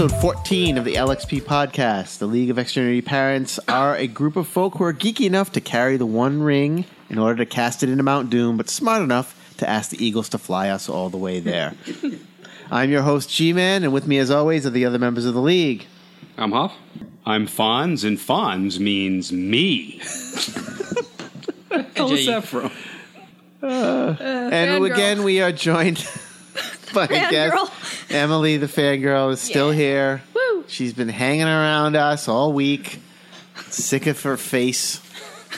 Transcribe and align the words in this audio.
episode 0.00 0.22
14 0.22 0.78
of 0.78 0.86
the 0.86 0.94
LXP 0.94 1.42
podcast. 1.42 2.20
The 2.20 2.26
League 2.26 2.48
of 2.48 2.58
Extraordinary 2.58 3.02
Parents 3.02 3.60
are 3.68 3.94
a 3.96 4.06
group 4.06 4.34
of 4.34 4.48
folk 4.48 4.78
who 4.78 4.84
are 4.84 4.94
geeky 4.94 5.26
enough 5.26 5.52
to 5.52 5.60
carry 5.60 5.98
the 5.98 6.06
One 6.06 6.42
Ring 6.42 6.86
in 7.10 7.18
order 7.18 7.36
to 7.36 7.44
cast 7.44 7.82
it 7.82 7.90
into 7.90 8.02
Mount 8.02 8.30
Doom, 8.30 8.56
but 8.56 8.70
smart 8.70 9.02
enough 9.02 9.54
to 9.58 9.68
ask 9.68 9.90
the 9.90 10.02
Eagles 10.02 10.30
to 10.30 10.38
fly 10.38 10.70
us 10.70 10.88
all 10.88 11.10
the 11.10 11.18
way 11.18 11.38
there. 11.38 11.74
I'm 12.70 12.90
your 12.90 13.02
host, 13.02 13.28
G 13.28 13.52
Man, 13.52 13.84
and 13.84 13.92
with 13.92 14.06
me, 14.06 14.16
as 14.16 14.30
always, 14.30 14.64
are 14.64 14.70
the 14.70 14.86
other 14.86 14.98
members 14.98 15.26
of 15.26 15.34
the 15.34 15.42
League. 15.42 15.84
I'm 16.38 16.52
Hoff. 16.52 16.72
I'm 17.26 17.46
Fonz, 17.46 18.02
and 18.02 18.16
Fonz 18.16 18.78
means 18.78 19.30
me. 19.30 19.98
What's 21.68 22.22
J- 22.22 22.24
that 22.24 22.44
from? 22.44 22.72
Uh, 23.62 23.66
uh, 23.66 24.16
and 24.18 24.82
fangirl. 24.82 24.94
again, 24.94 25.22
we 25.24 25.42
are 25.42 25.52
joined 25.52 25.98
by 26.94 27.06
Fangirl. 27.06 27.30
guest 27.30 27.72
Emily, 28.10 28.56
the 28.56 28.66
fangirl, 28.66 29.32
is 29.32 29.40
still 29.40 29.72
Yeah. 29.72 29.78
here. 29.78 30.22
Woo! 30.34 30.64
She's 30.68 30.92
been 30.92 31.08
hanging 31.08 31.46
around 31.46 31.96
us 31.96 32.28
all 32.28 32.52
week, 32.52 33.00
sick 33.68 34.06
of 34.06 34.20
her 34.22 34.36
face, 34.36 35.00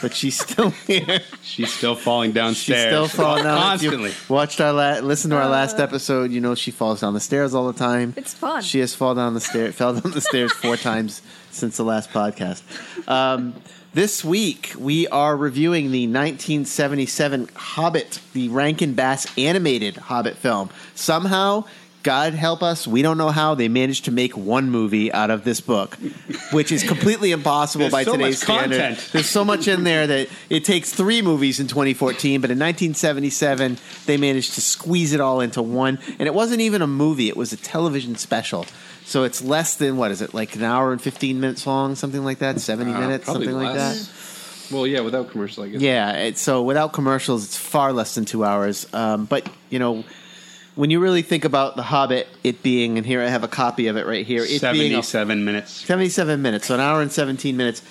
but 0.00 0.14
she's 0.14 0.38
still 0.40 0.70
here. 0.86 1.20
She's 1.42 1.72
still 1.72 1.94
falling 1.94 2.32
downstairs. 2.32 2.80
She's 2.82 2.88
still 2.88 3.08
falling 3.24 3.44
down. 3.44 3.58
Constantly. 3.58 4.12
Watched 4.28 4.60
our 4.60 4.72
la- 4.72 4.98
listen 5.00 5.30
to 5.30 5.36
our 5.36 5.48
last 5.48 5.78
episode. 5.78 6.30
You 6.30 6.40
know 6.40 6.54
she 6.54 6.70
falls 6.70 7.00
down 7.00 7.14
the 7.14 7.20
stairs 7.20 7.54
all 7.54 7.66
the 7.70 7.78
time. 7.78 8.14
It's 8.16 8.34
fun. 8.34 8.62
She 8.62 8.80
has 8.80 8.94
fallen 8.94 9.16
down 9.18 9.34
the 9.34 9.40
stair, 9.40 9.72
fell 9.72 9.92
down 9.94 10.12
the 10.12 10.20
stairs 10.20 10.52
four 10.52 10.76
times 10.88 11.20
since 11.50 11.76
the 11.76 11.84
last 11.84 12.10
podcast. 12.10 12.62
Um, 13.08 13.54
this 13.94 14.24
week 14.24 14.72
we 14.78 15.06
are 15.08 15.36
reviewing 15.36 15.90
the 15.92 16.06
1977 16.06 17.48
Hobbit, 17.54 18.20
the 18.32 18.48
Rankin 18.48 18.94
Bass 18.94 19.26
animated 19.38 19.96
Hobbit 19.96 20.36
film. 20.36 20.70
Somehow. 20.94 21.64
God 22.02 22.34
help 22.34 22.64
us, 22.64 22.84
we 22.84 23.00
don't 23.00 23.16
know 23.16 23.28
how 23.28 23.54
they 23.54 23.68
managed 23.68 24.06
to 24.06 24.10
make 24.10 24.36
one 24.36 24.70
movie 24.70 25.12
out 25.12 25.30
of 25.30 25.44
this 25.44 25.60
book, 25.60 25.96
which 26.50 26.72
is 26.72 26.82
completely 26.82 27.30
impossible 27.30 27.90
by 27.90 28.02
so 28.02 28.14
today's 28.14 28.40
much 28.40 28.42
standard. 28.42 28.80
content. 28.80 29.08
There's 29.12 29.28
so 29.28 29.44
much 29.44 29.68
in 29.68 29.84
there 29.84 30.08
that 30.08 30.28
it 30.50 30.64
takes 30.64 30.92
three 30.92 31.22
movies 31.22 31.60
in 31.60 31.68
2014, 31.68 32.40
but 32.40 32.50
in 32.50 32.58
1977 32.58 33.78
they 34.06 34.16
managed 34.16 34.54
to 34.54 34.60
squeeze 34.60 35.12
it 35.12 35.20
all 35.20 35.40
into 35.40 35.62
one, 35.62 36.00
and 36.18 36.22
it 36.22 36.34
wasn't 36.34 36.60
even 36.60 36.82
a 36.82 36.88
movie; 36.88 37.28
it 37.28 37.36
was 37.36 37.52
a 37.52 37.56
television 37.56 38.16
special. 38.16 38.66
So 39.04 39.24
it's 39.24 39.42
less 39.42 39.76
than 39.76 39.96
what 39.96 40.10
is 40.10 40.22
it 40.22 40.32
like 40.32 40.54
an 40.54 40.62
hour 40.62 40.92
and 40.92 41.00
15 41.00 41.40
minutes 41.40 41.66
long, 41.66 41.94
something 41.96 42.24
like 42.24 42.38
that, 42.38 42.60
70 42.60 42.92
Uh, 42.92 43.00
minutes, 43.00 43.24
probably 43.24 43.46
something 43.46 43.62
like 43.62 43.74
that. 43.74 44.08
Well, 44.70 44.86
yeah, 44.86 45.00
without 45.00 45.30
commercial, 45.30 45.64
I 45.64 45.68
guess. 45.68 45.80
Yeah, 45.80 46.12
it, 46.12 46.38
so 46.38 46.62
without 46.62 46.92
commercials, 46.92 47.44
it's 47.44 47.56
far 47.56 47.92
less 47.92 48.14
than 48.14 48.24
two 48.24 48.44
hours. 48.44 48.86
Um, 48.94 49.26
but 49.26 49.46
you 49.70 49.78
know, 49.78 50.04
when 50.76 50.90
you 50.90 51.00
really 51.00 51.22
think 51.22 51.44
about 51.44 51.76
The 51.76 51.82
Hobbit, 51.82 52.26
it 52.42 52.62
being, 52.62 52.96
and 52.96 53.06
here 53.06 53.20
I 53.20 53.28
have 53.28 53.44
a 53.44 53.48
copy 53.48 53.88
of 53.88 53.96
it 53.96 54.06
right 54.06 54.24
here, 54.24 54.42
it 54.42 54.48
being 54.48 54.94
a 54.94 55.02
77 55.02 55.44
minutes. 55.44 55.70
77 55.72 56.40
minutes, 56.40 56.66
so 56.66 56.74
an 56.74 56.80
hour 56.80 57.02
and 57.02 57.12
17 57.12 57.56
minutes. 57.56 57.82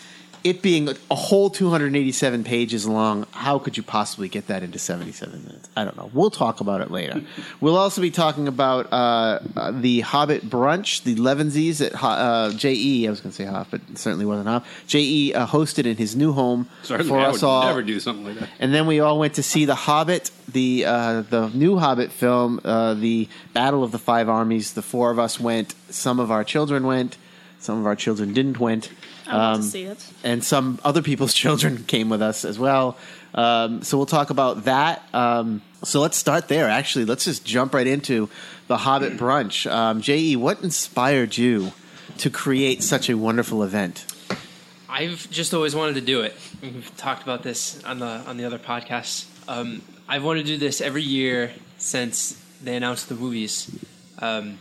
It 0.44 0.64
being 0.64 0.90
a 1.12 1.16
whole 1.16 1.52
287 1.52 2.44
pages 2.44 2.88
long, 2.88 3.28
how 3.32 3.60
could 3.60 3.78
you 3.78 3.84
possibly 3.84 4.28
get 4.28 4.48
that 4.48 4.64
into 4.64 4.80
77 4.80 5.44
minutes? 5.44 5.70
I 5.76 5.84
don't 5.86 5.96
know. 5.96 6.10
We'll 6.14 6.32
talk 6.32 6.62
about 6.62 6.82
it 6.82 6.90
later. 6.90 7.22
we'll 7.62 7.78
also 7.78 8.02
be 8.02 8.10
talking 8.10 8.48
about 8.48 8.92
uh, 8.92 9.40
uh, 9.56 9.72
the 9.72 10.00
Hobbit 10.00 10.50
brunch, 10.50 11.04
the 11.04 11.14
Elevensies 11.16 11.86
at 11.86 11.94
uh, 12.04 12.52
JE. 12.54 13.06
I 13.06 13.10
was 13.12 13.22
going 13.22 13.32
to 13.32 13.36
say 13.36 13.46
Hoff, 13.46 13.70
but 13.70 13.82
it 13.92 14.00
certainly 14.00 14.26
wasn't 14.26 14.48
Hoff. 14.48 14.68
JE 14.88 15.34
uh, 15.36 15.46
hosted 15.46 15.86
in 15.86 15.98
his 15.98 16.16
new 16.16 16.34
home 16.34 16.68
Certainly, 16.82 17.10
for 17.10 17.20
I 17.20 17.26
us 17.26 17.42
would 17.42 17.48
all. 17.48 17.64
never 17.66 17.84
do 17.84 18.00
something 18.00 18.26
like 18.26 18.40
that. 18.40 18.50
And 18.60 18.74
then 18.74 18.88
we 18.88 19.00
all 19.00 19.20
went 19.20 19.36
to 19.36 19.44
see 19.44 19.66
The 19.66 19.76
Hobbit, 19.76 20.32
the 20.48 20.86
uh, 20.86 21.22
the 21.22 21.50
new 21.50 21.78
Hobbit 21.78 22.12
film, 22.12 22.60
uh, 22.66 22.96
the 22.96 23.30
Battle 23.54 23.84
of 23.84 23.92
the 23.92 24.00
Five 24.00 24.28
Armies. 24.28 24.74
The 24.74 24.82
four 24.82 25.12
of 25.12 25.20
us 25.20 25.40
went. 25.40 25.76
Some 25.90 26.20
of 26.20 26.32
our 26.32 26.44
children 26.44 26.86
went. 26.86 27.18
Some 27.60 27.78
of 27.80 27.86
our 27.86 27.96
children 27.96 28.34
didn't 28.34 28.60
went. 28.60 28.90
I 29.32 29.38
want 29.38 29.56
Um, 29.58 29.62
to 29.62 29.68
see 29.68 29.84
it. 29.84 30.06
and 30.24 30.44
some 30.44 30.80
other 30.84 31.02
people's 31.02 31.34
children 31.44 31.84
came 31.86 32.10
with 32.10 32.22
us 32.22 32.44
as 32.46 32.60
well. 32.60 32.98
Um, 33.34 33.82
so 33.82 33.98
we'll 33.98 34.06
talk 34.06 34.30
about 34.30 34.66
that. 34.66 35.02
Um, 35.14 35.62
so 35.84 36.02
let's 36.02 36.18
start 36.18 36.48
there. 36.50 36.70
Actually, 36.70 37.06
let's 37.06 37.24
just 37.26 37.46
jump 37.46 37.74
right 37.74 37.88
into 37.88 38.30
the 38.68 38.78
Hobbit 38.78 39.18
brunch. 39.18 39.70
Um, 39.72 40.02
Je, 40.02 40.36
what 40.36 40.62
inspired 40.62 41.38
you 41.38 41.72
to 42.18 42.30
create 42.30 42.84
such 42.84 43.10
a 43.10 43.16
wonderful 43.18 43.64
event? 43.64 44.06
I've 44.90 45.30
just 45.32 45.54
always 45.54 45.74
wanted 45.74 45.96
to 45.96 46.02
do 46.02 46.22
it. 46.22 46.36
We've 46.62 46.92
talked 46.98 47.24
about 47.24 47.44
this 47.44 47.82
on 47.86 48.00
the 48.00 48.06
on 48.28 48.36
the 48.38 48.44
other 48.44 48.60
podcasts. 48.60 49.26
Um, 49.48 49.82
I've 50.10 50.24
wanted 50.26 50.46
to 50.46 50.52
do 50.52 50.58
this 50.58 50.82
every 50.82 51.04
year 51.04 51.54
since 51.78 52.38
they 52.62 52.76
announced 52.76 53.08
the 53.08 53.16
movies. 53.16 53.72
Um, 54.20 54.60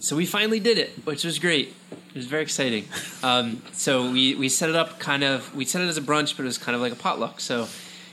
so 0.00 0.16
we 0.16 0.26
finally 0.26 0.58
did 0.60 0.78
it, 0.78 0.90
which 1.04 1.24
was 1.24 1.38
great. 1.38 1.72
It 2.14 2.18
was 2.18 2.26
very 2.26 2.42
exciting. 2.42 2.84
Um, 3.24 3.60
so 3.72 4.08
we, 4.08 4.36
we 4.36 4.48
set 4.48 4.70
it 4.70 4.76
up 4.76 5.00
kind 5.00 5.24
of 5.24 5.52
we 5.52 5.64
set 5.64 5.82
it 5.82 5.86
as 5.86 5.98
a 5.98 6.00
brunch, 6.00 6.36
but 6.36 6.44
it 6.44 6.46
was 6.46 6.58
kind 6.58 6.76
of 6.76 6.80
like 6.80 6.92
a 6.92 6.96
potluck. 6.96 7.40
So 7.40 7.66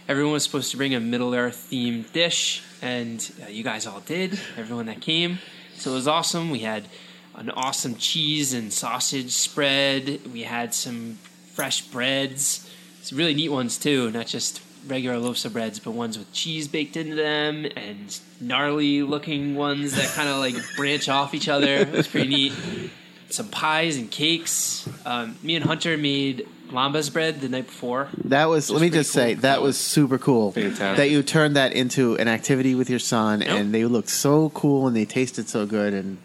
everyone 0.09 0.33
was 0.33 0.43
supposed 0.43 0.71
to 0.71 0.77
bring 0.77 0.95
a 0.95 0.99
Middle 0.99 1.35
Earth 1.35 1.67
themed 1.71 2.11
dish, 2.11 2.63
and 2.81 3.31
uh, 3.43 3.49
you 3.49 3.63
guys 3.63 3.85
all 3.85 3.99
did. 3.99 4.39
Everyone 4.57 4.87
that 4.87 5.01
came, 5.01 5.37
so 5.75 5.91
it 5.91 5.93
was 5.93 6.07
awesome. 6.07 6.49
We 6.49 6.59
had 6.59 6.87
an 7.35 7.51
awesome 7.51 7.93
cheese 7.95 8.53
and 8.53 8.73
sausage 8.73 9.29
spread. 9.33 10.21
We 10.33 10.41
had 10.41 10.73
some 10.73 11.19
fresh 11.53 11.83
breads. 11.83 12.67
some 13.03 13.19
really 13.19 13.35
neat 13.35 13.49
ones 13.49 13.77
too, 13.77 14.09
not 14.09 14.25
just 14.25 14.63
regular 14.87 15.19
loaves 15.19 15.45
of 15.45 15.53
breads, 15.53 15.77
but 15.77 15.91
ones 15.91 16.17
with 16.17 16.33
cheese 16.33 16.67
baked 16.67 16.97
into 16.97 17.13
them 17.13 17.67
and 17.77 18.19
gnarly 18.39 19.03
looking 19.03 19.53
ones 19.53 19.93
that 19.95 20.09
kind 20.15 20.27
of 20.27 20.37
like 20.37 20.55
branch 20.75 21.07
off 21.07 21.35
each 21.35 21.47
other. 21.47 21.75
It 21.75 21.91
was 21.91 22.07
pretty 22.07 22.29
neat. 22.29 22.53
Some 23.33 23.47
pies 23.49 23.97
and 23.97 24.09
cakes. 24.11 24.87
Um, 25.05 25.37
me 25.43 25.55
and 25.55 25.65
Hunter 25.65 25.97
made 25.97 26.47
lembas 26.69 27.11
bread 27.11 27.41
the 27.41 27.49
night 27.49 27.65
before. 27.67 28.07
That 28.25 28.45
was. 28.45 28.69
let 28.69 28.81
me 28.81 28.87
pretty 28.89 28.99
just 29.01 29.11
say 29.11 29.33
that 29.35 29.61
was 29.61 29.77
super 29.77 30.17
cool. 30.17 30.51
Fantastic. 30.51 30.97
That 30.97 31.09
you 31.09 31.21
turned 31.23 31.55
that 31.55 31.73
into 31.73 32.15
an 32.17 32.27
activity 32.27 32.75
with 32.75 32.89
your 32.89 32.99
son, 32.99 33.41
Yep. 33.41 33.49
and 33.49 33.73
they 33.73 33.85
looked 33.85 34.09
so 34.09 34.49
cool 34.49 34.87
and 34.87 34.95
they 34.95 35.05
tasted 35.05 35.49
so 35.49 35.65
good. 35.65 35.93
And 35.93 36.17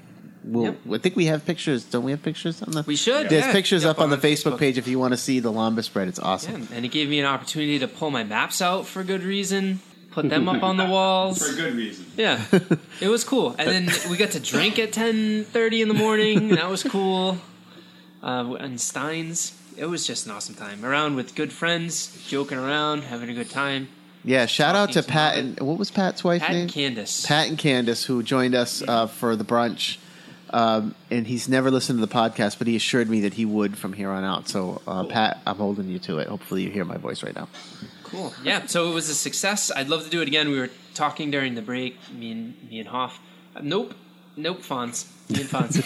we'll, 0.45 0.65
Yep. 0.65 0.77
I 0.93 0.99
think 0.99 1.17
we 1.17 1.27
have 1.27 1.45
pictures. 1.45 1.83
Don't 1.85 2.05
we 2.05 2.13
have 2.13 2.23
pictures 2.23 2.63
on 2.63 2.71
the? 2.73 2.83
We 2.87 2.95
should. 2.97 3.29
There's 3.29 3.45
yeah. 3.47 3.53
pictures 3.53 3.83
Yep, 3.83 3.91
up 3.97 4.01
on 4.01 4.11
the 4.11 4.17
Facebook, 4.19 4.53
Facebook. 4.55 4.59
page 4.59 4.79
if 4.79 4.87
you 4.87 4.99
want 4.99 5.13
to 5.13 5.17
see 5.19 5.41
the 5.41 5.53
lembas 5.53 5.93
bread. 5.93 6.07
It's 6.09 6.19
awesome. 6.21 6.69
Yeah, 6.71 6.77
and 6.77 6.85
it 6.85 6.89
gave 6.93 7.09
me 7.09 7.19
an 7.19 7.27
opportunity 7.27 7.79
to 7.81 7.89
pull 7.89 8.11
my 8.13 8.23
maps 8.25 8.63
out 8.63 8.87
for 8.87 9.03
good 9.03 9.23
reason. 9.25 9.81
Put 10.17 10.31
them 10.31 10.49
up 10.49 10.63
on 10.63 10.79
the 10.79 10.85
walls. 10.97 11.47
For 11.47 11.53
a 11.53 11.55
good 11.57 11.75
reason. 11.75 12.07
Yeah, 12.17 12.43
it 13.03 13.09
was 13.09 13.23
cool. 13.23 13.55
And 13.59 13.69
then 13.69 14.11
we 14.11 14.17
got 14.17 14.31
to 14.31 14.41
drink 14.41 14.79
at 14.79 14.91
ten 14.95 15.45
thirty 15.45 15.83
in 15.83 15.89
the 15.89 15.95
morning. 15.95 16.49
That 16.49 16.71
was 16.71 16.83
cool. 16.83 17.37
Uh, 18.23 18.55
and 18.55 18.81
Steins, 18.81 19.53
it 19.77 19.85
was 19.85 20.07
just 20.07 20.25
an 20.25 20.33
awesome 20.33 20.55
time. 20.55 20.87
Around 20.87 21.17
with 21.17 21.35
good 21.35 21.53
friends, 21.53 22.27
joking 22.29 22.57
around, 22.57 23.03
having 23.03 23.29
a 23.29 23.35
good 23.35 23.51
time. 23.51 23.89
Yeah, 24.25 24.47
shout 24.47 24.75
out 24.75 24.93
to 24.93 25.03
Pat 25.03 25.37
and 25.37 25.61
what 25.61 25.77
was 25.79 25.91
Pat's 25.91 26.25
wife 26.25 26.41
Pat 26.41 26.53
name? 26.53 26.63
and 26.63 26.73
Candace. 26.73 27.27
Pat 27.27 27.49
and 27.49 27.59
Candace, 27.59 28.03
who 28.03 28.23
joined 28.23 28.55
us 28.55 28.83
uh, 28.89 29.07
for 29.09 29.37
the 29.37 29.45
brunch. 29.45 29.99
Um, 30.49 30.95
and 31.11 31.27
he's 31.27 31.47
never 31.47 31.71
listened 31.71 31.99
to 32.01 32.07
the 32.07 32.13
podcast, 32.13 32.57
but 32.57 32.69
he 32.69 32.75
assured 32.77 33.11
me 33.11 33.21
that 33.21 33.35
he 33.35 33.45
would 33.45 33.77
from 33.77 33.93
here 33.93 34.11
on 34.11 34.25
out. 34.25 34.49
So, 34.49 34.81
uh, 34.87 35.05
Pat, 35.05 35.43
I'm 35.47 35.57
holding 35.57 35.89
you 35.89 35.99
to 36.01 36.19
it. 36.19 36.29
Hopefully, 36.29 36.63
you 36.63 36.71
hear 36.71 36.85
my 36.85 36.97
voice 36.97 37.23
right 37.23 37.35
now. 37.35 37.49
Cool. 38.11 38.33
Yeah. 38.43 38.67
So 38.67 38.91
it 38.91 38.95
was 38.95 39.09
a 39.09 39.15
success. 39.15 39.71
I'd 39.75 39.89
love 39.89 40.05
to 40.05 40.11
do 40.11 40.21
it 40.23 40.29
again. 40.29 40.51
We 40.51 40.59
were 40.59 40.71
talking 40.95 41.31
during 41.31 41.55
the 41.55 41.63
break. 41.63 41.97
Me 42.13 42.33
and 42.33 42.55
me 42.71 42.79
and 42.81 42.89
Hoff. 42.89 43.21
Uh, 43.55 43.61
nope. 43.63 43.95
Nope. 44.37 44.61
Fonz. 44.63 45.07
Me 45.31 45.41
and 45.41 45.49
Fonz. 45.49 45.77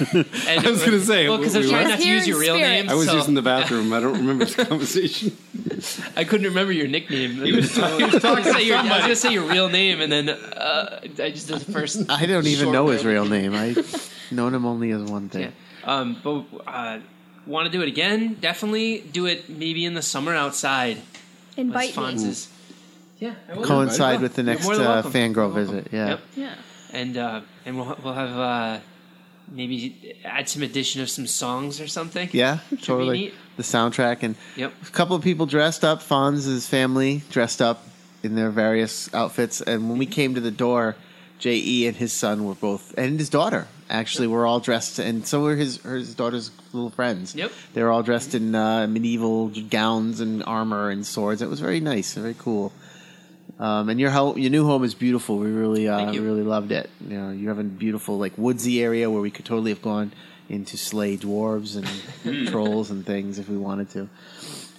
And 0.48 0.66
I 0.66 0.70
was 0.70 0.84
gonna 0.84 1.00
say, 1.00 1.28
well, 1.28 1.38
because 1.38 1.54
I 1.56 1.60
we 1.60 1.64
was 1.66 1.70
trying 1.70 1.88
not 1.88 1.98
to 2.00 2.08
use 2.08 2.26
your 2.28 2.38
real 2.38 2.56
spirit. 2.56 2.68
name. 2.68 2.88
I 2.90 2.94
was 2.94 3.06
so- 3.06 3.16
using 3.16 3.34
the 3.34 3.42
bathroom. 3.42 3.92
I 3.92 4.00
don't 4.00 4.16
remember 4.18 4.44
the 4.44 4.64
conversation. 4.70 5.36
I 6.16 6.24
couldn't 6.24 6.46
remember 6.46 6.72
your 6.72 6.88
nickname. 6.88 7.36
He 7.44 7.52
was 7.52 7.74
talking- 7.74 8.10
was 8.12 8.20
talking 8.22 8.44
to 8.44 8.50
I 8.50 8.82
was 8.82 9.00
gonna 9.02 9.16
say 9.16 9.32
your 9.32 9.44
real 9.48 9.68
name, 9.68 10.00
and 10.00 10.10
then 10.12 10.28
uh, 10.30 11.00
I 11.02 11.30
just 11.30 11.48
did 11.48 11.60
the 11.60 11.72
first. 11.72 12.10
I 12.10 12.26
don't 12.26 12.46
even 12.46 12.72
know 12.72 12.88
his 12.88 13.04
real 13.04 13.24
name. 13.24 13.54
I've 13.54 14.12
known 14.30 14.54
him 14.54 14.66
only 14.66 14.90
as 14.90 15.02
one 15.02 15.28
thing. 15.28 15.42
Yeah. 15.42 15.50
Um, 15.84 16.20
but 16.22 16.44
uh, 16.66 16.98
want 17.46 17.66
to 17.66 17.72
do 17.72 17.80
it 17.82 17.88
again? 17.88 18.34
Definitely 18.40 19.00
do 19.00 19.24
it. 19.26 19.48
Maybe 19.48 19.84
in 19.86 19.94
the 19.94 20.02
summer 20.02 20.34
outside. 20.34 20.98
Invite 21.60 21.88
With 21.88 21.96
me. 21.96 22.02
Fonz's. 22.02 22.48
Yeah, 23.18 23.34
I 23.48 23.54
will. 23.54 23.64
Coincide 23.64 24.20
with 24.20 24.34
the 24.34 24.42
You're 24.42 24.52
next 24.54 24.64
more 24.64 24.76
than 24.76 24.86
uh, 24.86 24.90
welcome. 24.94 25.12
fangirl 25.12 25.34
You're 25.34 25.48
welcome. 25.48 25.66
visit. 25.66 25.88
Yeah. 25.92 26.08
Yep. 26.08 26.20
Yeah. 26.36 26.54
And 26.92 27.16
uh, 27.16 27.40
and 27.66 27.76
we'll 27.76 27.96
we'll 28.02 28.14
have 28.14 28.36
uh, 28.36 28.80
maybe 29.50 30.16
add 30.24 30.48
some 30.48 30.62
addition 30.62 31.02
of 31.02 31.10
some 31.10 31.26
songs 31.26 31.80
or 31.80 31.86
something. 31.86 32.28
Yeah, 32.32 32.58
be 32.70 32.76
totally. 32.78 33.18
neat. 33.18 33.34
The 33.56 33.62
soundtrack 33.62 34.22
and 34.22 34.36
Yep. 34.56 34.72
a 34.82 34.90
couple 34.90 35.14
of 35.16 35.22
people 35.22 35.44
dressed 35.46 35.84
up. 35.84 36.00
Fonz's 36.02 36.66
family 36.66 37.22
dressed 37.30 37.60
up 37.60 37.84
in 38.22 38.34
their 38.36 38.50
various 38.50 39.12
outfits, 39.14 39.60
and 39.60 39.88
when 39.90 39.98
we 39.98 40.06
came 40.06 40.34
to 40.34 40.40
the 40.40 40.50
door, 40.50 40.96
Je 41.38 41.86
and 41.86 41.96
his 41.96 42.12
son 42.12 42.44
were 42.46 42.54
both, 42.54 42.94
and 42.98 43.18
his 43.18 43.28
daughter 43.28 43.66
actually 43.90 44.28
we 44.28 44.34
were 44.34 44.46
all 44.46 44.60
dressed, 44.60 44.98
and 44.98 45.26
so 45.26 45.42
were 45.42 45.56
his 45.56 45.78
his 45.82 46.14
daughter's 46.14 46.50
little 46.72 46.90
friends. 46.90 47.34
Yep. 47.34 47.52
they 47.74 47.82
were 47.82 47.90
all 47.90 48.02
dressed 48.02 48.34
in 48.34 48.54
uh, 48.54 48.86
medieval 48.86 49.48
gowns 49.48 50.20
and 50.20 50.42
armor 50.44 50.88
and 50.90 51.04
swords. 51.04 51.42
It 51.42 51.48
was 51.48 51.60
very 51.60 51.80
nice, 51.80 52.14
very 52.14 52.34
cool. 52.38 52.72
Um, 53.58 53.90
and 53.90 54.00
your 54.00 54.10
home, 54.10 54.38
your 54.38 54.50
new 54.50 54.64
home 54.64 54.84
is 54.84 54.94
beautiful. 54.94 55.36
We 55.36 55.50
really, 55.50 55.86
uh, 55.86 56.12
really 56.12 56.42
loved 56.42 56.72
it. 56.72 56.88
You 57.06 57.18
know, 57.18 57.30
you 57.30 57.48
have 57.48 57.58
a 57.58 57.64
beautiful 57.64 58.18
like 58.18 58.32
woodsy 58.38 58.82
area 58.82 59.10
where 59.10 59.20
we 59.20 59.30
could 59.30 59.44
totally 59.44 59.70
have 59.70 59.82
gone 59.82 60.12
into 60.48 60.76
slay 60.76 61.16
dwarves 61.16 61.76
and 61.76 62.48
trolls 62.48 62.90
and 62.90 63.04
things 63.04 63.38
if 63.38 63.48
we 63.48 63.58
wanted 63.58 63.90
to. 63.90 64.08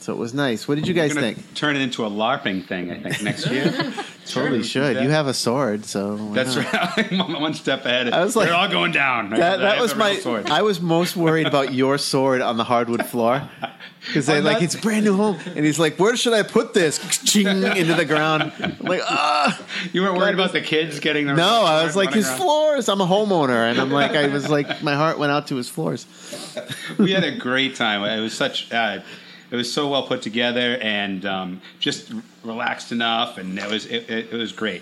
So 0.01 0.13
it 0.13 0.18
was 0.18 0.33
nice. 0.33 0.68
What 0.68 0.75
did 0.75 0.88
you 0.88 0.95
guys 0.95 1.13
think? 1.13 1.53
turn 1.53 1.75
it 1.75 1.81
into 1.83 2.03
a 2.06 2.09
LARPing 2.09 2.68
thing, 2.68 2.89
I 2.92 3.00
think, 3.03 3.21
next 3.21 3.45
year. 3.48 3.71
Totally 4.25 4.63
should. 4.63 5.01
You 5.03 5.09
have 5.09 5.27
a 5.27 5.33
sword, 5.33 5.86
so 5.86 6.15
That's 6.33 6.56
not? 6.56 6.74
right. 6.74 7.12
I'm 7.19 7.39
one 7.39 7.53
step 7.53 7.86
ahead. 7.86 8.12
I 8.12 8.24
was 8.24 8.36
like- 8.36 8.48
They're 8.48 8.56
all 8.57 8.68
going 8.69 8.92
down. 8.92 9.31
I 9.31 9.38
That, 9.38 9.57
that 9.57 9.80
was 9.80 9.95
my. 9.95 10.15
sword. 10.15 10.50
I 10.50 10.63
was 10.63 10.81
most 10.81 11.15
worried 11.15 11.45
about 11.45 11.74
your 11.74 12.00
sword 12.00 12.42
on 12.42 12.57
the 12.57 12.63
hardwood 12.63 13.06
floor 13.06 13.48
because 14.07 14.25
they 14.25 14.38
I'm 14.39 14.44
like 14.44 14.53
not- 14.56 14.63
it's 14.63 14.75
brand 14.75 15.06
new 15.06 15.15
home, 15.15 15.38
and 15.45 15.63
he's 15.65 15.77
like, 15.77 15.98
"Where 16.00 16.15
should 16.15 16.33
I 16.33 16.42
put 16.44 16.74
this?" 16.74 16.98
Ching 17.24 17.45
into 17.48 17.94
the 17.94 18.06
ground. 18.06 18.51
I'm 18.59 18.77
like, 18.80 19.01
ah. 19.03 19.59
you 19.94 20.01
weren't 20.01 20.18
worried 20.18 20.33
about 20.33 20.51
the 20.51 20.62
kids 20.62 21.00
getting 21.00 21.27
their 21.27 21.36
No, 21.36 21.63
I 21.63 21.83
was 21.83 21.95
like 21.95 22.07
running 22.09 22.18
his 22.24 22.27
around? 22.30 22.38
floors. 22.39 22.89
I'm 22.89 23.01
a 23.01 23.06
homeowner, 23.07 23.69
and 23.69 23.80
I'm 23.80 23.92
like, 23.92 24.12
I 24.12 24.27
was 24.30 24.50
like, 24.50 24.81
my 24.81 24.95
heart 24.95 25.19
went 25.19 25.31
out 25.31 25.48
to 25.48 25.56
his 25.57 25.69
floors. 25.69 26.07
we 26.98 27.12
had 27.12 27.24
a 27.24 27.36
great 27.38 27.75
time. 27.75 28.03
It 28.03 28.21
was 28.21 28.33
such. 28.33 28.71
Uh, 28.71 29.01
it 29.51 29.56
was 29.56 29.71
so 29.71 29.89
well 29.89 30.03
put 30.07 30.21
together 30.21 30.77
and 30.81 31.25
um, 31.25 31.62
just 31.80 32.12
relaxed 32.44 32.92
enough, 32.92 33.38
and 33.38 33.59
it 33.59 33.69
was 33.69 33.86
it, 33.86 34.09
it, 34.09 34.33
it 34.33 34.38
was 34.38 34.51
great. 34.51 34.81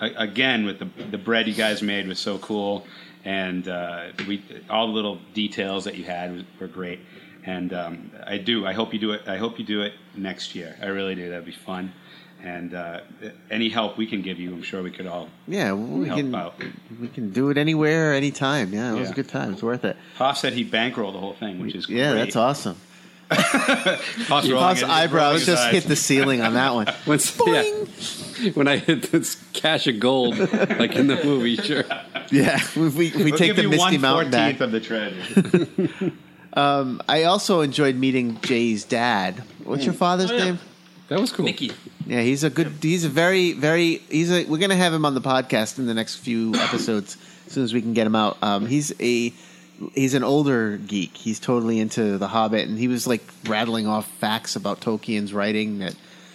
A- 0.00 0.14
again, 0.16 0.64
with 0.66 0.78
the 0.80 0.88
the 1.10 1.18
bread 1.18 1.46
you 1.48 1.54
guys 1.54 1.82
made 1.82 2.06
was 2.06 2.18
so 2.18 2.38
cool, 2.38 2.86
and 3.24 3.66
uh, 3.68 4.06
we 4.26 4.42
all 4.68 4.88
the 4.88 4.92
little 4.92 5.18
details 5.34 5.84
that 5.84 5.94
you 5.96 6.04
had 6.04 6.44
were 6.60 6.66
great. 6.68 7.00
And 7.44 7.72
um, 7.72 8.10
I 8.26 8.36
do. 8.36 8.66
I 8.66 8.74
hope 8.74 8.92
you 8.92 8.98
do 8.98 9.12
it. 9.12 9.22
I 9.26 9.38
hope 9.38 9.58
you 9.58 9.64
do 9.64 9.80
it 9.82 9.94
next 10.14 10.54
year. 10.54 10.76
I 10.82 10.86
really 10.86 11.14
do. 11.14 11.30
That'd 11.30 11.46
be 11.46 11.52
fun. 11.52 11.92
And 12.42 12.72
uh, 12.74 13.00
any 13.50 13.68
help 13.68 13.96
we 13.96 14.06
can 14.06 14.22
give 14.22 14.38
you, 14.38 14.52
I'm 14.52 14.62
sure 14.62 14.80
we 14.82 14.90
could 14.92 15.06
all 15.08 15.28
Yeah, 15.48 15.72
we 15.72 16.06
help 16.06 16.20
can 16.20 16.34
out. 16.34 16.54
we 17.00 17.08
can 17.08 17.30
do 17.32 17.48
it 17.50 17.56
anywhere, 17.58 18.12
anytime. 18.14 18.72
Yeah, 18.72 18.94
it 18.94 19.00
was 19.00 19.10
a 19.10 19.14
good 19.14 19.28
time. 19.28 19.54
It's 19.54 19.62
worth 19.62 19.84
it. 19.84 19.96
Hoff 20.16 20.38
said 20.38 20.52
he 20.52 20.64
bankrolled 20.64 21.14
the 21.14 21.18
whole 21.18 21.32
thing, 21.34 21.58
which 21.60 21.74
is 21.74 21.86
great. 21.86 21.98
Yeah, 21.98 22.12
great. 22.12 22.24
that's 22.24 22.36
awesome. 22.36 22.76
Hoff's 23.30 24.48
rolling 24.48 24.56
Hoff's 24.62 24.80
his- 24.80 24.88
eyebrows 24.88 25.46
just 25.46 25.68
hit 25.70 25.84
the 25.84 25.96
ceiling 25.96 26.40
on 26.40 26.54
that 26.54 26.74
one. 26.74 26.86
Once, 27.06 27.38
yeah, 27.46 28.50
when 28.54 28.68
I 28.68 28.78
hit 28.78 29.10
this 29.10 29.36
cache 29.52 29.86
of 29.86 30.00
gold, 30.00 30.38
like 30.38 30.94
in 30.96 31.06
the 31.08 31.20
movie, 31.24 31.56
sure. 31.56 31.84
Yeah, 32.30 32.60
we, 32.76 32.88
we, 32.88 33.10
we 33.10 33.24
We'll 33.24 33.36
take 33.36 33.48
give 33.48 33.56
the 33.56 33.62
you 33.62 33.68
Misty 33.70 33.82
one 33.98 34.00
Mountain 34.00 34.30
back. 34.30 34.56
fourteenth 34.56 34.60
of 34.60 34.72
the 34.72 34.80
treasure. 34.80 36.12
I 37.08 37.22
also 37.24 37.60
enjoyed 37.60 37.96
meeting 37.96 38.40
Jay's 38.40 38.84
dad. 38.84 39.42
What's 39.64 39.84
your 39.84 39.94
father's 39.94 40.30
Oh, 40.30 40.36
yeah. 40.36 40.44
name? 40.44 40.58
That 41.08 41.20
was 41.20 41.32
cool. 41.32 41.44
Mickey. 41.46 41.72
Yeah, 42.06 42.20
he's 42.22 42.44
a 42.44 42.50
good. 42.50 42.72
He's 42.82 43.04
a 43.04 43.08
very, 43.08 43.52
very. 43.52 43.98
He's 44.10 44.30
a. 44.30 44.44
We're 44.44 44.58
gonna 44.58 44.76
have 44.76 44.92
him 44.92 45.04
on 45.04 45.14
the 45.14 45.20
podcast 45.22 45.78
in 45.78 45.86
the 45.86 45.94
next 45.94 46.16
few 46.16 46.54
episodes 46.54 47.16
as 47.46 47.52
soon 47.52 47.64
as 47.64 47.72
we 47.72 47.80
can 47.80 47.94
get 47.94 48.06
him 48.06 48.14
out. 48.16 48.36
Um, 48.42 48.66
he's 48.66 48.92
a. 49.00 49.32
He's 49.94 50.14
an 50.14 50.24
older 50.24 50.76
geek. 50.76 51.16
He's 51.16 51.38
totally 51.38 51.78
into 51.78 52.18
The 52.18 52.28
Hobbit, 52.28 52.68
and 52.68 52.78
he 52.78 52.88
was 52.88 53.06
like 53.06 53.22
rattling 53.46 53.86
off 53.86 54.08
facts 54.08 54.56
about 54.56 54.80
Tolkien's 54.80 55.32
writing. 55.32 55.78
That 55.78 55.94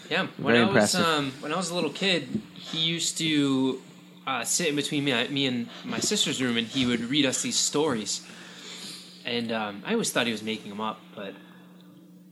Yeah, 0.10 0.28
when 0.38 0.54
Very 0.54 0.60
I 0.60 0.62
was 0.62 0.69
impressive. 0.69 1.06
um, 1.06 1.31
when 1.42 1.51
I 1.51 1.57
was 1.57 1.69
a 1.69 1.75
little 1.75 1.90
kid, 1.90 2.42
he 2.54 2.80
used 2.80 3.18
to 3.18 3.81
uh, 4.25 4.44
sit 4.45 4.69
in 4.69 4.75
between 4.75 5.04
me, 5.04 5.28
me 5.28 5.45
and 5.45 5.68
my 5.84 6.00
sister's 6.00 6.42
room, 6.42 6.57
and 6.57 6.66
he 6.68 6.86
would 6.86 7.01
read 7.01 7.25
us 7.25 7.42
these 7.42 7.57
stories. 7.57 8.25
And 9.25 9.51
um, 9.51 9.84
I 9.86 9.94
always 9.94 10.12
thought 10.12 10.25
he 10.25 10.31
was 10.31 10.44
making 10.44 10.69
them 10.69 10.81
up, 10.81 11.00
but 11.16 11.34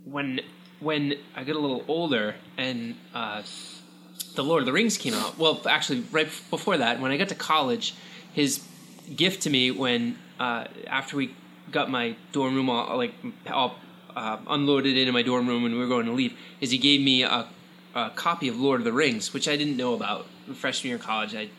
when 0.05 0.41
when 0.79 1.13
I 1.35 1.43
got 1.43 1.55
a 1.55 1.59
little 1.59 1.85
older 1.87 2.35
and 2.57 2.95
uh, 3.13 3.43
the 4.35 4.43
Lord 4.43 4.61
of 4.61 4.65
the 4.65 4.73
Rings 4.73 4.97
came 4.97 5.13
out, 5.13 5.37
well, 5.37 5.61
actually, 5.69 5.99
right 6.11 6.25
before 6.49 6.77
that, 6.77 6.99
when 6.99 7.11
I 7.11 7.17
got 7.17 7.29
to 7.29 7.35
college, 7.35 7.93
his 8.33 8.63
gift 9.15 9.43
to 9.43 9.49
me 9.49 9.71
when 9.71 10.17
uh, 10.41 10.65
after 10.87 11.13
we 11.21 11.25
got 11.71 11.89
my 11.89 12.15
dorm 12.31 12.53
room 12.55 12.69
all 12.69 12.97
like 13.03 13.13
all 13.59 13.71
uh, 14.15 14.37
unloaded 14.55 14.97
into 14.97 15.11
my 15.19 15.21
dorm 15.21 15.45
room 15.47 15.63
and 15.65 15.73
we 15.75 15.79
were 15.79 15.87
going 15.95 16.05
to 16.07 16.11
leave, 16.21 16.33
is 16.61 16.71
he 16.71 16.77
gave 16.77 16.99
me 17.01 17.23
a, 17.23 17.47
a 17.95 18.09
copy 18.15 18.47
of 18.51 18.55
Lord 18.59 18.79
of 18.81 18.85
the 18.85 18.91
Rings, 19.03 19.33
which 19.35 19.47
I 19.47 19.55
didn't 19.55 19.77
know 19.77 19.93
about 19.93 20.25
freshman 20.55 20.87
year 20.89 20.97
of 20.97 21.03
college. 21.03 21.33
I 21.35 21.49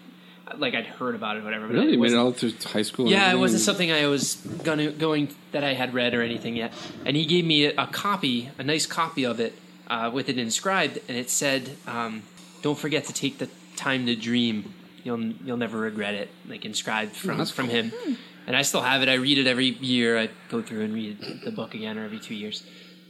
like 0.64 0.74
I'd 0.74 0.86
heard 1.00 1.14
about 1.14 1.36
it, 1.36 1.40
or 1.40 1.44
whatever. 1.44 1.66
But 1.68 1.74
Really? 1.74 1.84
it 1.84 1.90
made 1.90 1.94
it 1.94 2.00
wasn't- 2.00 2.20
all 2.22 2.32
through 2.32 2.52
high 2.76 2.82
school? 2.90 3.06
yeah, 3.08 3.32
it 3.32 3.38
wasn't 3.38 3.62
something 3.62 3.90
I 3.92 4.06
was 4.06 4.34
gonna 4.68 4.90
going 4.90 5.28
that 5.52 5.64
I 5.64 5.72
had 5.82 5.94
read 5.94 6.12
or 6.14 6.22
anything 6.22 6.54
yet. 6.56 6.72
And 7.06 7.16
he 7.16 7.24
gave 7.24 7.44
me 7.44 7.58
a, 7.66 7.72
a 7.84 7.86
copy, 7.86 8.50
a 8.58 8.64
nice 8.64 8.84
copy 8.86 9.24
of 9.24 9.40
it, 9.40 9.52
uh, 9.88 10.10
with 10.12 10.28
it 10.28 10.36
inscribed, 10.38 10.98
and 11.08 11.16
it 11.16 11.30
said, 11.30 11.62
um, 11.86 12.22
"Don't 12.60 12.78
forget 12.78 13.02
to 13.10 13.12
take 13.22 13.34
the 13.38 13.48
time 13.76 14.04
to 14.06 14.14
dream. 14.16 14.74
You'll 15.04 15.22
you'll 15.46 15.62
never 15.66 15.78
regret 15.78 16.14
it." 16.22 16.28
Like 16.52 16.64
inscribed 16.72 17.14
from 17.16 17.38
that's 17.38 17.50
from 17.58 17.68
cool. 17.68 17.76
him. 17.76 18.18
And 18.46 18.56
I 18.56 18.62
still 18.62 18.80
have 18.82 19.02
it. 19.02 19.08
I 19.08 19.14
read 19.14 19.38
it 19.38 19.46
every 19.46 19.66
year. 19.66 20.18
I 20.18 20.28
go 20.50 20.62
through 20.62 20.82
and 20.82 20.92
read 20.94 21.18
the 21.44 21.52
book 21.52 21.74
again, 21.74 21.96
or 21.98 22.04
every 22.04 22.18
two 22.18 22.34
years. 22.34 22.64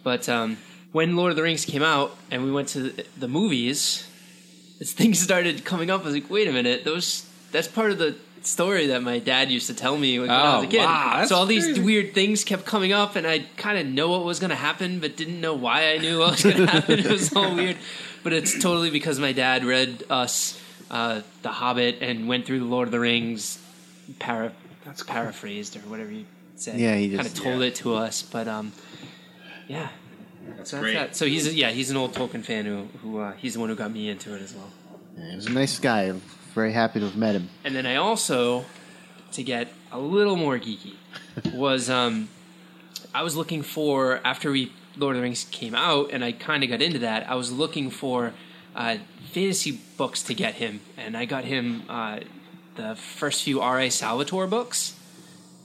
But 0.05 0.29
um, 0.29 0.59
when 0.93 1.17
Lord 1.17 1.31
of 1.31 1.37
the 1.37 1.43
Rings 1.43 1.65
came 1.65 1.83
out, 1.83 2.17
and 2.31 2.45
we 2.45 2.53
went 2.53 2.69
to 2.71 2.93
the, 3.19 3.29
movies, 3.29 4.07
as 4.81 4.93
things 5.01 5.21
started 5.21 5.65
coming 5.65 5.91
up, 5.91 6.03
I 6.03 6.05
was 6.05 6.15
like, 6.15 6.29
wait 6.31 6.49
a 6.49 6.53
minute, 6.53 6.85
those 6.85 7.29
that's 7.51 7.69
part 7.69 7.91
of 7.93 7.99
the 7.99 8.17
story 8.43 8.89
that 8.89 9.03
my 9.03 9.19
dad 9.21 9.51
used 9.51 9.69
to 9.69 9.75
tell 9.75 9.97
me 9.97 10.19
when 10.19 10.29
I 10.29 10.57
was 10.57 10.65
a 10.65 10.67
Oh, 10.67 10.71
kid. 10.71 10.79
wow, 10.79 11.25
so 11.27 11.37
all 11.37 11.47
these 11.47 11.79
weird 11.79 12.13
things 12.13 12.43
kept 12.45 12.65
coming 12.65 12.93
up, 12.93 13.15
and 13.15 13.27
I 13.27 13.41
kind 13.57 13.79
of 13.79 13.87
know 13.87 14.11
what 14.11 14.25
was 14.25 14.41
going 14.41 14.51
to 14.51 14.57
happen, 14.57 14.99
but 15.01 15.17
didn't 15.17 15.41
know 15.41 15.55
why 15.55 15.93
I 15.93 15.99
knew 15.99 16.19
what 16.19 16.33
was 16.33 16.43
going 16.43 16.57
to 16.67 16.67
happen. 16.67 16.99
it 16.99 17.07
was 17.11 17.35
all 17.37 17.55
weird, 17.55 17.77
but 18.25 18.33
it's 18.33 18.61
totally 18.61 18.91
because 18.91 19.19
my 19.21 19.33
dad 19.33 19.65
read 19.65 20.03
us 20.11 20.61
uh, 20.91 21.21
The 21.43 21.51
Hobbit 21.51 21.99
and 22.03 22.27
went 22.27 22.45
through 22.47 22.59
the 22.59 22.65
Lord 22.65 22.89
of 22.89 22.93
the 22.93 23.01
Rings, 23.01 23.59
para, 24.19 24.53
paraphrased 25.07 25.77
or 25.77 25.81
whatever 25.81 26.11
you 26.11 26.25
said. 26.57 26.79
Yeah, 26.79 26.95
he 26.97 27.15
kind 27.15 27.27
of 27.27 27.35
told 27.35 27.63
it 27.63 27.75
to 27.77 27.95
us, 27.95 28.23
but 28.23 28.49
um, 28.49 28.73
yeah. 29.69 29.89
That's 30.57 30.71
So, 30.71 30.77
that's 30.77 30.83
great. 30.85 30.95
that. 30.95 31.17
so 31.17 31.25
he's 31.27 31.55
yeah 31.55 31.71
he's 31.71 31.91
an 31.91 31.97
old 31.97 32.15
Tolkien 32.15 32.45
fan 32.45 32.65
who 32.65 32.89
who 33.03 33.19
uh, 33.21 33.33
he's 33.33 33.55
the 33.55 33.61
one 33.61 33.69
who 33.69 33.77
got 33.77 33.93
me 33.93 34.09
into 34.09 34.35
it 34.35 34.43
as 34.43 34.53
well. 34.55 34.71
yeah, 35.17 35.31
he 35.31 35.37
was 35.37 35.47
a 35.47 35.51
nice 35.53 35.79
guy. 35.79 36.03
I'm 36.03 36.21
very 36.55 36.73
happy 36.73 36.99
to 37.01 37.07
have 37.07 37.17
met 37.17 37.35
him. 37.37 37.49
And 37.65 37.75
then 37.75 37.87
I 37.87 37.97
also, 37.97 38.65
to 39.33 39.43
get 39.43 39.69
a 39.93 39.99
little 40.01 40.37
more 40.37 40.59
geeky, 40.59 40.95
was 41.55 41.89
um, 41.89 42.29
I 43.15 43.23
was 43.23 43.37
looking 43.37 43.63
for 43.63 44.21
after 44.25 44.51
we 44.51 44.73
Lord 44.97 45.15
of 45.17 45.21
the 45.21 45.23
Rings 45.23 45.45
came 45.45 45.75
out, 45.77 46.11
and 46.13 46.25
I 46.25 46.33
kind 46.33 46.65
of 46.65 46.71
got 46.71 46.83
into 46.83 46.99
that. 46.99 47.31
I 47.31 47.35
was 47.37 47.51
looking 47.53 47.89
for 47.89 48.35
uh, 48.75 48.97
fantasy 49.33 49.81
books 49.97 50.23
to 50.25 50.35
get 50.35 50.55
him, 50.55 50.81
and 50.99 51.17
I 51.17 51.25
got 51.25 51.45
him 51.45 51.85
uh, 51.89 52.19
the 52.77 52.97
first 52.97 53.43
few 53.43 53.61
R.A. 53.61 53.91
Salvatore 53.91 54.47
books, 54.47 54.97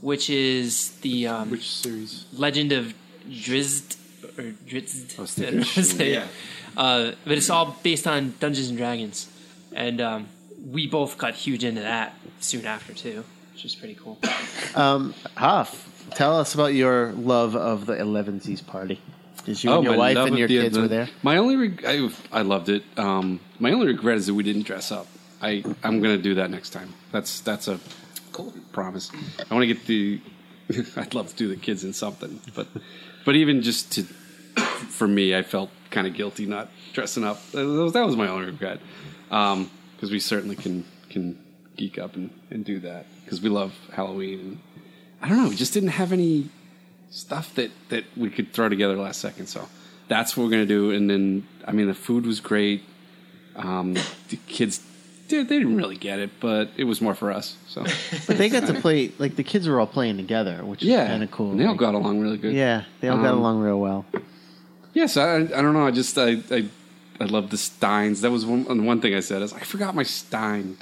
which 0.01 0.29
is 0.29 0.91
the 1.01 1.27
um, 1.27 1.49
Which 1.51 1.69
series? 1.69 2.25
Legend 2.33 2.71
of 2.71 2.93
Drizzt 3.29 3.97
or 4.37 4.53
Drizzt. 4.67 5.17
I 5.17 5.21
was 5.21 5.33
thinking 5.33 5.57
know 5.59 5.63
say 5.63 6.13
yeah. 6.13 6.27
Uh, 6.75 7.11
but 7.25 7.37
it's 7.37 7.49
all 7.49 7.75
based 7.81 8.07
on 8.07 8.35
Dungeons 8.39 8.69
and 8.69 8.77
Dragons, 8.77 9.29
and 9.73 9.99
um, 9.99 10.27
we 10.69 10.87
both 10.87 11.17
got 11.17 11.33
huge 11.33 11.63
into 11.63 11.81
that 11.81 12.13
soon 12.39 12.65
after 12.65 12.93
too, 12.93 13.23
which 13.53 13.65
is 13.65 13.73
pretty 13.75 13.95
cool. 13.95 14.19
um, 14.75 15.13
Hoff, 15.35 16.05
tell 16.11 16.39
us 16.39 16.53
about 16.53 16.73
your 16.73 17.13
love 17.13 17.55
of 17.55 17.85
the 17.87 17.93
Elevensies 17.95 18.65
party. 18.65 19.01
Did 19.45 19.63
you 19.63 19.71
and 19.71 19.83
your 19.85 19.97
wife 19.97 20.17
and 20.17 20.37
your 20.37 20.47
the- 20.47 20.59
kids 20.59 20.75
the- 20.75 20.81
were 20.81 20.87
there? 20.87 21.09
My 21.23 21.37
only, 21.37 21.55
reg- 21.55 21.83
I, 21.87 22.09
I 22.31 22.41
loved 22.41 22.69
it. 22.69 22.83
Um, 22.97 23.39
my 23.59 23.71
only 23.71 23.87
regret 23.87 24.17
is 24.17 24.27
that 24.27 24.33
we 24.33 24.43
didn't 24.43 24.63
dress 24.63 24.91
up. 24.91 25.07
I, 25.41 25.63
I'm 25.83 26.01
going 26.01 26.17
to 26.17 26.21
do 26.21 26.35
that 26.35 26.49
next 26.49 26.71
time. 26.71 26.93
That's 27.11 27.39
that's 27.41 27.67
a 27.67 27.79
Cool. 28.31 28.53
promise. 28.71 29.11
I 29.49 29.53
want 29.53 29.67
to 29.67 29.73
get 29.73 29.85
the. 29.85 30.21
I'd 30.97 31.13
love 31.13 31.29
to 31.29 31.35
do 31.35 31.47
the 31.47 31.55
kids 31.55 31.83
in 31.83 31.93
something, 31.93 32.39
but 32.55 32.67
but 33.25 33.35
even 33.35 33.61
just 33.61 33.91
to, 33.93 34.03
for 34.03 35.07
me, 35.07 35.35
I 35.35 35.41
felt 35.43 35.69
kind 35.91 36.05
of 36.07 36.13
guilty 36.13 36.45
not 36.45 36.69
dressing 36.93 37.23
up. 37.23 37.41
That 37.51 37.65
was, 37.65 37.93
that 37.93 38.05
was 38.05 38.15
my 38.15 38.27
only 38.27 38.47
regret, 38.47 38.79
because 39.29 40.11
we 40.11 40.19
certainly 40.19 40.55
can 40.55 40.85
can 41.09 41.37
geek 41.77 41.97
up 41.97 42.15
and, 42.15 42.31
and 42.49 42.65
do 42.65 42.79
that 42.79 43.05
because 43.23 43.41
we 43.41 43.49
love 43.49 43.73
Halloween. 43.93 44.39
And 44.39 44.59
I 45.21 45.29
don't 45.29 45.37
know, 45.43 45.49
we 45.49 45.55
just 45.55 45.73
didn't 45.73 45.89
have 45.89 46.11
any 46.11 46.49
stuff 47.09 47.55
that 47.55 47.71
that 47.89 48.03
we 48.17 48.29
could 48.29 48.51
throw 48.51 48.67
together 48.69 48.97
last 48.97 49.19
second. 49.21 49.47
So 49.47 49.67
that's 50.09 50.35
what 50.35 50.43
we're 50.43 50.51
gonna 50.51 50.65
do. 50.65 50.91
And 50.91 51.09
then 51.09 51.47
I 51.65 51.71
mean, 51.71 51.87
the 51.87 51.93
food 51.95 52.25
was 52.25 52.39
great. 52.39 52.83
Um, 53.55 53.93
the 54.29 54.37
kids. 54.47 54.83
They 55.27 55.43
they 55.43 55.57
didn't 55.59 55.75
really 55.77 55.97
get 55.97 56.19
it, 56.19 56.29
but 56.39 56.69
it 56.77 56.85
was 56.85 57.01
more 57.01 57.13
for 57.15 57.31
us. 57.31 57.55
So 57.67 57.83
But 58.27 58.37
they 58.37 58.49
got 58.49 58.67
to 58.67 58.73
play 58.73 59.11
like 59.19 59.35
the 59.35 59.43
kids 59.43 59.67
were 59.67 59.79
all 59.79 59.87
playing 59.87 60.17
together, 60.17 60.63
which 60.63 60.81
is 60.83 60.89
yeah, 60.89 61.07
kind 61.07 61.23
of 61.23 61.31
cool. 61.31 61.51
And 61.51 61.59
they 61.59 61.65
all 61.65 61.71
Like, 61.71 61.79
got 61.79 61.95
along 61.95 62.19
really 62.21 62.37
good. 62.37 62.53
yeah, 62.53 62.83
they 63.01 63.09
all 63.09 63.17
got 63.17 63.33
Um, 63.33 63.39
along 63.39 63.59
real 63.59 63.79
well. 63.79 64.05
Yes, 64.93 65.17
I, 65.17 65.35
I 65.35 65.43
don't 65.61 65.73
know. 65.73 65.85
I 65.85 65.91
just 65.91 66.17
I 66.17 66.37
I, 66.51 66.65
I 67.19 67.25
love 67.25 67.49
the 67.49 67.57
steins. 67.57 68.21
That 68.21 68.31
was 68.31 68.45
one 68.45 68.85
one 68.85 69.01
thing 69.01 69.13
I 69.15 69.19
said. 69.21 69.41
Is 69.41 69.53
I 69.53 69.59
forgot 69.59 69.93
my 69.95 70.03
stein. 70.03 70.77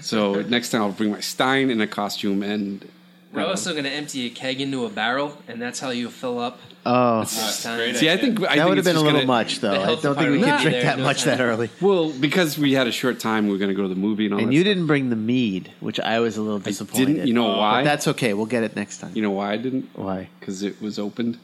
So 0.00 0.42
next 0.42 0.70
time 0.70 0.82
I'll 0.82 0.90
bring 0.92 1.12
my 1.12 1.20
stein 1.20 1.70
in 1.70 1.80
a 1.80 1.86
costume 1.86 2.42
and 2.42 2.88
We're 3.32 3.46
also 3.46 3.72
going 3.72 3.84
to 3.84 3.90
empty 3.90 4.26
a 4.26 4.30
keg 4.30 4.60
into 4.60 4.84
a 4.84 4.90
barrel, 4.90 5.38
and 5.48 5.60
that's 5.60 5.80
how 5.80 5.88
you 5.90 6.10
fill 6.10 6.38
up. 6.38 6.58
Oh, 6.84 7.24
time. 7.24 7.94
See, 7.94 8.10
I 8.10 8.16
think 8.16 8.40
I 8.40 8.42
that 8.42 8.50
think 8.56 8.68
would 8.68 8.76
have 8.76 8.78
it's 8.78 8.86
been 8.88 8.96
a 8.96 8.98
just 8.98 9.04
little 9.04 9.12
gonna- 9.20 9.26
much, 9.26 9.60
though. 9.60 9.70
I 9.72 9.78
health 9.84 10.02
don't 10.02 10.16
think 10.18 10.30
we 10.32 10.38
department 10.38 10.42
could 10.42 10.50
would 10.50 10.56
be 10.58 10.62
drink 10.62 10.74
there, 10.74 10.82
that 10.84 10.98
no 10.98 11.04
much 11.04 11.22
time. 11.22 11.38
that 11.38 11.42
early. 11.44 11.70
Well, 11.80 12.10
because 12.12 12.58
we 12.58 12.72
had 12.72 12.86
a 12.88 12.92
short 12.92 13.20
time, 13.20 13.46
we 13.46 13.52
were 13.52 13.58
going 13.58 13.70
to 13.70 13.74
go 13.74 13.82
to 13.82 13.88
the 13.88 13.94
movie 13.94 14.24
and 14.26 14.34
all 14.34 14.40
And 14.40 14.48
that 14.48 14.52
you 14.52 14.60
stuff. 14.60 14.70
didn't 14.70 14.86
bring 14.88 15.08
the 15.08 15.16
mead, 15.16 15.70
which 15.80 15.98
I 16.00 16.18
was 16.20 16.36
a 16.36 16.42
little 16.42 16.58
disappointed. 16.58 17.06
Didn't 17.06 17.26
you 17.28 17.32
know 17.34 17.54
Oh, 17.54 17.58
why? 17.58 17.80
But 17.80 17.84
that's 17.84 18.08
okay. 18.08 18.34
We'll 18.34 18.46
get 18.46 18.64
it 18.64 18.74
next 18.76 18.98
time. 18.98 19.12
you 19.14 19.22
know 19.22 19.30
why 19.30 19.52
I 19.52 19.56
didn't? 19.56 19.88
Why? 19.94 20.28
Because 20.40 20.62
it 20.62 20.82
was 20.82 20.98
opened. 20.98 21.38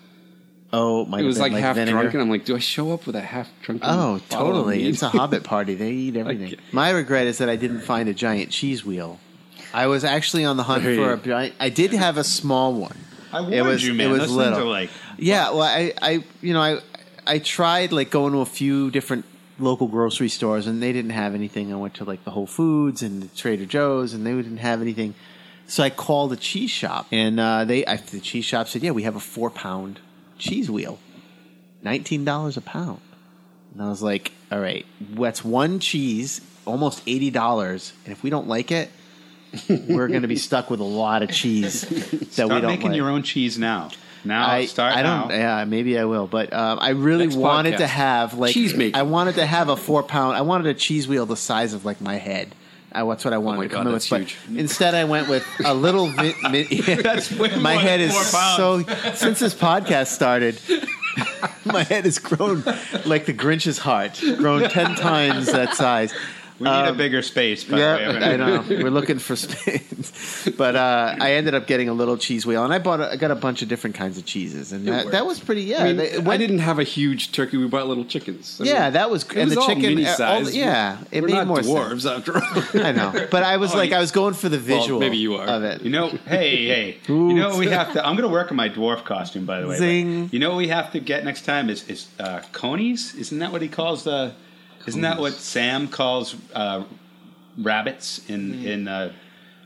Oh, 0.73 1.07
it 1.11 1.21
It 1.21 1.25
was 1.25 1.39
have 1.39 1.53
like, 1.53 1.63
half 1.63 1.77
vinegar. 1.77 1.99
drunk, 2.01 2.13
and 2.15 2.23
I'm 2.23 2.29
like, 2.29 2.45
do 2.45 2.55
I 2.55 2.59
show 2.59 2.93
up 2.93 3.07
with 3.07 3.17
a 3.17 3.23
half 3.23 3.49
drunk? 3.63 3.81
Oh, 3.85 4.21
totally. 4.29 4.85
It's 4.87 5.01
a 5.03 5.09
Hobbit 5.09 5.43
party. 5.45 5.75
They 5.75 5.93
eat 5.93 6.17
everything. 6.19 6.51
Like- 6.51 6.59
My 6.75 6.91
regret 6.91 7.27
is 7.27 7.39
that 7.39 7.49
I 7.49 7.57
didn't 7.57 7.81
find 7.81 8.09
a 8.09 8.13
giant 8.13 8.51
cheese 8.51 8.85
wheel. 8.85 9.19
I 9.83 9.87
was 9.87 10.03
actually 10.05 10.45
on 10.45 10.57
the 10.57 10.65
hunt 10.65 10.83
There 10.83 10.95
for 10.97 11.01
you- 11.01 11.13
a 11.13 11.17
giant. 11.17 11.55
I 11.61 11.69
did 11.69 11.93
have 11.93 12.17
a 12.17 12.25
small 12.25 12.73
one. 12.75 12.97
I 13.33 13.41
warned 13.41 13.55
It 13.55 13.63
was- 13.63 13.85
you, 13.87 13.95
man. 13.95 14.09
it 14.09 14.11
was 14.11 14.21
Those 14.21 14.31
little. 14.33 14.53
things 14.55 14.65
are 14.65 14.69
like 14.81 14.91
Yeah, 15.19 15.51
well, 15.51 15.63
I, 15.63 15.93
I, 16.01 16.25
you 16.43 16.53
know, 16.55 16.61
I, 16.63 16.79
I 17.27 17.39
tried 17.39 17.93
like 17.93 18.11
going 18.11 18.33
to 18.33 18.41
a 18.41 18.47
few 18.47 18.91
different 18.91 19.25
local 19.59 19.87
grocery 19.89 20.29
stores, 20.29 20.67
and 20.67 20.83
they 20.83 20.93
didn't 20.93 21.11
have 21.23 21.35
anything. 21.35 21.73
I 21.73 21.77
went 21.77 21.95
to 21.95 22.05
like 22.05 22.25
the 22.25 22.31
Whole 22.31 22.47
Foods 22.47 23.03
and 23.03 23.23
the 23.23 23.29
Trader 23.37 23.67
Joe's, 23.67 24.15
and 24.15 24.25
they 24.27 24.33
didn't 24.33 24.59
have 24.59 24.81
anything. 24.81 25.15
So 25.67 25.83
I 25.83 25.91
called 25.91 26.33
a 26.33 26.37
cheese 26.37 26.71
shop, 26.71 27.07
and 27.13 27.39
uh, 27.39 27.65
they, 27.65 27.85
I, 27.85 27.97
the 27.97 28.21
cheese 28.21 28.45
shop 28.47 28.69
said, 28.69 28.83
"Yeah, 28.83 28.93
we 28.93 29.03
have 29.03 29.17
a 29.17 29.21
four 29.21 29.51
pound 29.51 30.01
cheese 30.39 30.71
wheel, 30.71 30.99
nineteen 31.83 32.25
dollars 32.25 32.57
a 32.57 32.61
pound." 32.63 33.01
And 33.75 33.83
I 33.83 33.89
was 33.89 34.01
like, 34.03 34.33
"All 34.51 34.61
right, 34.61 34.87
that's 35.01 35.45
one 35.45 35.79
cheese, 35.81 36.41
almost 36.65 37.03
eighty 37.07 37.31
dollars, 37.31 37.93
and 38.05 38.13
if 38.13 38.23
we 38.23 38.31
don't 38.31 38.49
like 38.49 38.71
it." 38.73 38.91
we're 39.69 40.09
going 40.09 40.23
to 40.23 40.29
be 40.29 40.37
stuck 40.37 40.71
with 40.71 40.81
a 40.81 40.85
lot 40.85 41.23
of 41.23 41.31
cheese 41.31 41.83
that 41.89 42.13
we 42.21 42.27
start 42.27 42.49
don't 42.63 42.67
making 42.67 42.89
like. 42.89 42.97
your 42.97 43.09
own 43.11 43.23
cheese 43.23 43.59
now. 43.59 43.91
Now 44.25 44.49
I, 44.49 44.67
start 44.67 44.97
I 44.97 45.03
don't. 45.03 45.29
now. 45.29 45.35
Yeah, 45.35 45.65
maybe 45.65 45.99
I 45.99 46.05
will. 46.05 46.27
But 46.27 46.53
um, 46.53 46.79
I 46.81 46.91
really 46.91 47.27
Next 47.27 47.37
wanted 47.37 47.79
to 47.79 47.87
have 47.87 48.35
like 48.35 48.53
Cheese 48.53 48.75
making. 48.75 48.97
I 48.97 49.03
wanted 49.03 49.37
to 49.37 49.47
have 49.47 49.69
a 49.69 49.77
four 49.77 50.03
pound. 50.03 50.37
I 50.37 50.41
wanted 50.43 50.67
a 50.67 50.75
cheese 50.75 51.07
wheel 51.07 51.25
the 51.25 51.37
size 51.37 51.73
of 51.73 51.85
like 51.85 52.01
my 52.01 52.17
head. 52.17 52.55
I, 52.91 53.05
that's 53.07 53.25
what 53.25 53.33
I 53.35 53.39
wanted 53.39 53.59
my 53.59 53.65
to 53.65 53.69
God, 53.69 53.77
come 53.79 53.87
in 53.89 53.93
that's 53.93 54.11
with. 54.11 54.21
huge. 54.29 54.39
But 54.49 54.57
instead, 54.59 54.95
I 54.95 55.05
went 55.05 55.29
with 55.29 55.47
a 55.65 55.73
little. 55.73 56.07
Vi- 56.13 56.35
mi- 56.51 56.65
That's 57.03 57.31
way 57.31 57.55
my 57.57 57.75
more 57.75 57.83
head 57.83 58.01
than 58.01 58.11
is 58.11 58.31
pounds. 58.33 58.57
so. 58.57 59.13
Since 59.15 59.39
this 59.39 59.55
podcast 59.55 60.09
started, 60.09 60.59
my 61.65 61.85
head 61.85 62.05
has 62.05 62.19
grown 62.19 62.65
like 63.07 63.27
the 63.27 63.33
Grinch's 63.33 63.79
heart, 63.79 64.21
grown 64.39 64.69
ten 64.69 64.95
times 64.97 65.47
that 65.53 65.75
size. 65.75 66.13
We 66.59 66.65
need 66.65 66.71
a 66.75 66.91
Um, 66.91 66.97
bigger 66.97 67.23
space. 67.23 67.63
By 67.65 67.71
the 67.79 67.83
way. 67.85 68.03
Yeah, 68.03 68.29
I 68.31 68.37
know. 68.37 68.65
We're 68.69 68.91
looking 68.91 69.19
for 69.21 69.37
space, 69.37 70.49
but 70.57 70.75
uh, 70.77 71.15
I 71.21 71.33
ended 71.35 71.55
up 71.55 71.67
getting 71.67 71.89
a 71.89 71.93
little 71.93 72.17
cheese 72.17 72.45
wheel, 72.47 72.65
and 72.65 72.73
I 72.73 72.79
bought. 72.79 73.01
A, 73.01 73.13
I 73.13 73.17
got 73.17 73.31
a 73.31 73.37
bunch 73.37 73.63
of 73.63 73.69
different 73.69 73.95
kinds 73.97 74.19
of 74.19 74.25
cheeses, 74.25 74.73
and 74.73 74.87
that, 74.89 75.13
that 75.13 75.25
was 75.27 75.39
pretty. 75.39 75.63
Yeah, 75.63 75.83
I, 75.83 75.85
mean, 75.85 75.97
they- 75.99 76.11
it 76.13 76.27
I 76.27 76.37
didn't 76.37 76.59
have 76.59 76.79
a 76.79 76.83
huge 76.85 77.33
turkey. 77.33 77.57
We 77.59 77.67
bought 77.69 77.87
little 77.87 78.05
chickens. 78.05 78.61
I 78.61 78.65
Yeah, 78.65 78.85
mean, 78.85 78.93
that 78.95 79.11
was 79.11 79.23
it 79.25 79.37
and 79.37 79.47
was 79.51 79.55
the 79.55 79.61
chicken. 79.67 79.83
mini 79.83 80.07
uh, 80.07 80.11
all 80.11 80.17
size. 80.17 80.57
yeah, 80.57 80.99
it 81.13 81.23
We're 81.23 81.29
made 81.29 81.47
more 81.47 81.63
sense. 81.63 81.69
dwarves 82.05 82.17
after 82.17 82.37
all. 82.37 82.85
I 82.85 82.93
know, 82.93 83.27
but 83.31 83.43
I 83.45 83.57
was 83.59 83.75
Oh, 83.75 83.79
like, 83.79 83.91
you- 83.91 83.97
I 83.97 84.01
was 84.01 84.11
going 84.11 84.35
for 84.35 84.49
the 84.49 84.57
Well, 84.59 84.81
visual. 84.81 85.01
maybe 85.01 85.17
you 85.19 85.37
are. 85.37 85.47
of 85.47 85.63
it. 85.63 85.83
You 85.83 85.91
know, 85.91 86.09
hey, 86.27 86.67
hey. 86.67 86.97
You 87.09 87.35
know 87.35 87.51
what 87.51 87.59
we 87.59 87.69
have 87.69 87.93
to? 87.93 88.05
I'm 88.05 88.17
going 88.17 88.29
to 88.29 88.33
work 88.33 88.51
on 88.51 88.57
my 88.57 88.69
dwarf 88.69 89.05
costume, 89.05 89.47
by 89.47 89.61
the 89.61 89.69
way. 89.69 89.77
Zing. 89.77 90.29
You 90.33 90.39
know 90.41 90.49
what 90.51 90.59
we 90.59 90.69
have 90.69 90.91
to 90.93 91.01
get 91.01 91.25
next 91.25 91.43
time 91.45 91.71
is 91.71 91.89
is 91.89 92.09
uh, 92.19 92.41
conies. 92.53 93.15
Isn't 93.15 93.39
that 93.39 93.53
what 93.53 93.63
he 93.63 93.69
calls 93.69 94.03
the? 94.05 94.33
Isn't 94.87 95.03
that 95.03 95.19
what 95.21 95.35
Sam 95.35 95.89
calls 95.89 96.35
uh, 96.55 96.85
rabbits 97.59 98.21
in 98.29 98.65
in 98.65 98.89
uh, 98.89 99.13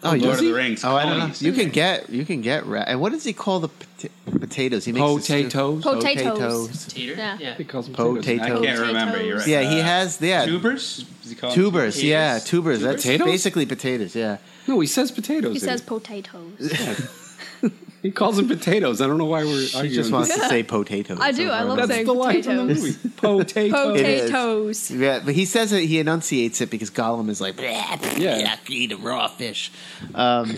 Oh, 0.04 0.14
Lord 0.16 0.34
of 0.34 0.40
he? 0.40 0.48
the 0.48 0.54
Rings? 0.54 0.82
Oh, 0.84 0.96
I 0.96 1.04
don't 1.04 1.18
know. 1.20 1.32
You 1.38 1.52
can 1.52 1.68
get 1.70 2.10
you 2.10 2.24
can 2.24 2.40
get 2.40 2.66
ra- 2.66 2.82
and 2.88 3.00
what 3.00 3.12
does 3.12 3.22
he 3.22 3.32
call 3.32 3.60
the 3.60 3.68
pota- 3.68 4.10
potatoes? 4.40 4.84
He 4.84 4.90
makes 4.90 5.14
this- 5.14 5.26
Potatoes. 5.28 5.84
Potatoes. 5.84 6.86
Tater? 6.86 7.14
Yeah. 7.14 7.54
He 7.54 7.62
calls 7.62 7.86
them 7.86 7.94
Potato- 7.94 8.42
I 8.42 8.48
can't 8.66 8.80
remember. 8.80 9.22
You're 9.22 9.38
right. 9.38 9.46
Yeah, 9.46 9.60
he 9.70 9.78
has 9.78 10.20
yeah 10.20 10.44
tubers. 10.44 11.04
Does 11.22 11.30
he 11.30 11.36
call 11.36 11.52
tubers. 11.52 12.02
Yeah, 12.02 12.40
tubers. 12.40 12.80
That's 12.80 13.02
Potatoes? 13.04 13.26
basically 13.26 13.64
potatoes. 13.66 14.16
Yeah. 14.16 14.38
No, 14.66 14.80
he 14.80 14.88
says 14.88 15.12
potatoes. 15.12 15.52
He 15.52 15.60
says 15.60 15.80
potatoes. 15.80 16.72
he 18.02 18.10
calls 18.10 18.36
them 18.36 18.48
potatoes. 18.48 19.00
I 19.00 19.06
don't 19.06 19.16
know 19.18 19.24
why 19.26 19.44
we're 19.44 19.60
He 19.60 19.74
arguing. 19.76 19.94
just 19.94 20.10
wants 20.12 20.34
to 20.34 20.40
say 20.48 20.62
potatoes. 20.64 21.18
I 21.20 21.30
do, 21.32 21.48
I 21.50 21.62
love 21.62 21.76
That's 21.78 21.90
saying 21.90 22.06
the 22.06 22.12
line 22.14 22.42
from 22.42 22.56
the 22.68 22.74
potatoes. 22.74 23.04
movie. 23.04 23.10
Potatoes. 23.16 23.96
It 24.00 24.06
is. 24.06 24.20
Potatoes. 24.30 24.90
Yeah, 24.90 25.20
but 25.24 25.34
he 25.34 25.44
says 25.44 25.72
it. 25.72 25.84
He 25.84 25.98
enunciates 26.00 26.60
it 26.60 26.70
because 26.70 26.90
Gollum 26.90 27.28
is 27.28 27.40
like, 27.40 27.60
yeah, 27.60 27.96
Yeah. 28.16 28.56
eat 28.68 28.92
a 28.92 28.96
raw 28.96 29.28
fish. 29.28 29.70
Um, 30.14 30.54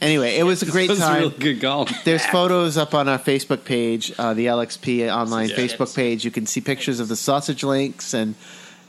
anyway, 0.00 0.36
it 0.36 0.44
was 0.44 0.62
a 0.62 0.66
great 0.66 0.88
That 0.88 0.92
was 0.94 1.00
a 1.00 1.06
time. 1.06 1.20
real 1.20 1.30
good 1.30 1.60
call. 1.60 1.88
There's 2.04 2.24
photos 2.26 2.76
up 2.76 2.94
on 2.94 3.08
our 3.08 3.18
Facebook 3.18 3.64
page, 3.64 4.12
uh, 4.18 4.34
the 4.34 4.46
LXP 4.46 5.08
online 5.08 5.48
Yeah. 5.48 5.56
Facebook 5.56 5.94
page. 5.96 6.24
You 6.24 6.30
can 6.30 6.46
see 6.46 6.60
pictures 6.60 7.00
of 7.00 7.08
the 7.08 7.16
sausage 7.16 7.64
links 7.64 8.12
and 8.14 8.34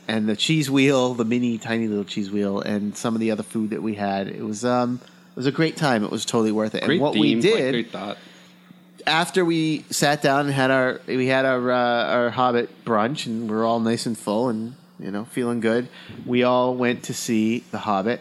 and 0.06 0.28
the 0.28 0.36
cheese 0.36 0.70
wheel, 0.70 1.14
the 1.14 1.24
mini 1.24 1.56
tiny 1.56 1.88
little 1.88 2.04
cheese 2.04 2.30
wheel, 2.30 2.60
and 2.60 2.94
some 2.94 3.14
of 3.14 3.20
the 3.20 3.30
other 3.30 3.42
food 3.42 3.70
that 3.70 3.82
we 3.82 3.94
had. 3.94 4.28
It 4.28 4.44
was 4.44 4.62
um 4.62 5.00
it 5.02 5.13
was 5.36 5.46
a 5.46 5.52
great 5.52 5.76
time. 5.76 6.04
It 6.04 6.10
was 6.10 6.24
totally 6.24 6.52
worth 6.52 6.74
it. 6.74 6.84
Great 6.84 6.94
and 6.96 7.02
what 7.02 7.14
theme, 7.14 7.22
we 7.22 7.34
like, 7.34 7.42
did 7.42 7.72
great 7.72 7.90
thought. 7.90 8.18
after 9.06 9.44
we 9.44 9.84
sat 9.90 10.22
down 10.22 10.46
and 10.46 10.54
had 10.54 10.70
our 10.70 11.00
we 11.06 11.26
had 11.26 11.44
our 11.44 11.70
uh, 11.70 12.04
our 12.04 12.30
Hobbit 12.30 12.84
brunch 12.84 13.26
and 13.26 13.50
we 13.50 13.56
are 13.56 13.64
all 13.64 13.80
nice 13.80 14.06
and 14.06 14.16
full 14.16 14.48
and 14.48 14.74
you 14.98 15.10
know 15.10 15.24
feeling 15.24 15.60
good. 15.60 15.88
We 16.26 16.42
all 16.42 16.74
went 16.74 17.04
to 17.04 17.14
see 17.14 17.60
the 17.70 17.78
Hobbit 17.78 18.20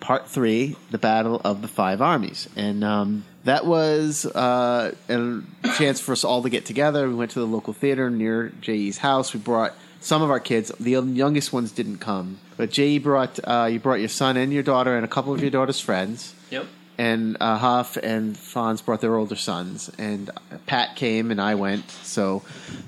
Part 0.00 0.28
Three: 0.28 0.76
The 0.90 0.98
Battle 0.98 1.40
of 1.44 1.62
the 1.62 1.68
Five 1.68 2.00
Armies, 2.00 2.48
and 2.56 2.84
um, 2.84 3.24
that 3.44 3.64
was 3.66 4.26
uh, 4.26 4.94
a 5.08 5.40
chance 5.76 6.00
for 6.00 6.12
us 6.12 6.24
all 6.24 6.42
to 6.42 6.50
get 6.50 6.66
together. 6.66 7.08
We 7.08 7.14
went 7.14 7.30
to 7.32 7.38
the 7.40 7.46
local 7.46 7.72
theater 7.72 8.10
near 8.10 8.52
J.E.'s 8.60 8.98
house. 8.98 9.32
We 9.32 9.40
brought 9.40 9.74
some 10.00 10.22
of 10.22 10.30
our 10.30 10.40
kids. 10.40 10.72
The 10.80 10.92
youngest 10.92 11.52
ones 11.52 11.72
didn't 11.72 11.98
come, 11.98 12.38
but 12.56 12.70
J.E. 12.70 12.98
brought 12.98 13.38
uh, 13.44 13.68
you 13.70 13.78
brought 13.80 14.00
your 14.00 14.08
son 14.08 14.36
and 14.36 14.52
your 14.52 14.62
daughter 14.62 14.96
and 14.96 15.04
a 15.04 15.08
couple 15.08 15.32
of 15.34 15.40
your 15.40 15.50
daughter's 15.50 15.80
friends 15.80 16.34
Yep. 16.50 16.66
and 16.98 17.36
uh, 17.40 17.56
Hoff 17.58 17.96
and 17.96 18.34
Fonz 18.36 18.84
brought 18.84 19.00
their 19.00 19.14
older 19.14 19.36
sons, 19.36 19.90
and 19.98 20.30
Pat 20.66 20.96
came 20.96 21.30
and 21.30 21.40
I 21.40 21.54
went. 21.54 21.88
So 22.02 22.42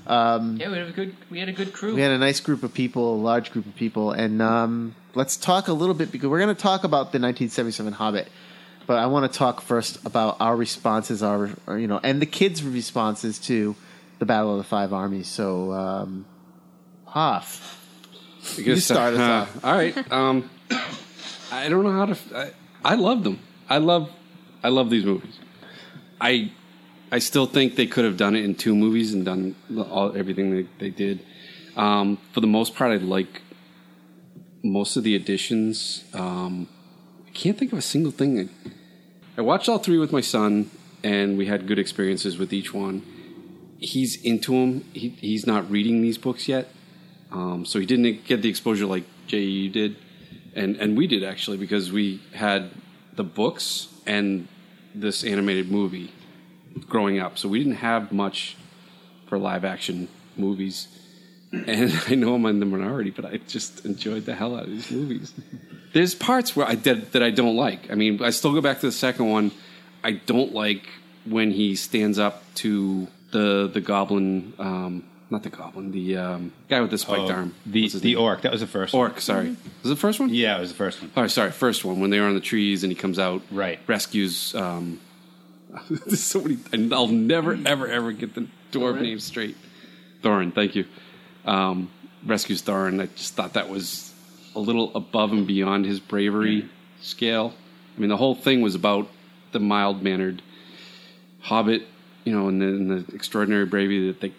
um, 0.07 0.57
Yeah, 0.57 0.69
we 0.69 0.77
had 0.77 0.87
a 0.87 0.91
good 0.91 1.15
we 1.29 1.39
had 1.39 1.49
a 1.49 1.53
good 1.53 1.71
crew. 1.73 1.95
we 1.95 2.01
had 2.01 2.11
a 2.11 2.17
nice 2.17 2.39
group 2.39 2.63
of 2.63 2.73
people, 2.73 3.15
a 3.15 3.21
large 3.21 3.51
group 3.51 3.65
of 3.65 3.75
people, 3.75 4.11
and 4.11 4.41
um, 4.41 4.95
let's 5.15 5.37
talk 5.37 5.67
a 5.67 5.73
little 5.73 5.95
bit 5.95 6.11
because 6.11 6.29
we're 6.29 6.39
going 6.41 6.55
to 6.55 6.61
talk 6.61 6.83
about 6.83 7.11
the 7.11 7.19
1977 7.19 7.93
Hobbit. 7.93 8.27
But 8.85 8.97
I 8.99 9.05
want 9.05 9.31
to 9.31 9.37
talk 9.37 9.61
first 9.61 10.05
about 10.05 10.35
our 10.41 10.57
responses, 10.57 11.23
our, 11.23 11.49
our 11.67 11.79
you 11.79 11.87
know, 11.87 12.01
and 12.03 12.21
the 12.21 12.25
kids' 12.25 12.61
responses 12.65 13.39
to 13.47 13.77
the 14.19 14.25
Battle 14.25 14.51
of 14.51 14.57
the 14.57 14.65
Five 14.65 14.91
Armies. 14.91 15.29
So, 15.29 15.71
um, 15.71 16.25
Hoff, 17.13 17.77
You 18.57 18.75
start 18.77 19.13
us 19.13 19.19
off. 19.19 19.63
All 19.63 19.75
right. 19.75 20.11
Um, 20.11 20.49
I 21.51 21.69
don't 21.69 21.83
know 21.83 21.91
how 21.91 22.07
to. 22.07 22.17
I, 22.35 22.51
I 22.83 22.95
love 22.95 23.23
them. 23.23 23.39
I 23.69 23.77
love. 23.77 24.09
I 24.63 24.69
love 24.69 24.89
these 24.89 25.05
movies. 25.05 25.37
I. 26.19 26.51
I 27.11 27.19
still 27.19 27.45
think 27.45 27.75
they 27.75 27.85
could 27.85 28.05
have 28.05 28.17
done 28.17 28.35
it 28.35 28.43
in 28.43 28.55
two 28.55 28.75
movies 28.75 29.13
and 29.13 29.23
done 29.23 29.55
all, 29.91 30.17
everything 30.17 30.55
they, 30.55 30.67
they 30.79 30.89
did. 30.89 31.23
Um, 31.75 32.17
for 32.31 32.41
the 32.41 32.47
most 32.47 32.73
part, 32.73 32.91
I 32.91 32.95
like 32.95 33.43
most 34.63 34.97
of 34.97 35.03
the 35.03 35.15
additions. 35.15 36.05
Um, 36.15 36.67
I 37.27 37.29
can't 37.29 37.55
think 37.55 37.71
of 37.73 37.77
a 37.77 37.83
single 37.83 38.11
thing. 38.11 38.49
I, 38.65 38.71
I 39.37 39.41
watched 39.41 39.69
all 39.69 39.77
three 39.77 39.99
with 39.99 40.11
my 40.11 40.21
son, 40.21 40.71
and 41.03 41.37
we 41.37 41.45
had 41.45 41.67
good 41.67 41.77
experiences 41.77 42.39
with 42.39 42.51
each 42.51 42.73
one. 42.73 43.03
He's 43.77 44.19
into 44.23 44.53
them. 44.53 44.83
He, 44.93 45.09
he's 45.09 45.45
not 45.45 45.69
reading 45.69 46.01
these 46.01 46.17
books 46.17 46.47
yet, 46.47 46.71
um, 47.33 47.65
so 47.65 47.79
he 47.79 47.85
didn't 47.85 48.25
get 48.25 48.41
the 48.41 48.49
exposure 48.49 48.85
like 48.85 49.03
JE 49.27 49.69
did, 49.69 49.97
and 50.55 50.75
and 50.77 50.95
we 50.95 51.07
did 51.07 51.23
actually 51.23 51.57
because 51.57 51.91
we 51.91 52.21
had 52.33 52.69
the 53.15 53.23
books 53.23 53.87
and 54.05 54.47
this 54.93 55.23
animated 55.23 55.71
movie 55.71 56.11
growing 56.87 57.19
up, 57.19 57.37
so 57.37 57.49
we 57.49 57.59
didn't 57.59 57.77
have 57.77 58.11
much 58.11 58.55
for 59.27 59.37
live 59.37 59.65
action 59.65 60.07
movies. 60.37 60.87
And 61.51 61.91
I 62.07 62.15
know 62.15 62.35
I'm 62.35 62.45
in 62.45 62.59
the 62.59 62.65
minority, 62.65 63.11
but 63.11 63.25
I 63.25 63.37
just 63.37 63.85
enjoyed 63.85 64.25
the 64.25 64.35
hell 64.35 64.55
out 64.55 64.63
of 64.63 64.69
these 64.69 64.91
movies. 64.91 65.33
There's 65.93 66.15
parts 66.15 66.55
where 66.55 66.67
I 66.67 66.75
did 66.75 67.11
that 67.11 67.21
I 67.21 67.29
don't 67.29 67.55
like. 67.55 67.91
I 67.91 67.95
mean, 67.95 68.23
I 68.23 68.31
still 68.31 68.53
go 68.53 68.61
back 68.61 68.79
to 68.79 68.87
the 68.87 68.91
second 68.91 69.29
one. 69.29 69.51
I 70.03 70.13
don't 70.13 70.53
like 70.53 70.87
when 71.25 71.51
he 71.51 71.75
stands 71.75 72.19
up 72.19 72.43
to 72.55 73.07
the 73.31 73.69
the 73.71 73.81
goblin, 73.81 74.53
um, 74.59 75.03
not 75.33 75.43
the 75.43 75.49
goblin, 75.49 75.91
the 75.91 76.15
um, 76.17 76.53
guy 76.69 76.79
with 76.79 76.91
the 76.91 76.97
spiked 76.97 77.29
Oh, 77.29 77.33
arm. 77.33 77.55
the 77.65 77.81
What's 77.81 77.93
his 77.93 78.01
the 78.01 78.13
name? 78.15 78.23
orc. 78.23 78.41
That 78.43 78.51
was 78.53 78.61
the 78.61 78.67
first. 78.67 78.93
one. 78.93 79.09
Orc, 79.09 79.19
sorry. 79.19 79.49
Was 79.49 79.57
it 79.91 79.95
the 79.95 79.95
first 79.97 80.19
one? 80.21 80.29
Yeah, 80.33 80.55
it 80.57 80.61
was 80.61 80.69
the 80.69 80.75
first 80.77 81.01
one. 81.01 81.11
Oh, 81.17 81.27
sorry, 81.27 81.51
first 81.51 81.83
one 81.83 81.99
when 81.99 82.09
they 82.09 82.19
were 82.21 82.27
on 82.27 82.35
the 82.35 82.39
trees 82.39 82.83
and 82.83 82.91
he 82.91 82.95
comes 82.95 83.19
out, 83.19 83.41
Right. 83.51 83.79
Rescues. 83.87 84.55
Um, 84.55 84.99
there's 85.89 86.23
so 86.23 86.41
many. 86.41 86.57
and 86.71 86.93
I'll 86.93 87.07
never, 87.07 87.57
ever, 87.65 87.87
ever 87.87 88.11
get 88.13 88.33
the 88.35 88.47
dwarf 88.71 89.01
name 89.01 89.19
straight. 89.19 89.57
Thorin, 90.21 90.53
thank 90.55 90.75
you. 90.75 90.85
Um, 91.45 91.89
rescues 92.25 92.61
Thorin. 92.61 93.01
I 93.01 93.07
just 93.07 93.33
thought 93.33 93.53
that 93.53 93.69
was 93.69 94.13
a 94.55 94.59
little 94.59 94.91
above 94.95 95.31
and 95.33 95.45
beyond 95.47 95.85
his 95.85 95.99
bravery 95.99 96.69
scale. 97.01 97.53
I 97.97 97.99
mean, 97.99 98.09
the 98.09 98.17
whole 98.17 98.35
thing 98.35 98.61
was 98.61 98.75
about 98.75 99.09
the 99.51 99.59
mild 99.59 100.01
mannered 100.03 100.41
Hobbit, 101.41 101.85
you 102.23 102.31
know, 102.33 102.47
and 102.47 102.61
then 102.61 102.87
the 102.87 103.15
extraordinary 103.15 103.65
bravery 103.65 104.07
that 104.07 104.21
they, 104.21 104.29
they 104.29 104.33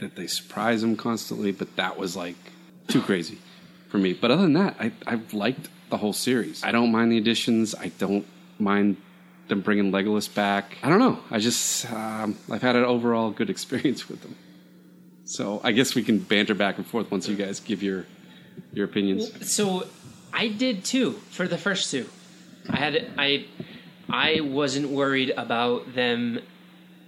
that 0.00 0.16
they 0.16 0.26
surprise 0.26 0.82
him 0.82 0.96
constantly. 0.96 1.52
But 1.52 1.76
that 1.76 1.98
was 1.98 2.16
like 2.16 2.36
too 2.88 3.02
crazy 3.02 3.38
for 3.88 3.98
me. 3.98 4.12
But 4.12 4.30
other 4.30 4.42
than 4.42 4.54
that, 4.54 4.76
I 4.78 4.92
I've 5.06 5.32
liked 5.32 5.68
the 5.90 5.96
whole 5.96 6.12
series. 6.12 6.64
I 6.64 6.72
don't 6.72 6.92
mind 6.92 7.12
the 7.12 7.18
additions. 7.18 7.74
I 7.74 7.88
don't 7.98 8.26
mind 8.58 8.96
them 9.48 9.60
bringing 9.62 9.90
Legolas 9.90 10.32
back. 10.32 10.76
I 10.82 10.88
don't 10.88 10.98
know. 10.98 11.18
I 11.30 11.38
just 11.38 11.90
um, 11.90 12.36
I've 12.50 12.62
had 12.62 12.76
an 12.76 12.84
overall 12.84 13.30
good 13.30 13.50
experience 13.56 14.08
with 14.08 14.22
them. 14.22 14.36
So 15.24 15.60
I 15.62 15.72
guess 15.72 15.94
we 15.94 16.02
can 16.02 16.18
banter 16.20 16.54
back 16.54 16.78
and 16.78 16.86
forth 16.86 17.10
once 17.10 17.28
you 17.28 17.36
guys 17.36 17.60
give 17.60 17.82
your 17.82 18.06
your 18.72 18.86
opinions. 18.86 19.50
So 19.50 19.86
I 20.32 20.48
did 20.48 20.84
too 20.84 21.12
for 21.30 21.46
the 21.46 21.58
first 21.58 21.90
two. 21.90 22.08
I 22.68 22.76
had 22.76 23.10
I 23.18 23.46
I 24.08 24.40
wasn't 24.40 24.90
worried 24.90 25.32
about 25.36 25.94
them 25.94 26.40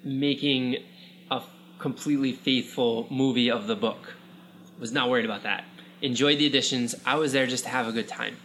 making 0.04 0.74
a 0.74 0.82
completely 1.80 2.32
faithful 2.32 3.06
movie 3.10 3.50
of 3.50 3.66
the 3.66 3.76
book. 3.76 4.14
Was 4.78 4.92
not 4.92 5.10
worried 5.10 5.24
about 5.24 5.42
that. 5.42 5.64
Enjoyed 6.02 6.38
the 6.38 6.46
additions. 6.46 6.94
I 7.04 7.16
was 7.16 7.32
there 7.32 7.46
just 7.46 7.64
to 7.64 7.70
have 7.70 7.86
a 7.86 7.92
good 7.92 8.08
time. 8.08 8.36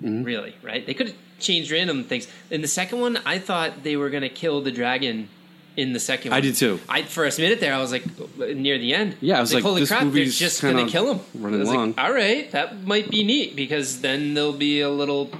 Mm-hmm. 0.00 0.22
Really, 0.24 0.54
right? 0.62 0.86
They 0.86 0.94
could 0.94 1.08
have 1.08 1.16
changed 1.38 1.70
random 1.70 2.04
things. 2.04 2.28
In 2.50 2.62
the 2.62 2.68
second 2.68 3.00
one, 3.00 3.18
I 3.26 3.38
thought 3.38 3.82
they 3.82 3.96
were 3.96 4.10
going 4.10 4.22
to 4.22 4.28
kill 4.28 4.60
the 4.60 4.70
dragon 4.70 5.28
in 5.76 5.92
the 5.92 6.00
second 6.00 6.30
one. 6.30 6.38
I 6.38 6.40
did 6.40 6.56
too. 6.56 6.80
I 6.88 7.02
for 7.02 7.26
a 7.26 7.30
minute 7.38 7.60
there, 7.60 7.74
I 7.74 7.78
was 7.78 7.92
like, 7.92 8.04
near 8.38 8.78
the 8.78 8.94
end. 8.94 9.16
Yeah, 9.20 9.38
I 9.38 9.40
was 9.40 9.52
like, 9.52 9.62
holy 9.62 9.80
this 9.80 9.88
crap, 9.88 10.12
they're 10.12 10.24
just 10.24 10.62
going 10.62 10.84
to 10.84 10.90
kill 10.90 11.14
him. 11.14 11.20
running 11.34 11.60
was 11.60 11.68
like, 11.68 11.76
along. 11.76 11.94
all 11.98 12.12
right, 12.12 12.50
that 12.52 12.82
might 12.86 13.10
be 13.10 13.24
neat 13.24 13.56
because 13.56 14.00
then 14.00 14.34
there'll 14.34 14.52
be 14.52 14.80
a 14.80 14.90
little. 14.90 15.30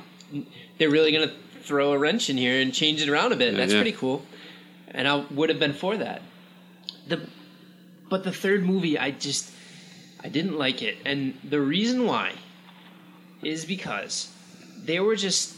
They're 0.79 0.91
really 0.91 1.13
going 1.13 1.29
to 1.29 1.35
throw 1.63 1.93
a 1.93 1.99
wrench 1.99 2.31
in 2.31 2.37
here 2.37 2.61
and 2.61 2.73
change 2.73 3.03
it 3.03 3.09
around 3.09 3.33
a 3.33 3.37
bit. 3.37 3.53
Yeah, 3.53 3.61
That's 3.61 3.73
yeah. 3.73 3.81
pretty 3.81 3.97
cool, 3.97 4.25
and 4.89 5.07
I 5.07 5.25
would 5.31 5.49
have 5.49 5.59
been 5.59 5.75
for 5.75 5.97
that. 5.97 6.23
The, 7.07 7.21
but 8.11 8.25
the 8.25 8.33
third 8.33 8.63
movie, 8.65 8.99
I 8.99 9.11
just, 9.13 9.51
I 10.23 10.29
didn't 10.29 10.59
like 10.59 10.83
it, 10.83 10.99
and 11.07 11.35
the 11.43 11.61
reason 11.61 12.05
why 12.07 12.33
is 13.43 13.65
because 13.65 14.29
there 14.85 15.03
were 15.03 15.17
just 15.17 15.55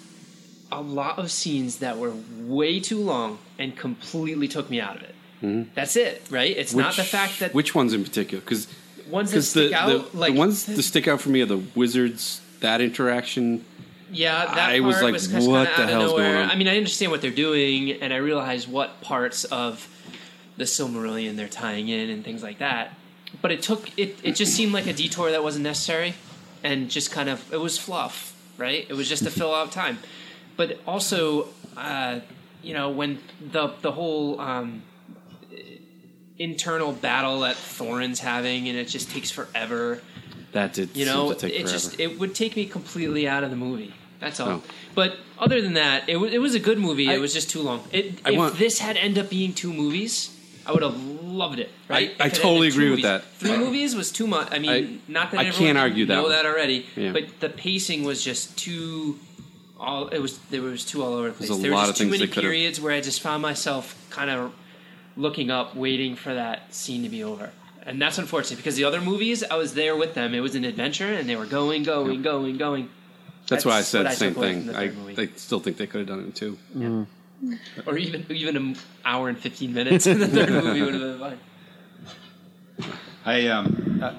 a 0.70 0.80
lot 0.80 1.18
of 1.18 1.30
scenes 1.30 1.78
that 1.78 1.98
were 1.98 2.12
way 2.38 2.78
too 2.80 3.00
long 3.00 3.38
and 3.58 3.76
completely 3.76 4.46
took 4.48 4.70
me 4.70 4.80
out 4.80 4.96
of 4.96 5.02
it. 5.02 5.74
That's 5.74 5.96
it, 5.96 6.22
right? 6.30 6.56
It's 6.56 6.72
not 6.72 6.94
the 6.94 7.02
fact 7.02 7.40
that 7.40 7.48
Mm-hmm. 7.48 7.56
which 7.56 7.74
ones 7.74 7.92
in 7.92 8.04
particular 8.04 8.40
because 8.40 8.68
ones 9.10 9.32
that 9.32 9.38
the, 9.38 9.42
stick 9.42 9.72
out, 9.72 10.12
the, 10.12 10.16
like 10.16 10.32
the 10.34 10.38
ones 10.38 10.64
that 10.66 10.80
stick 10.84 11.08
out 11.08 11.20
for 11.20 11.30
me 11.30 11.42
are 11.42 11.46
the 11.46 11.62
wizards 11.74 12.40
that 12.60 12.80
interaction 12.80 13.64
Yeah, 14.12 14.44
that 14.46 14.70
I 14.70 14.78
part 14.78 14.82
was 14.86 15.02
like, 15.02 15.12
was 15.14 15.28
what 15.48 15.68
the 15.76 15.86
hell's 15.88 16.12
going 16.12 16.22
nowhere. 16.22 16.42
on? 16.44 16.50
I 16.50 16.54
mean, 16.54 16.68
I 16.68 16.76
understand 16.76 17.10
what 17.10 17.22
they're 17.22 17.32
doing, 17.32 17.90
and 18.00 18.12
I 18.12 18.18
realize 18.18 18.68
what 18.68 19.00
parts 19.00 19.42
of 19.44 19.88
the 20.62 20.68
Silmarillion 20.68 21.36
they're 21.36 21.48
tying 21.48 21.88
in 21.88 22.08
and 22.10 22.24
things 22.24 22.42
like 22.42 22.58
that. 22.58 22.94
But 23.40 23.50
it 23.50 23.62
took 23.62 23.82
it. 23.98 24.18
It 24.22 24.36
just 24.36 24.54
seemed 24.54 24.72
like 24.72 24.86
a 24.86 24.92
detour 24.92 25.30
that 25.32 25.42
wasn't 25.42 25.64
necessary, 25.64 26.14
and 26.62 26.90
just 26.90 27.10
kind 27.10 27.28
of 27.28 27.38
it 27.52 27.60
was 27.60 27.78
fluff, 27.78 28.16
right? 28.58 28.86
It 28.88 28.94
was 28.94 29.08
just 29.08 29.24
to 29.24 29.30
fill 29.30 29.54
out 29.54 29.72
time. 29.72 29.98
But 30.56 30.78
also, 30.86 31.48
uh, 31.76 32.20
you 32.62 32.74
know, 32.74 32.90
when 32.90 33.18
the 33.40 33.72
the 33.80 33.90
whole 33.92 34.38
um, 34.40 34.82
internal 36.38 36.92
battle 36.92 37.40
that 37.40 37.56
Thorin's 37.56 38.20
having, 38.20 38.68
and 38.68 38.76
it 38.78 38.88
just 38.88 39.10
takes 39.10 39.30
forever 39.30 40.02
that 40.52 40.74
did 40.74 40.94
you 40.94 41.06
know 41.06 41.30
it 41.30 41.40
forever. 41.40 41.66
just 41.68 41.98
it 41.98 42.18
would 42.18 42.34
take 42.34 42.56
me 42.56 42.66
completely 42.66 43.26
out 43.26 43.42
of 43.42 43.48
the 43.48 43.56
movie 43.56 43.94
that's 44.20 44.38
all 44.38 44.48
Oh. 44.50 44.62
but 44.94 45.16
other 45.38 45.62
than 45.62 45.72
that 45.74 46.06
it, 46.10 46.18
wa- 46.18 46.26
it 46.26 46.40
was 46.40 46.54
a 46.54 46.58
good 46.60 46.78
movie 46.78 47.08
I- 47.08 47.14
it 47.14 47.20
was 47.22 47.32
just 47.32 47.48
too 47.48 47.62
long 47.62 47.82
it, 47.90 48.20
if 48.26 48.36
want- 48.36 48.58
this 48.58 48.78
had 48.78 48.98
ended 48.98 49.24
up 49.24 49.30
being 49.30 49.54
two 49.54 49.72
movies 49.72 50.36
i 50.66 50.72
would 50.72 50.82
have 50.82 50.96
loved 51.22 51.58
it 51.58 51.70
right 51.88 52.10
I- 52.20 52.24
I 52.24 52.26
If 52.26 52.32
it 52.32 52.36
had 52.36 52.42
totally 52.42 52.68
been 52.68 52.76
two 52.76 52.80
agree 52.82 52.90
with 52.90 53.02
that. 53.02 53.24
three 53.34 53.56
movies 53.56 53.94
was 53.94 54.10
too 54.12 54.26
much 54.26 54.48
i 54.52 54.58
mean 54.58 54.70
I- 54.70 55.12
not 55.12 55.30
that 55.32 55.40
I 55.40 55.50
can't 55.50 55.78
argue 55.78 56.06
that 56.06 56.14
know 56.14 56.22
one. 56.22 56.32
that 56.32 56.46
already 56.46 56.86
Yeah. 56.96 57.12
but 57.12 57.24
the 57.40 57.48
pacing 57.48 58.04
was 58.04 58.22
just 58.24 58.56
too 58.58 59.18
all 59.80 60.08
it 60.08 60.20
was 60.20 60.38
there 60.50 60.62
was 60.62 60.84
too 60.84 61.02
all 61.02 61.14
over 61.14 61.28
the 61.28 61.34
place 61.34 61.48
There's 61.48 61.58
a 61.58 61.62
there 61.62 61.70
were 61.72 61.76
lot 61.76 61.88
just 61.88 62.00
of 62.00 62.06
too 62.06 62.10
many 62.10 62.26
periods 62.28 62.80
where 62.80 62.92
i 62.92 63.00
just 63.00 63.20
found 63.20 63.42
myself 63.42 63.94
kind 64.10 64.30
of 64.30 64.52
looking 65.16 65.50
up, 65.50 65.74
waiting 65.76 66.16
for 66.16 66.32
that 66.32 66.74
scene 66.74 67.02
to 67.02 67.08
be 67.10 67.22
over. 67.22 67.50
And 67.84 68.00
that's 68.00 68.16
unfortunate 68.16 68.56
because 68.56 68.76
the 68.76 68.84
other 68.84 68.98
movies, 69.02 69.44
I 69.44 69.56
was 69.56 69.74
there 69.74 69.94
with 69.94 70.14
them. 70.14 70.34
It 70.34 70.40
was 70.40 70.54
an 70.54 70.64
adventure, 70.64 71.12
and 71.12 71.28
they 71.28 71.36
were 71.36 71.44
going, 71.44 71.82
going, 71.82 72.22
going, 72.22 72.56
going. 72.56 72.88
that's 73.46 73.66
why 73.66 73.76
I 73.76 73.82
said 73.82 74.06
the 74.06 74.12
same 74.12 74.30
took 74.30 74.38
away 74.38 74.52
from 74.54 74.62
thing. 74.72 75.14
the 75.14 75.22
I. 75.22 75.24
I 75.26 75.28
still 75.36 75.60
think 75.60 75.76
they 75.76 75.86
could 75.86 75.98
have 75.98 76.08
done 76.08 76.20
it 76.28 76.34
too. 76.34 76.56
Mm-hmm. 76.74 77.02
Or 77.86 77.96
even 77.98 78.24
even 78.30 78.56
an 78.56 78.76
hour 79.04 79.28
and 79.28 79.38
fifteen 79.38 79.72
minutes 79.74 80.06
in 80.08 80.20
the 80.20 80.28
third 80.28 80.50
movie 80.50 80.82
would 80.82 80.94
have 80.94 81.18
been 81.18 81.18
fine. 81.18 81.38
I 83.24 83.46
um, 83.48 84.00
uh, 84.02 84.14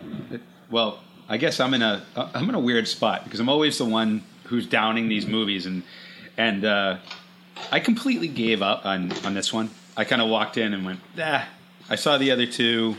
well, 0.70 1.00
I 1.30 1.38
guess 1.38 1.60
I'm 1.60 1.74
in 1.74 1.82
a 1.82 2.06
I'm 2.16 2.50
in 2.50 2.56
a 2.56 2.60
weird 2.60 2.88
spot 2.88 3.24
because 3.24 3.40
I'm 3.40 3.50
always 3.50 3.78
the 3.78 3.86
one 3.86 4.24
who's 4.46 4.68
downing 4.68 5.08
these 5.08 5.26
movies, 5.26 5.66
and 5.66 5.84
and 6.38 6.66
uh, 6.66 6.98
I 7.72 7.80
completely 7.80 8.28
gave 8.28 8.62
up 8.62 8.86
on 8.86 9.12
on 9.26 9.34
this 9.34 9.54
one. 9.54 9.70
I 9.96 10.04
kind 10.04 10.22
of 10.22 10.30
walked 10.30 10.58
in 10.58 10.74
and 10.74 10.86
went, 10.86 11.00
ah. 11.20 11.48
I 11.90 11.96
saw 11.96 12.18
the 12.18 12.32
other 12.32 12.46
two, 12.46 12.96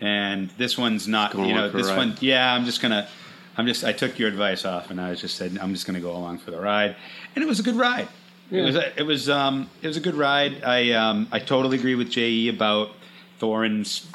and 0.00 0.50
this 0.50 0.78
one's 0.78 1.08
not. 1.08 1.32
Going 1.32 1.48
you 1.48 1.54
know, 1.54 1.62
along 1.62 1.70
for 1.72 1.76
the 1.78 1.82
this 1.82 1.90
ride. 1.90 1.96
one. 1.98 2.16
Yeah, 2.20 2.52
I'm 2.52 2.64
just 2.64 2.80
gonna. 2.80 3.08
I'm 3.56 3.66
just. 3.66 3.84
I 3.84 3.92
took 3.92 4.18
your 4.18 4.28
advice 4.28 4.64
off, 4.64 4.90
and 4.90 5.00
I 5.00 5.10
was 5.10 5.20
just 5.20 5.36
said 5.36 5.58
I'm 5.60 5.72
just 5.72 5.86
gonna 5.86 6.00
go 6.00 6.12
along 6.12 6.38
for 6.38 6.50
the 6.50 6.60
ride, 6.60 6.96
and 7.34 7.42
it 7.42 7.46
was 7.46 7.60
a 7.60 7.62
good 7.62 7.76
ride. 7.76 8.08
It 8.50 8.62
was. 8.62 8.76
A, 8.76 8.98
it 8.98 9.02
was. 9.04 9.28
Um. 9.28 9.70
It 9.82 9.86
was 9.86 9.96
a 9.96 10.00
good 10.00 10.14
ride. 10.14 10.62
I. 10.64 10.90
Um. 10.92 11.28
I 11.32 11.38
totally 11.38 11.78
agree 11.78 11.94
with 11.94 12.10
Je 12.10 12.48
about 12.48 12.90
Thorin's 13.38 14.06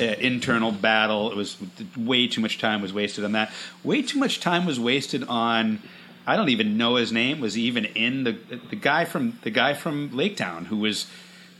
uh, 0.00 0.04
internal 0.04 0.72
battle. 0.72 1.30
It 1.30 1.36
was 1.36 1.56
way 1.96 2.26
too 2.26 2.40
much 2.40 2.58
time 2.58 2.80
was 2.82 2.92
wasted 2.92 3.24
on 3.24 3.32
that. 3.32 3.52
Way 3.84 4.02
too 4.02 4.18
much 4.18 4.40
time 4.40 4.64
was 4.66 4.80
wasted 4.80 5.24
on. 5.24 5.80
I 6.26 6.36
don't 6.36 6.48
even 6.50 6.76
know 6.78 6.94
his 6.96 7.12
name. 7.12 7.40
Was 7.40 7.54
he 7.54 7.62
even 7.64 7.84
in 7.84 8.24
the 8.24 8.32
the 8.70 8.76
guy 8.76 9.04
from 9.04 9.38
the 9.42 9.50
guy 9.50 9.74
from 9.74 10.16
Lake 10.16 10.36
Town 10.36 10.64
who 10.66 10.76
was 10.78 11.06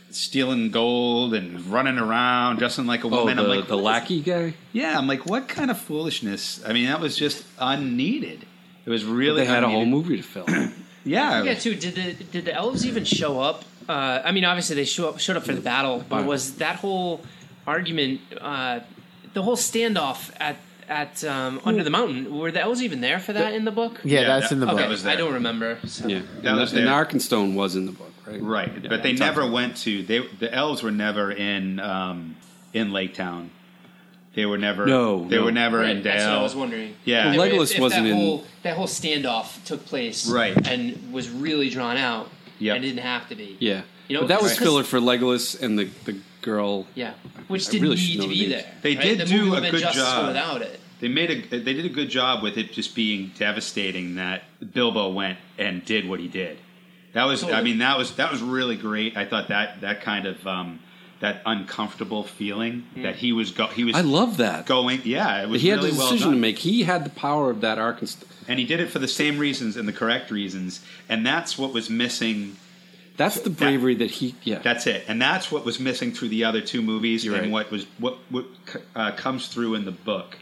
stealing 0.09 0.69
gold 0.71 1.33
and 1.33 1.59
running 1.67 1.97
around 1.97 2.57
dressing 2.59 2.85
like 2.85 3.03
a 3.03 3.07
Oh, 3.07 3.09
woman? 3.09 3.37
the, 3.37 3.43
I'm 3.43 3.49
like, 3.49 3.67
the 3.67 3.77
is- 3.77 3.83
lackey 3.83 4.21
guy. 4.21 4.53
yeah, 4.71 4.97
I'm 4.97 5.07
like, 5.07 5.25
what 5.25 5.47
kind 5.47 5.69
of 5.71 5.77
foolishness? 5.79 6.63
I 6.65 6.71
mean, 6.73 6.85
that 6.85 6.99
was 6.99 7.17
just 7.17 7.43
unneeded. 7.59 8.45
It 8.85 8.89
was 8.89 9.03
really. 9.05 9.41
They 9.41 9.45
had 9.47 9.63
a 9.63 9.69
whole 9.69 9.85
movie 9.85 10.17
to 10.17 10.23
film. 10.23 10.47
Yeah, 11.05 11.43
Yeah, 11.43 11.53
too. 11.55 11.75
Did 11.75 11.95
the 11.95 12.23
did 12.25 12.45
the 12.45 12.53
elves 12.53 12.85
even 12.85 13.03
show 13.05 13.39
up? 13.39 13.63
Uh, 13.89 14.21
I 14.23 14.31
mean, 14.31 14.45
obviously 14.45 14.75
they 14.75 14.85
show 14.85 15.09
up 15.09 15.19
showed 15.19 15.35
up 15.37 15.43
for 15.43 15.53
the 15.53 15.61
battle, 15.61 16.03
but 16.07 16.25
was 16.25 16.55
that 16.55 16.77
whole 16.77 17.21
argument, 17.67 18.21
uh, 18.39 18.79
the 19.33 19.41
whole 19.41 19.57
standoff 19.57 20.31
at 20.39 20.55
at 20.87 21.23
um, 21.25 21.59
under 21.65 21.83
the 21.83 21.89
mountain? 21.89 22.33
Were 22.37 22.51
the 22.51 22.61
elves 22.61 22.81
even 22.83 23.01
there 23.01 23.19
for 23.19 23.33
that 23.33 23.53
in 23.53 23.65
the 23.65 23.71
book? 23.71 23.99
Yeah, 24.03 24.21
Yeah, 24.21 24.27
that's 24.27 24.49
that- 24.49 24.55
in 24.55 24.59
the 24.61 24.65
okay. 24.67 24.73
book. 24.75 24.81
That 24.81 24.89
was 24.89 25.05
I 25.05 25.15
don't 25.15 25.33
remember. 25.33 25.79
So. 25.85 26.07
yeah, 26.07 26.21
That 26.41 26.51
and, 26.51 26.59
was 26.59 26.73
and 26.73 26.87
there. 26.87 26.93
Arkenstone 26.93 27.55
was 27.55 27.75
in 27.75 27.85
the 27.85 27.91
book, 27.91 28.11
right? 28.25 28.41
right. 28.41 28.71
Yeah, 28.81 28.89
but 28.89 29.03
they 29.03 29.13
never 29.13 29.49
went 29.49 29.77
to. 29.77 30.03
They 30.03 30.19
the 30.39 30.53
elves 30.53 30.81
were 30.83 30.91
never 30.91 31.31
in 31.31 31.79
um, 31.81 32.35
in 32.73 32.91
Lake 32.93 33.13
Town. 33.13 33.51
They 34.35 34.45
were 34.47 34.57
never. 34.57 34.85
No, 34.85 35.27
they 35.27 35.35
no. 35.37 35.43
were 35.45 35.51
never 35.51 35.79
Right, 35.79 35.95
in 35.95 36.01
Dale. 36.03 36.13
that's 36.13 36.25
what 36.25 36.33
I 36.37 36.41
was 36.41 36.55
wondering. 36.55 36.95
Yeah. 37.05 37.31
If- 37.31 37.37
Well, 37.37 37.47
Legolas 37.47 37.63
if, 37.71 37.75
if 37.75 37.79
wasn't 37.81 38.03
that 38.05 38.09
in- 38.09 38.15
Whole, 38.17 38.43
that 38.63 38.75
whole 38.75 38.87
standoff 38.87 39.63
took 39.65 39.85
place, 39.85 40.27
Right. 40.27 40.55
and 40.67 41.13
was 41.13 41.29
really 41.29 41.69
drawn 41.69 41.97
out. 41.97 42.29
Yeah, 42.59 42.73
and 42.75 42.83
didn't 42.83 42.99
have 43.03 43.27
to 43.29 43.35
be. 43.35 43.57
Yeah, 43.59 43.81
You 44.07 44.15
know, 44.15 44.21
but 44.21 44.27
that 44.29 44.41
was 44.41 44.57
filler 44.57 44.83
for 44.83 44.99
Legolas 44.99 45.61
and 45.61 45.77
the 45.77 45.85
the 46.05 46.17
girl. 46.41 46.87
yeah, 46.95 47.13
which 47.47 47.67
I 47.67 47.71
didn't 47.71 47.89
really 47.89 47.95
need 48.01 48.21
to 48.21 48.27
be 48.27 48.39
names. 48.47 48.49
there. 48.63 48.65
They 48.81 48.95
right? 48.95 49.03
did 49.03 49.17
the 49.19 49.25
do 49.25 49.45
movie 49.45 49.57
a 49.57 49.61
been 49.61 49.71
good 49.71 49.81
justice 49.81 50.03
job. 50.03 50.27
without 50.27 50.61
it. 50.61 50.79
They 50.99 51.07
made 51.09 51.29
a. 51.31 51.41
They 51.59 51.73
did 51.73 51.85
a 51.85 51.89
good 51.89 52.09
job 52.09 52.41
with 52.41 52.57
it 52.57 52.71
just 52.71 52.95
being 52.95 53.31
devastating 53.37 54.15
that 54.15 54.43
Bilbo 54.73 55.11
went 55.11 55.37
and 55.57 55.83
did 55.83 56.07
what 56.07 56.19
he 56.21 56.27
did. 56.29 56.57
That 57.13 57.25
was. 57.25 57.43
I 57.43 57.61
mean, 57.61 57.79
that 57.79 57.97
was 57.97 58.15
that 58.15 58.31
was 58.31 58.41
really 58.41 58.77
great. 58.77 59.17
I 59.17 59.25
thought 59.25 59.49
that 59.49 59.81
that 59.81 60.01
kind 60.01 60.25
of 60.25 60.45
um, 60.47 60.79
that 61.23 61.41
uncomfortable 61.45 62.23
feeling 62.25 62.83
Hmm. 62.95 63.03
that 63.03 63.15
he 63.15 63.31
was 63.31 63.51
go, 63.51 63.67
he 63.67 63.85
was 63.85 63.95
I 63.95 64.01
love 64.01 64.37
that. 64.37 64.65
going. 64.65 65.01
Yeah, 65.05 65.41
it 65.43 65.47
was 65.49 65.61
he 65.61 65.69
had 65.69 65.77
really 65.79 65.91
the 65.91 65.95
decision 65.97 66.27
done. 66.27 66.33
to 66.33 66.39
make. 66.39 66.59
He 66.59 66.83
had 66.83 67.05
the 67.05 67.09
power 67.11 67.49
of 67.49 67.61
that 67.61 67.77
Arkenstone. 67.77 68.25
and 68.47 68.59
he 68.59 68.65
did 68.65 68.81
it 68.81 68.89
for 68.89 68.99
the 68.99 69.07
same 69.07 69.37
reasons 69.39 69.77
and 69.77 69.87
the 69.87 69.93
correct 69.93 70.29
reasons, 70.31 70.81
and 71.07 71.25
that's 71.25 71.57
what 71.57 71.73
was 71.73 71.89
missing. 71.89 72.57
That's 73.15 73.39
the 73.39 73.49
bravery 73.51 73.95
that 73.95 74.11
he. 74.11 74.35
Yeah, 74.43 74.59
That's 74.59 74.85
it, 74.85 75.05
and 75.07 75.21
that's 75.21 75.49
what 75.51 75.63
was 75.65 75.79
missing 75.79 76.11
through 76.11 76.29
the 76.29 76.43
other 76.43 76.59
two 76.61 76.81
movies, 76.81 77.23
You're 77.23 77.35
and 77.35 77.43
right. 77.45 77.51
what 77.51 77.71
was 77.71 77.85
what 77.99 78.17
what 78.29 78.45
uh, 78.95 79.11
comes 79.11 79.47
through 79.47 79.75
in 79.75 79.85
the 79.85 79.91
book 79.91 80.37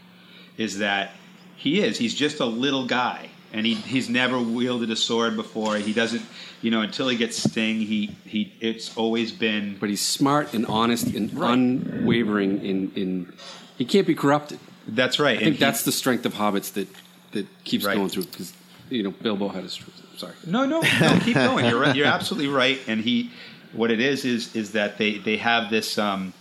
is 0.56 0.78
that 0.78 1.12
he 1.56 1.80
is 1.80 1.96
he's 1.98 2.14
just 2.14 2.40
a 2.40 2.46
little 2.46 2.86
guy, 2.86 3.28
and 3.52 3.64
he 3.64 3.74
he's 3.74 4.08
never 4.08 4.36
wielded 4.40 4.90
a 4.90 4.96
sword 4.96 5.36
before. 5.36 5.76
He 5.76 5.92
doesn't, 5.92 6.22
you 6.62 6.70
know, 6.70 6.80
until 6.80 7.08
he 7.08 7.16
gets 7.16 7.36
Sting. 7.36 7.80
He 7.80 8.16
he 8.24 8.52
it's 8.60 8.96
always 8.96 9.32
been 9.32 9.76
but 9.78 9.88
he's 9.90 10.00
smart 10.00 10.54
and 10.54 10.64
honest 10.66 11.08
and 11.08 11.30
unwavering. 11.32 12.64
In 12.64 12.92
in 12.94 13.32
he 13.76 13.84
can't 13.84 14.06
be 14.06 14.14
corrupted. 14.14 14.58
that's 14.88 15.18
right. 15.18 15.38
I 15.38 15.42
think 15.44 15.58
that's 15.58 15.84
the 15.84 15.92
strength 15.92 16.24
of 16.26 16.34
hobbits 16.34 16.72
that 16.74 16.88
that 17.32 17.46
keeps 17.64 17.84
Right. 17.84 17.96
going 17.96 18.08
through 18.08 18.24
because 18.24 18.52
you 18.90 19.02
know 19.02 19.10
Bilbo 19.10 19.48
had 19.48 19.64
his. 19.64 19.78
Sorry, 20.16 20.34
No, 20.46 20.64
no, 20.66 20.80
no. 21.00 21.18
Keep 21.24 21.34
going. 21.34 21.64
You're 21.66 21.80
right. 21.80 21.96
You're 21.96 22.06
absolutely 22.06 22.48
right. 22.48 22.78
And 22.86 23.00
he, 23.00 23.30
what 23.72 23.90
it 23.90 23.98
is 24.00 24.24
is 24.24 24.54
is 24.54 24.72
that 24.72 24.98
they 24.98 25.18
they 25.18 25.36
have 25.38 25.68
this 25.70 25.98
um, 25.98 26.32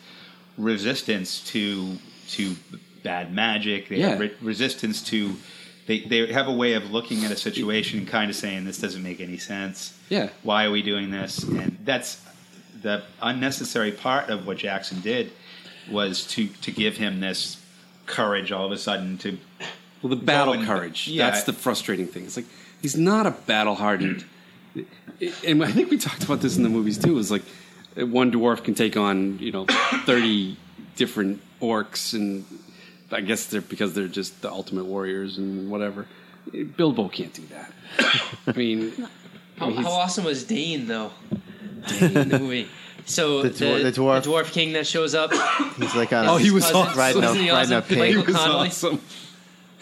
resistance 0.57 1.39
to 1.51 1.97
to 2.29 2.55
bad 3.03 3.33
magic. 3.33 3.89
They 3.89 4.01
have 4.01 4.19
Yeah. 4.19 4.27
re- 4.27 4.35
resistance 4.41 5.01
to. 5.03 5.35
They, 5.87 6.01
they 6.01 6.31
have 6.31 6.47
a 6.47 6.53
way 6.53 6.73
of 6.73 6.91
looking 6.91 7.25
at 7.25 7.31
a 7.31 7.35
situation 7.35 7.99
and 7.99 8.07
kind 8.07 8.29
of 8.29 8.35
saying 8.35 8.65
this 8.65 8.77
doesn't 8.77 9.01
make 9.03 9.19
any 9.19 9.37
sense. 9.37 9.97
Yeah. 10.09 10.29
Why 10.43 10.65
are 10.65 10.71
we 10.71 10.81
doing 10.81 11.11
this? 11.11 11.43
And 11.43 11.77
that's 11.83 12.23
the 12.81 13.03
unnecessary 13.21 13.91
part 13.91 14.29
of 14.29 14.45
what 14.47 14.57
Jackson 14.57 15.01
did 15.01 15.31
was 15.89 16.25
to 16.27 16.47
to 16.47 16.71
give 16.71 16.97
him 16.97 17.19
this 17.19 17.57
courage 18.05 18.51
all 18.51 18.65
of 18.65 18.71
a 18.71 18.77
sudden 18.77 19.17
to 19.19 19.37
Well, 20.01 20.09
the 20.11 20.15
battle 20.15 20.53
and- 20.53 20.65
courage. 20.65 21.07
yeah. 21.07 21.29
That's 21.29 21.43
the 21.43 21.53
frustrating 21.53 22.07
thing. 22.07 22.25
It's 22.25 22.37
like 22.37 22.45
he's 22.81 22.95
not 22.97 23.25
a 23.27 23.31
battle 23.31 23.75
hardened. 23.75 24.25
And 25.45 25.63
I 25.63 25.71
think 25.71 25.91
we 25.91 25.97
talked 25.99 26.23
about 26.23 26.41
this 26.41 26.57
in 26.57 26.63
the 26.63 26.69
movies 26.69 26.97
too. 26.97 27.17
Is 27.19 27.29
like 27.29 27.43
one 27.95 28.31
dwarf 28.31 28.63
can 28.63 28.73
take 28.73 28.97
on 28.97 29.37
you 29.39 29.51
know 29.51 29.65
thirty 30.05 30.57
different 30.95 31.41
orcs, 31.61 32.13
and 32.15 32.43
I 33.11 33.21
guess 33.21 33.45
they're 33.47 33.61
because 33.61 33.93
they're 33.93 34.07
just 34.07 34.41
the 34.41 34.51
ultimate 34.51 34.85
warriors 34.85 35.37
and 35.37 35.69
whatever. 35.69 36.07
Bilbo 36.77 37.07
can't 37.09 37.33
do 37.33 37.43
that. 37.47 37.71
I 38.47 38.51
mean, 38.57 38.91
How, 39.57 39.69
he's- 39.69 39.83
how 39.83 39.91
awesome 39.91 40.25
was 40.25 40.43
Dain 40.43 40.87
though? 40.87 41.11
Dain 41.87 42.17
in 42.17 42.29
the 42.29 42.39
movie. 42.39 42.67
So 43.05 43.41
The 43.43 43.49
the, 43.49 43.65
dwar- 43.65 43.83
the 43.83 43.91
dwarf- 43.91 44.23
dwarf 44.23 44.51
king 44.51 44.73
that 44.73 44.85
shows 44.87 45.15
up. 45.15 45.31
He's 45.77 45.95
like 45.95 46.13
on. 46.13 46.27
Oh, 46.27 46.37
he 46.37 46.51
was 46.51 46.63
Cousins. 46.69 46.87
awesome. 46.87 46.97
Riding 46.99 47.23
a, 47.23 47.25
Wasn't 47.27 47.43
he 47.45 47.51
riding 47.51 47.73
a 47.73 47.81
pig. 47.81 48.09
He 48.11 48.17
was 48.17 48.35
Connolly. 48.35 48.67
awesome. 48.67 49.01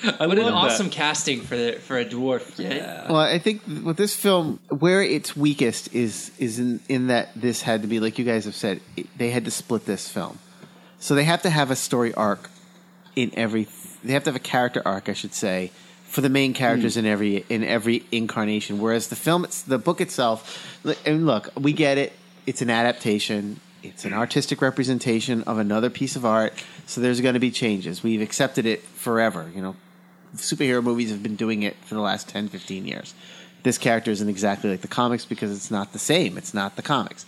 I 0.02 0.28
What 0.28 0.38
an 0.38 0.46
love 0.46 0.54
that. 0.54 0.54
awesome 0.54 0.90
casting 0.90 1.42
for 1.42 1.58
the, 1.58 1.74
for 1.74 1.98
a 2.00 2.06
dwarf. 2.06 2.58
Yeah. 2.58 3.08
Well, 3.12 3.20
I 3.20 3.38
think 3.38 3.62
with 3.84 3.98
this 3.98 4.16
film, 4.16 4.60
where 4.70 5.04
it's 5.04 5.36
weakest 5.36 5.94
is 5.94 6.32
is 6.40 6.58
in, 6.60 6.80
in 6.88 7.08
that 7.08 7.30
this 7.36 7.62
had 7.64 7.82
to 7.82 7.88
be 7.90 8.00
like 8.00 8.18
you 8.18 8.24
guys 8.24 8.46
have 8.46 8.56
said, 8.56 8.80
it, 8.96 9.08
they 9.18 9.30
had 9.32 9.44
to 9.44 9.52
split 9.52 9.86
this 9.86 10.08
film, 10.08 10.40
so 11.00 11.14
they 11.16 11.26
have 11.26 11.42
to 11.42 11.50
have 11.50 11.70
a 11.70 11.76
story 11.76 12.14
arc 12.14 12.50
in 13.22 13.32
every. 13.36 13.68
They 14.04 14.14
have 14.14 14.24
to 14.24 14.30
have 14.30 14.36
a 14.36 14.40
character 14.40 14.82
arc, 14.86 15.10
I 15.10 15.14
should 15.14 15.34
say, 15.34 15.72
for 16.06 16.22
the 16.22 16.30
main 16.30 16.54
characters 16.54 16.94
hmm. 16.94 17.02
in 17.02 17.06
every 17.06 17.46
in 17.50 17.64
every 17.64 18.06
incarnation. 18.12 18.80
Whereas 18.80 19.08
the 19.08 19.16
film, 19.16 19.44
it's, 19.44 19.62
the 19.62 19.78
book 19.78 20.02
itself, 20.02 20.78
and 21.06 21.26
look, 21.26 21.50
we 21.60 21.74
get 21.74 21.98
it. 21.98 22.14
It's 22.46 22.62
an 22.62 22.70
adaptation. 22.70 23.60
It's 23.84 24.06
an 24.06 24.14
artistic 24.14 24.62
representation 24.62 25.44
of 25.44 25.58
another 25.58 25.90
piece 25.90 26.16
of 26.16 26.26
art. 26.26 26.54
So 26.86 27.00
there's 27.02 27.22
going 27.22 27.36
to 27.36 27.40
be 27.40 27.52
changes. 27.52 28.04
We've 28.04 28.22
accepted 28.22 28.66
it 28.66 28.82
forever. 28.82 29.50
You 29.54 29.62
know, 29.62 29.76
superhero 30.36 30.84
movies 30.84 31.12
have 31.12 31.24
been 31.24 31.36
doing 31.36 31.64
it 31.64 31.76
for 31.86 31.96
the 31.96 32.02
last 32.02 32.28
10, 32.28 32.50
15 32.50 32.86
years. 32.86 33.14
This 33.64 33.78
character 33.78 34.12
isn't 34.12 34.30
exactly 34.30 34.70
like 34.70 34.82
the 34.82 34.88
comics 34.88 35.26
because 35.26 35.56
it's 35.56 35.70
not 35.70 35.94
the 35.94 36.00
same. 36.00 36.38
It's 36.38 36.54
not 36.54 36.76
the 36.76 36.82
comics. 36.82 37.26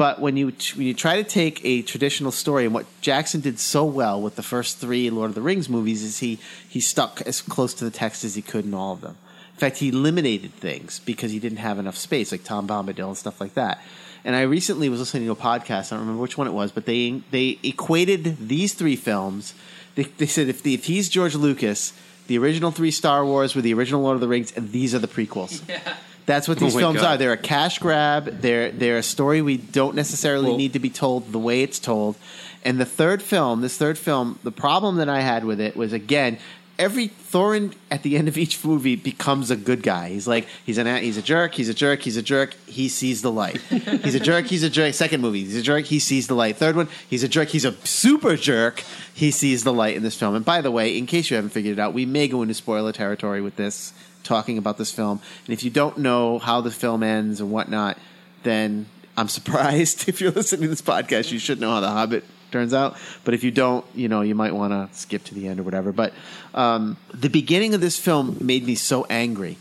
But 0.00 0.18
when 0.18 0.38
you 0.38 0.46
when 0.76 0.86
you 0.86 0.94
try 0.94 1.16
to 1.16 1.24
take 1.24 1.62
a 1.62 1.82
traditional 1.82 2.32
story, 2.32 2.64
and 2.64 2.72
what 2.72 2.86
Jackson 3.02 3.42
did 3.42 3.60
so 3.60 3.84
well 3.84 4.18
with 4.18 4.34
the 4.34 4.42
first 4.42 4.78
three 4.78 5.10
Lord 5.10 5.28
of 5.28 5.34
the 5.34 5.42
Rings 5.42 5.68
movies 5.68 6.02
is 6.02 6.20
he 6.20 6.38
he 6.66 6.80
stuck 6.80 7.20
as 7.26 7.42
close 7.42 7.74
to 7.74 7.84
the 7.84 7.90
text 7.90 8.24
as 8.24 8.34
he 8.34 8.40
could 8.40 8.64
in 8.64 8.72
all 8.72 8.94
of 8.94 9.02
them. 9.02 9.18
In 9.52 9.58
fact, 9.58 9.76
he 9.76 9.90
eliminated 9.90 10.54
things 10.54 11.00
because 11.00 11.32
he 11.32 11.38
didn't 11.38 11.58
have 11.58 11.78
enough 11.78 11.98
space, 11.98 12.32
like 12.32 12.44
Tom 12.44 12.66
Bombadil 12.66 13.08
and 13.08 13.18
stuff 13.18 13.42
like 13.42 13.52
that. 13.52 13.82
And 14.24 14.34
I 14.34 14.40
recently 14.40 14.88
was 14.88 15.00
listening 15.00 15.26
to 15.26 15.32
a 15.32 15.36
podcast. 15.36 15.92
I 15.92 15.96
don't 15.96 16.06
remember 16.06 16.22
which 16.22 16.38
one 16.38 16.46
it 16.46 16.54
was, 16.54 16.72
but 16.72 16.86
they 16.86 17.20
they 17.30 17.58
equated 17.62 18.48
these 18.48 18.72
three 18.72 18.96
films. 18.96 19.52
They, 19.96 20.04
they 20.04 20.24
said 20.24 20.48
if 20.48 20.62
the, 20.62 20.72
if 20.72 20.86
he's 20.86 21.10
George 21.10 21.34
Lucas, 21.34 21.92
the 22.26 22.38
original 22.38 22.70
three 22.70 22.90
Star 22.90 23.22
Wars 23.26 23.54
were 23.54 23.60
the 23.60 23.74
original 23.74 24.00
Lord 24.00 24.14
of 24.14 24.22
the 24.22 24.28
Rings, 24.28 24.50
and 24.56 24.72
these 24.72 24.94
are 24.94 24.98
the 24.98 25.08
prequels. 25.08 25.60
That's 26.26 26.46
what 26.48 26.58
these 26.58 26.74
Oh 26.76 26.78
films 26.78 27.00
God. 27.00 27.14
are. 27.14 27.16
They're 27.16 27.32
a 27.32 27.36
cash 27.36 27.78
grab. 27.78 28.40
They're 28.40 28.70
they're 28.70 28.98
a 28.98 29.02
story 29.02 29.42
we 29.42 29.56
don't 29.56 29.94
necessarily 29.94 30.48
Well- 30.48 30.56
need 30.58 30.72
to 30.74 30.78
be 30.78 30.90
told 30.90 31.32
the 31.32 31.38
way 31.38 31.62
it's 31.62 31.78
told. 31.78 32.16
And 32.64 32.78
the 32.78 32.84
third 32.84 33.22
film, 33.22 33.62
this 33.62 33.76
third 33.76 33.96
film, 33.98 34.38
the 34.42 34.52
problem 34.52 34.96
that 34.96 35.08
I 35.08 35.20
had 35.22 35.44
with 35.44 35.60
it 35.60 35.76
was 35.76 35.92
again, 35.94 36.36
every 36.78 37.08
Thorin 37.08 37.72
at 37.90 38.02
the 38.02 38.16
end 38.16 38.26
of 38.28 38.36
each 38.38 38.62
movie 38.64 38.96
becomes 38.96 39.50
a 39.50 39.56
good 39.56 39.82
guy. 39.82 40.10
He's 40.10 40.28
like 40.28 40.46
he's 40.66 40.76
an 40.78 40.86
he's 41.02 41.16
a 41.16 41.22
jerk, 41.22 41.54
he's 41.54 41.68
a 41.70 41.74
jerk, 41.74 42.00
he's 42.02 42.16
a 42.18 42.22
jerk. 42.22 42.54
He 42.66 42.88
sees 42.88 43.22
the 43.22 43.32
light. 43.32 43.60
he's 43.70 44.14
a 44.14 44.20
jerk, 44.20 44.46
he's 44.46 44.62
a 44.62 44.70
jerk. 44.70 44.92
Second 44.94 45.20
movie, 45.22 45.40
he's 45.44 45.56
a 45.56 45.62
jerk, 45.62 45.86
he 45.86 45.98
sees 45.98 46.26
the 46.26 46.34
light. 46.34 46.56
Third 46.56 46.76
one, 46.76 46.88
he's 47.08 47.22
a 47.22 47.28
jerk, 47.28 47.48
he's 47.48 47.64
a 47.64 47.72
super 47.84 48.36
jerk. 48.36 48.84
He 49.14 49.30
sees 49.30 49.64
the 49.64 49.72
light 49.72 49.96
in 49.96 50.02
this 50.02 50.16
film. 50.16 50.34
And 50.34 50.44
by 50.44 50.60
the 50.60 50.70
way, 50.70 50.96
in 50.96 51.06
case 51.06 51.30
you 51.30 51.36
haven't 51.36 51.50
figured 51.50 51.78
it 51.78 51.80
out, 51.80 51.92
we 51.94 52.04
may 52.06 52.28
go 52.28 52.42
into 52.42 52.54
spoiler 52.54 52.92
territory 52.92 53.40
with 53.42 53.56
this 53.56 53.92
talking 54.22 54.58
about 54.58 54.78
this 54.78 54.90
film. 54.90 55.20
And 55.46 55.52
if 55.52 55.62
you 55.62 55.70
don't 55.70 55.98
know 55.98 56.38
how 56.38 56.60
the 56.60 56.70
film 56.70 57.02
ends 57.02 57.40
and 57.40 57.50
whatnot, 57.50 57.98
then 58.42 58.86
I'm 59.16 59.28
surprised. 59.40 60.08
If 60.08 60.20
you're 60.20 60.32
listening 60.32 60.62
to 60.62 60.68
this 60.68 60.82
podcast, 60.82 61.32
you 61.32 61.38
should 61.38 61.60
know 61.60 61.70
how 61.70 61.80
The 61.80 61.90
Hobbit 61.90 62.24
turns 62.50 62.74
out. 62.74 62.96
But 63.24 63.34
if 63.34 63.44
you 63.44 63.50
don't, 63.50 63.84
you 63.94 64.08
know, 64.08 64.22
you 64.22 64.34
might 64.34 64.54
want 64.54 64.72
to 64.72 64.96
skip 64.96 65.24
to 65.24 65.34
the 65.34 65.48
end 65.48 65.60
or 65.60 65.62
whatever. 65.62 65.92
But 65.92 66.12
um, 66.54 66.96
the 67.14 67.30
beginning 67.30 67.74
of 67.74 67.80
this 67.80 67.98
film 67.98 68.36
made 68.40 68.66
me 68.66 68.74
so 68.74 69.06
angry 69.08 69.56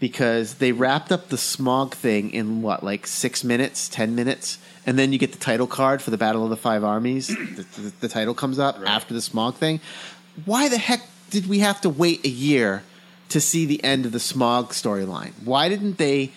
because 0.00 0.54
they 0.54 0.72
wrapped 0.72 1.12
up 1.12 1.28
the 1.28 1.36
Smaug 1.36 1.92
thing 1.92 2.30
in 2.30 2.60
what, 2.60 2.82
like 2.82 3.06
six 3.06 3.44
minutes, 3.44 3.88
ten 3.88 4.16
minutes, 4.16 4.58
and 4.84 4.98
then 4.98 5.12
you 5.12 5.18
get 5.18 5.30
the 5.30 5.38
title 5.38 5.68
card 5.68 6.02
for 6.02 6.10
the 6.10 6.18
Battle 6.18 6.42
of 6.42 6.50
the 6.50 6.56
Five 6.56 6.82
Armies. 6.82 7.28
the, 7.28 7.62
the, 7.80 7.92
the 8.00 8.08
title 8.08 8.34
comes 8.34 8.58
up 8.58 8.80
after 8.84 9.14
the 9.14 9.20
Smaug 9.20 9.54
thing. 9.54 9.80
Why 10.44 10.68
the 10.68 10.78
heck 10.78 11.02
did 11.30 11.46
we 11.46 11.60
have 11.60 11.80
to 11.82 11.88
wait 11.88 12.24
a 12.24 12.28
year 12.28 12.82
to 13.32 13.40
see 13.40 13.66
the 13.66 13.82
end 13.82 14.06
of 14.06 14.12
the 14.12 14.18
Smaug 14.18 14.68
storyline? 14.68 15.32
Why 15.44 15.68
didn't 15.68 15.98
they? 15.98 16.32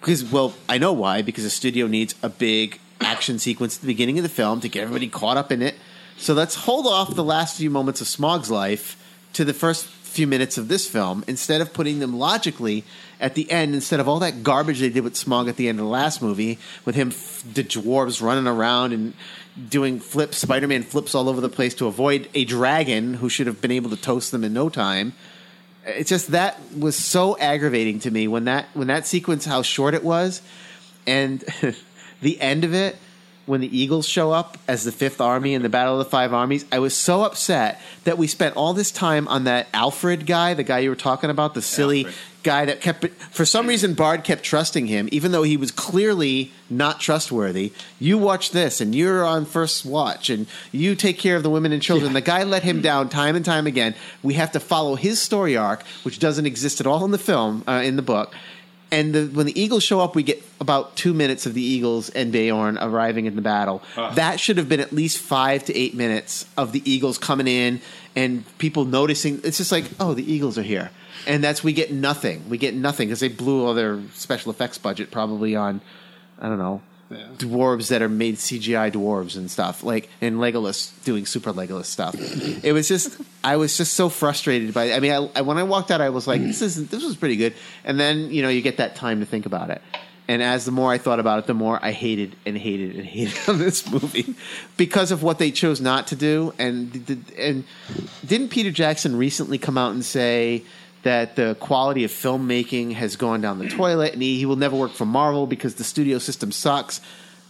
Because 0.00 0.24
well, 0.24 0.54
I 0.68 0.78
know 0.78 0.92
why. 0.92 1.22
Because 1.22 1.44
the 1.44 1.50
studio 1.50 1.86
needs 1.86 2.14
a 2.22 2.28
big 2.28 2.80
action 3.00 3.38
sequence 3.38 3.76
at 3.76 3.80
the 3.80 3.86
beginning 3.86 4.18
of 4.18 4.22
the 4.22 4.28
film 4.28 4.60
to 4.60 4.68
get 4.68 4.82
everybody 4.82 5.08
caught 5.08 5.36
up 5.36 5.50
in 5.50 5.62
it. 5.62 5.74
So 6.16 6.34
let's 6.34 6.54
hold 6.54 6.86
off 6.86 7.14
the 7.14 7.24
last 7.24 7.56
few 7.56 7.70
moments 7.70 8.00
of 8.00 8.06
Smaug's 8.06 8.50
life 8.50 8.96
to 9.32 9.44
the 9.44 9.54
first 9.54 9.86
few 9.86 10.26
minutes 10.28 10.56
of 10.56 10.68
this 10.68 10.88
film 10.88 11.24
instead 11.26 11.60
of 11.60 11.72
putting 11.72 11.98
them 11.98 12.16
logically 12.16 12.84
at 13.20 13.34
the 13.34 13.50
end 13.50 13.74
instead 13.74 13.98
of 13.98 14.08
all 14.08 14.20
that 14.20 14.44
garbage 14.44 14.78
they 14.78 14.88
did 14.88 15.02
with 15.02 15.16
Smog 15.16 15.48
at 15.48 15.56
the 15.56 15.68
end 15.68 15.80
of 15.80 15.84
the 15.84 15.90
last 15.90 16.22
movie 16.22 16.56
with 16.84 16.94
him 16.94 17.08
the 17.52 17.64
dwarves 17.64 18.22
running 18.22 18.46
around 18.46 18.92
and 18.92 19.12
doing 19.68 19.98
flips 19.98 20.38
Spider-Man 20.38 20.84
flips 20.84 21.16
all 21.16 21.28
over 21.28 21.40
the 21.40 21.48
place 21.48 21.74
to 21.74 21.88
avoid 21.88 22.28
a 22.32 22.44
dragon 22.44 23.14
who 23.14 23.28
should 23.28 23.48
have 23.48 23.60
been 23.60 23.72
able 23.72 23.90
to 23.90 23.96
toast 23.96 24.30
them 24.30 24.44
in 24.44 24.52
no 24.52 24.68
time 24.68 25.14
it's 25.86 26.08
just 26.08 26.28
that 26.28 26.58
was 26.76 26.96
so 26.96 27.36
aggravating 27.38 27.98
to 28.00 28.10
me 28.10 28.28
when 28.28 28.44
that 28.44 28.66
when 28.74 28.88
that 28.88 29.06
sequence 29.06 29.44
how 29.44 29.62
short 29.62 29.94
it 29.94 30.04
was 30.04 30.42
and 31.06 31.44
the 32.22 32.40
end 32.40 32.64
of 32.64 32.74
it 32.74 32.96
when 33.46 33.60
the 33.60 33.78
eagles 33.78 34.08
show 34.08 34.32
up 34.32 34.58
as 34.66 34.84
the 34.84 34.92
fifth 34.92 35.20
army 35.20 35.54
in 35.54 35.62
the 35.62 35.68
battle 35.68 35.98
of 35.98 35.98
the 35.98 36.10
five 36.10 36.32
armies 36.32 36.64
i 36.72 36.78
was 36.78 36.96
so 36.96 37.22
upset 37.22 37.80
that 38.04 38.18
we 38.18 38.26
spent 38.26 38.56
all 38.56 38.74
this 38.74 38.90
time 38.90 39.26
on 39.28 39.44
that 39.44 39.70
Alfrid 39.72 40.26
guy 40.26 40.54
the 40.54 40.62
guy 40.62 40.80
you 40.80 40.90
were 40.90 40.96
talking 40.96 41.30
about 41.30 41.54
the 41.54 41.62
silly 41.62 42.04
Alfrid. 42.04 42.14
guy 42.42 42.64
that 42.66 42.80
kept 42.80 43.08
for 43.30 43.44
some 43.44 43.66
reason 43.66 43.94
bard 43.94 44.24
kept 44.24 44.42
trusting 44.42 44.86
him 44.86 45.08
even 45.12 45.32
though 45.32 45.42
he 45.42 45.56
was 45.56 45.70
clearly 45.70 46.52
not 46.70 47.00
trustworthy. 47.00 47.72
You 47.98 48.18
watch 48.18 48.50
this 48.50 48.80
and 48.80 48.94
you're 48.94 49.24
on 49.24 49.44
first 49.44 49.84
watch 49.84 50.30
and 50.30 50.46
you 50.72 50.94
take 50.94 51.18
care 51.18 51.36
of 51.36 51.42
the 51.42 51.50
women 51.50 51.72
and 51.72 51.82
children. 51.82 52.14
The 52.14 52.20
guy 52.20 52.42
let 52.42 52.62
him 52.62 52.80
down 52.80 53.08
time 53.08 53.36
and 53.36 53.44
time 53.44 53.66
again. 53.66 53.94
We 54.22 54.34
have 54.34 54.52
to 54.52 54.60
follow 54.60 54.94
his 54.94 55.20
story 55.20 55.56
arc 55.56 55.84
which 56.02 56.18
doesn't 56.18 56.46
exist 56.46 56.80
at 56.80 56.86
all 56.86 57.04
in 57.04 57.10
the 57.10 57.18
film 57.18 57.64
uh, 57.66 57.82
in 57.84 57.96
the 57.96 58.02
book 58.02 58.34
and 58.90 59.14
the, 59.14 59.26
when 59.26 59.46
the 59.46 59.60
Eagles 59.60 59.82
show 59.82 60.00
up, 60.00 60.14
we 60.14 60.22
get 60.22 60.42
about 60.60 60.96
two 60.96 61.12
minutes 61.12 61.46
of 61.46 61.54
the 61.54 61.62
Eagles 61.62 62.10
and 62.10 62.30
Beorn 62.30 62.78
arriving 62.78 63.26
in 63.26 63.36
the 63.36 63.42
battle. 63.42 63.82
Ah. 63.96 64.12
That 64.14 64.38
should 64.38 64.56
have 64.58 64.68
been 64.68 64.80
at 64.80 64.92
least 64.92 65.18
five 65.18 65.64
to 65.64 65.76
eight 65.76 65.94
minutes 65.94 66.46
of 66.56 66.72
the 66.72 66.82
Eagles 66.90 67.18
coming 67.18 67.48
in 67.48 67.80
and 68.14 68.44
people 68.58 68.84
noticing. 68.84 69.40
It's 69.44 69.58
just 69.58 69.72
like, 69.72 69.84
oh, 69.98 70.14
the 70.14 70.30
Eagles 70.30 70.58
are 70.58 70.62
here, 70.62 70.90
and 71.26 71.42
that's 71.42 71.64
we 71.64 71.72
get 71.72 71.92
nothing. 71.92 72.48
We 72.48 72.58
get 72.58 72.74
nothing 72.74 73.08
because 73.08 73.20
they 73.20 73.28
blew 73.28 73.66
all 73.66 73.74
their 73.74 74.00
special 74.14 74.50
effects 74.50 74.78
budget 74.78 75.10
probably 75.10 75.56
on, 75.56 75.80
I 76.38 76.48
don't 76.48 76.58
know, 76.58 76.82
Yeah. 77.14 77.26
dwarves 77.36 77.88
that 77.88 78.02
are 78.02 78.08
made 78.08 78.36
CGI 78.36 78.92
dwarves 78.92 79.36
and 79.36 79.50
stuff 79.50 79.82
like 79.82 80.08
and 80.20 80.36
Legolas 80.36 80.92
doing 81.04 81.26
super 81.26 81.52
Legolas 81.52 81.86
stuff. 81.86 82.14
it 82.64 82.72
was 82.72 82.88
just 82.88 83.20
I 83.42 83.56
was 83.56 83.76
just 83.76 83.94
so 83.94 84.08
frustrated 84.08 84.74
by. 84.74 84.92
I 84.92 85.00
mean, 85.00 85.12
I, 85.12 85.28
I, 85.36 85.40
when 85.42 85.58
I 85.58 85.62
walked 85.62 85.90
out, 85.90 86.00
I 86.00 86.08
was 86.10 86.26
like, 86.26 86.40
this 86.40 86.62
is 86.62 86.88
this 86.88 87.04
was 87.04 87.16
pretty 87.16 87.36
good. 87.36 87.54
And 87.84 88.00
then 88.00 88.30
you 88.30 88.42
know 88.42 88.48
you 88.48 88.62
get 88.62 88.78
that 88.78 88.96
time 88.96 89.20
to 89.20 89.26
think 89.26 89.46
about 89.46 89.70
it. 89.70 89.82
And 90.26 90.42
as 90.42 90.64
the 90.64 90.72
more 90.72 90.90
I 90.90 90.96
thought 90.96 91.20
about 91.20 91.40
it, 91.40 91.46
the 91.46 91.54
more 91.54 91.78
I 91.82 91.92
hated 91.92 92.34
and 92.46 92.56
hated 92.56 92.96
and 92.96 93.04
hated 93.04 93.36
on 93.48 93.58
this 93.58 93.90
movie 93.90 94.34
because 94.76 95.10
of 95.10 95.22
what 95.22 95.38
they 95.38 95.50
chose 95.50 95.80
not 95.80 96.06
to 96.08 96.16
do. 96.16 96.54
And 96.58 97.28
and 97.38 97.64
didn't 98.26 98.48
Peter 98.48 98.70
Jackson 98.70 99.16
recently 99.16 99.58
come 99.58 99.76
out 99.76 99.92
and 99.92 100.04
say 100.04 100.64
that 101.04 101.36
the 101.36 101.56
quality 101.60 102.04
of 102.04 102.10
filmmaking 102.10 102.92
has 102.94 103.16
gone 103.16 103.40
down 103.40 103.58
the 103.58 103.68
toilet 103.68 104.12
and 104.12 104.22
he, 104.22 104.38
he 104.38 104.46
will 104.46 104.56
never 104.56 104.76
work 104.76 104.92
for 104.92 105.06
Marvel 105.06 105.46
because 105.46 105.76
the 105.76 105.84
studio 105.84 106.18
system 106.18 106.50
sucks? 106.50 107.00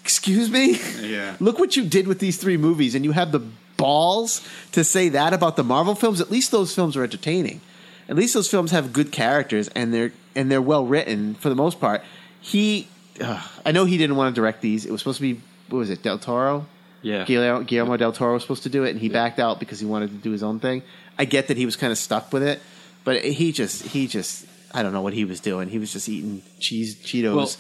Excuse 0.03 0.51
me? 0.51 0.79
Yeah. 1.01 1.37
Look 1.41 1.59
what 1.59 1.77
you 1.77 1.85
did 1.85 2.07
with 2.07 2.19
these 2.19 2.37
three 2.37 2.59
movies, 2.59 2.95
and 2.95 3.05
you 3.05 3.13
have 3.13 3.33
the 3.33 3.41
balls 3.77 4.47
to 4.73 4.85
say 4.85 5.09
that 5.09 5.33
about 5.33 5.57
the 5.57 5.65
Marvel 5.65 5.95
films. 5.95 6.21
At 6.21 6.31
least 6.31 6.51
those 6.51 6.75
films 6.75 6.97
are 6.97 7.03
entertaining. 7.03 7.61
At 8.09 8.17
least 8.17 8.35
those 8.35 8.51
films 8.51 8.71
have 8.71 8.93
good 8.93 9.13
characters 9.13 9.69
and 9.69 9.95
they're 9.95 10.13
and 10.35 10.51
they're 10.51 10.61
well 10.61 10.85
written 10.85 11.35
for 11.35 11.49
the 11.49 11.55
most 11.55 11.81
part. 11.81 12.03
He 12.41 12.89
uh, 13.21 13.43
I 13.65 13.73
know 13.73 13.85
he 13.85 13.97
didn't 13.97 14.17
want 14.17 14.35
to 14.35 14.41
direct 14.41 14.61
these. 14.61 14.85
It 14.85 14.93
was 14.93 15.01
supposed 15.01 15.19
to 15.19 15.35
be 15.35 15.41
what 15.69 15.79
was 15.79 15.91
it, 15.91 16.03
Del 16.03 16.19
Toro? 16.19 16.67
Yeah. 17.03 17.25
Guillermo, 17.25 17.63
Guillermo 17.65 17.97
del 17.97 18.13
Toro 18.13 18.35
was 18.35 18.43
supposed 18.43 18.63
to 18.63 18.71
do 18.71 18.85
it, 18.85 18.91
and 18.91 18.99
he 18.99 19.11
backed 19.11 19.39
out 19.39 19.61
because 19.61 19.79
he 19.79 19.87
wanted 19.87 20.11
to 20.11 20.17
do 20.17 20.31
his 20.31 20.43
own 20.43 20.59
thing. 20.59 20.83
I 21.19 21.27
get 21.27 21.49
that 21.49 21.57
he 21.57 21.67
was 21.67 21.77
kind 21.77 21.93
of 21.93 21.99
stuck 21.99 22.33
with 22.33 22.43
it, 22.43 22.61
but 23.05 23.25
he 23.25 23.53
just 23.53 23.83
he 23.83 24.07
just 24.07 24.47
I 24.73 24.83
don't 24.83 24.93
know 24.93 25.03
what 25.03 25.13
he 25.13 25.25
was 25.25 25.41
doing. 25.41 25.69
He 25.69 25.79
was 25.79 25.93
just 25.93 26.09
eating 26.09 26.43
cheese 26.59 26.97
Cheetos 26.97 27.37
Well- 27.37 27.51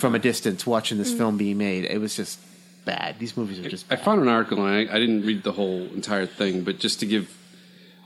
from 0.00 0.14
a 0.14 0.18
distance, 0.18 0.66
watching 0.66 0.96
this 0.96 1.12
mm. 1.12 1.18
film 1.18 1.36
being 1.36 1.58
made. 1.58 1.84
It 1.84 2.00
was 2.00 2.16
just 2.16 2.38
bad. 2.84 3.18
These 3.18 3.36
movies 3.36 3.58
are 3.58 3.68
just. 3.68 3.86
I 3.90 3.96
Bad. 3.96 4.04
found 4.04 4.22
an 4.22 4.28
article, 4.28 4.64
and 4.64 4.90
I, 4.90 4.94
I 4.94 4.98
didn't 4.98 5.26
read 5.26 5.42
the 5.42 5.52
whole 5.52 5.82
entire 5.92 6.26
thing, 6.26 6.62
but 6.62 6.78
just 6.78 7.00
to 7.00 7.06
give 7.06 7.36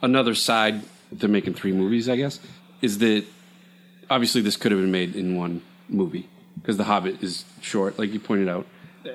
another 0.03 0.35
side 0.35 0.83
to 1.21 1.29
making 1.29 1.55
three 1.55 1.73
movies, 1.73 2.09
I 2.09 2.17
guess, 2.17 2.41
is 2.83 2.99
that 2.99 3.25
obviously 4.11 4.41
this 4.41 4.57
could 4.57 4.73
have 4.73 4.81
been 4.81 4.91
made 4.91 5.15
in 5.15 5.37
one 5.37 5.63
movie 5.89 6.29
because 6.57 6.77
The 6.77 6.85
Hobbit 6.85 7.23
is 7.23 7.45
short, 7.61 7.99
like 7.99 8.13
you 8.13 8.21
pointed 8.21 8.49
out, 8.49 8.67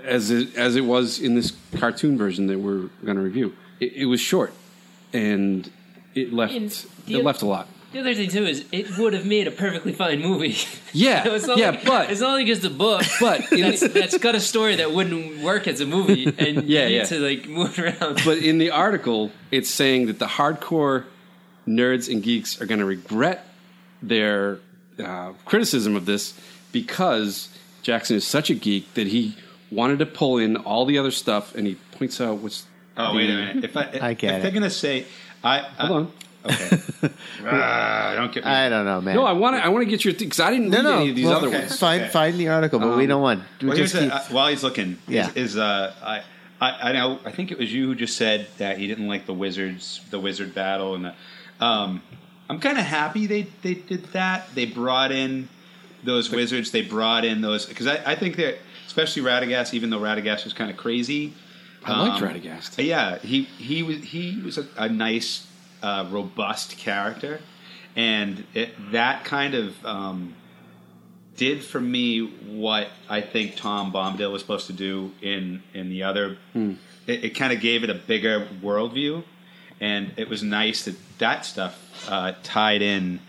as 0.04 0.32
it, 0.32 0.56
as 0.56 0.76
it 0.76 0.82
was 0.86 1.20
in 1.20 1.36
this 1.36 1.54
cartoon 1.78 2.18
version 2.18 2.48
that 2.48 2.60
we're 2.60 2.90
going 3.04 3.18
to 3.18 3.24
review. 3.24 3.56
It, 3.80 3.94
it 3.94 4.06
was 4.06 4.20
short, 4.20 4.54
and 5.14 5.70
it 6.16 6.34
left 6.34 6.54
And 6.54 6.66
it 6.72 6.86
the- 7.06 7.22
left 7.24 7.42
a 7.42 7.46
lot. 7.46 7.68
The 7.92 8.02
other 8.02 8.14
thing 8.14 8.30
too 8.30 8.46
is 8.46 8.66
it 8.72 9.00
would 9.00 9.14
have 9.14 9.26
made 9.26 9.48
a 9.48 9.52
perfectly 9.52 9.94
fine 9.94 10.22
movie. 10.22 10.56
Yeah, 10.94 11.24
it's 11.34 11.48
not 11.48 11.58
yeah, 11.58 11.72
like, 11.72 11.86
but 11.86 12.12
it's 12.12 12.22
not 12.22 12.34
like 12.34 12.46
it's 12.48 12.64
a 12.64 12.70
book, 12.70 13.02
But 13.20 13.52
in- 13.52 13.62
that's, 13.62 13.88
that's 13.88 14.18
got 14.20 14.36
a 14.36 14.40
story 14.40 14.76
that 14.76 14.92
wouldn't 14.92 15.40
work 15.42 15.68
as 15.68 15.82
a 15.82 15.88
movie, 15.88 16.26
and 16.38 16.64
Yeah, 16.70 16.84
you 16.84 16.90
need 16.90 16.96
yeah. 16.98 17.04
to 17.06 17.20
like 17.20 17.48
move 17.50 17.80
it 17.80 18.00
around. 18.00 18.22
but 18.26 18.38
in 18.38 18.60
the 18.60 18.70
article, 18.70 19.32
it's 19.50 19.72
saying 19.72 20.06
that 20.06 20.20
the 20.20 20.28
hardcore 20.28 21.06
nerds 21.68 22.12
and 22.14 22.22
geeks 22.22 22.62
are 22.62 22.68
going 22.68 22.80
to 22.80 22.86
regret 22.86 23.48
their 24.04 24.60
uh, 25.04 25.32
criticism 25.46 25.96
of 25.96 26.06
this 26.06 26.40
because 26.72 27.50
Jackson 27.82 28.16
is 28.18 28.26
such 28.28 28.50
a 28.52 28.54
geek 28.54 28.94
that 28.94 29.08
he 29.08 29.36
wanted 29.72 29.98
to 30.00 30.06
pull 30.06 30.38
in 30.38 30.58
all 30.58 30.86
the 30.86 30.98
other 31.00 31.12
stuff, 31.12 31.56
and 31.56 31.66
he 31.66 31.76
points 31.94 32.22
out 32.22 32.38
what's. 32.38 32.66
Oh 32.98 33.16
wait 33.16 33.30
a 33.30 33.34
minute! 33.34 33.64
If 33.64 33.78
I, 33.78 34.00
I 34.02 34.14
get 34.14 34.32
if 34.34 34.40
it. 34.40 34.42
they're 34.44 34.52
gonna 34.52 34.70
say, 34.70 35.06
I 35.44 35.60
Hold 35.60 35.92
on. 35.92 36.12
Okay. 36.46 36.80
Ah, 37.46 38.14
don't 38.16 38.34
get 38.34 38.44
me. 38.44 38.50
I 38.52 38.68
don't 38.70 38.86
know, 38.86 39.00
man. 39.02 39.16
No, 39.16 39.24
I 39.24 39.32
want 39.32 39.56
to. 39.56 39.64
I 39.64 39.70
want 39.70 39.84
to 39.86 39.90
get 39.90 40.04
your 40.04 40.14
because 40.14 40.40
I 40.40 40.52
didn't 40.52 40.70
no, 40.70 40.78
read 40.78 40.84
no. 40.84 40.98
any 41.00 41.10
of 41.10 41.16
these 41.16 41.26
well, 41.26 41.38
other 41.38 41.48
okay. 41.48 41.60
ones. 41.60 41.80
Find 41.80 42.02
Okay. 42.04 42.12
find 42.12 42.38
the 42.38 42.50
article, 42.50 42.80
but 42.80 42.98
we 42.98 43.04
Um, 43.04 43.10
don't 43.10 43.22
want. 43.22 43.44
We 43.62 43.68
Well, 43.70 43.78
just 43.78 43.96
keep, 43.96 44.10
a, 44.12 44.16
uh, 44.16 44.24
while 44.32 44.48
he's 44.50 44.64
looking, 44.64 44.98
Yeah. 45.08 45.30
is, 45.30 45.36
is 45.54 45.58
uh, 45.58 45.94
I, 46.04 46.22
I 46.62 46.90
I 46.90 46.92
know 46.92 47.20
I 47.26 47.32
think 47.32 47.52
it 47.52 47.58
was 47.58 47.72
you 47.74 47.88
who 47.88 47.96
just 47.96 48.18
said 48.18 48.48
that 48.58 48.80
you 48.80 48.88
didn't 48.88 49.08
like 49.08 49.26
the 49.26 49.34
wizards, 49.34 50.02
the 50.12 50.20
wizard 50.20 50.54
battle, 50.54 50.96
and 50.96 51.06
the. 51.06 51.14
Um, 51.66 52.02
I'm 52.50 52.60
kind 52.60 52.78
of 52.78 52.86
happy 52.86 53.26
they 53.26 53.44
they 53.62 53.76
did 53.76 54.04
that. 54.14 54.54
They 54.56 54.66
brought 54.66 55.12
in 55.12 55.48
those 56.04 56.30
wizards. 56.30 56.72
They 56.72 56.82
brought 56.82 57.24
in 57.26 57.42
those 57.42 57.66
because 57.66 57.88
I, 57.88 58.12
I 58.12 58.16
think 58.16 58.36
that 58.38 58.58
especially 58.88 59.24
Radagast, 59.24 59.74
even 59.74 59.90
though 59.90 60.00
Radagast 60.00 60.44
was 60.44 60.54
kind 60.54 60.70
of 60.70 60.78
crazy. 60.78 61.34
I 61.86 62.08
liked 62.08 62.22
um, 62.22 62.30
Radagast. 62.30 62.84
Yeah, 62.84 63.20
he 63.20 63.44
he 63.44 63.84
was 63.84 63.98
he 64.04 64.42
was 64.42 64.58
a, 64.58 64.68
a 64.78 64.90
nice, 64.90 65.48
uh, 65.82 66.08
robust 66.10 66.78
character, 66.78 67.40
and 67.96 68.44
it, 68.54 68.72
that 68.92 69.24
kind 69.24 69.54
of 69.56 69.86
um, 69.86 70.36
did 71.38 71.64
for 71.64 71.80
me 71.80 72.22
what 72.48 72.90
I 73.10 73.22
think 73.22 73.56
Tom 73.56 73.92
Bombadil 73.94 74.32
was 74.32 74.42
supposed 74.42 74.68
to 74.68 74.74
do 74.74 75.12
in 75.22 75.64
in 75.74 75.90
the 75.90 76.04
other. 76.04 76.38
It, 77.08 77.26
it 77.26 77.30
kind 77.32 77.54
of 77.54 77.62
gave 77.62 77.84
it 77.84 77.90
a 77.90 77.96
bigger 77.96 78.48
worldview, 78.62 79.24
and 79.80 80.12
it 80.18 80.30
was 80.30 80.44
nice 80.44 80.86
that 80.86 80.96
that 81.20 81.46
stuff 81.46 82.08
uh, 82.10 82.34
tied 82.44 82.82
in. 82.82 83.20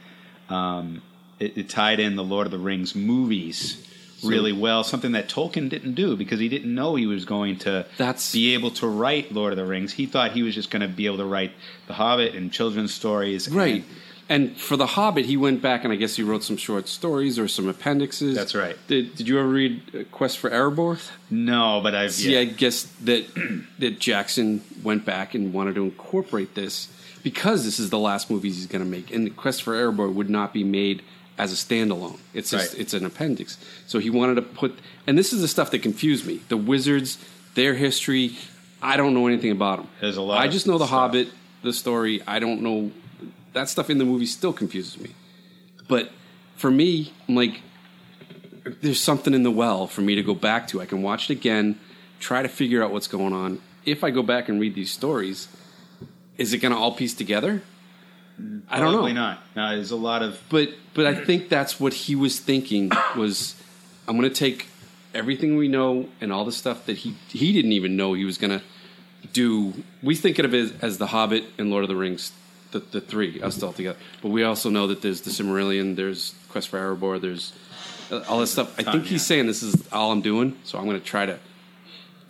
Um, 0.48 1.02
it, 1.38 1.56
it 1.56 1.68
tied 1.68 2.00
in 2.00 2.16
the 2.16 2.24
Lord 2.24 2.46
of 2.46 2.50
the 2.50 2.58
Rings 2.58 2.94
movies 2.94 3.86
really 4.24 4.52
well. 4.52 4.84
Something 4.84 5.12
that 5.12 5.28
Tolkien 5.28 5.68
didn't 5.68 5.94
do 5.94 6.16
because 6.16 6.40
he 6.40 6.48
didn't 6.48 6.74
know 6.74 6.94
he 6.94 7.06
was 7.06 7.24
going 7.24 7.58
to 7.60 7.86
That's- 7.96 8.32
be 8.32 8.54
able 8.54 8.70
to 8.72 8.86
write 8.86 9.32
Lord 9.32 9.52
of 9.52 9.56
the 9.56 9.64
Rings. 9.64 9.92
He 9.92 10.06
thought 10.06 10.32
he 10.32 10.42
was 10.42 10.54
just 10.54 10.70
going 10.70 10.82
to 10.82 10.88
be 10.88 11.06
able 11.06 11.18
to 11.18 11.24
write 11.24 11.52
The 11.86 11.94
Hobbit 11.94 12.34
and 12.34 12.52
children's 12.52 12.92
stories. 12.94 13.48
Right. 13.48 13.84
And 14.28 14.56
for 14.56 14.76
The 14.76 14.86
Hobbit, 14.86 15.26
he 15.26 15.36
went 15.36 15.60
back 15.60 15.82
and 15.82 15.92
I 15.92 15.96
guess 15.96 16.14
he 16.14 16.22
wrote 16.22 16.44
some 16.44 16.56
short 16.56 16.86
stories 16.86 17.36
or 17.36 17.48
some 17.48 17.68
appendixes. 17.68 18.36
That's 18.36 18.54
right. 18.54 18.76
Did, 18.86 19.16
did 19.16 19.26
you 19.26 19.40
ever 19.40 19.48
read 19.48 19.82
uh, 19.92 20.04
Quest 20.12 20.38
for 20.38 20.48
Erebor? 20.50 21.00
no, 21.30 21.80
but 21.82 21.96
I've 21.96 22.12
See, 22.12 22.34
yeah. 22.34 22.40
I 22.40 22.44
guess 22.44 22.84
that 23.02 23.26
that 23.80 23.98
Jackson 23.98 24.62
went 24.84 25.04
back 25.04 25.34
and 25.34 25.52
wanted 25.52 25.74
to 25.74 25.82
incorporate 25.84 26.54
this 26.54 26.88
because 27.24 27.64
this 27.64 27.78
is 27.80 27.90
the 27.90 27.98
last 27.98 28.30
movies 28.30 28.56
he's 28.56 28.66
going 28.66 28.84
to 28.84 28.88
make, 28.90 29.12
and 29.12 29.26
the 29.26 29.30
Quest 29.30 29.62
for 29.62 29.74
Erebor 29.74 30.10
would 30.12 30.30
not 30.30 30.52
be 30.54 30.64
made 30.64 31.02
as 31.40 31.52
a 31.52 31.56
standalone. 31.56 32.18
It's 32.34 32.50
just, 32.50 32.72
Right. 32.74 32.80
it's 32.82 32.92
an 32.92 33.06
appendix. 33.06 33.56
So 33.86 33.98
he 33.98 34.10
wanted 34.10 34.34
to 34.34 34.42
put, 34.42 34.78
and 35.06 35.16
this 35.16 35.32
is 35.32 35.40
the 35.40 35.48
stuff 35.48 35.70
that 35.70 35.78
confused 35.80 36.26
me: 36.26 36.40
the 36.48 36.56
wizards, 36.58 37.16
their 37.54 37.74
history. 37.74 38.36
I 38.82 38.96
don't 38.98 39.14
know 39.14 39.26
anything 39.26 39.50
about 39.50 39.78
them. 39.78 39.88
There's 40.00 40.16
a 40.18 40.22
lot 40.22 40.38
I 40.40 40.48
just 40.48 40.66
know 40.66 40.76
the 40.78 40.86
stuff. 40.86 40.98
Hobbit, 40.98 41.28
the 41.62 41.72
story. 41.72 42.22
I 42.26 42.38
don't 42.38 42.60
know 42.62 42.90
that 43.54 43.68
stuff 43.70 43.88
in 43.90 43.96
the 43.98 44.04
movie. 44.04 44.26
Still 44.26 44.52
confuses 44.52 44.98
me. 45.00 45.10
But 45.88 46.10
for 46.56 46.70
me, 46.70 47.12
I'm 47.26 47.34
like, 47.34 47.62
there's 48.82 49.00
something 49.00 49.32
in 49.34 49.42
the 49.42 49.50
well 49.50 49.86
for 49.86 50.02
me 50.02 50.14
to 50.16 50.22
go 50.22 50.34
back 50.34 50.68
to. 50.68 50.80
I 50.82 50.86
can 50.86 51.00
watch 51.02 51.30
it 51.30 51.32
again, 51.32 51.78
try 52.20 52.42
to 52.42 52.48
figure 52.48 52.82
out 52.84 52.92
what's 52.92 53.08
going 53.08 53.32
on. 53.32 53.60
If 53.86 54.04
I 54.04 54.10
go 54.10 54.22
back 54.22 54.48
and 54.50 54.60
read 54.60 54.74
these 54.74 54.90
stories, 54.92 55.48
is 56.36 56.52
it 56.52 56.58
going 56.58 56.72
to 56.72 56.78
all 56.78 56.92
piece 56.92 57.14
together? 57.14 57.62
I 58.68 58.78
don't 58.78 58.92
know. 58.92 58.98
Probably 58.98 59.12
not. 59.12 59.42
No, 59.56 59.74
there's 59.74 59.90
a 59.90 59.96
lot 59.96 60.22
of 60.22 60.40
But 60.48 60.70
but 60.94 61.06
I 61.06 61.14
think 61.14 61.48
that's 61.48 61.80
what 61.80 61.92
he 61.92 62.14
was 62.14 62.38
thinking 62.40 62.90
was 63.16 63.54
I'm 64.06 64.16
going 64.16 64.28
to 64.28 64.34
take 64.34 64.66
everything 65.12 65.56
we 65.56 65.66
know 65.68 66.08
and 66.20 66.32
all 66.32 66.44
the 66.44 66.52
stuff 66.52 66.86
that 66.86 66.98
he 66.98 67.16
he 67.28 67.52
didn't 67.52 67.72
even 67.72 67.96
know 67.96 68.12
he 68.14 68.24
was 68.24 68.38
going 68.38 68.58
to 68.58 68.64
do. 69.32 69.74
We 70.02 70.14
think 70.14 70.38
of 70.38 70.54
it 70.54 70.58
as, 70.58 70.72
as 70.82 70.98
the 70.98 71.08
Hobbit 71.08 71.44
and 71.58 71.70
Lord 71.70 71.84
of 71.84 71.88
the 71.88 71.96
Rings, 71.96 72.32
the, 72.70 72.78
the 72.80 73.00
three 73.00 73.40
us 73.42 73.62
all 73.62 73.72
together. 73.72 73.98
But 74.22 74.28
we 74.28 74.44
also 74.44 74.70
know 74.70 74.86
that 74.86 75.02
there's 75.02 75.22
the 75.22 75.30
Silmarillion, 75.30 75.96
there's 75.96 76.34
Quest 76.48 76.68
for 76.68 76.78
Erebor, 76.78 77.20
there's 77.20 77.52
uh, 78.10 78.22
all 78.28 78.40
this 78.40 78.52
stuff. 78.52 78.78
I 78.78 78.82
think 78.82 79.06
he's 79.06 79.24
saying 79.24 79.46
this 79.46 79.62
is 79.62 79.88
all 79.92 80.12
I'm 80.12 80.20
doing, 80.22 80.56
so 80.64 80.78
I'm 80.78 80.84
going 80.86 80.98
to 80.98 81.04
try 81.06 81.26
to 81.26 81.38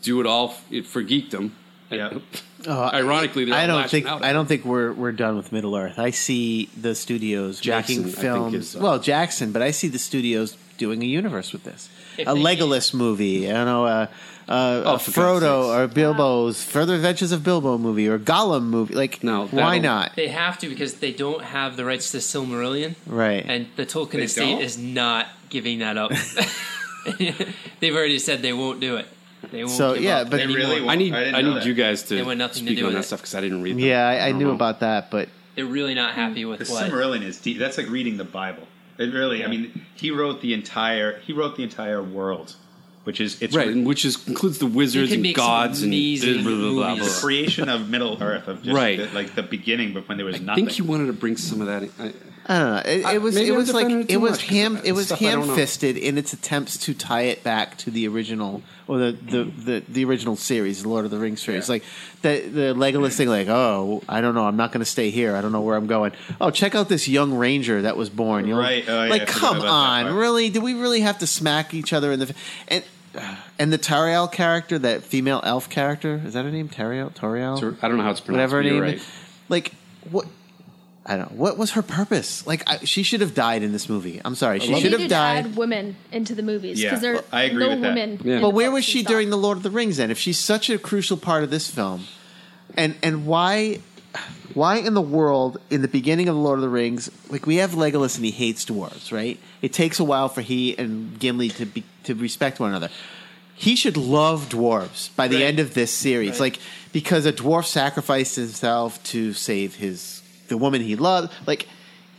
do 0.02 0.20
it 0.20 0.26
all 0.26 0.50
f- 0.72 0.86
for 0.86 1.02
geekdom. 1.02 1.52
Yeah. 1.90 2.18
Oh, 2.66 2.90
Ironically, 2.92 3.46
they're 3.46 3.54
I 3.54 3.66
don't 3.66 3.88
think 3.88 4.04
out. 4.06 4.22
I 4.22 4.34
don't 4.34 4.44
think 4.44 4.66
we're 4.66 4.92
we're 4.92 5.12
done 5.12 5.34
with 5.38 5.50
Middle 5.50 5.74
Earth. 5.74 5.98
I 5.98 6.10
see 6.10 6.68
the 6.78 6.94
studios 6.94 7.58
Jackson, 7.58 8.02
making 8.04 8.12
films. 8.20 8.54
is, 8.54 8.76
uh, 8.76 8.80
well, 8.82 8.98
Jackson, 8.98 9.50
but 9.50 9.62
I 9.62 9.70
see 9.70 9.88
the 9.88 9.98
studios 9.98 10.58
doing 10.76 11.02
a 11.02 11.06
universe 11.06 11.54
with 11.54 11.64
this. 11.64 11.88
A 12.18 12.24
they- 12.26 12.32
Legolas 12.32 12.92
movie, 12.92 13.48
I 13.48 13.54
don't 13.54 13.64
know, 13.64 13.86
uh, 13.86 14.06
uh, 14.46 14.82
Oh, 14.84 14.94
a 14.96 14.98
Frodo 14.98 15.68
or 15.74 15.88
Bilbo's 15.88 16.62
Further 16.62 16.96
Adventures 16.96 17.32
of 17.32 17.42
Bilbo 17.42 17.78
movie 17.78 18.06
or 18.08 18.18
Gollum 18.18 18.64
movie. 18.64 18.92
Like, 18.94 19.24
No, 19.24 19.46
why 19.46 19.78
not? 19.78 20.14
They 20.14 20.28
have 20.28 20.58
to 20.58 20.68
because 20.68 20.96
they 20.96 21.12
don't 21.12 21.42
have 21.42 21.78
the 21.78 21.86
rights 21.86 22.10
to 22.12 22.18
Silmarillion, 22.18 22.94
Right. 23.06 23.42
and 23.48 23.68
the 23.76 23.86
Tolkien 23.86 24.10
They 24.18 24.24
estate 24.24 24.52
don't? 24.56 24.60
is 24.60 24.76
not 24.76 25.28
giving 25.48 25.78
that 25.78 25.96
up. 25.96 26.12
They've 27.80 27.94
already 27.96 28.18
said 28.18 28.42
they 28.42 28.52
won't 28.52 28.80
do 28.80 28.96
it. 28.96 29.06
They 29.50 29.64
won't. 29.64 29.76
So, 29.76 29.94
give 29.94 30.02
yeah, 30.02 30.18
up 30.18 30.30
but- 30.30 30.36
They 30.36 30.42
anymore. 30.44 30.56
really 30.58 30.88
I 30.88 30.94
need 30.96 31.14
I 31.14 31.20
I, 31.20 31.24
didn't 31.24 31.32
know 31.44 31.48
need 31.54 31.56
that. 31.62 31.66
you 31.66 31.74
guys 31.74 32.02
to 32.04 32.14
They 32.16 32.22
want 32.22 32.38
nothing 32.38 32.64
to 32.64 32.66
speak 32.70 32.78
do 32.78 32.84
on 32.84 32.86
with 32.88 32.94
that 32.94 33.00
it. 33.00 33.06
stuff 33.06 33.20
because 33.20 33.34
I 33.34 33.40
didn't 33.40 33.62
read 33.62 33.72
them. 33.72 33.78
yeah, 33.80 34.06
I, 34.06 34.28
I 34.28 34.32
knew 34.32 34.46
know. 34.48 34.52
about 34.54 34.80
that, 34.80 35.10
but 35.10 35.28
They're 35.56 35.64
really 35.66 35.94
not 35.94 36.14
happy 36.14 36.44
with 36.44 36.60
the 36.66 36.72
what. 36.72 36.90
Silmarillion 36.90 37.22
is 37.22 37.38
deep. 37.40 37.58
That's 37.58 37.78
like 37.78 37.88
reading 37.88 38.16
the 38.16 38.24
Bible. 38.24 38.66
It 38.98 39.14
really. 39.14 39.42
I 39.44 39.48
mean, 39.48 39.86
he 39.94 40.10
wrote 40.10 40.40
the 40.42 40.52
entire. 40.52 41.18
He 41.20 41.32
wrote 41.32 41.56
the 41.56 41.62
entire 41.62 42.02
world, 42.02 42.54
which 43.04 43.18
is 43.18 43.40
it's 43.40 43.56
Right, 43.56 43.68
and 43.68 43.86
which 43.86 44.04
is 44.04 44.28
includes 44.28 44.58
the 44.58 44.66
wizards 44.66 45.08
can 45.08 45.14
and 45.14 45.22
make 45.22 45.36
some 45.38 45.46
gods 45.46 45.82
and 45.82 45.90
amazing 45.92 46.42
blah, 46.42 46.52
blah, 46.52 46.58
blah, 46.60 46.72
blah, 46.72 46.90
the 46.96 47.00
movies. 47.00 47.18
creation 47.20 47.68
of 47.70 47.88
Middle 47.88 48.22
Earth 48.22 48.46
of 48.46 48.62
just 48.62 48.76
Right. 48.76 48.98
the, 48.98 49.06
like 49.14 49.34
the 49.34 49.42
beginning, 49.42 49.94
but 49.94 50.06
when 50.06 50.18
there 50.18 50.26
was 50.26 50.34
nothing. 50.34 50.48
I 50.48 50.52
nothing. 50.52 50.66
think 50.66 50.78
you 50.78 50.84
wanted 50.84 51.06
to 51.06 51.14
bring 51.14 51.38
some 51.38 51.62
of 51.62 51.66
that. 51.68 51.82
In. 51.84 51.90
I, 51.98 52.12
I 52.50 52.58
don't 52.58 52.70
know. 52.72 52.82
It, 52.84 53.14
it 53.14 53.22
was 53.22 53.36
maybe 53.36 53.48
it 53.48 53.52
was 53.52 53.72
like 53.72 54.10
it 54.10 54.16
was 54.16 54.40
ham 54.40 54.80
it 54.82 54.90
was 54.90 55.06
stuff 55.06 55.22
I 55.22 55.30
don't 55.30 55.42
know. 55.42 55.46
ham 55.46 55.54
fisted 55.54 55.96
in 55.96 56.18
its 56.18 56.32
attempts 56.32 56.78
to 56.78 56.94
tie 56.94 57.22
it 57.22 57.44
back 57.44 57.76
to 57.78 57.92
the 57.92 58.08
original 58.08 58.62
or 58.88 58.98
the 58.98 59.12
the, 59.12 59.44
the, 59.44 59.84
the 59.88 60.04
original 60.04 60.34
series, 60.34 60.82
the 60.82 60.88
Lord 60.88 61.04
of 61.04 61.12
the 61.12 61.18
Rings 61.18 61.40
series. 61.40 61.68
Yeah. 61.68 61.74
Like 61.74 61.84
the 62.22 62.40
the 62.40 62.74
Legolas 62.74 63.16
thing, 63.16 63.28
like 63.28 63.46
oh 63.46 64.02
I 64.08 64.20
don't 64.20 64.34
know, 64.34 64.46
I'm 64.46 64.56
not 64.56 64.72
going 64.72 64.80
to 64.80 64.90
stay 64.90 65.10
here. 65.10 65.36
I 65.36 65.42
don't 65.42 65.52
know 65.52 65.60
where 65.60 65.76
I'm 65.76 65.86
going. 65.86 66.10
Oh, 66.40 66.50
check 66.50 66.74
out 66.74 66.88
this 66.88 67.06
young 67.06 67.34
ranger 67.34 67.82
that 67.82 67.96
was 67.96 68.10
born. 68.10 68.48
You 68.48 68.54
know? 68.54 68.60
Right. 68.60 68.84
Oh, 68.88 69.06
like 69.06 69.28
forgot 69.28 69.40
come 69.40 69.60
on, 69.60 70.12
really? 70.16 70.50
Do 70.50 70.60
we 70.60 70.74
really 70.74 71.02
have 71.02 71.18
to 71.18 71.28
smack 71.28 71.72
each 71.72 71.92
other 71.92 72.10
in 72.10 72.18
the 72.18 72.34
and? 72.66 72.82
And 73.58 73.72
the 73.72 73.78
Tariel 73.78 74.30
character, 74.30 74.78
that 74.78 75.02
female 75.02 75.40
elf 75.42 75.68
character, 75.68 76.22
is 76.24 76.34
that 76.34 76.44
her 76.44 76.50
name? 76.52 76.68
Tariel? 76.68 77.12
Toriel? 77.12 77.76
I 77.82 77.88
don't 77.88 77.96
know 77.96 78.04
how 78.04 78.12
it's 78.12 78.20
pronounced. 78.20 78.52
whatever 78.52 78.56
her 78.58 78.62
name 78.62 78.80
right. 78.80 79.02
Like 79.48 79.72
what? 80.08 80.26
I 81.10 81.16
don't 81.16 81.32
know. 81.32 81.36
What 81.38 81.58
was 81.58 81.72
her 81.72 81.82
purpose? 81.82 82.46
Like 82.46 82.62
I, 82.68 82.78
she 82.84 83.02
should 83.02 83.20
have 83.20 83.34
died 83.34 83.62
in 83.64 83.72
this 83.72 83.88
movie. 83.88 84.20
I'm 84.24 84.36
sorry, 84.36 84.60
she 84.60 84.74
should 84.80 84.92
have 84.92 85.08
died. 85.10 85.44
add 85.46 85.56
women 85.56 85.96
into 86.12 86.34
the 86.36 86.42
movies 86.42 86.80
Yeah, 86.80 86.90
because 86.90 87.02
there 87.02 87.16
are 87.16 87.24
I 87.32 87.42
agree 87.44 87.64
no 87.64 87.70
with 87.70 87.80
that. 87.82 87.88
women. 87.94 88.20
Yeah. 88.24 88.34
in 88.36 88.40
But 88.42 88.50
the 88.50 88.54
where 88.54 88.68
books 88.70 88.74
was 88.74 88.84
she 88.84 88.98
and 89.00 89.06
stuff. 89.06 89.12
during 89.14 89.30
the 89.30 89.36
Lord 89.36 89.56
of 89.56 89.62
the 89.64 89.70
Rings? 89.72 89.96
Then, 89.96 90.10
if 90.12 90.18
she's 90.18 90.38
such 90.38 90.70
a 90.70 90.78
crucial 90.78 91.16
part 91.16 91.42
of 91.42 91.50
this 91.50 91.68
film, 91.68 92.04
and 92.76 92.94
and 93.02 93.26
why 93.26 93.80
why 94.54 94.76
in 94.76 94.94
the 94.94 95.00
world 95.02 95.58
in 95.70 95.82
the 95.82 95.88
beginning 95.88 96.28
of 96.28 96.34
the 96.34 96.40
Lord 96.40 96.58
of 96.58 96.62
the 96.62 96.68
Rings, 96.68 97.10
like 97.28 97.44
we 97.46 97.56
have 97.56 97.72
Legolas 97.72 98.16
and 98.16 98.24
he 98.24 98.30
hates 98.30 98.64
dwarves, 98.64 99.10
right? 99.12 99.38
It 99.62 99.72
takes 99.72 99.98
a 100.00 100.04
while 100.04 100.28
for 100.28 100.42
he 100.42 100.76
and 100.78 101.18
Gimli 101.18 101.48
to 101.50 101.66
be 101.66 101.82
to 102.04 102.14
respect 102.14 102.60
one 102.60 102.70
another. 102.70 102.88
He 103.54 103.76
should 103.76 103.96
love 103.96 104.48
dwarves 104.48 105.14
by 105.16 105.28
the 105.28 105.36
Right. 105.36 105.44
end 105.44 105.58
of 105.58 105.74
this 105.74 105.92
series, 105.92 106.32
Right. 106.32 106.40
like 106.40 106.58
because 106.92 107.26
a 107.26 107.32
dwarf 107.32 107.66
sacrificed 107.66 108.36
himself 108.36 109.02
to 109.04 109.32
save 109.34 109.74
his 109.76 110.19
the 110.50 110.58
woman 110.58 110.82
he 110.82 110.96
loved. 110.96 111.32
Like 111.46 111.66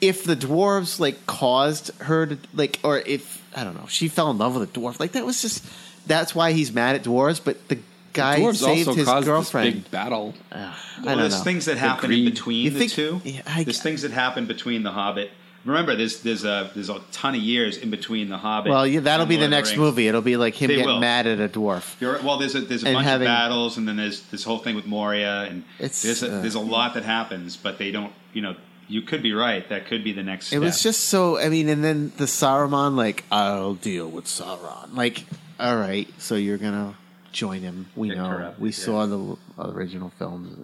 if 0.01 0.23
the 0.23 0.35
dwarves 0.35 0.99
like 0.99 1.27
caused 1.27 1.91
her 2.01 2.25
to 2.25 2.37
like, 2.55 2.79
or 2.83 2.97
if 2.97 3.43
I 3.55 3.63
don't 3.63 3.75
know, 3.75 3.85
she 3.87 4.07
fell 4.07 4.31
in 4.31 4.39
love 4.39 4.55
with 4.57 4.75
a 4.75 4.79
dwarf. 4.79 4.99
Like 4.99 5.11
that 5.11 5.25
was 5.25 5.39
just 5.43 5.63
that's 6.07 6.33
why 6.33 6.53
he's 6.53 6.73
mad 6.73 6.95
at 6.95 7.03
dwarves. 7.03 7.39
But 7.43 7.67
the 7.67 7.77
guy 8.13 8.39
Dwarves 8.39 8.55
saved 8.63 8.87
also 8.87 8.97
his 8.97 9.07
caused 9.07 9.27
girlfriend. 9.27 9.67
this 9.75 9.83
big 9.83 9.91
battle. 9.91 10.33
Ugh, 10.51 10.57
I 10.59 10.75
Well, 11.05 11.05
don't 11.15 11.17
there's 11.19 11.37
know. 11.37 11.43
things 11.43 11.65
that 11.65 11.77
happen 11.77 12.11
in 12.11 12.25
between 12.25 12.65
You 12.65 12.69
the 12.71 12.79
think- 12.79 12.91
two. 12.91 13.21
yeah, 13.23 13.41
I- 13.45 13.63
there's 13.63 13.81
things 13.81 14.01
that 14.01 14.11
happen 14.11 14.47
between 14.47 14.81
the 14.83 14.91
Hobbit. 14.91 15.31
Remember, 15.63 15.95
there's 15.95 16.21
there's 16.21 16.43
a 16.43 16.71
there's 16.73 16.89
a 16.89 16.99
ton 17.11 17.35
of 17.35 17.41
years 17.41 17.77
in 17.77 17.91
between 17.91 18.29
the 18.29 18.37
Hobbit. 18.37 18.71
Well, 18.71 18.87
yeah, 18.87 18.99
that'll 19.01 19.21
and 19.25 19.29
be 19.29 19.35
the 19.35 19.41
Lord 19.41 19.45
of 19.53 19.57
next 19.59 19.69
Rings. 19.69 19.79
movie. 19.79 20.07
It'll 20.07 20.21
be 20.23 20.35
like 20.35 20.55
him 20.55 20.69
They 20.69 20.77
getting 20.77 20.89
will. 20.91 20.99
mad 20.99 21.27
at 21.27 21.39
a 21.39 21.47
dwarf. 21.47 21.93
You're, 22.01 22.19
well, 22.23 22.37
there's 22.39 22.55
a 22.55 22.61
there's 22.61 22.81
a 22.83 22.87
And 22.87 22.95
bunch 22.95 23.05
having- 23.05 23.27
of 23.27 23.31
battles, 23.31 23.77
and 23.77 23.87
then 23.87 23.95
there's 23.97 24.21
this 24.31 24.43
whole 24.43 24.57
thing 24.57 24.75
with 24.75 24.87
Moria, 24.87 25.43
and 25.43 25.63
It's, 25.77 26.01
there's 26.01 26.23
a, 26.23 26.35
uh, 26.37 26.41
there's 26.41 26.55
a 26.55 26.59
lot 26.59 26.95
that 26.95 27.03
happens, 27.05 27.57
but 27.57 27.77
they 27.77 27.91
don't. 27.91 28.11
You 28.33 28.41
know, 28.41 28.55
you 28.87 29.01
could 29.01 29.21
be 29.23 29.33
right. 29.33 29.67
That 29.69 29.87
could 29.87 30.03
be 30.03 30.13
the 30.13 30.23
next. 30.23 30.47
It 30.47 30.49
Step. 30.49 30.61
was 30.61 30.81
just 30.83 31.05
so. 31.05 31.37
I 31.37 31.49
mean, 31.49 31.69
and 31.69 31.83
then 31.83 32.11
the 32.17 32.25
Saruman, 32.25 32.95
like, 32.95 33.23
I'll 33.31 33.75
deal 33.75 34.07
with 34.09 34.25
Sauron. 34.25 34.93
Like, 34.95 35.23
all 35.59 35.75
right, 35.77 36.07
so 36.17 36.35
you're 36.35 36.57
gonna 36.57 36.95
join 37.31 37.61
him. 37.61 37.87
We 37.95 38.09
Get 38.09 38.17
know. 38.17 38.29
corrupted, 38.29 38.61
we 38.61 38.69
yeah. 38.69 38.75
saw 38.75 39.05
the 39.05 39.37
original 39.59 40.11
films. 40.19 40.57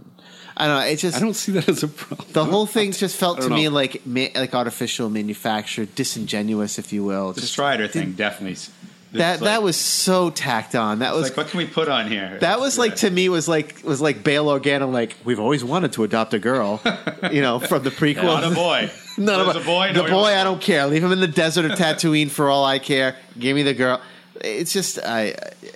I 0.59 0.65
don't 0.67 0.79
know. 0.79 0.85
It 0.87 0.95
just 0.97 1.17
I 1.17 1.19
don't 1.19 1.35
see 1.35 1.51
that 1.53 1.69
as 1.69 1.83
a 1.83 1.87
problem. 1.87 2.27
the 2.33 2.43
whole 2.45 2.65
thing 2.65 2.91
just 2.91 3.15
felt 3.15 3.41
to 3.41 3.47
don't 3.49 3.55
me 3.57 3.69
like 3.69 4.05
ma- 4.07 4.33
like 4.35 4.53
artificial, 4.55 5.09
manufactured, 5.09 5.93
disingenuous, 5.95 6.79
if 6.79 6.91
you 6.91 7.03
will. 7.03 7.31
the 7.33 7.41
Just- 7.41 7.53
Strider 7.53 7.87
thing. 7.87 8.13
Definitely. 8.13 8.57
That 9.17 9.35
it's 9.35 9.43
that 9.43 9.63
was 9.63 9.77
so 9.77 10.29
tacked 10.29 10.75
on. 10.75 10.99
That 10.99 11.13
was 11.13 11.23
like 11.23 11.37
what 11.37 11.47
can 11.47 11.57
we 11.57 11.67
put 11.67 11.87
on 11.87 12.09
here? 12.09 12.37
That 12.39 12.59
was 12.59 12.77
like 12.77 12.97
to 12.97 13.09
me 13.09 13.29
was 13.29 13.47
like 13.47 13.83
was 13.83 14.01
like 14.01 14.23
Bail 14.23 14.45
Organa 14.45 14.91
like 14.91 15.15
we've 15.23 15.39
always 15.39 15.63
wanted 15.63 15.93
to 15.93 16.03
adopt 16.03 16.33
a 16.33 16.39
girl, 16.39 16.81
you 17.31 17.41
know, 17.41 17.59
from 17.59 17.83
the 17.83 17.91
prequel. 17.91 18.23
not 18.23 18.43
a 18.43 18.55
boy. 18.55 18.91
Of 19.17 19.25
There's 19.25 19.55
a 19.55 19.59
boy. 19.61 19.93
The 19.93 20.03
no, 20.03 20.09
boy, 20.09 20.25
I 20.25 20.43
don't 20.43 20.61
care. 20.61 20.85
Leave 20.85 21.03
him 21.03 21.11
in 21.11 21.19
the 21.19 21.27
desert 21.27 21.65
of 21.65 21.71
Tatooine 21.71 22.29
for 22.29 22.51
all 22.51 22.63
I 22.63 22.77
care. 22.77 23.15
Give 23.39 23.55
me 23.55 23.63
the 23.63 23.73
girl. 23.73 23.99
It's 24.41 24.71
just 24.71 24.99
I, 24.99 25.33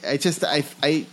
I 0.08 0.18
just 0.18 0.44
I 0.44 0.64
I. 0.84 1.08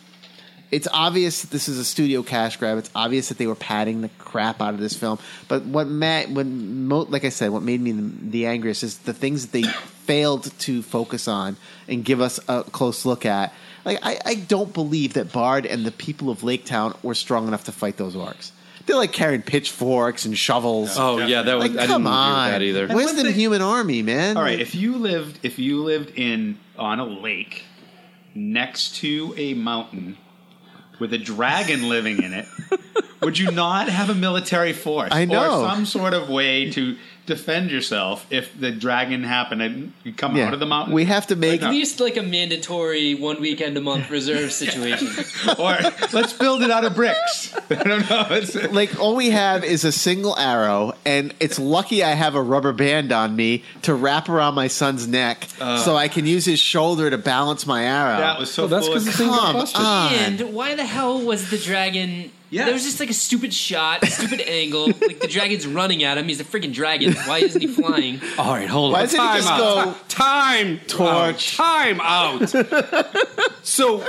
It's 0.71 0.87
obvious 0.93 1.41
that 1.43 1.51
this 1.51 1.67
is 1.69 1.79
a 1.79 1.85
studio 1.85 2.23
cash 2.23 2.59
grab. 2.59 2.77
It's 2.79 2.91
obvious 2.95 3.29
that 3.31 3.39
they 3.39 3.47
were 3.47 3.55
padding 3.55 4.03
the 4.03 4.11
crap 4.19 4.61
out 4.61 4.75
of 4.75 4.81
this 4.81 4.95
film. 4.95 5.19
But 5.49 5.65
what 5.65 5.87
Matt, 5.87 6.31
when 6.31 6.87
mo- 6.87 7.07
like 7.09 7.25
I 7.25 7.31
said, 7.31 7.51
what 7.53 7.63
made 7.63 7.81
me 7.81 7.93
the, 7.93 8.03
the 8.31 8.47
angriest 8.47 8.83
is 8.83 8.99
the 8.99 9.15
things 9.15 9.47
that 9.47 9.53
they 9.53 9.63
failed 9.63 10.53
to 10.61 10.83
focus 10.83 11.27
on 11.29 11.57
and 11.89 12.05
give 12.05 12.21
us 12.21 12.39
a 12.49 12.65
close 12.65 13.07
look 13.07 13.25
at. 13.25 13.53
Like 13.85 13.99
I, 14.03 14.19
I 14.27 14.35
don't 14.35 14.75
believe 14.75 15.15
that 15.15 15.33
Bard 15.33 15.65
and 15.65 15.87
the 15.87 15.91
people 15.93 16.29
of 16.29 16.43
Lake 16.45 16.67
Town 16.67 16.95
were 17.03 17.15
strong 17.15 17.49
enough 17.49 17.65
to 17.65 17.73
fight 17.73 17.97
those 17.97 18.15
orcs. 18.15 18.51
They're 18.85 18.97
like 18.97 19.13
carrying 19.13 19.43
pitchforks 19.43 20.25
and 20.27 20.37
shovels. 20.37 20.97
Oh 20.99 21.19
yeah, 21.19 21.43
that 21.43 21.55
was 21.55 21.71
Like, 21.71 21.79
I 21.79 21.87
come 21.87 22.03
didn't 22.03 22.15
on. 22.15 22.31
agree 22.31 22.43
with 22.43 22.53
that 22.53 22.63
either. 22.63 22.85
And 22.87 22.95
Where's 22.95 23.15
one 23.15 23.25
the 23.25 23.33
human 23.33 23.63
army, 23.63 24.03
man? 24.03 24.37
All 24.37 24.43
right, 24.43 24.61
if 24.61 24.75
you 24.75 24.97
lived 24.97 25.39
if 25.43 25.59
you 25.59 25.83
lived 25.83 26.13
in 26.17 26.59
on 26.79 26.99
a 27.01 27.05
lake 27.07 27.65
next 28.35 28.97
to 28.97 29.35
a 29.37 29.55
mountain 29.55 30.17
with 30.99 31.13
a 31.13 31.19
dragon 31.19 31.89
living 31.89 32.23
in 32.23 32.33
it, 32.33 32.47
would 33.23 33.39
you 33.39 33.51
not 33.51 33.89
have 33.89 34.11
a 34.11 34.15
military 34.15 34.73
force 34.73 35.11
I 35.13 35.25
know. 35.25 35.63
or 35.63 35.69
some 35.69 35.87
sort 35.87 36.15
of 36.15 36.29
way 36.29 36.71
to 36.73 36.97
defend 37.29 37.71
yourself 37.71 38.27
if 38.31 38.59
the 38.59 38.71
dragon 38.73 39.23
happened 39.23 39.63
and 39.63 39.93
you 40.03 40.13
come 40.13 40.35
yeah, 40.37 40.47
out 40.49 40.55
of 40.55 40.61
the 40.61 40.67
mountain? 40.67 40.95
we 40.95 41.05
have 41.05 41.27
to 41.29 41.37
make. 41.37 41.61
No. 41.61 41.69
At 41.69 41.73
least 41.73 42.01
like 42.01 42.17
a 42.17 42.23
mandatory 42.23 43.15
one 43.15 43.41
weekend 43.41 43.77
a 43.77 43.81
month 43.81 44.11
reserve 44.11 44.51
situation. 44.65 45.09
or 45.59 45.79
let's 46.13 46.33
build 46.33 46.63
it 46.63 46.71
out 46.71 46.85
of 46.85 46.95
bricks. 46.95 47.55
I 47.71 47.75
don't 47.85 48.09
know. 48.11 48.27
It's, 48.31 48.55
Like 48.73 48.99
all 48.99 49.15
we 49.15 49.31
have 49.31 49.63
is 49.63 49.85
a 49.85 49.93
single 49.93 50.37
arrow, 50.39 50.95
and 51.05 51.35
it's 51.39 51.59
lucky 51.59 52.03
I 52.03 52.11
have 52.15 52.35
a 52.35 52.43
rubber 52.43 52.73
band 52.73 53.13
on 53.13 53.37
me 53.37 53.63
to 53.83 53.95
wrap 53.95 54.29
around 54.29 54.55
my 54.55 54.69
son's 54.69 55.07
neck, 55.07 55.47
uh. 55.61 55.79
so 55.79 55.95
I 55.97 56.09
can 56.09 56.27
use 56.27 56.45
his 56.47 56.59
shoulder 56.59 57.11
to 57.11 57.19
balance 57.19 57.67
my 57.67 57.85
arrow. 57.85 58.19
that 58.19 58.39
was 58.39 58.51
so. 58.51 58.63
Well, 58.63 58.69
that's 58.71 58.87
full 58.87 58.97
of- 58.97 59.05
'cause 59.05 59.07
the 59.07 59.13
thing 59.19 59.29
got 59.29 59.41
Come 59.53 59.55
busted. 59.61 59.81
on. 59.81 60.13
and 60.15 60.55
why 60.55 60.75
the 60.75 60.87
hell 60.87 61.21
was 61.21 61.51
the 61.51 61.59
dragon? 61.59 62.31
Yes. 62.51 62.65
There 62.65 62.73
was 62.75 62.85
just 62.85 62.99
like 62.99 63.11
a 63.11 63.15
stupid 63.15 63.53
shot, 63.53 64.03
a 64.03 64.07
stupid 64.07 64.41
angle. 64.49 64.87
Like 64.87 65.21
the 65.21 65.29
dragon's 65.29 65.67
running 65.67 66.03
at 66.03 66.17
him. 66.17 66.27
He's 66.29 66.41
a 66.41 66.45
freaking 66.45 66.73
dragon. 66.73 67.13
Why 67.27 67.39
isn't 67.39 67.61
he 67.61 67.67
flying? 67.67 68.21
All 68.39 68.55
right, 68.55 68.69
hold 68.69 68.93
Why 68.93 69.01
on. 69.01 69.05
doesn't 69.05 69.21
he 69.21 69.27
time 69.27 69.37
just 69.37 69.51
out. 69.53 69.59
go, 69.59 69.95
time 70.09 70.81
torch? 70.87 71.61
out. 71.61 71.99
Time 71.99 72.01
out. 72.03 72.49
so 73.63 74.01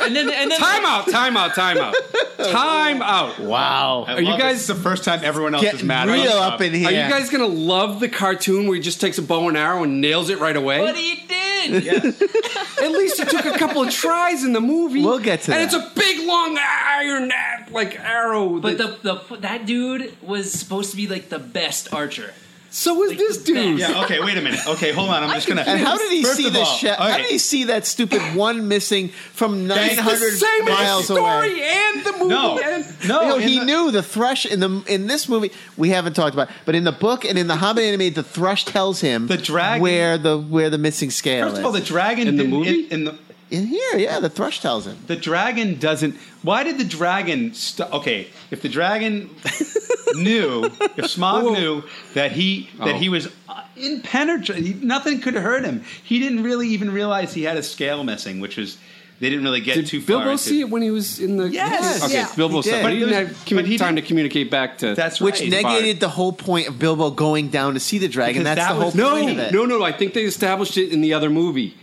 And 0.00 0.14
then 0.14 0.28
and 0.30 0.50
then 0.50 0.58
time 0.58 0.84
out. 0.84 1.08
Time 1.10 1.36
out. 1.36 1.54
Time 1.54 1.78
out. 1.78 1.94
Time 2.38 3.02
out. 3.02 3.38
Wow. 3.40 4.04
I 4.06 4.14
Are 4.14 4.20
you 4.22 4.38
guys- 4.38 4.58
this. 4.58 4.58
It's 4.58 4.66
the 4.68 4.74
first 4.82 5.04
time 5.04 5.20
everyone 5.24 5.54
else 5.54 5.62
Getting 5.64 5.80
is 5.80 5.84
mad? 5.84 6.08
real 6.08 6.22
about 6.32 6.54
up 6.54 6.60
in 6.60 6.72
here. 6.74 6.86
Are 6.88 6.92
you 6.92 7.08
guys 7.10 7.30
gonna 7.30 7.46
love 7.46 8.00
the 8.00 8.08
cartoon 8.08 8.66
where 8.66 8.76
he 8.76 8.80
just 8.82 9.00
takes 9.00 9.18
a 9.18 9.22
bow 9.22 9.48
and 9.48 9.56
arrow 9.56 9.82
and 9.82 10.00
nails 10.00 10.30
it 10.30 10.38
right 10.38 10.56
away? 10.56 10.80
what 10.80 10.94
do 10.94 11.02
you 11.02 11.16
he 11.16 11.26
did. 11.66 11.84
Yes. 11.84 12.22
At 12.82 12.90
least 12.92 13.20
it 13.20 13.28
took 13.28 13.44
a 13.44 13.58
couple 13.58 13.82
of 13.82 13.90
tries 13.90 14.44
in 14.44 14.52
the 14.52 14.60
movie. 14.60 15.02
We'll 15.04 15.18
get 15.18 15.42
to 15.42 15.52
and 15.54 15.70
that. 15.70 15.74
it's 15.74 15.74
a 15.74 15.92
big 15.98 16.26
long 16.26 16.56
iron 16.58 17.32
like 17.70 17.98
arrow. 17.98 18.58
But 18.60 18.78
that- 18.78 19.02
the, 19.02 19.14
the 19.28 19.36
that 19.38 19.66
dude 19.66 20.14
was 20.22 20.52
supposed 20.52 20.90
to 20.92 20.96
be 20.96 21.06
like 21.06 21.28
the 21.28 21.38
best 21.38 21.92
archer. 21.92 22.32
So 22.70 22.94
was 22.94 23.10
like 23.10 23.18
this 23.18 23.38
dude. 23.42 23.78
Yeah. 23.78 24.02
Okay. 24.04 24.20
Wait 24.20 24.36
a 24.36 24.40
minute. 24.42 24.60
Okay. 24.66 24.92
Hold 24.92 25.08
on. 25.10 25.22
I'm 25.22 25.30
just 25.34 25.48
gonna. 25.48 25.62
And 25.62 25.80
how 25.80 25.96
did 25.96 26.10
he 26.12 26.22
First 26.22 26.36
see 26.36 26.46
of 26.48 26.52
the 26.52 26.60
all, 26.60 26.64
she- 26.76 26.88
How 26.88 27.16
did 27.16 27.26
he 27.26 27.38
see 27.38 27.64
that 27.64 27.86
stupid 27.86 28.20
one 28.34 28.68
missing 28.68 29.08
from 29.08 29.66
nine 29.66 29.90
It's 29.92 30.02
the 30.02 30.16
same 30.46 30.64
miles 30.66 31.04
story 31.04 31.20
away? 31.52 31.62
and 31.62 32.04
the 32.04 32.12
movie. 32.12 32.28
No. 32.28 32.58
and 32.58 33.08
No. 33.08 33.28
No, 33.28 33.36
in 33.36 33.48
he 33.48 33.58
the- 33.60 33.64
knew 33.64 33.90
the 33.90 34.02
thrush 34.02 34.44
in 34.46 34.60
the 34.60 34.82
in 34.86 35.06
this 35.06 35.28
movie. 35.28 35.50
We 35.76 35.90
haven't 35.90 36.14
talked 36.14 36.34
about, 36.34 36.48
but 36.66 36.74
in 36.74 36.84
the 36.84 36.92
book 36.92 37.24
and 37.24 37.38
in 37.38 37.46
the 37.46 37.56
Hobbit 37.56 37.84
anime, 37.84 38.12
the 38.12 38.22
thrush 38.22 38.64
tells 38.64 39.00
him 39.00 39.26
The 39.28 39.36
dragon- 39.38 39.82
where 39.82 40.18
the 40.18 40.38
where 40.38 40.68
the 40.70 40.78
missing 40.78 41.10
scale 41.10 41.44
First 41.46 41.54
is. 41.54 41.58
of 41.60 41.64
all, 41.66 41.72
the 41.72 41.80
dragon 41.80 42.28
In 42.28 42.36
the 42.36 42.44
movie? 42.44 42.84
In, 42.84 42.90
in 42.90 43.04
the 43.04 43.14
in 43.50 43.66
here, 43.66 43.96
yeah, 43.96 44.20
the 44.20 44.28
thrush 44.28 44.60
tells 44.60 44.86
him. 44.86 44.96
the 45.06 45.16
dragon 45.16 45.78
doesn't. 45.78 46.16
Why 46.42 46.62
did 46.64 46.78
the 46.78 46.84
dragon? 46.84 47.54
St- 47.54 47.90
okay, 47.92 48.28
if 48.50 48.62
the 48.62 48.68
dragon 48.68 49.30
knew, 50.14 50.64
if 50.64 51.04
Smaug 51.06 51.44
Whoa. 51.44 51.54
knew 51.54 51.82
that 52.14 52.32
he 52.32 52.68
that 52.78 52.94
Oh. 52.94 52.98
he 52.98 53.08
was 53.08 53.28
uh, 53.48 53.62
impenetrable, 53.76 54.62
nothing 54.82 55.20
could 55.20 55.34
hurt 55.34 55.64
him. 55.64 55.82
He 56.02 56.18
didn't 56.18 56.42
really 56.42 56.68
even 56.68 56.90
realize 56.92 57.34
he 57.34 57.42
had 57.44 57.56
a 57.56 57.62
scale 57.62 58.04
missing, 58.04 58.40
which 58.40 58.56
was 58.56 58.76
they 59.20 59.28
didn't 59.30 59.44
really 59.44 59.60
get 59.60 59.74
Did 59.74 59.86
too 59.86 60.00
Bilbo 60.00 60.24
far. 60.24 60.32
into- 60.32 60.42
see 60.44 60.60
it 60.60 60.70
when 60.70 60.80
he 60.82 60.90
was 60.92 61.18
in 61.18 61.38
the? 61.38 61.48
Yes. 61.48 62.04
Okay, 62.04 62.14
Yeah. 62.14 62.28
Bilbo 62.36 62.56
He 62.62 62.68
saw 62.70 62.76
did. 62.76 62.82
but 62.84 62.92
he 62.92 63.00
But 63.00 63.06
didn't 63.06 63.26
have 63.28 63.36
commu- 63.46 63.66
he 63.66 63.76
time 63.78 63.94
didn't- 63.94 64.04
to 64.04 64.08
communicate 64.08 64.50
back 64.50 64.78
to. 64.78 64.94
That's 64.94 65.20
Which 65.20 65.40
right. 65.40 65.50
negated 65.50 65.98
the 66.00 66.08
whole 66.08 66.32
point 66.32 66.68
of 66.68 66.78
Bilbo 66.78 67.10
going 67.10 67.48
down 67.48 67.74
to 67.74 67.80
see 67.80 67.98
the 67.98 68.06
dragon. 68.08 68.42
Because 68.44 68.56
That's 68.56 68.68
that 68.68 68.74
the 68.74 68.80
whole 68.80 68.84
was- 68.86 68.94
no, 68.94 69.10
point 69.16 69.30
of 69.30 69.38
it. 69.38 69.52
no, 69.52 69.64
no. 69.64 69.82
I 69.82 69.90
think 69.92 70.14
they 70.14 70.24
established 70.24 70.76
it 70.76 70.90
in 70.92 71.00
the 71.00 71.14
other 71.14 71.30
movie 71.30 71.74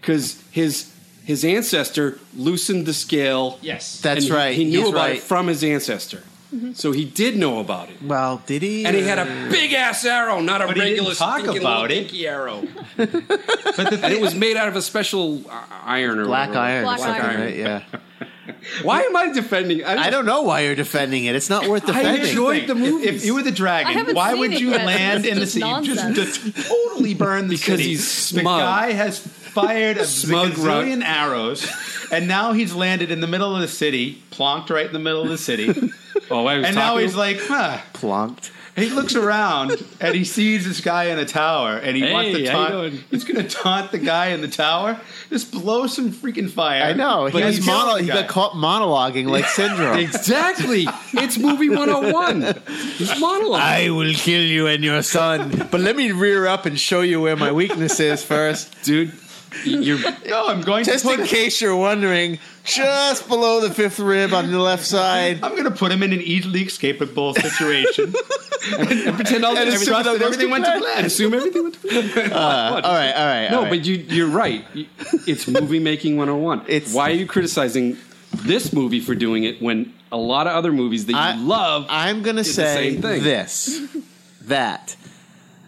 because 0.00 0.42
his 0.52 0.90
his 1.24 1.44
ancestor 1.44 2.18
loosened 2.36 2.86
the 2.86 2.94
scale. 2.94 3.58
Yes. 3.62 4.00
That's 4.00 4.24
he- 4.26 4.32
right. 4.32 4.54
He, 4.56 4.64
knew 4.64 4.80
He's 4.80 4.88
about 4.90 4.98
right. 5.00 5.16
it 5.16 5.22
from 5.22 5.46
his 5.46 5.62
ancestor, 5.62 6.22
so 6.74 6.90
he 6.92 7.04
did 7.04 7.36
know 7.36 7.60
about 7.60 7.90
it. 7.90 8.02
Well, 8.02 8.42
did 8.46 8.62
he? 8.62 8.84
And 8.84 8.96
he 8.96 9.02
had 9.02 9.18
a 9.20 9.48
big 9.50 9.72
ass 9.72 10.04
arrow, 10.04 10.40
not 10.40 10.60
a 10.62 10.66
But 10.66 10.78
regular 10.78 11.14
talk 11.14 11.44
about 11.46 11.90
it. 11.92 12.12
arrow. 12.14 12.64
But 12.96 13.12
the 13.90 14.00
And 14.02 14.12
it 14.12 14.20
was 14.20 14.34
made 14.34 14.56
out 14.56 14.66
of 14.68 14.76
a 14.76 14.82
special 14.82 15.42
uh, 15.48 15.64
iron 15.84 16.18
or 16.18 16.24
black 16.26 16.48
whatever. 16.48 16.66
iron. 16.66 16.80
or 16.80 16.96
Black 16.96 16.98
something, 17.00 17.40
iron. 17.40 17.54
Yeah. 17.58 17.82
Why 18.82 19.02
am 19.02 19.16
I 19.16 19.32
defending? 19.32 19.84
I 19.84 20.10
don't 20.10 20.26
know 20.26 20.42
why 20.42 20.60
you're 20.62 20.74
defending 20.74 21.24
it. 21.24 21.34
It's 21.36 21.48
not 21.48 21.66
worth 21.68 21.86
defending. 21.86 22.20
I 22.22 22.28
enjoyed 22.28 22.66
the 22.66 22.76
If- 22.76 23.04
If, 23.16 23.24
you 23.24 23.34
were 23.34 23.42
the 23.42 23.52
dragon, 23.52 24.14
why 24.14 24.34
would 24.34 24.58
you 24.60 24.70
yet. 24.70 24.84
land 24.84 25.24
in 25.24 25.36
the 25.36 25.42
just 25.42 25.54
sea? 25.54 25.60
Just, 25.82 26.14
just 26.14 26.68
totally 26.68 27.14
burn 27.14 27.46
the 27.48 27.54
Because 27.56 27.64
city. 27.78 27.82
he's 27.90 28.30
The 28.30 28.42
guy 28.42 28.92
has 28.92 29.20
fired 29.52 29.96
a 29.98 30.04
Smug 30.20 30.52
zillion 30.52 31.02
arrows, 31.04 31.66
and 32.12 32.26
now 32.28 32.52
he's 32.52 32.74
landed 32.74 33.10
in 33.10 33.20
the 33.20 33.26
middle 33.26 33.54
of 33.54 33.60
the 33.62 33.68
city, 33.68 34.22
plonked 34.30 34.70
right 34.70 34.86
in 34.86 34.92
the 34.92 34.98
middle 34.98 35.22
of 35.22 35.28
the 35.28 35.38
city. 35.38 35.92
Oh, 36.32 36.46
I 36.46 36.58
was 36.58 36.66
and 36.66 36.76
now 36.76 36.90
talking- 36.92 37.06
he's 37.06 37.16
like, 37.16 37.38
huh. 37.40 37.78
Plonked. 37.92 38.50
He 38.76 38.88
looks 38.90 39.16
around 39.16 39.72
and 40.00 40.14
he 40.14 40.22
sees 40.24 40.64
this 40.64 40.80
guy 40.80 41.04
in 41.04 41.18
a 41.18 41.24
tower, 41.24 41.76
and 41.76 41.96
he 41.96 42.12
wants 42.12 42.28
Hey, 42.36 42.44
to 42.44 42.50
how 42.52 42.60
you 42.60 42.66
taunt. 42.68 42.70
doing? 42.92 43.04
He's 43.10 43.24
going 43.24 43.44
to 43.44 43.48
taunt 43.48 43.90
the 43.90 43.98
guy 43.98 44.26
in 44.28 44.40
the 44.40 44.48
tower. 44.48 45.00
Just 45.28 45.50
blow 45.50 45.86
some 45.88 46.12
freaking 46.12 46.48
fire. 46.48 46.82
I 46.84 46.92
know. 46.92 47.28
But 47.32 47.42
He's 47.44 47.56
he's 47.56 47.66
mono- 47.66 47.96
he 47.96 48.06
got 48.06 48.28
caught 48.28 48.52
monologuing 48.52 49.26
like 49.28 49.46
Syndrome. 49.46 49.98
Exactly. 49.98 50.86
it's 51.14 51.36
movie 51.36 51.68
101. 51.68 52.62
He's 52.96 53.18
monologue. 53.18 53.60
I 53.60 53.90
will 53.90 54.12
kill 54.14 54.42
you 54.42 54.68
and 54.68 54.84
your 54.84 55.02
son, 55.02 55.66
but 55.70 55.80
let 55.80 55.96
me 55.96 56.12
rear 56.12 56.46
up 56.46 56.64
and 56.64 56.78
show 56.78 57.00
you 57.00 57.20
where 57.20 57.36
my 57.36 57.50
weakness 57.50 57.98
is 57.98 58.22
first. 58.22 58.72
Dude, 58.84 59.12
you're 59.64 59.98
No, 60.28 60.48
I'm 60.48 60.60
going 60.60 60.84
Just 60.84 61.04
to 61.04 61.10
put 61.10 61.20
in 61.20 61.26
case 61.26 61.60
you're 61.60 61.76
wondering, 61.76 62.38
just 62.64 63.28
below 63.28 63.60
the 63.60 63.72
fifth 63.72 63.98
rib 63.98 64.32
on 64.32 64.50
the 64.50 64.58
left 64.58 64.84
side. 64.84 65.40
I'm 65.42 65.52
going 65.52 65.64
to 65.64 65.70
put 65.70 65.90
him 65.92 66.02
in 66.02 66.12
an 66.12 66.20
easily 66.20 66.64
escapable 66.64 67.34
situation. 67.34 68.14
and 68.78 69.16
pretend 69.16 69.44
all 69.44 69.56
And 69.56 69.68
everything, 69.68 69.94
assume 69.94 70.02
that 70.04 70.22
everything 70.22 70.50
went 70.50 70.64
to 70.64 70.70
plan. 70.70 70.82
plan. 70.82 70.96
And 70.98 71.06
assume 71.06 71.34
everything 71.34 71.62
went 71.64 71.74
to 71.74 71.80
plan. 71.80 72.32
Uh, 72.32 72.80
all 72.84 72.92
right, 72.92 73.12
all 73.12 73.26
right. 73.26 73.48
No, 73.50 73.56
all 73.58 73.62
right. 73.64 73.70
but 73.70 73.84
you, 73.86 73.96
you're 73.96 74.28
right. 74.28 74.64
It's 75.26 75.46
movie 75.48 75.78
making 75.80 76.16
101. 76.16 76.62
It's- 76.68 76.94
Why 76.94 77.10
are 77.10 77.14
you 77.14 77.26
criticizing 77.26 77.96
this 78.32 78.72
movie 78.72 79.00
for 79.00 79.14
doing 79.14 79.44
it 79.44 79.60
when 79.60 79.92
a 80.12 80.16
lot 80.16 80.46
of 80.46 80.52
other 80.54 80.72
movies 80.72 81.06
that 81.06 81.12
you 81.12 81.18
I- 81.18 81.36
love? 81.36 81.86
I'm 81.88 82.22
going 82.22 82.36
to 82.36 82.40
It's 82.40 82.50
the 82.56 82.62
say 82.66 82.90
same 82.92 83.02
thing. 83.02 83.22
this 83.22 83.80
that 84.42 84.96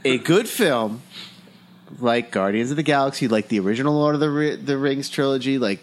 a 0.05 0.19
good 0.19 0.49
film 0.49 1.03
like 1.99 2.31
Guardians 2.31 2.71
of 2.71 2.77
the 2.77 2.83
Galaxy, 2.83 3.29
like 3.29 3.49
the 3.49 3.61
original 3.61 3.95
Lord 3.95 4.15
of 4.15 4.21
the, 4.21 4.59
the 4.63 4.79
Rings 4.79 5.09
trilogy, 5.09 5.59
like 5.59 5.81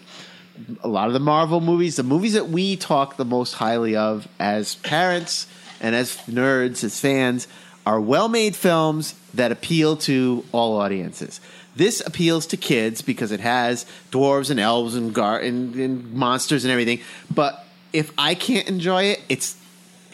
a 0.83 0.87
lot 0.87 1.07
of 1.07 1.13
the 1.13 1.19
Marvel 1.19 1.61
movies, 1.61 1.95
the 1.95 2.03
movies 2.03 2.33
that 2.33 2.49
we 2.49 2.75
talk 2.75 3.17
the 3.17 3.25
most 3.25 3.53
highly 3.53 3.95
of 3.95 4.27
as 4.39 4.75
parents 4.75 5.47
and 5.79 5.95
as 5.95 6.17
nerds, 6.27 6.83
as 6.83 6.99
fans, 6.99 7.47
are 7.85 7.99
well 7.99 8.27
made 8.27 8.55
films 8.55 9.15
that 9.33 9.51
appeal 9.51 9.95
to 9.95 10.43
all 10.51 10.79
audiences. 10.79 11.39
This 11.75 12.05
appeals 12.05 12.45
to 12.47 12.57
kids 12.57 13.01
because 13.01 13.31
it 13.31 13.39
has 13.39 13.85
dwarves 14.11 14.49
and 14.49 14.59
elves 14.59 14.95
and, 14.95 15.13
gar- 15.13 15.39
and, 15.39 15.75
and 15.75 16.13
monsters 16.13 16.65
and 16.65 16.71
everything. 16.71 16.99
But 17.33 17.65
if 17.93 18.11
I 18.17 18.35
can't 18.35 18.67
enjoy 18.67 19.03
it, 19.03 19.21
it's 19.29 19.55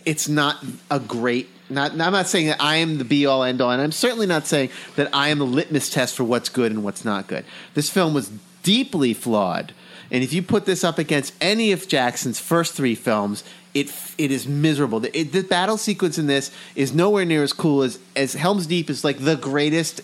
it's 0.06 0.30
not 0.30 0.64
a 0.92 1.00
great 1.00 1.50
not 1.70 1.92
I'm 1.92 2.14
not 2.14 2.28
saying 2.28 2.48
that 2.48 2.62
I 2.62 2.76
am 2.78 2.98
the 2.98 3.06
be 3.06 3.26
all 3.26 3.44
end 3.44 3.62
all, 3.62 3.72
and 3.72 3.82
I'm 3.82 3.92
certainly 3.92 4.28
not 4.28 4.46
saying 4.48 4.70
that 4.96 5.10
I 5.14 5.30
am 5.30 5.40
the 5.40 5.46
litmus 5.46 5.90
test 5.90 6.16
for 6.16 6.24
what's 6.24 6.50
good 6.50 6.72
and 6.72 6.84
what's 6.84 7.04
not 7.06 7.28
good. 7.28 7.46
This 7.74 7.90
film 7.90 8.14
was 8.14 8.32
deeply 8.64 9.14
flawed. 9.14 9.74
And 10.12 10.24
if 10.24 10.34
you 10.34 10.44
put 10.44 10.66
this 10.66 10.84
up 10.84 11.00
against 11.00 11.34
any 11.42 11.72
of 11.72 11.88
Jackson's 11.88 12.40
first 12.40 12.76
three 12.76 12.94
films, 12.94 13.44
it 13.74 13.92
it 14.20 14.30
is 14.32 14.48
miserable. 14.48 15.00
The, 15.00 15.18
it, 15.20 15.32
the 15.32 15.42
battle 15.42 15.78
sequence 15.78 16.20
in 16.20 16.28
this 16.28 16.52
is 16.76 16.94
nowhere 16.94 17.26
near 17.26 17.42
as 17.42 17.52
cool 17.54 17.82
as 17.82 17.98
as 18.16 18.34
Helm's 18.34 18.68
Deep 18.68 18.90
is 18.92 19.04
like 19.04 19.18
the 19.18 19.36
greatest 19.36 20.02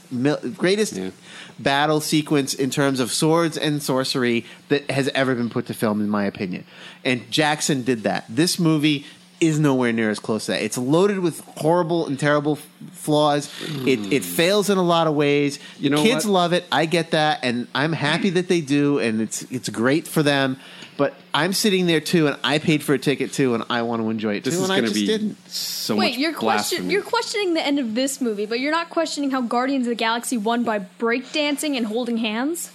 greatest 0.58 0.94
Yeah. 0.94 1.12
battle 1.60 2.02
sequence 2.02 2.56
in 2.56 2.72
terms 2.72 3.00
of 3.00 3.12
swords 3.12 3.58
and 3.58 3.82
sorcery 3.82 4.44
that 4.70 4.90
has 4.90 5.08
ever 5.10 5.36
been 5.36 5.52
put 5.52 5.68
to 5.68 5.74
film, 5.76 6.02
in 6.02 6.10
my 6.10 6.26
opinion. 6.26 6.64
And 7.06 7.30
Jackson 7.30 7.84
did 7.84 8.02
that. 8.02 8.26
This 8.28 8.58
movie 8.58 9.06
is 9.42 9.60
nowhere 9.60 9.92
near 9.92 10.12
as 10.12 10.20
close 10.20 10.46
to 10.46 10.52
that. 10.52 10.62
It's 10.62 10.78
loaded 10.78 11.20
with 11.20 11.40
horrible 11.58 12.06
and 12.06 12.18
terrible 12.18 12.54
f- 12.54 12.70
flaws. 12.92 13.48
It, 13.86 14.00
hmm. 14.00 14.12
it 14.14 14.24
fails 14.24 14.70
in 14.70 14.78
a 14.78 14.84
lot 14.84 15.08
of 15.08 15.16
ways. 15.16 15.60
You 15.80 15.90
know 15.90 16.02
Kids 16.02 16.26
what? 16.26 16.32
love 16.32 16.54
it. 16.54 16.66
I 16.72 16.86
get 16.86 17.12
that, 17.12 17.40
and 17.44 17.68
I'm 17.74 17.92
happy 17.92 18.30
that 18.32 18.48
they 18.48 18.62
do, 18.62 19.00
and 19.00 19.20
it's 19.20 19.42
it's 19.52 19.68
great 19.68 20.08
for 20.08 20.24
them. 20.24 20.58
But 20.98 21.16
I'm 21.34 21.54
sitting 21.54 21.88
there 21.88 22.00
too, 22.00 22.28
and 22.28 22.38
I 22.44 22.60
paid 22.60 22.84
for 22.84 22.94
a 22.94 23.00
ticket 23.00 23.34
too, 23.34 23.56
and 23.56 23.64
I 23.72 23.82
want 23.82 24.04
to 24.04 24.10
enjoy 24.12 24.36
it 24.36 24.44
this 24.44 24.54
too, 24.54 24.64
is 24.64 24.70
and 24.70 24.74
I 24.74 24.82
going 24.82 24.94
to 24.94 24.94
just 24.94 25.02
be 25.02 25.08
didn't. 25.08 25.50
so 25.50 25.96
Wait, 25.96 26.12
much 26.12 26.20
you're 26.20 26.34
question 26.34 26.92
you're 26.92 27.02
questioning 27.02 27.56
the 27.56 27.66
end 27.66 27.80
of 27.80 27.96
this 27.96 28.22
movie, 28.22 28.46
but 28.46 28.60
you're 28.60 28.72
not 28.72 28.92
questioning 28.92 29.32
how 29.32 29.42
Guardians 29.42 29.88
of 29.88 29.90
the 29.90 29.96
Galaxy 29.96 30.38
won 30.38 30.64
by 30.64 30.80
breakdancing 31.00 31.76
and 31.76 31.88
holding 31.88 32.18
hands. 32.18 32.72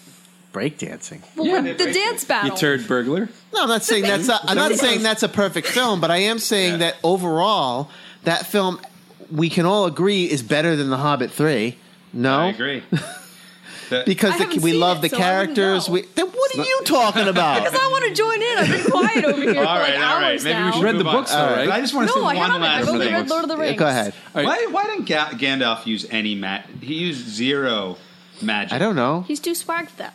Breakdancing. 0.57 1.21
Well, 1.37 1.47
Yeah. 1.47 1.61
what- 1.63 1.79
the 1.79 1.93
dance 1.93 2.25
battle. 2.25 2.51
you 2.51 2.57
turd 2.57 2.87
burglar. 2.89 3.29
No, 3.53 3.63
I'm 3.63 3.69
not 3.69 3.83
saying 3.85 4.03
that's. 4.05 4.29
A, 4.29 4.41
I'm 4.45 4.57
not 4.57 4.73
saying 4.75 5.03
that's 5.03 5.23
a 5.23 5.29
perfect 5.29 5.69
film, 5.69 6.01
but 6.01 6.11
I 6.11 6.19
am 6.19 6.39
saying 6.39 6.73
Yeah. 6.73 6.79
that 6.79 6.97
overall, 7.05 7.91
that 8.25 8.47
film 8.47 8.81
we 9.31 9.49
can 9.51 9.67
all 9.67 9.87
agree 9.87 10.25
is 10.25 10.43
better 10.43 10.77
than 10.77 10.89
The 10.91 10.97
Hobbit 10.99 11.31
three. 11.33 11.77
No, 12.13 12.39
I 12.41 12.47
agree. 12.49 12.83
Because 14.05 14.37
the, 14.39 14.59
we 14.61 14.73
love 14.73 14.99
it, 14.99 15.03
the 15.03 15.09
so 15.11 15.17
characters. 15.17 15.89
We, 15.89 16.03
then 16.17 16.27
what 16.27 16.57
are 16.59 16.63
you 16.65 16.81
talking 16.85 17.29
about? 17.29 17.59
Because 17.63 17.79
I 17.81 17.87
want 17.87 18.05
to 18.07 18.15
join 18.15 18.43
in. 18.43 18.59
I've 18.59 18.83
been 18.83 18.91
quiet 18.91 19.25
over 19.25 19.41
here 19.41 19.55
for 19.55 19.61
all 19.61 19.79
right, 19.79 19.95
like 19.95 20.05
all 20.09 20.17
right. 20.21 20.33
hours 20.33 20.43
Maybe 20.45 20.55
now. 20.59 20.67
we 20.67 20.73
should 20.73 20.83
Read 20.83 20.95
the 20.97 21.05
move 21.05 21.07
on. 21.07 21.15
books, 21.15 21.31
though, 21.31 21.39
All 21.39 21.47
right? 21.51 21.67
But 21.69 21.75
I 21.75 21.81
just 21.83 21.95
want 21.95 22.09
to 22.11 22.15
no, 22.17 22.23
say 22.23 22.31
I 22.31 22.35
one 22.35 22.51
haven't. 22.51 22.63
last 22.63 22.83
I've 22.83 22.89
only 22.89 23.07
thing. 23.07 23.15
read 23.15 23.31
Lord 23.31 23.45
of 23.45 23.49
the 23.49 23.57
Yeah, 23.57 23.63
Rings. 23.63 23.79
Go 23.79 23.87
ahead. 23.87 24.15
All 24.35 24.43
right. 24.45 24.67
Why, 24.67 24.73
why 24.73 24.85
didn't 24.91 25.05
Ga- 25.07 25.31
Gandalf 25.39 25.87
use 25.87 26.05
any 26.11 26.35
magic? 26.35 26.83
He 26.83 26.95
used 26.95 27.29
zero 27.29 27.97
magic. 28.43 28.73
I 28.73 28.79
don't 28.79 28.97
know. 28.97 29.25
He's 29.29 29.39
too 29.39 29.53
swagged 29.53 29.91
for 29.91 29.99
that. 29.99 30.15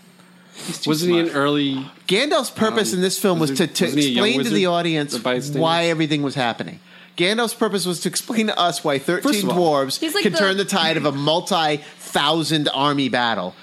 He's 0.54 0.80
too 0.82 0.90
Wasn't 0.90 1.12
he 1.12 1.20
an 1.20 1.30
early? 1.30 1.90
Gandalf's 2.08 2.50
purpose 2.52 2.92
Um, 2.92 2.98
in 3.00 3.02
this 3.02 3.18
film 3.20 3.40
was, 3.40 3.50
was 3.52 3.58
to, 3.60 3.64
it- 3.66 3.76
to 3.76 3.86
wasn't 3.86 4.02
he 4.04 4.08
a 4.08 4.12
young 4.12 4.26
explain 4.28 4.46
to 4.46 4.50
the 4.52 4.66
audience 4.68 5.24
why 5.54 5.86
everything 5.86 6.22
was 6.24 6.36
happening. 6.36 6.80
Gandalf's 7.18 7.54
purpose 7.54 7.86
was 7.86 8.00
to 8.02 8.10
explain 8.10 8.48
to 8.48 8.58
us 8.58 8.84
why 8.84 8.98
13 9.00 9.50
all, 9.50 9.56
dwarves 9.58 10.02
like 10.14 10.24
can 10.24 10.32
the- 10.34 10.38
turn 10.38 10.58
the 10.58 10.66
tide 10.66 10.98
of 10.98 11.06
a 11.06 11.12
multi 11.12 11.78
thousand 12.00 12.70
army 12.74 13.10
battle. 13.10 13.54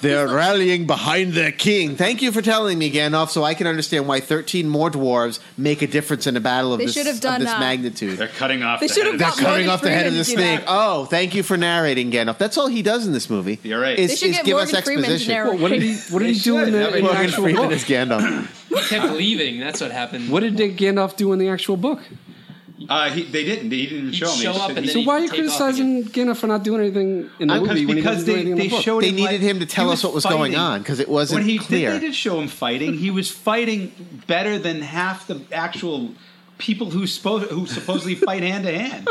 They're 0.00 0.26
rallying 0.28 0.86
behind 0.86 1.34
their 1.34 1.52
king. 1.52 1.96
Thank 1.96 2.22
you 2.22 2.32
for 2.32 2.40
telling 2.40 2.78
me, 2.78 2.90
Gandalf, 2.90 3.28
so 3.28 3.44
I 3.44 3.54
can 3.54 3.66
understand 3.66 4.08
why 4.08 4.20
13 4.20 4.68
more 4.68 4.90
dwarves 4.90 5.40
make 5.58 5.82
a 5.82 5.86
difference 5.86 6.26
in 6.26 6.36
a 6.36 6.40
battle 6.40 6.72
of 6.72 6.78
They 6.78 6.86
this, 6.86 6.94
should 6.94 7.06
have 7.06 7.16
of 7.16 7.20
done 7.20 7.40
this 7.40 7.50
that. 7.50 7.60
magnitude. 7.60 8.16
They're 8.18 8.28
cutting 8.28 8.62
off. 8.62 8.80
They 8.80 8.86
the 8.86 8.94
should 8.94 9.04
head 9.04 9.12
have 9.12 9.14
of 9.14 9.18
They're 9.20 9.28
got 9.28 9.36
the- 9.36 9.42
cutting 9.42 9.66
Morgan 9.66 9.70
off 9.70 9.82
the 9.82 9.90
head 9.90 10.06
of 10.06 10.12
Freeman 10.12 10.18
this 10.18 10.28
to 10.30 10.36
do 10.36 10.42
thing. 10.42 10.56
that. 10.60 10.64
Oh, 10.68 11.04
thank 11.04 11.34
you 11.34 11.42
for 11.42 11.56
narrating, 11.56 12.10
Gandalf. 12.10 12.38
That's 12.38 12.56
all 12.56 12.68
he 12.68 12.82
does 12.82 13.06
in 13.06 13.12
this 13.12 13.28
movie. 13.28 13.58
You're 13.62 13.80
right. 13.80 13.98
Is, 13.98 14.10
They 14.10 14.16
should 14.16 14.30
is 14.30 14.36
get 14.36 14.44
give 14.46 14.56
Morgan 14.56 14.74
us 14.76 14.84
Freeman 14.84 15.04
to 15.04 15.10
exposition. 15.10 15.34
narrate. 15.34 15.52
Well, 15.54 15.62
what 15.62 15.68
did 15.72 15.82
he? 15.82 15.94
What 16.10 16.18
did 16.20 16.28
They 16.28 16.32
he 16.32 16.40
do 16.40 16.58
in 16.58 16.64
should. 16.64 16.72
the, 16.74 16.86
in 16.88 16.92
the 16.94 17.00
Morgan 17.02 17.16
actual 17.26 17.42
Freeman 17.44 17.62
book? 17.62 17.72
is 17.72 17.84
Gandalf. 17.84 18.46
He 18.68 18.88
kept 18.88 19.12
leaving. 19.12 19.60
That's 19.60 19.80
what 19.80 19.90
happened. 19.90 20.30
What 20.30 20.40
did 20.40 20.56
Gandalf 20.56 21.16
do 21.16 21.32
in 21.32 21.38
the 21.38 21.48
actual 21.48 21.76
book? 21.76 22.00
Uh, 22.88 23.10
he, 23.10 23.24
they 23.24 23.44
didn't. 23.44 23.70
He 23.70 23.86
didn't 23.86 24.06
He'd 24.12 24.14
show 24.16 24.34
me. 24.34 24.42
show 24.42 24.52
up 24.52 24.70
and 24.70 24.78
He- 24.80 24.86
then 24.86 25.02
So 25.04 25.08
why 25.08 25.16
are 25.16 25.20
you 25.20 25.28
criticizing 25.28 26.04
Gandalf 26.04 26.38
for 26.38 26.46
not 26.46 26.62
doing 26.64 26.80
anything 26.80 27.28
in 27.38 27.48
the 27.48 27.54
Uh, 27.54 27.60
movie 27.60 27.84
when 27.86 27.96
he 27.96 28.02
because 28.02 28.24
doesn't 28.24 28.34
they, 28.44 28.50
in 28.52 28.56
they 28.58 28.68
the 28.68 28.80
showed 28.80 29.02
They 29.02 29.10
him 29.10 29.16
needed 29.16 29.32
like- 29.32 29.40
him 29.40 29.60
to 29.60 29.66
tell 29.66 29.90
us 29.90 30.02
what 30.02 30.14
was 30.14 30.24
going 30.24 30.56
on 30.56 30.80
because 30.80 30.98
it 31.00 31.08
wasn't 31.08 31.40
when 31.40 31.48
he 31.48 31.58
clear. 31.58 31.90
Did, 31.92 32.00
they 32.02 32.06
did 32.06 32.14
show 32.14 32.40
him 32.40 32.48
fighting. 32.48 32.94
He 32.94 33.10
was 33.10 33.30
fighting 33.30 33.92
better 34.26 34.58
than 34.58 34.80
half 34.82 35.26
the 35.26 35.40
actual 35.52 36.14
people 36.58 36.90
who 36.90 37.06
supposed 37.06 37.50
who 37.50 37.66
supposedly 37.66 38.14
fight 38.26 38.42
hand 38.42 38.64
to 38.64 38.78
hand. 38.78 39.08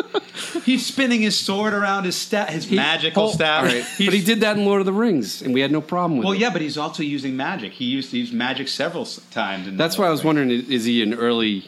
He's 0.66 0.86
spinning 0.86 1.22
his 1.22 1.38
sword 1.38 1.74
around 1.74 2.04
his 2.06 2.16
sta- 2.16 2.46
his 2.46 2.66
He- 2.66 2.76
magical 2.76 3.24
oh, 3.26 3.32
staff. 3.32 3.62
all 3.64 3.66
right. 3.66 3.84
He's- 3.98 4.06
But 4.06 4.14
he 4.14 4.22
did 4.24 4.42
that 4.42 4.58
in 4.58 4.66
Lord 4.66 4.82
of 4.82 4.86
the 4.86 4.94
Rings, 4.94 5.42
and 5.42 5.54
we 5.54 5.62
had 5.62 5.72
no 5.72 5.82
problem 5.82 6.18
with 6.18 6.26
it. 6.26 6.28
Well, 6.28 6.36
it. 6.36 6.40
yeah, 6.42 6.50
but 6.52 6.62
he's 6.62 6.78
also 6.78 7.02
using 7.04 7.36
magic. 7.38 7.74
He 7.74 7.86
used 7.86 8.12
he 8.12 8.20
used 8.20 8.34
magic 8.34 8.68
several 8.68 9.06
times. 9.32 9.68
In 9.68 9.78
That's 9.78 9.98
why 9.98 10.08
I 10.08 10.10
was 10.12 10.24
wondering: 10.24 10.50
is 10.52 10.86
he 10.86 11.02
an 11.04 11.14
early 11.14 11.66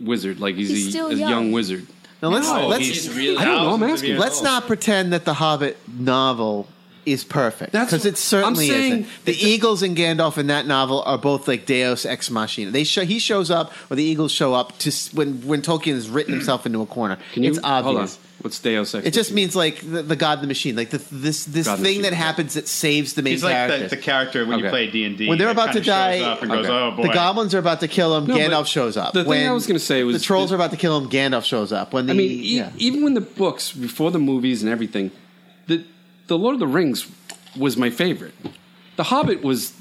wizard? 0.00 0.40
Like 0.40 0.56
is 0.56 0.68
He's 0.68 0.84
he 0.86 0.90
still 0.90 1.08
a 1.08 1.14
young. 1.14 1.30
young. 1.30 1.52
wizard? 1.52 1.86
Now 2.22 2.28
let's 2.30 2.48
No, 2.48 2.66
let's 2.68 2.86
he's 2.86 3.08
really- 3.14 3.36
I 3.36 3.44
don't 3.44 3.54
know. 3.56 3.74
I'm 3.74 3.80
thousands 3.80 3.82
of 3.82 3.90
asking. 3.90 4.08
years 4.10 4.20
let's 4.20 4.36
old. 4.36 4.44
not 4.44 4.66
pretend 4.66 5.12
that 5.12 5.24
the 5.24 5.34
Hobbit 5.34 5.76
novel 5.98 6.66
is 7.04 7.22
perfect 7.22 7.72
That's- 7.72 7.90
because 7.92 8.04
it 8.06 8.18
certainly 8.18 8.66
I'm 8.66 8.70
saying 8.72 8.92
isn't. 9.02 9.24
The 9.26 9.46
Eagles 9.46 9.82
and 9.82 9.96
Gandalf 9.96 10.38
in 10.38 10.48
that 10.48 10.66
novel 10.66 11.02
are 11.06 11.18
both 11.18 11.46
like 11.46 11.64
Deus 11.66 12.04
ex 12.04 12.30
machina. 12.30 12.70
They 12.72 12.82
show 12.84 13.04
he 13.04 13.18
shows 13.18 13.50
up 13.50 13.70
or 13.90 13.96
the 13.96 14.02
Eagles 14.02 14.32
show 14.32 14.54
up 14.54 14.76
to 14.78 14.88
s- 14.88 15.12
when 15.12 15.46
when 15.46 15.62
Tolkien 15.62 15.94
has 15.94 16.08
written 16.08 16.32
himself 16.34 16.66
into 16.66 16.80
a 16.82 16.86
corner. 16.86 17.16
Can 17.32 17.44
you 17.44 17.50
it's 17.50 17.58
hold 17.60 17.86
on? 17.86 17.86
obvious. 18.02 18.18
What's 18.46 18.60
Deus 18.60 18.94
Ex? 18.94 19.04
It 19.04 19.12
just 19.12 19.32
means 19.32 19.56
like 19.56 19.80
the, 19.80 20.02
the 20.02 20.14
God 20.14 20.40
the 20.40 20.46
machine, 20.46 20.76
like 20.76 20.90
the, 20.90 20.98
this 21.10 21.44
this 21.46 21.66
God 21.66 21.76
thing 21.80 21.82
machine, 21.82 22.02
that 22.02 22.12
happens 22.12 22.54
that 22.54 22.68
saves 22.68 23.14
the 23.14 23.22
main 23.22 23.32
He's 23.32 23.42
like 23.42 23.68
the, 23.80 23.88
the 23.88 23.96
character 23.96 24.46
when 24.46 24.60
you 24.60 24.66
Okay. 24.66 24.70
play 24.70 24.90
D 24.90 25.04
and 25.04 25.18
D. 25.18 25.28
when 25.28 25.36
they're 25.36 25.48
about 25.50 25.72
to 25.72 25.80
die, 25.80 26.20
up 26.20 26.42
and 26.42 26.50
goes, 26.52 26.64
Okay. 26.66 26.72
"Oh 26.72 26.92
boy!" 26.96 27.02
the 27.08 27.12
goblins 27.12 27.54
are 27.56 27.58
about 27.58 27.80
to 27.80 27.88
kill 27.88 28.16
him. 28.16 28.26
No, 28.26 28.34
but 28.34 28.40
Gandalf 28.40 28.66
shows 28.68 28.96
up. 28.96 29.14
the 29.14 29.24
thing 29.24 29.48
I 29.48 29.50
was 29.52 29.66
gonna 29.66 29.80
say 29.80 30.04
was 30.04 30.16
the 30.18 30.24
trolls 30.24 30.50
that- 30.50 30.54
are 30.54 30.58
about 30.58 30.70
to 30.70 30.76
kill 30.76 30.96
him. 30.96 31.10
Gandalf 31.10 31.44
shows 31.44 31.72
up. 31.72 31.92
When 31.92 32.06
the 32.06 32.12
I 32.12 32.16
mean, 32.16 32.30
e- 32.30 32.56
yeah. 32.58 32.70
even 32.78 33.02
when 33.02 33.14
the 33.14 33.20
books 33.20 33.72
before 33.72 34.12
the 34.12 34.20
movies 34.20 34.62
and 34.62 34.70
everything, 34.70 35.10
the 35.66 35.84
the 36.28 36.38
Lord 36.38 36.54
of 36.54 36.60
the 36.60 36.68
Rings 36.68 37.06
was 37.56 37.76
my 37.76 37.90
favorite. 37.90 38.34
The 38.94 39.04
Hobbit 39.04 39.42
was 39.42 39.72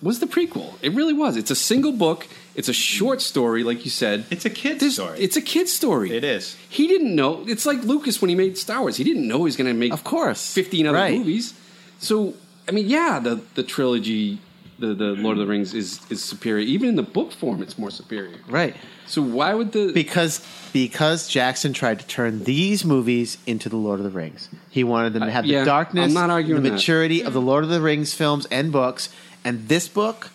was 0.00 0.20
the 0.20 0.26
prequel. 0.26 0.74
It 0.82 0.92
really 0.92 1.14
was. 1.14 1.36
It's 1.36 1.50
a 1.50 1.56
single 1.56 1.92
book. 1.92 2.28
It's 2.54 2.68
a 2.68 2.72
short 2.72 3.20
story, 3.20 3.64
like 3.64 3.84
you 3.84 3.90
said. 3.90 4.26
It's 4.30 4.44
a 4.44 4.50
kid's 4.50 4.80
There's- 4.80 4.94
story. 4.94 5.18
It's 5.18 5.36
a 5.36 5.42
kid's 5.42 5.72
story. 5.72 6.12
It 6.16 6.22
is. 6.24 6.56
He 6.68 6.86
didn't 6.86 7.14
know. 7.14 7.44
It's 7.48 7.66
like 7.66 7.82
Lucas 7.82 8.20
when 8.22 8.28
he 8.28 8.34
made 8.36 8.56
Star 8.58 8.80
Wars. 8.80 8.96
He 8.96 9.04
didn't 9.04 9.26
know 9.26 9.38
he 9.38 9.44
was 9.44 9.56
going 9.56 9.66
to 9.72 9.74
make, 9.74 9.92
Of 9.92 10.04
course. 10.04 10.52
fifteen 10.52 10.86
other 10.86 10.98
Right. 10.98 11.18
movies. 11.18 11.54
So 11.98 12.34
I 12.68 12.70
mean, 12.72 12.86
yeah, 12.88 13.18
the 13.18 13.40
the 13.54 13.62
trilogy, 13.64 14.38
the 14.78 14.94
the 14.94 15.12
Lord 15.12 15.36
of 15.36 15.46
the 15.46 15.50
Rings 15.50 15.74
is 15.74 16.00
is 16.10 16.22
superior. 16.22 16.64
Even 16.64 16.88
in 16.90 16.96
the 16.96 17.02
book 17.02 17.32
form, 17.32 17.60
it's 17.62 17.76
more 17.78 17.90
superior. 17.90 18.38
right. 18.48 18.74
So 19.06 19.20
why 19.20 19.52
would 19.52 19.72
the 19.72 19.92
Because 19.92 20.40
because 20.72 21.28
Jackson 21.28 21.72
tried 21.74 21.98
to 22.00 22.06
turn 22.06 22.44
these 22.44 22.84
movies 22.86 23.36
into 23.46 23.68
the 23.68 23.76
Lord 23.76 23.98
of 24.00 24.04
the 24.04 24.10
Rings. 24.10 24.48
He 24.70 24.82
wanted 24.82 25.12
them 25.12 25.22
to 25.22 25.28
Uh, 25.28 25.32
have 25.32 25.44
yeah, 25.44 25.60
the 25.60 25.66
darkness, 25.66 26.04
I'm 26.06 26.14
not 26.14 26.30
arguing 26.30 26.62
the 26.62 26.70
that. 26.70 26.76
maturity 26.76 27.22
of 27.22 27.32
the 27.34 27.40
Lord 27.40 27.64
of 27.64 27.70
the 27.70 27.80
Rings 27.82 28.14
films 28.14 28.46
and 28.50 28.72
books, 28.72 29.08
and 29.44 29.68
this 29.68 29.88
book 29.88 30.30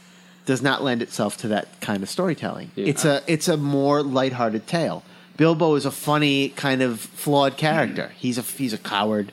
does 0.49 0.61
not 0.63 0.81
lend 0.83 1.01
itself 1.03 1.37
to 1.37 1.47
that 1.49 1.67
kind 1.79 2.01
of 2.01 2.09
storytelling. 2.09 2.71
Yeah. 2.75 2.87
It's 2.91 3.05
a 3.05 3.21
it's 3.27 3.47
a 3.47 3.55
more 3.55 4.01
lighthearted 4.01 4.65
tale. 4.65 5.03
Bilbo 5.37 5.75
is 5.75 5.85
a 5.85 5.91
funny 5.91 6.49
kind 6.49 6.81
of 6.81 6.99
flawed 6.99 7.55
character. 7.55 8.07
Hmm. 8.07 8.13
He's 8.17 8.37
a 8.39 8.41
he's 8.41 8.73
a 8.73 8.79
coward 8.79 9.31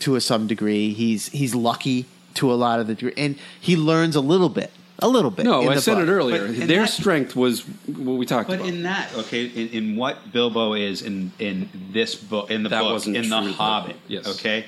to 0.00 0.16
a 0.16 0.20
some 0.20 0.46
degree. 0.46 0.94
He's 0.94 1.28
he's 1.28 1.54
lucky 1.54 2.06
to 2.34 2.50
a 2.50 2.56
lot 2.56 2.80
of 2.80 2.86
the 2.86 2.94
degree, 2.94 3.12
and 3.24 3.36
he 3.60 3.76
learns 3.76 4.16
a 4.16 4.22
little 4.22 4.48
bit, 4.48 4.70
a 5.00 5.08
little 5.16 5.30
bit. 5.30 5.44
no? 5.44 5.68
I 5.68 5.76
said 5.76 5.96
book. 5.96 6.08
it 6.08 6.10
earlier. 6.10 6.46
But 6.48 6.66
Their 6.66 6.84
that- 6.86 6.88
strength 6.88 7.36
was 7.36 7.60
what 8.06 8.16
we 8.20 8.24
talked 8.24 8.48
But 8.48 8.54
about. 8.60 8.64
But 8.68 8.74
in 8.74 8.82
that, 8.84 9.14
okay, 9.22 9.44
in, 9.44 9.68
in 9.68 9.96
what 9.96 10.32
Bilbo 10.32 10.72
is 10.72 11.02
in 11.02 11.30
in 11.38 11.68
this 11.92 12.14
book, 12.14 12.50
in 12.50 12.62
the 12.62 12.70
That 12.70 12.80
book, 12.84 12.92
wasn't 12.94 13.16
in 13.18 13.28
the 13.28 13.36
true, 13.38 13.48
though. 13.48 13.52
Hobbit, 13.64 13.96
Yes. 14.08 14.26
okay, 14.34 14.64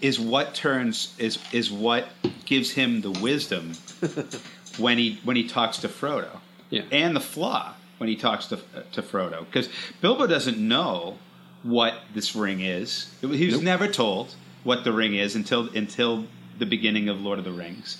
is 0.00 0.20
what 0.20 0.54
turns 0.54 1.12
is 1.18 1.38
is 1.52 1.72
what 1.72 2.04
gives 2.46 2.70
him 2.70 3.00
the 3.02 3.10
wisdom 3.10 3.72
when 4.78 4.98
he 4.98 5.18
when 5.24 5.36
he 5.36 5.46
talks 5.46 5.78
to 5.78 5.88
Frodo, 5.88 6.40
Yeah. 6.70 6.82
and 6.92 7.14
the 7.16 7.20
flaw 7.20 7.74
when 7.98 8.08
he 8.08 8.16
talks 8.16 8.46
to 8.46 8.58
to 8.92 9.02
Frodo, 9.02 9.44
because 9.46 9.68
Bilbo 10.00 10.26
doesn't 10.26 10.58
know 10.58 11.18
what 11.62 11.94
this 12.14 12.34
ring 12.36 12.60
is. 12.60 13.12
He 13.20 13.26
was 13.46 13.54
Nope. 13.56 13.62
never 13.62 13.88
told 13.88 14.34
what 14.64 14.84
the 14.84 14.92
ring 14.92 15.14
is 15.14 15.34
until 15.34 15.68
until 15.74 16.24
the 16.58 16.66
beginning 16.66 17.08
of 17.08 17.20
Lord 17.20 17.38
of 17.38 17.44
the 17.44 17.52
Rings, 17.52 17.96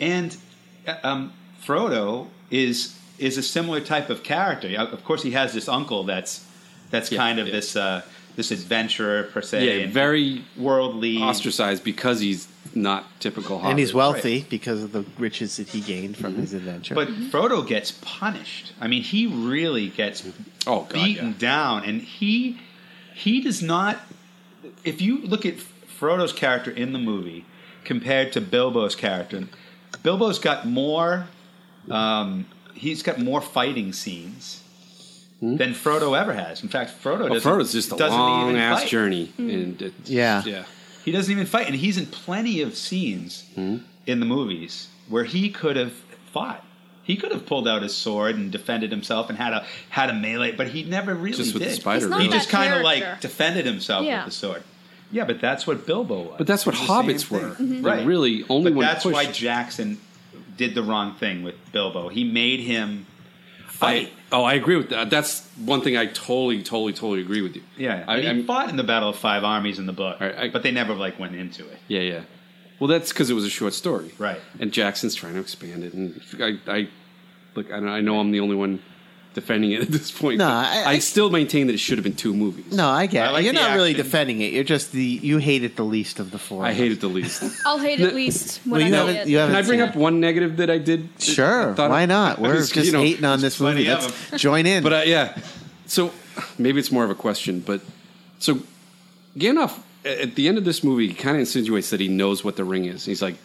and 0.00 0.36
um, 1.02 1.32
Frodo 1.64 2.28
is 2.50 2.96
is 3.18 3.38
a 3.38 3.42
similar 3.42 3.80
type 3.80 4.10
of 4.10 4.22
character. 4.22 4.68
Of 4.78 5.04
course, 5.04 5.22
he 5.22 5.32
has 5.32 5.52
this 5.52 5.68
uncle 5.68 6.04
that's 6.04 6.44
that's 6.90 7.10
Yeah, 7.10 7.18
kind 7.18 7.38
of 7.38 7.46
yeah. 7.46 7.52
this 7.52 7.76
uh, 7.76 8.02
this 8.36 8.50
adventurer 8.50 9.24
per 9.24 9.42
se, 9.42 9.80
Yeah, 9.82 9.86
very 9.90 10.44
worldly. 10.56 11.18
ostracized 11.18 11.84
because 11.84 12.20
he's 12.20 12.48
not 12.74 13.04
typical. 13.20 13.60
and 13.64 13.78
he's 13.78 13.90
Hobbit. 13.92 14.14
wealthy 14.14 14.46
because 14.48 14.82
of 14.82 14.92
the 14.92 15.04
riches 15.18 15.56
that 15.58 15.68
he 15.68 15.80
gained 15.80 16.16
from 16.16 16.34
his 16.36 16.52
adventure. 16.54 16.94
But 16.94 17.08
Frodo 17.08 17.66
gets 17.66 17.92
punished. 18.00 18.72
I 18.80 18.86
mean, 18.88 19.02
he 19.02 19.26
really 19.26 19.88
gets 19.88 20.24
Oh, 20.66 20.80
God, 20.82 20.92
beaten 20.92 21.26
yeah. 21.28 21.34
down, 21.38 21.84
and 21.84 22.00
he 22.02 22.58
he 23.14 23.40
does 23.40 23.62
not. 23.62 23.98
If 24.84 25.00
you 25.02 25.18
look 25.22 25.44
at 25.46 25.56
Frodo's 26.00 26.32
character 26.32 26.70
in 26.70 26.92
the 26.92 26.98
movie 26.98 27.44
compared 27.84 28.32
to 28.32 28.40
Bilbo's 28.40 28.94
character, 28.94 29.44
Bilbo's 30.02 30.38
got 30.38 30.66
more. 30.66 31.26
Um, 31.90 32.46
he's 32.74 33.02
got 33.02 33.18
more 33.18 33.40
fighting 33.40 33.92
scenes 33.92 34.60
than 35.40 35.74
Frodo 35.74 36.16
ever 36.18 36.32
has. 36.32 36.62
In 36.62 36.68
fact, 36.68 36.92
Frodo 37.02 37.20
Well, 37.28 37.34
doesn't. 37.34 37.42
Hmm? 37.52 37.58
Frodo's 37.60 37.72
just 37.72 37.90
a 37.90 37.96
long 37.96 38.56
ass 38.56 38.80
fight. 38.82 38.88
journey, 38.88 39.32
and 39.38 39.82
it's, 39.82 40.08
Yeah. 40.08 40.42
yeah. 40.46 40.64
He 41.04 41.10
doesn't 41.12 41.30
even 41.32 41.46
fight, 41.46 41.66
and 41.66 41.74
he's 41.76 41.98
in 41.98 42.06
plenty 42.06 42.60
of 42.62 42.76
scenes 42.76 43.44
Hmm? 43.54 43.78
in 44.06 44.20
the 44.20 44.26
movies 44.26 44.88
where 45.08 45.24
he 45.24 45.50
could 45.50 45.76
have 45.76 45.92
fought. 46.32 46.64
He 47.04 47.16
could 47.16 47.32
have 47.32 47.46
pulled 47.46 47.66
out 47.66 47.82
his 47.82 47.94
sword 47.96 48.36
and 48.36 48.50
defended 48.52 48.90
himself 48.92 49.28
and 49.28 49.36
had 49.36 49.52
a 49.52 49.64
had 49.90 50.08
a 50.10 50.14
melee, 50.14 50.52
but 50.52 50.68
he 50.68 50.84
never 50.84 51.14
really 51.14 51.36
Just 51.36 51.54
with 51.54 51.62
did. 51.62 51.72
the 51.72 51.76
spider 51.76 52.08
He's 52.14 52.22
he 52.22 52.28
just 52.28 52.48
kind 52.48 52.72
of 52.74 52.82
like 52.82 53.20
defended 53.20 53.66
himself 53.66 54.04
Yeah. 54.06 54.24
with 54.24 54.32
the 54.34 54.38
sword. 54.38 54.62
Yeah, 55.10 55.24
but 55.24 55.40
that's 55.40 55.66
what 55.66 55.84
Bilbo 55.84 56.22
was. 56.22 56.34
But 56.38 56.46
that's 56.46 56.64
what 56.64 56.74
It 56.76 56.78
was 56.80 56.88
the 56.88 56.94
same 57.02 57.04
hobbits 57.04 57.30
were. 57.30 57.50
Mm-hmm. 57.54 57.74
They 57.74 57.80
Right. 57.82 58.06
Really, 58.06 58.44
only 58.48 58.70
But 58.70 58.76
when 58.78 58.86
that's 58.86 59.02
pushed. 59.02 59.14
why 59.14 59.26
Jackson 59.26 59.98
did 60.56 60.74
the 60.74 60.82
wrong 60.82 61.14
thing 61.16 61.42
with 61.42 61.56
Bilbo. 61.72 62.08
He 62.08 62.24
made 62.24 62.60
him 62.60 63.06
I, 63.68 63.70
fight. 63.72 64.12
Oh, 64.32 64.44
I 64.44 64.54
agree 64.54 64.76
with 64.76 64.88
that. 64.90 65.10
That's 65.10 65.46
one 65.64 65.82
thing 65.82 65.96
I 65.96 66.06
totally, 66.06 66.62
totally, 66.62 66.92
totally 66.92 67.20
agree 67.20 67.42
with 67.42 67.54
you. 67.56 67.62
yeah, 67.76 68.04
I, 68.08 68.20
he 68.20 68.42
fought 68.42 68.68
in 68.70 68.76
the 68.76 68.82
Battle 68.84 69.10
of 69.10 69.16
Five 69.16 69.44
Armies 69.44 69.78
in 69.78 69.86
the 69.86 69.92
book, 69.92 70.20
right, 70.20 70.34
I- 70.36 70.48
but 70.50 70.62
they 70.62 70.70
never 70.70 70.94
like 70.94 71.18
went 71.18 71.34
into 71.34 71.66
it. 71.68 71.78
yeah, 71.88 72.00
yeah. 72.00 72.20
Well, 72.80 72.88
that's 72.88 73.12
because 73.12 73.30
it 73.30 73.34
was 73.34 73.44
a 73.44 73.50
short 73.50 73.74
story, 73.74 74.10
Right. 74.18 74.40
And 74.58 74.72
Jackson's 74.72 75.14
trying 75.14 75.34
to 75.34 75.40
expand 75.40 75.84
it, 75.84 75.92
and 75.94 76.20
I, 76.40 76.58
I 76.66 76.88
look, 77.54 77.70
I, 77.70 77.76
I 77.76 78.00
know 78.00 78.18
I'm 78.18 78.32
the 78.32 78.40
only 78.40 78.56
one 78.56 78.82
defending 79.34 79.72
it 79.72 79.80
at 79.82 79.88
this 79.88 80.10
point. 80.10 80.38
No, 80.38 80.46
I- 80.48 80.82
I, 80.86 80.90
I- 80.92 80.98
still 80.98 81.30
maintain 81.30 81.66
that 81.68 81.72
it 81.74 81.78
should 81.78 81.98
have 81.98 82.04
been 82.04 82.14
two 82.14 82.34
movies. 82.34 82.72
no, 82.72 82.88
I 82.88 83.06
get. 83.06 83.28
It. 83.28 83.32
like 83.32 83.44
You're 83.44 83.52
the 83.54 83.60
not 83.60 83.74
really 83.74 83.94
defending 83.94 84.40
it. 84.40 84.52
You're 84.52 84.64
just 84.64 84.92
the 84.92 85.02
you 85.02 85.38
hate 85.38 85.64
it 85.64 85.76
the 85.76 85.84
least 85.84 86.20
of 86.20 86.30
the 86.30 86.38
four. 86.38 86.64
I 86.64 86.72
hate 86.72 86.92
it 86.92 87.00
the 87.00 87.08
least. 87.08 87.42
I'll 87.66 87.78
hate 87.78 88.00
at 88.00 88.14
least 88.14 88.60
when 88.64 88.80
Well, 88.80 88.80
you 88.88 88.94
I 88.94 88.98
haven't. 88.98 89.24
see. 89.26 89.30
You 89.32 89.38
haven't. 89.38 89.54
Can 89.56 89.64
I 89.64 89.66
bring 89.66 89.80
seen 89.80 89.88
up 89.88 89.96
one 89.96 90.20
negative 90.20 90.56
that 90.58 90.70
I 90.70 90.78
did? 90.78 91.08
Sure. 91.18 91.74
I 91.80 91.88
Why 91.88 92.06
not? 92.06 92.38
We're 92.40 92.52
Because, 92.52 92.70
just 92.70 92.86
you 92.86 92.92
know, 92.92 93.00
hating 93.00 93.24
on 93.24 93.40
this 93.40 93.60
movie. 93.60 93.86
Let's 93.88 94.30
join 94.36 94.66
in. 94.66 94.82
But 94.82 94.92
uh, 94.92 95.02
yeah, 95.06 95.36
so 95.86 96.12
maybe 96.58 96.78
it's 96.78 96.92
more 96.92 97.04
of 97.04 97.10
a 97.10 97.14
question. 97.14 97.60
But 97.60 97.80
so 98.38 98.60
Gandalf 99.36 99.78
at 100.04 100.34
the 100.34 100.48
end 100.48 100.58
of 100.58 100.64
this 100.64 100.82
movie, 100.82 101.08
he 101.08 101.14
kind 101.14 101.36
of 101.36 101.40
insinuates 101.40 101.90
that 101.90 102.00
he 102.00 102.08
knows 102.08 102.44
what 102.44 102.56
the 102.56 102.64
ring 102.64 102.84
is. 102.86 103.04
He's 103.04 103.22
like, 103.22 103.36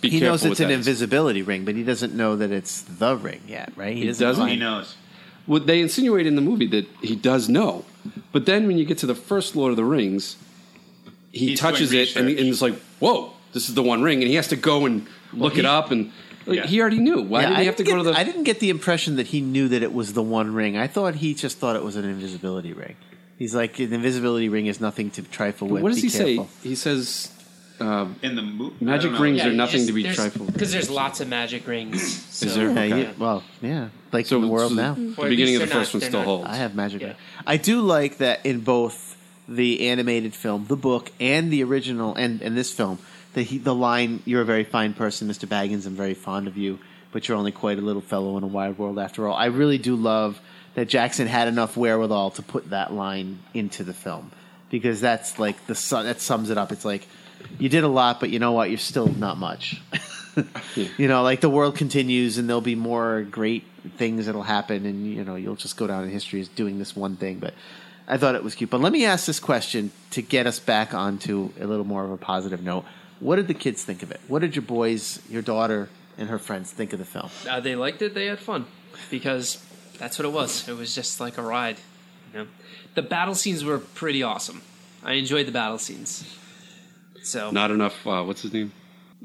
"Be 0.00 0.08
he 0.08 0.20
knows 0.20 0.44
it's 0.44 0.60
an 0.60 0.68
that." 0.68 0.74
invisibility 0.74 1.42
ring, 1.42 1.64
but 1.64 1.74
he 1.74 1.82
doesn't 1.82 2.14
know 2.14 2.36
that 2.36 2.50
it's 2.52 2.82
the 2.82 3.16
ring 3.16 3.40
yet, 3.48 3.72
right? 3.76 3.96
He 3.96 4.06
doesn't 4.06 4.24
doesn't? 4.26 4.48
He 4.48 4.56
knows. 4.56 4.94
Well, 5.46 5.60
they 5.60 5.80
insinuate 5.80 6.26
in 6.26 6.34
the 6.34 6.42
movie 6.42 6.66
that 6.68 6.86
he 7.02 7.14
does 7.16 7.48
know, 7.48 7.84
but 8.32 8.46
then 8.46 8.66
when 8.66 8.78
you 8.78 8.84
get 8.84 8.98
to 8.98 9.06
the 9.06 9.14
first 9.14 9.54
Lord 9.56 9.70
of 9.70 9.76
the 9.76 9.84
Rings, 9.84 10.36
he 11.32 11.48
He's 11.50 11.60
touches 11.60 11.90
doing 11.90 12.02
it 12.02 12.16
and, 12.16 12.26
research. 12.26 12.40
and 12.40 12.48
it's 12.50 12.62
like, 12.62 12.74
"Whoa, 12.98 13.32
this 13.52 13.68
is 13.68 13.74
the 13.74 13.82
One 13.82 14.02
Ring," 14.02 14.22
and 14.22 14.28
he 14.28 14.34
has 14.36 14.48
to 14.48 14.56
go 14.56 14.86
and 14.86 15.06
look 15.32 15.54
he- 15.54 15.60
it 15.60 15.66
up 15.66 15.90
and. 15.90 16.12
like, 16.46 16.58
Yeah. 16.58 16.66
He 16.66 16.80
already 16.80 16.98
knew. 16.98 17.22
Why 17.22 17.42
Yeah, 17.42 17.48
did 17.48 17.56
I 17.56 17.60
he 17.60 17.66
have 17.66 17.76
to 17.76 17.82
didn't 17.84 17.96
go 17.98 18.02
to 18.04 18.08
get- 18.10 18.14
the? 18.14 18.20
I 18.20 18.24
didn't 18.24 18.44
get 18.44 18.60
the 18.60 18.70
impression 18.70 19.16
that 19.16 19.26
he 19.28 19.40
knew 19.40 19.66
that 19.68 19.82
it 19.82 19.92
was 19.92 20.12
the 20.12 20.22
one 20.22 20.54
ring. 20.54 20.76
I 20.76 20.86
thought 20.86 21.16
he 21.16 21.34
just 21.34 21.58
thought 21.58 21.74
it 21.76 21.82
was 21.84 21.96
an 21.96 22.04
invisibility 22.04 22.72
ring. 22.72 22.94
He's 23.38 23.54
like, 23.54 23.78
an 23.80 23.92
invisibility 23.92 24.48
ring 24.48 24.66
is 24.66 24.80
nothing 24.80 25.10
to 25.10 25.22
trifle 25.22 25.66
with. 25.68 25.82
what 25.82 25.88
does 25.90 25.98
Be 26.00 26.02
he 26.02 26.08
say? 26.08 26.46
He 26.62 26.74
says, 26.76 27.30
uh, 27.80 28.06
In 28.22 28.36
the 28.36 28.42
movie, 28.42 28.84
Magic 28.84 29.18
rings 29.18 29.42
are 29.42 29.52
nothing 29.52 29.86
to 29.86 29.92
be 29.92 30.02
trifled 30.04 30.46
with. 30.46 30.54
Because 30.54 30.72
there's 30.72 30.90
lots 30.90 31.20
of 31.20 31.28
magic 31.28 31.66
rings. 31.66 32.24
So, 32.36 32.46
Is 32.46 32.54
there? 32.54 32.66
Yeah, 32.66 32.70
Okay. 32.72 33.00
you- 33.00 33.10
well, 33.18 33.42
yeah, 33.62 33.88
like 34.12 34.26
so 34.26 34.36
in 34.36 34.42
the 34.42 34.48
world 34.48 34.70
so 34.72 34.76
now. 34.76 34.94
The 34.94 35.14
Or 35.18 35.28
beginning 35.28 35.56
of 35.56 35.60
the 35.62 35.66
first 35.68 35.94
not- 35.94 36.00
one 36.02 36.08
still 36.08 36.20
not- 36.20 36.26
holds. 36.26 36.48
I 36.48 36.56
have 36.56 36.74
magic. 36.74 37.02
Yeah. 37.02 37.12
I 37.46 37.56
do 37.56 37.80
like 37.80 38.18
that 38.18 38.44
in 38.44 38.60
both 38.60 39.16
the 39.48 39.88
animated 39.88 40.34
film, 40.34 40.66
the 40.68 40.76
book, 40.76 41.12
and 41.20 41.50
the 41.52 41.62
original, 41.62 42.14
and, 42.14 42.42
and 42.42 42.56
this 42.56 42.72
film. 42.72 42.98
The 43.34 43.42
he, 43.42 43.58
the 43.58 43.74
line, 43.74 44.20
"You're 44.24 44.40
a 44.42 44.46
very 44.46 44.64
fine 44.64 44.92
person, 44.94 45.28
Mr. 45.28 45.46
Baggins. 45.46 45.86
I'm 45.86 45.94
very 45.94 46.14
fond 46.14 46.48
of 46.48 46.56
you, 46.56 46.78
but 47.12 47.28
you're 47.28 47.36
only 47.36 47.52
quite 47.52 47.78
a 47.78 47.82
little 47.82 48.00
fellow 48.02 48.36
in 48.38 48.42
a 48.42 48.46
wide 48.48 48.78
world 48.78 48.98
after 48.98 49.28
all." 49.28 49.36
I 49.36 49.46
really 49.46 49.78
do 49.78 49.94
love 49.94 50.40
that 50.74 50.88
Jackson 50.88 51.26
had 51.26 51.46
enough 51.46 51.76
wherewithal 51.76 52.30
to 52.32 52.42
put 52.42 52.70
that 52.70 52.92
line 52.92 53.38
into 53.54 53.84
the 53.84 53.92
film 53.94 54.30
because 54.70 55.00
that's 55.00 55.38
like 55.38 55.66
the 55.66 55.74
su- 55.74 56.02
that 56.02 56.20
sums 56.20 56.50
it 56.50 56.58
up. 56.58 56.72
It's 56.72 56.84
like 56.84 57.06
you 57.58 57.68
did 57.68 57.84
a 57.84 57.88
lot, 57.88 58.20
but 58.20 58.30
you 58.30 58.38
know 58.38 58.52
what? 58.52 58.70
You're 58.70 58.78
still 58.78 59.08
not 59.08 59.38
much. 59.38 59.80
You 60.98 61.08
know, 61.08 61.22
like 61.22 61.40
the 61.40 61.48
world 61.48 61.76
continues, 61.76 62.36
and 62.36 62.46
there'll 62.46 62.60
be 62.60 62.74
more 62.74 63.22
great 63.22 63.64
things 63.96 64.26
that'll 64.26 64.42
happen, 64.42 64.84
and 64.84 65.06
you 65.06 65.24
know, 65.24 65.34
you'll 65.36 65.56
just 65.56 65.78
go 65.78 65.86
down 65.86 66.04
in 66.04 66.10
history 66.10 66.42
as 66.42 66.48
doing 66.48 66.78
this 66.78 66.94
one 66.94 67.16
thing. 67.16 67.38
But 67.38 67.54
I 68.06 68.18
thought 68.18 68.34
it 68.34 68.44
was 68.44 68.54
cute. 68.54 68.68
But 68.68 68.80
let 68.80 68.92
me 68.92 69.06
ask 69.06 69.24
this 69.24 69.40
question 69.40 69.92
to 70.10 70.20
get 70.20 70.46
us 70.46 70.58
back 70.58 70.92
onto 70.92 71.50
a 71.58 71.66
little 71.66 71.86
more 71.86 72.04
of 72.04 72.10
a 72.10 72.18
positive 72.18 72.62
note. 72.62 72.84
What 73.18 73.36
did 73.36 73.48
the 73.48 73.54
kids 73.54 73.82
think 73.82 74.02
of 74.02 74.10
it? 74.10 74.20
What 74.28 74.40
did 74.40 74.54
your 74.54 74.62
boys, 74.62 75.22
your 75.30 75.40
daughter, 75.40 75.88
and 76.18 76.28
her 76.28 76.38
friends 76.38 76.70
think 76.70 76.92
of 76.92 76.98
the 76.98 77.06
film? 77.06 77.30
Uh, 77.48 77.60
they 77.60 77.74
liked 77.74 78.02
it. 78.02 78.12
They 78.12 78.26
had 78.26 78.38
fun 78.38 78.66
because 79.10 79.64
that's 79.98 80.18
what 80.18 80.26
it 80.26 80.32
was. 80.32 80.68
It 80.68 80.76
was 80.76 80.94
just 80.94 81.18
like 81.18 81.38
a 81.38 81.42
ride. 81.42 81.78
You 82.34 82.40
know, 82.40 82.46
the 82.94 83.02
battle 83.02 83.34
scenes 83.34 83.64
were 83.64 83.78
pretty 83.78 84.22
awesome. 84.22 84.60
I 85.02 85.14
enjoyed 85.14 85.46
the 85.46 85.52
battle 85.52 85.78
scenes. 85.78 86.24
So 87.26 87.50
Not 87.50 87.70
enough. 87.70 88.06
Uh, 88.06 88.22
what's 88.22 88.42
his 88.42 88.52
name? 88.52 88.72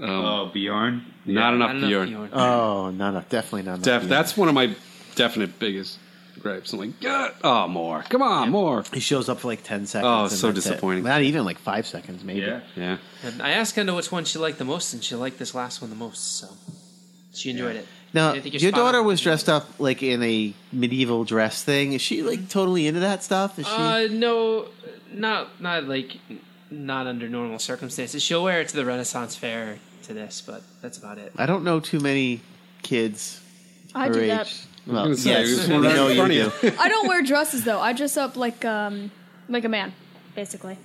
Um, 0.01 0.09
Oh, 0.09 0.51
Beorn. 0.53 1.05
not 1.25 1.53
enough 1.53 1.67
not 1.69 1.75
enough 1.77 1.89
Beorn. 1.89 2.09
Beorn. 2.09 2.29
Oh, 2.33 2.89
not 2.91 3.09
enough. 3.09 3.29
Definitely 3.29 3.63
not 3.63 3.73
enough. 3.75 3.83
Def, 3.83 4.03
that's 4.09 4.35
one 4.35 4.47
of 4.47 4.55
my 4.55 4.75
definite 5.15 5.59
biggest 5.59 5.99
gripes. 6.39 6.73
I'm 6.73 6.79
like, 6.79 6.99
"God, 6.99 7.33
oh, 7.43 7.67
more. 7.67 8.01
Come 8.09 8.23
on, 8.23 8.49
more. 8.49 8.83
he 8.93 8.99
shows 8.99 9.29
up 9.29 9.39
for 9.41 9.47
like 9.49 9.63
ten 9.63 9.85
seconds. 9.85 10.07
Oh, 10.07 10.21
and 10.23 10.31
so 10.31 10.47
that's 10.51 10.65
it. 10.65 10.69
disappointing. 10.69 11.03
Not 11.03 11.21
even 11.21 11.45
like 11.45 11.59
five 11.59 11.85
seconds, 11.85 12.23
maybe. 12.23 12.39
Yeah. 12.39 12.61
Yeah. 12.75 12.97
And 13.23 13.41
I 13.41 13.51
asked 13.51 13.75
Kendall 13.75 13.95
which 13.97 14.11
one 14.11 14.25
she 14.25 14.39
liked 14.39 14.57
the 14.57 14.65
most, 14.65 14.93
and 14.93 15.03
she 15.03 15.13
liked 15.15 15.37
this 15.37 15.53
last 15.53 15.81
one 15.81 15.89
the 15.91 15.95
most. 15.95 16.37
So 16.37 16.47
she 17.33 17.51
enjoyed 17.51 17.75
it. 17.75 17.87
Now, 18.13 18.33
you're 18.33 18.45
your 18.45 18.71
daughter 18.71 18.99
on. 18.99 19.05
was 19.05 19.21
dressed 19.21 19.47
up 19.47 19.79
like 19.79 20.01
in 20.03 20.21
a 20.23 20.53
medieval 20.73 21.23
dress 21.23 21.63
thing. 21.63 21.93
Is 21.93 22.01
she 22.01 22.23
like 22.23 22.49
totally 22.49 22.87
into 22.87 23.01
that 23.01 23.23
stuff? 23.23 23.59
Is 23.59 23.67
she? 23.67 23.73
Uh, 23.73 24.07
no, 24.09 24.67
not 25.13 25.61
not 25.61 25.83
like 25.85 26.17
not 26.71 27.07
under 27.07 27.27
normal 27.29 27.59
circumstances. 27.59 28.23
She'll 28.23 28.43
wear 28.43 28.61
it 28.61 28.69
to 28.69 28.75
the 28.75 28.85
Renaissance 28.85 29.35
Fair 29.35 29.77
to 30.03 30.13
this, 30.13 30.41
but 30.41 30.63
that's 30.81 30.97
about 30.97 31.17
it. 31.17 31.33
I 31.37 31.45
don't 31.45 31.63
know 31.63 31.79
too 31.79 31.99
many 31.99 32.41
kids 32.81 33.41
I 33.93 34.07
her 34.07 34.13
do 34.13 34.19
age. 34.21 34.29
that. 34.29 34.65
Well, 34.87 35.09
yes, 35.09 35.25
yes. 35.25 35.67
we 35.67 35.77
know 35.77 36.07
you 36.07 36.27
do. 36.27 36.51
I 36.79 36.89
don't 36.89 37.07
wear 37.07 37.21
dresses 37.21 37.63
though. 37.63 37.79
I 37.79 37.93
dress 37.93 38.17
up 38.17 38.35
like 38.35 38.65
um 38.65 39.11
like 39.49 39.65
a 39.65 39.69
man, 39.69 39.93
basically. 40.35 40.77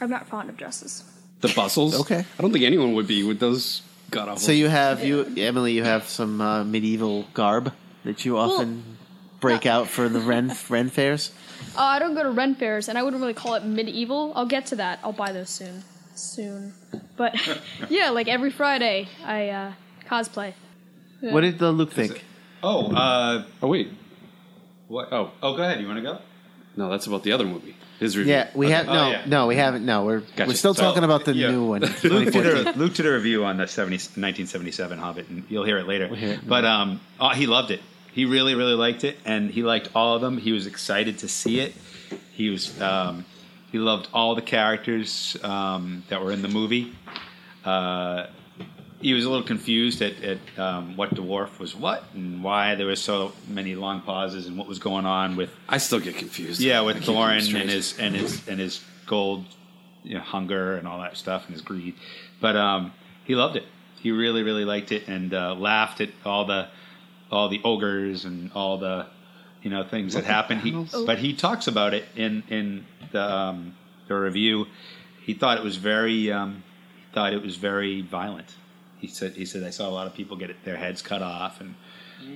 I'm 0.00 0.10
not 0.10 0.28
fond 0.28 0.50
of 0.50 0.56
dresses. 0.56 1.04
The 1.40 1.52
bustles. 1.54 1.98
Okay. 2.00 2.24
I 2.38 2.42
don't 2.42 2.52
think 2.52 2.64
anyone 2.64 2.94
would 2.94 3.06
be 3.06 3.24
with 3.24 3.40
those 3.40 3.82
god 4.10 4.28
awful. 4.28 4.40
So 4.40 4.52
you 4.52 4.68
have 4.68 5.04
you 5.04 5.32
Emily, 5.36 5.72
you 5.72 5.84
have 5.84 6.08
some 6.08 6.40
uh, 6.40 6.64
medieval 6.64 7.26
garb 7.34 7.72
that 8.04 8.24
you 8.24 8.36
often 8.36 8.98
break 9.40 9.66
out 9.66 9.88
for 9.88 10.08
the 10.08 10.20
Ren 10.20 10.56
Ren 10.68 10.88
fairs. 10.88 11.32
Uh, 11.76 11.80
I 11.82 11.98
don't 11.98 12.14
go 12.14 12.22
to 12.22 12.30
Ren 12.30 12.54
fairs, 12.54 12.88
and 12.88 12.98
I 12.98 13.02
wouldn't 13.02 13.20
really 13.20 13.34
call 13.34 13.54
it 13.54 13.64
medieval. 13.64 14.32
I'll 14.36 14.46
get 14.46 14.66
to 14.66 14.76
that. 14.76 14.98
I'll 15.02 15.12
buy 15.12 15.32
those 15.32 15.48
soon, 15.50 15.82
soon. 16.14 16.74
But 17.16 17.34
yeah, 17.88 18.10
like 18.10 18.28
every 18.28 18.50
Friday, 18.50 19.08
I 19.24 19.48
uh, 19.48 19.72
cosplay. 20.08 20.52
What 21.20 21.42
did 21.42 21.58
the 21.58 21.70
Luke 21.72 21.92
think? 21.92 22.24
Oh, 22.62 22.92
uh, 22.94 23.44
oh 23.62 23.68
wait, 23.68 23.90
what? 24.88 25.12
Oh. 25.12 25.30
oh, 25.42 25.56
go 25.56 25.62
ahead. 25.62 25.80
You 25.80 25.86
want 25.86 25.98
to 25.98 26.02
go? 26.02 26.18
no, 26.76 26.90
that's 26.90 27.06
about 27.06 27.22
the 27.22 27.32
other 27.32 27.44
movie. 27.44 27.76
His 28.00 28.16
review. 28.16 28.32
Yeah, 28.32 28.50
we 28.54 28.70
have 28.70 28.88
Oh, 28.88 28.92
no, 28.92 29.10
yeah. 29.10 29.22
no, 29.26 29.46
we 29.46 29.54
haven't. 29.54 29.86
No, 29.86 30.04
we're 30.04 30.20
Gotcha. 30.20 30.46
we're 30.48 30.54
still 30.54 30.74
So, 30.74 30.82
talking 30.82 31.04
about 31.04 31.24
the 31.24 31.34
yeah. 31.34 31.52
new 31.52 31.64
one. 31.64 31.80
Luke 32.02 32.32
did, 32.32 32.66
a, 32.66 32.72
Luke 32.72 32.94
did 32.94 33.06
a 33.06 33.12
review 33.12 33.44
on 33.44 33.58
the 33.58 33.68
70, 33.68 33.94
1977 33.94 34.98
Hobbit, 34.98 35.28
and 35.28 35.44
you'll 35.48 35.64
hear 35.64 35.78
it 35.78 35.86
later. 35.86 36.08
hear 36.14 36.32
it. 36.32 36.40
But 36.48 36.64
um, 36.64 37.00
oh, 37.20 37.28
he 37.28 37.46
loved 37.46 37.70
it. 37.70 37.80
He 38.12 38.24
really, 38.26 38.54
really 38.54 38.74
liked 38.74 39.04
it, 39.04 39.18
and 39.24 39.50
he 39.50 39.62
liked 39.62 39.88
all 39.94 40.14
of 40.14 40.20
them. 40.20 40.38
He 40.38 40.52
was 40.52 40.66
excited 40.66 41.18
to 41.18 41.28
see 41.28 41.60
it. 41.60 41.74
He 42.32 42.50
was. 42.50 42.80
Um, 42.80 43.24
he 43.70 43.78
loved 43.78 44.08
all 44.12 44.34
the 44.34 44.42
characters 44.42 45.34
um, 45.42 46.04
that 46.10 46.22
were 46.22 46.30
in 46.30 46.42
the 46.42 46.48
movie. 46.48 46.92
Uh, 47.64 48.26
he 49.00 49.14
was 49.14 49.24
a 49.24 49.30
little 49.30 49.46
confused 49.46 50.02
at, 50.02 50.22
at 50.22 50.38
um, 50.58 50.96
what 50.96 51.14
dwarf 51.14 51.58
was 51.58 51.74
what 51.74 52.04
and 52.14 52.44
why 52.44 52.74
there 52.76 52.86
were 52.86 52.96
so 52.96 53.32
many 53.48 53.74
long 53.74 54.00
pauses 54.00 54.46
and 54.46 54.56
what 54.56 54.68
was 54.68 54.78
going 54.78 55.04
on 55.06 55.36
with 55.36 55.50
I 55.68 55.78
still 55.78 55.98
get 55.98 56.16
confused. 56.16 56.60
yeah 56.60 56.82
with 56.82 57.02
Thorin 57.02 57.54
and 57.60 57.68
his 57.68 57.98
and 57.98 58.14
his 58.14 58.46
and 58.46 58.60
his 58.60 58.82
gold 59.06 59.44
you 60.04 60.14
know, 60.14 60.20
hunger 60.20 60.76
and 60.76 60.86
all 60.86 61.00
that 61.00 61.16
stuff 61.16 61.46
and 61.46 61.52
his 61.52 61.62
greed. 61.62 61.94
But 62.40 62.56
um, 62.56 62.92
he 63.24 63.34
loved 63.34 63.56
it. 63.56 63.64
He 64.00 64.12
really 64.12 64.42
really 64.42 64.64
liked 64.64 64.92
it 64.92 65.08
and 65.08 65.34
uh, 65.34 65.54
laughed 65.54 66.00
at 66.00 66.10
all 66.24 66.44
the 66.44 66.68
all 67.32 67.48
the 67.48 67.60
ogres 67.64 68.24
and 68.24 68.52
all 68.54 68.78
the 68.78 69.06
you 69.62 69.70
know 69.70 69.82
things 69.84 70.14
that 70.14 70.24
happen. 70.24 70.58
He, 70.60 70.70
but 71.06 71.18
he 71.18 71.34
talks 71.34 71.66
about 71.66 71.94
it 71.94 72.04
in 72.14 72.42
in 72.48 72.84
the 73.10 73.22
um, 73.22 73.74
the 74.08 74.14
review. 74.14 74.66
He 75.24 75.34
thought 75.34 75.56
it 75.58 75.64
was 75.64 75.76
very 75.76 76.30
um, 76.30 76.62
he 77.08 77.14
thought 77.14 77.32
it 77.32 77.42
was 77.42 77.56
very 77.56 78.02
violent. 78.02 78.54
He 78.98 79.08
said 79.08 79.32
he 79.32 79.44
said 79.46 79.64
I 79.64 79.70
saw 79.70 79.88
a 79.88 79.90
lot 79.90 80.06
of 80.06 80.14
people 80.14 80.36
get 80.36 80.64
their 80.64 80.76
heads 80.76 81.02
cut 81.02 81.22
off 81.22 81.60
and 81.60 81.74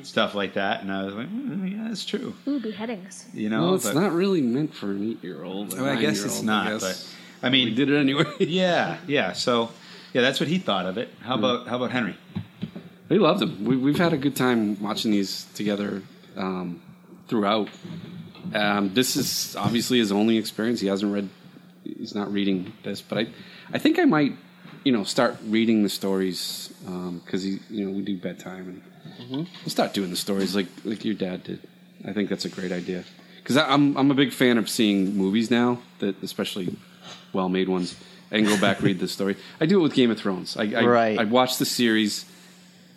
stuff 0.03 0.35
like 0.35 0.55
that, 0.55 0.83
and 0.83 0.91
I 0.91 1.05
was 1.05 1.15
like, 1.15 1.29
mm, 1.31 1.71
yeah, 1.71 1.87
that's 1.89 2.05
true. 2.05 2.35
Ooh, 2.49 2.59
beheadings. 2.59 3.25
You 3.33 3.49
know, 3.51 3.63
Well, 3.67 3.75
it's 3.77 3.85
but- 3.85 3.95
not 3.95 4.13
really 4.13 4.41
meant 4.43 4.75
for 4.75 4.91
an 4.91 5.11
eight-year-old. 5.13 5.75
a 5.75 5.77
Well, 5.77 5.85
I 5.97 6.01
guess 6.01 6.25
it's 6.25 6.43
not, 6.43 6.67
I 6.67 6.71
guess. 6.73 6.83
but 7.41 7.47
I 7.47 7.51
mean, 7.51 7.69
we 7.69 7.75
did 7.75 7.91
it 7.91 7.97
anyway. 7.97 8.25
yeah, 8.41 8.99
yeah. 9.07 9.33
So 9.33 9.71
yeah, 10.13 10.23
that's 10.23 10.41
what 10.41 10.49
he 10.49 10.59
thought 10.59 10.87
of 10.87 10.99
it. 10.99 11.09
How 11.21 11.35
about 11.37 11.69
how 11.69 11.77
about 11.77 11.91
Henry? 11.93 12.17
We 13.09 13.19
loved 13.19 13.41
them. 13.41 13.65
We, 13.65 13.77
we've 13.77 13.99
had 13.99 14.13
a 14.13 14.17
good 14.17 14.35
time 14.37 14.81
watching 14.83 15.11
these 15.13 15.47
together 15.55 16.03
um, 16.37 16.83
throughout. 17.29 17.69
Um, 18.55 18.95
this 18.95 19.17
is 19.17 19.57
obviously 19.57 19.99
his 19.99 20.13
only 20.13 20.39
experience. 20.39 20.81
He 20.81 20.89
hasn't 20.89 21.13
read. 21.13 21.29
He's 21.85 22.15
not 22.15 22.33
reading 22.33 22.73
this, 22.83 23.01
but 23.03 23.19
I, 23.19 23.27
I 23.73 23.79
think 23.79 23.99
I 23.99 24.05
might, 24.05 24.33
you 24.85 24.93
know, 24.93 25.05
start 25.05 25.37
reading 25.45 25.83
the 25.83 25.89
stories 25.89 26.73
because 27.25 27.43
he, 27.43 27.61
you 27.71 27.87
know, 27.87 27.93
we 27.93 28.03
do 28.03 28.17
bedtime 28.17 28.83
and 29.21 29.31
we'll 29.31 29.47
start 29.71 29.95
doing 29.95 30.11
the 30.11 30.17
stories 30.17 30.55
like 30.57 30.67
like 30.85 31.05
your 31.05 31.15
dad 31.15 31.45
did. 31.45 31.61
I 32.05 32.13
think 32.13 32.29
that's 32.29 32.45
a 32.45 32.49
great 32.49 32.73
idea 32.73 33.05
because 33.39 33.57
I'm 33.57 33.97
I'm 33.97 34.11
a 34.11 34.15
big 34.15 34.33
fan 34.33 34.59
of 34.59 34.69
seeing 34.69 35.17
movies 35.17 35.51
now 35.51 35.79
that 36.01 36.21
especially 36.23 36.77
well 37.33 37.49
made 37.49 37.69
ones 37.69 37.97
and 38.31 38.47
go 38.47 38.61
back 38.61 38.83
read 38.83 38.99
the 38.99 39.09
story. 39.09 39.37
I 39.61 39.67
do 39.67 39.79
it 39.79 39.83
with 39.83 39.95
Game 39.95 40.11
of 40.11 40.19
Thrones. 40.19 40.57
I 40.57 40.65
I, 40.65 40.85
Right. 40.85 41.19
I 41.19 41.25
watch 41.25 41.59
the 41.59 41.65
series. 41.67 42.25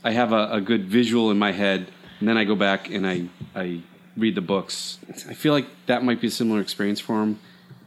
I 0.03 0.11
have 0.11 0.31
a, 0.31 0.49
a 0.53 0.61
good 0.61 0.85
visual 0.85 1.31
in 1.31 1.37
my 1.37 1.51
head, 1.51 1.87
and 2.19 2.27
then 2.27 2.37
I 2.37 2.43
go 2.45 2.55
back 2.55 2.89
and 2.89 3.05
I 3.07 3.27
I 3.55 3.81
read 4.17 4.35
the 4.35 4.41
books. 4.41 4.97
I 5.27 5.33
feel 5.33 5.53
like 5.53 5.65
that 5.87 6.03
might 6.03 6.21
be 6.21 6.27
a 6.27 6.31
similar 6.31 6.61
experience 6.61 6.99
for 6.99 7.21
him. 7.21 7.39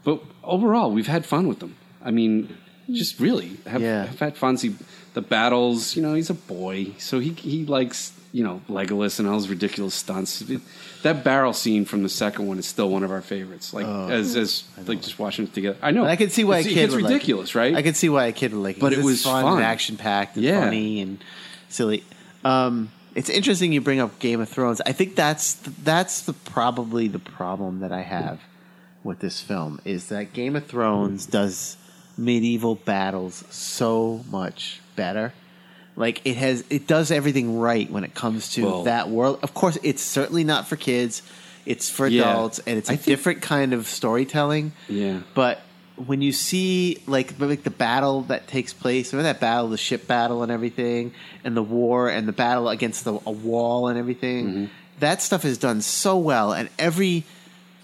But 0.04 0.22
overall, 0.42 0.90
we've 0.92 1.06
had 1.06 1.24
fun 1.24 1.46
with 1.46 1.60
them. 1.60 1.76
I 2.04 2.10
mean, 2.10 2.56
just 2.90 3.20
really 3.20 3.56
have, 3.66 3.80
Yeah. 3.80 4.06
have 4.06 4.18
had 4.18 4.36
fun. 4.36 4.56
See 4.56 4.74
the 5.14 5.22
battles. 5.22 5.94
You 5.96 6.02
know, 6.02 6.14
he's 6.14 6.30
a 6.30 6.34
boy, 6.34 6.92
so 6.98 7.18
he 7.20 7.30
he 7.30 7.64
likes 7.64 8.12
you 8.32 8.42
know 8.42 8.62
Legolas 8.68 9.18
and 9.18 9.28
all 9.28 9.34
his 9.36 9.48
ridiculous 9.48 9.94
stunts. 9.94 10.42
That 11.02 11.22
barrel 11.24 11.52
scene 11.52 11.84
from 11.84 12.02
the 12.02 12.08
second 12.08 12.46
one 12.46 12.58
is 12.58 12.66
still 12.66 12.88
one 12.88 13.04
of 13.04 13.10
our 13.10 13.20
favorites. 13.22 13.72
Like 13.72 13.86
oh. 13.86 14.08
as 14.08 14.36
as 14.36 14.64
like 14.86 15.02
just 15.02 15.18
watching 15.18 15.46
it 15.46 15.54
together. 15.54 15.78
I 15.82 15.90
know. 15.92 16.02
And 16.02 16.10
I 16.10 16.16
can 16.16 16.30
see 16.30 16.44
why 16.44 16.58
it's, 16.58 16.68
a 16.68 16.70
kid 16.70 16.84
it's 16.84 16.94
would 16.94 17.02
like 17.02 17.10
it. 17.10 17.14
ridiculous, 17.14 17.54
right? 17.54 17.74
I 17.74 17.82
can 17.82 17.94
see 17.94 18.08
why 18.08 18.26
a 18.26 18.32
kid 18.32 18.52
would 18.52 18.62
like 18.62 18.76
it. 18.76 18.80
But 18.80 18.92
it 18.92 19.04
was 19.04 19.22
fun, 19.22 19.44
fun. 19.44 19.56
and 19.58 19.64
action 19.64 19.96
packed 19.96 20.36
and 20.36 20.44
Yeah. 20.44 20.60
funny 20.64 21.00
and 21.00 21.22
silly. 21.72 22.04
Um, 22.44 22.90
it's 23.14 23.28
interesting 23.28 23.72
you 23.72 23.80
bring 23.80 24.00
up 24.00 24.18
Game 24.18 24.40
of 24.40 24.48
Thrones. 24.48 24.80
I 24.86 24.92
think 24.92 25.14
that's 25.16 25.54
that's 25.54 26.22
the 26.22 26.32
probably 26.32 27.08
the 27.08 27.18
problem 27.18 27.80
that 27.80 27.92
I 27.92 28.02
have 28.02 28.40
with 29.04 29.18
this 29.18 29.40
film 29.40 29.80
is 29.84 30.08
that 30.08 30.32
Game 30.32 30.56
of 30.56 30.66
Thrones 30.66 31.26
does 31.26 31.76
medieval 32.16 32.74
battles 32.74 33.44
so 33.50 34.24
much 34.30 34.80
better. 34.96 35.32
Like 35.96 36.22
it 36.24 36.36
has, 36.36 36.64
it 36.70 36.86
does 36.86 37.10
everything 37.10 37.58
right 37.58 37.90
when 37.90 38.04
it 38.04 38.14
comes 38.14 38.52
to 38.54 38.64
Well- 38.64 38.82
that 38.84 39.10
world. 39.10 39.40
Of 39.42 39.52
course, 39.54 39.76
it's 39.82 40.02
certainly 40.02 40.44
not 40.44 40.66
for 40.68 40.76
kids. 40.76 41.22
It's 41.66 41.90
for 41.90 42.06
Yeah. 42.08 42.30
adults, 42.30 42.60
and 42.66 42.78
it's 42.78 42.88
a 42.88 42.92
I 42.94 42.96
think- 42.96 43.04
different 43.06 43.42
kind 43.42 43.72
of 43.74 43.86
storytelling. 43.86 44.72
Yeah. 44.88 45.18
But 45.34 45.60
when 46.06 46.22
you 46.22 46.32
see 46.32 47.02
like 47.06 47.38
like 47.38 47.62
the 47.62 47.70
battle 47.70 48.22
that 48.22 48.46
takes 48.48 48.72
place, 48.72 49.12
remember 49.12 49.32
that 49.32 49.40
battle, 49.40 49.68
the 49.68 49.76
ship 49.78 50.06
battle 50.06 50.42
and 50.42 50.50
everything, 50.52 51.12
and 51.44 51.56
the 51.56 51.62
war 51.62 52.08
and 52.08 52.26
the 52.28 52.32
battle 52.32 52.68
against 52.68 53.04
the, 53.04 53.14
a 53.26 53.30
wall 53.30 53.88
and 53.88 53.98
everything, 53.98 54.46
Mm-hmm. 54.46 54.64
that 55.00 55.22
stuff 55.22 55.44
is 55.44 55.58
done 55.58 55.80
so 55.80 56.16
well, 56.18 56.52
and 56.52 56.68
every 56.78 57.24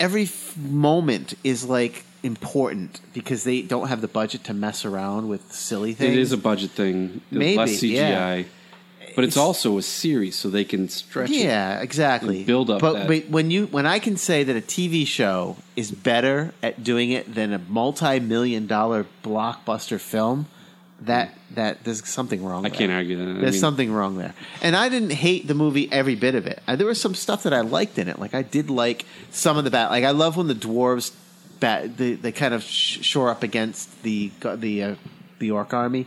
every 0.01 0.25
f- 0.25 0.57
moment 0.57 1.35
is 1.45 1.65
like 1.65 2.05
important 2.23 3.01
because 3.15 3.45
they 3.45 3.63
don't 3.63 3.89
have 3.89 4.01
the 4.01 4.09
budget 4.09 4.45
to 4.45 4.55
mess 4.55 4.85
around 4.85 5.29
with 5.29 5.53
silly 5.53 5.95
things. 5.95 6.13
It 6.15 6.19
is 6.19 6.33
a 6.33 6.37
budget 6.37 6.71
thing. 6.73 7.21
Maybe, 7.31 7.57
less 7.57 7.71
CGI. 7.81 7.93
yeah. 7.95 8.43
But 9.17 9.25
it's, 9.25 9.37
also 9.37 9.79
a 9.79 9.83
series, 9.83 10.37
so 10.37 10.49
they 10.51 10.65
can 10.65 10.89
stretch 10.89 11.31
it. 11.31 11.37
Yeah, 11.37 11.81
exactly. 11.81 12.39
and 12.39 12.47
build 12.47 12.71
up 12.71 12.81
But, 12.81 12.93
that- 12.95 13.09
but 13.09 13.29
when 13.31 13.51
you 13.51 13.67
when 13.67 13.87
I 13.87 13.99
can 13.99 14.17
say 14.17 14.45
that 14.45 14.57
a 14.57 14.61
TV 14.61 15.07
show 15.07 15.57
is 15.77 15.91
better 15.91 16.53
at 16.63 16.83
doing 16.85 17.11
it 17.11 17.35
than 17.35 17.53
a 17.53 17.59
multi-million 17.69 18.67
dollar 18.67 19.07
blockbuster 19.25 20.01
film, 20.01 20.47
that 21.03 21.35
that 21.55 21.85
there's 21.85 22.07
something 22.09 22.45
wrong. 22.45 22.67
I 22.67 22.69
there. 22.69 22.79
can't 22.79 22.93
argue 22.93 23.17
that. 23.17 23.23
I 23.37 23.41
There's 23.41 23.53
mean- 23.53 23.61
something 23.61 23.93
wrong 23.93 24.19
there. 24.19 24.35
And 24.63 24.75
I 24.77 24.89
didn't 24.89 25.13
hate 25.13 25.47
the 25.47 25.55
movie 25.55 25.91
every 25.93 26.15
bit 26.17 26.35
of 26.35 26.47
it. 26.47 26.61
There 26.67 26.87
was 26.87 27.01
some 27.01 27.15
stuff 27.15 27.45
that 27.45 27.53
I 27.55 27.61
liked 27.63 27.99
in 27.99 28.09
it. 28.09 28.19
Like 28.19 28.35
I 28.35 28.43
did 28.43 28.69
like 28.71 29.07
some 29.31 29.57
of 29.57 29.65
the 29.65 29.71
bat. 29.71 29.91
Like 29.91 30.05
I 30.05 30.11
love 30.11 30.37
when 30.37 30.49
the 30.49 30.55
dwarves 30.55 31.13
bat. 31.61 31.97
They, 31.97 32.15
they 32.15 32.33
kind 32.33 32.53
of 32.55 32.63
sh- 32.65 32.99
shore 33.05 33.31
up 33.31 33.43
against 33.43 34.03
the 34.03 34.31
the 34.57 34.83
uh, 34.83 34.95
the 35.39 35.51
orc 35.53 35.73
army. 35.73 36.07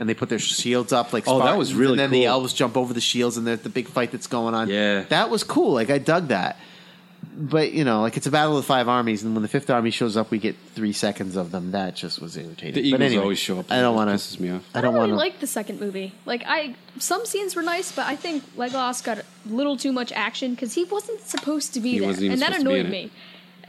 And 0.00 0.08
they 0.08 0.14
put 0.14 0.28
their 0.30 0.38
shields 0.40 0.92
up 0.92 1.12
like 1.12 1.24
Oh, 1.28 1.38
that 1.44 1.56
was 1.58 1.74
really 1.74 1.92
And 1.92 2.00
then 2.00 2.10
the 2.10 2.24
elves 2.24 2.52
jump 2.54 2.76
over 2.76 2.92
the 2.94 3.00
shields, 3.02 3.36
and 3.36 3.46
there's 3.46 3.60
the 3.60 3.68
big 3.68 3.86
fight 3.86 4.10
that's 4.10 4.26
going 4.26 4.54
on. 4.54 4.68
Yeah. 4.68 5.02
that 5.10 5.30
was 5.30 5.44
cool. 5.44 5.74
Like 5.74 5.90
I 5.90 5.98
dug 5.98 6.28
that. 6.28 6.56
But 7.36 7.72
you 7.72 7.84
know, 7.84 8.00
like 8.00 8.16
it's 8.16 8.26
a 8.26 8.30
battle 8.30 8.56
of 8.56 8.62
the 8.64 8.66
five 8.66 8.88
armies, 8.88 9.22
and 9.22 9.34
when 9.34 9.42
the 9.42 9.48
fifth 9.48 9.68
army 9.70 9.90
shows 9.90 10.16
up, 10.16 10.30
we 10.30 10.38
get 10.38 10.56
three 10.74 10.92
seconds 10.94 11.36
of 11.36 11.50
them. 11.50 11.72
That 11.72 11.94
just 11.94 12.20
was 12.20 12.36
irritating. 12.36 12.72
The 12.74 12.80
but 12.80 12.86
Eagles 12.96 13.02
anyway, 13.02 13.22
always 13.22 13.38
show 13.38 13.58
up. 13.60 13.70
I 13.70 13.80
don't 13.82 13.94
want 13.94 14.10
Pisses 14.10 14.36
to. 14.36 14.42
me 14.42 14.50
off. 14.50 14.64
I 14.74 14.78
I 14.78 14.80
don't 14.80 14.94
don't 14.94 15.02
really 15.02 15.12
want 15.12 15.20
to. 15.20 15.24
like 15.34 15.40
the 15.40 15.46
second 15.46 15.80
movie. 15.80 16.12
Like 16.24 16.42
I, 16.46 16.74
some 16.98 17.26
scenes 17.26 17.54
were 17.54 17.62
nice, 17.62 17.92
but 17.92 18.06
I 18.06 18.16
think 18.16 18.42
Legolas 18.56 19.04
got 19.04 19.18
a 19.18 19.24
little 19.46 19.76
too 19.76 19.92
much 19.92 20.12
action 20.12 20.54
because 20.54 20.72
he 20.74 20.84
wasn't 20.84 21.20
supposed 21.20 21.74
to 21.74 21.80
be 21.80 21.92
He 21.92 21.98
there, 21.98 22.08
wasn't 22.08 22.24
even 22.24 22.32
and 22.34 22.42
that 22.42 22.58
supposed 22.58 22.64
to 22.64 22.68
be 22.70 22.74
annoyed 22.80 22.86
in 22.86 22.90
me. 22.92 23.04
it. 23.04 23.10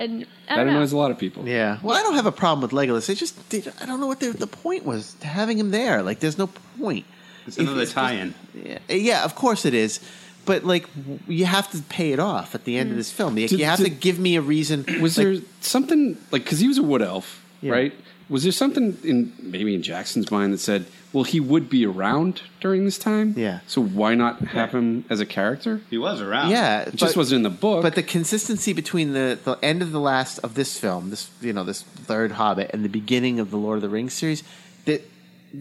And 0.01 0.25
I 0.49 0.55
That 0.55 0.63
don't 0.63 0.67
know. 0.73 0.77
annoys 0.79 0.91
a 0.93 0.97
lot 0.97 1.11
of 1.11 1.17
people. 1.19 1.47
Yeah. 1.47 1.77
Well, 1.83 1.95
I 1.95 2.01
don't 2.01 2.15
have 2.15 2.25
a 2.25 2.31
problem 2.31 2.61
with 2.61 2.71
Legolas. 2.71 3.07
It 3.09 3.15
just 3.15 3.35
did, 3.49 3.71
I 3.81 3.85
don't 3.85 3.99
know 3.99 4.07
what 4.07 4.19
the, 4.19 4.31
the 4.31 4.47
point 4.47 4.83
was 4.85 5.13
to 5.21 5.27
having 5.27 5.57
him 5.59 5.71
there. 5.71 6.01
Like, 6.01 6.19
there's 6.19 6.37
no 6.37 6.47
point. 6.79 7.05
It's 7.45 7.57
another 7.57 7.83
If- 7.83 7.93
tie-in. 7.93 8.33
Yeah, 8.53 8.79
yeah, 8.89 9.23
of 9.23 9.35
course 9.35 9.65
it 9.65 9.73
is. 9.73 9.99
But 10.45 10.63
like, 10.63 10.87
w- 10.95 11.19
you 11.27 11.45
have 11.45 11.69
to 11.71 11.77
pay 11.83 12.13
it 12.13 12.19
off 12.19 12.55
at 12.55 12.63
the 12.63 12.77
end 12.77 12.89
of 12.89 12.95
mm. 12.95 12.97
this 12.99 13.11
film. 13.11 13.35
Like, 13.35 13.49
Did- 13.49 13.59
you 13.59 13.65
have 13.65 13.77
did- 13.77 13.83
to 13.85 13.89
give 13.91 14.17
me 14.17 14.35
a 14.37 14.41
reason. 14.41 14.85
Was 15.01 15.17
like, 15.17 15.27
there 15.27 15.35
something 15.61 16.17
like 16.31 16.43
because 16.43 16.59
he 16.59 16.67
was 16.67 16.79
a 16.79 16.83
wood 16.83 17.01
elf, 17.03 17.43
Yeah. 17.61 17.71
right? 17.73 17.93
Was 18.31 18.43
there 18.43 18.51
something 18.53 18.97
in 19.03 19.33
maybe 19.41 19.75
in 19.75 19.83
Jackson's 19.83 20.31
mind 20.31 20.53
that 20.53 20.59
said, 20.59 20.85
"Well, 21.11 21.25
he 21.25 21.41
would 21.41 21.69
be 21.69 21.85
around 21.85 22.41
during 22.61 22.85
this 22.85 22.97
time"? 22.97 23.33
Yeah. 23.37 23.59
So 23.67 23.83
why 23.83 24.15
not 24.15 24.39
have 24.39 24.71
him 24.71 25.03
as 25.09 25.19
a 25.19 25.25
character? 25.25 25.81
He 25.89 25.97
was 25.97 26.21
around. 26.21 26.49
Yeah, 26.49 26.83
It 26.83 26.95
just 26.95 27.13
but- 27.13 27.19
wasn't 27.19 27.39
in 27.39 27.43
the 27.43 27.49
book. 27.49 27.81
But 27.83 27.95
the 27.95 28.03
consistency 28.03 28.71
between 28.71 29.11
the, 29.11 29.37
the 29.43 29.57
end 29.61 29.81
of 29.81 29.91
the 29.91 29.99
last 29.99 30.39
of 30.39 30.55
this 30.55 30.77
film, 30.79 31.09
this 31.09 31.29
you 31.41 31.51
know 31.51 31.65
this 31.65 31.81
third 31.81 32.31
Hobbit, 32.31 32.71
and 32.73 32.85
the 32.85 32.89
beginning 32.89 33.39
of 33.41 33.51
the 33.51 33.57
Lord 33.57 33.75
of 33.75 33.81
the 33.81 33.89
Rings 33.89 34.13
series, 34.13 34.43
that 34.85 35.01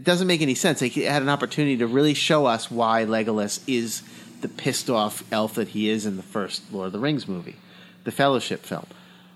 doesn't 0.04 0.28
make 0.28 0.40
any 0.40 0.54
sense. 0.54 0.80
Like, 0.80 0.96
it 0.96 1.10
had 1.10 1.22
an 1.22 1.28
opportunity 1.28 1.76
to 1.78 1.86
really 1.88 2.14
show 2.14 2.46
us 2.46 2.70
why 2.70 3.04
Legolas 3.04 3.58
is 3.66 4.02
the 4.42 4.48
pissed 4.48 4.88
off 4.88 5.24
elf 5.32 5.54
that 5.56 5.70
he 5.70 5.90
is 5.90 6.06
in 6.06 6.16
the 6.16 6.22
first 6.22 6.62
Lord 6.72 6.86
of 6.86 6.92
the 6.92 7.00
Rings 7.00 7.26
movie, 7.26 7.56
the 8.04 8.12
Fellowship 8.12 8.64
film. 8.64 8.86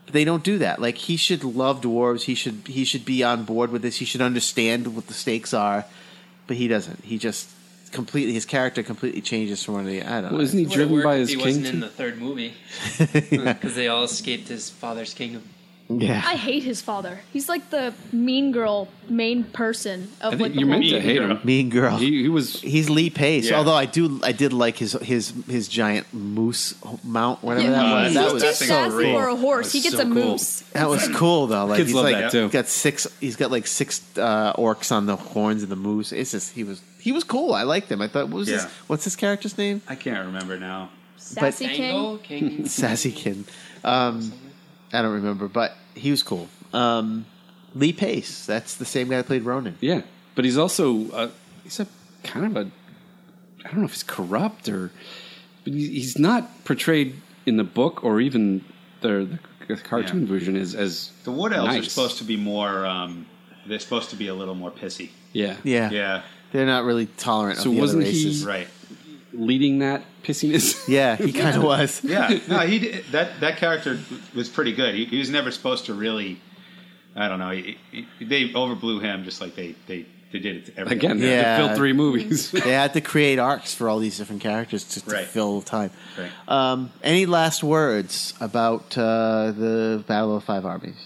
But 0.05 0.13
they 0.13 0.25
don't 0.25 0.45
do 0.45 0.59
that. 0.59 0.81
Like 0.81 0.97
he 0.97 1.17
should 1.17 1.45
love 1.45 1.81
dwarves. 1.81 2.23
He 2.23 2.35
should 2.35 2.63
he 2.67 2.85
should 2.85 3.05
be 3.05 3.23
on 3.25 3.45
board 3.45 3.71
with 3.71 3.83
this. 3.83 3.97
He 3.97 4.05
should 4.05 4.21
understand 4.21 4.95
what 4.95 5.07
the 5.07 5.15
stakes 5.15 5.55
are. 5.55 5.85
But 6.47 6.57
he 6.59 6.69
doesn't. 6.69 7.05
He 7.05 7.19
just 7.19 7.49
completely 7.91 8.33
his 8.35 8.45
character 8.45 8.83
completely 8.83 9.21
changes 9.21 9.63
from 9.63 9.75
one 9.75 9.85
of 9.85 9.91
the 9.91 10.03
I 10.03 10.21
don't 10.21 10.33
know. 10.33 10.41
isn't 10.41 10.59
he 10.59 10.65
driven 10.67 11.03
by 11.03 11.15
if 11.15 11.21
his 11.21 11.29
he 11.31 11.37
king? 11.37 11.45
wasn't 11.47 11.67
in 11.67 11.81
the 11.81 11.89
third 11.89 12.19
movie 12.21 12.53
uh, 13.01 13.07
because 13.55 13.77
they 13.77 13.89
all 13.89 14.03
escaped 14.05 14.49
his 14.49 14.69
father's 14.69 15.15
kingdom. 15.15 15.43
Yeah. 15.89 16.23
I 16.25 16.37
hate 16.37 16.63
his 16.63 16.81
father. 16.81 17.21
He's 17.33 17.49
like 17.49 17.69
the 17.71 17.93
mean 18.11 18.53
girl 18.53 18.89
main 19.09 19.45
person 19.45 20.11
of 20.23 20.33
I 20.35 20.37
like 20.37 20.39
think 20.39 20.55
the 20.55 20.61
you're 20.61 20.69
meant 20.69 20.85
to 20.85 21.01
hate 21.01 21.21
him. 21.21 21.39
Mean 21.45 21.69
girl. 21.69 21.99
He, 21.99 22.23
he 22.23 22.29
was. 22.29 22.61
He's 22.63 22.89
Lee 22.89 23.11
Pace. 23.11 23.51
Yeah. 23.51 23.57
Although 23.59 23.75
I 23.75 23.85
do, 23.85 24.19
I 24.23 24.33
did 24.33 24.53
like 24.55 24.79
his 24.79 24.93
his 25.03 25.35
his 25.47 25.69
giant 25.69 26.07
moose 26.15 26.75
mount, 27.05 27.43
whatever 27.43 27.67
Yeah, 27.67 27.73
that 27.73 27.93
was. 27.93 28.07
he's 28.07 28.15
That 28.15 28.33
was 28.33 28.43
too 28.43 28.53
so 28.53 28.65
sassy 28.65 29.05
cool. 29.05 29.21
for 29.21 29.29
a 29.29 29.37
horse. 29.37 29.73
He 29.73 29.81
gets 29.81 29.97
so 29.97 30.01
a 30.01 30.05
cool. 30.05 30.15
moose. 30.15 30.61
That 30.73 30.89
was 30.89 31.07
cool 31.09 31.47
though. 31.49 31.67
Like 31.67 31.77
Kids 31.79 31.89
he's 31.91 31.95
love 31.97 32.05
like 32.05 32.17
that, 32.17 32.33
too. 32.33 32.49
got 32.49 32.67
six. 32.69 33.07
He's 33.21 33.37
got 33.37 33.51
like 33.51 33.67
six 33.67 34.01
uh, 34.17 34.55
orcs 34.55 34.91
on 34.91 35.05
the 35.07 35.17
horns 35.17 35.63
of 35.63 35.69
the 35.69 35.77
moose. 35.77 36.13
It's 36.13 36.31
just 36.31 36.55
he 36.55 36.65
was 36.65 36.81
he 36.99 37.13
was 37.13 37.25
cool. 37.25 37.53
I 37.53 37.65
liked 37.65 37.91
him. 37.93 38.01
I 38.01 38.09
thought 38.09 38.29
what 38.29 38.39
was 38.39 38.49
his 38.49 38.63
Yeah. 38.63 38.71
what's 38.87 39.05
his 39.05 39.17
character's 39.17 39.59
name? 39.59 39.83
I 39.87 39.97
can't 39.97 40.25
remember 40.27 40.59
now. 40.59 40.89
Sassy 41.19 41.69
king. 41.69 41.83
Angle, 41.83 42.19
King. 42.19 42.67
Sassy 42.67 43.13
King. 43.13 43.45
Um, 43.85 44.33
I 44.95 45.03
don't 45.03 45.13
remember, 45.13 45.49
but 45.49 45.73
he 45.95 46.11
was 46.11 46.23
cool. 46.23 46.49
Um, 46.73 47.27
Lee 47.75 47.93
Pace. 47.93 48.47
That's 48.47 48.77
the 48.77 48.85
same 48.85 49.09
guy 49.09 49.17
that 49.17 49.27
played 49.27 49.43
Ronan. 49.43 49.77
Yeah, 49.81 50.03
but 50.35 50.45
he's 50.45 50.57
also 50.59 51.11
uh, 51.11 51.31
he's 51.65 51.81
a 51.81 51.87
kind 52.23 52.47
of 52.47 52.57
a 52.67 52.71
I 53.65 53.69
don't 53.71 53.79
know 53.79 53.85
if 53.87 53.93
he's 53.93 54.03
corrupt 54.03 54.69
or 54.69 54.91
but 55.65 55.73
he's 55.73 56.19
not 56.19 56.65
portrayed 56.65 57.17
in 57.47 57.57
the 57.57 57.65
book 57.65 58.05
or 58.05 58.21
even 58.21 58.65
the, 59.01 59.39
the 59.69 59.77
cartoon 59.77 60.23
Yeah. 60.23 60.29
version 60.29 60.57
as 60.57 60.75
as 60.75 61.11
The 61.25 61.33
Wood 61.33 61.53
Elves 61.53 61.77
are 61.77 61.83
supposed 61.83 62.19
to 62.19 62.25
be 62.25 62.37
more. 62.37 62.87
Um, 62.87 63.27
they're 63.67 63.79
supposed 63.79 64.11
to 64.11 64.17
be 64.17 64.29
a 64.29 64.35
little 64.35 64.55
more 64.55 64.71
pissy. 64.71 65.09
yeah 65.33 65.57
Yeah. 65.65 65.91
Yeah, 65.91 66.23
They're 66.53 66.67
not 66.67 66.85
really 66.85 67.07
tolerant 67.07 67.59
So 67.59 67.71
of 67.71 67.75
the 67.77 67.81
wasn't 67.81 68.03
other 68.03 68.11
he- 68.13 68.25
races. 68.27 68.45
right. 68.45 68.69
Leading 69.35 69.81
that 69.81 70.03
pissiness. 70.23 70.89
Yeah, 70.89 71.17
he 71.17 71.33
kind 71.33 71.57
of 71.57 71.63
was. 71.63 72.03
Yeah, 72.05 72.39
no, 72.49 72.61
he 72.61 72.79
did, 72.79 73.05
that 73.13 73.41
that 73.41 73.57
character 73.59 73.99
was 74.35 74.49
pretty 74.49 74.73
good. 74.73 74.95
He, 74.95 75.05
he 75.07 75.19
was 75.19 75.31
never 75.31 75.51
supposed 75.51 75.87
to 75.87 75.95
really. 75.95 76.41
I 77.17 77.29
don't 77.29 77.39
know. 77.39 77.51
He, 77.51 77.79
he, 77.93 78.25
they 78.25 78.49
overblew 78.51 79.01
him 79.01 79.25
just 79.25 79.41
like 79.41 79.55
they 79.55 79.75
they, 79.87 80.05
they 80.33 80.39
did 80.41 80.57
it 80.57 80.67
to 80.67 80.73
everyone. 80.73 80.93
Again, 80.93 81.19
they 81.21 81.31
Yeah. 81.31 81.43
had 81.43 81.59
to 81.63 81.69
fill 81.69 81.77
three 81.77 81.93
movies. 81.93 82.51
They 82.65 82.73
had 82.73 82.93
to 82.95 83.01
create 83.01 83.39
arcs 83.39 83.73
for 83.75 83.89
all 83.89 84.01
these 84.01 84.19
different 84.19 84.43
characters 84.43 84.83
to, 84.85 85.01
to 85.05 85.11
Right. 85.11 85.27
fill 85.27 85.63
time. 85.63 85.91
Right. 86.19 86.31
Um, 86.49 86.91
any 87.05 87.27
last 87.27 87.63
words 87.63 88.35
about 88.41 88.99
uh, 88.99 89.53
the 89.53 90.03
Battle 90.09 90.37
of 90.37 90.43
Five 90.45 90.65
Armies? 90.67 90.97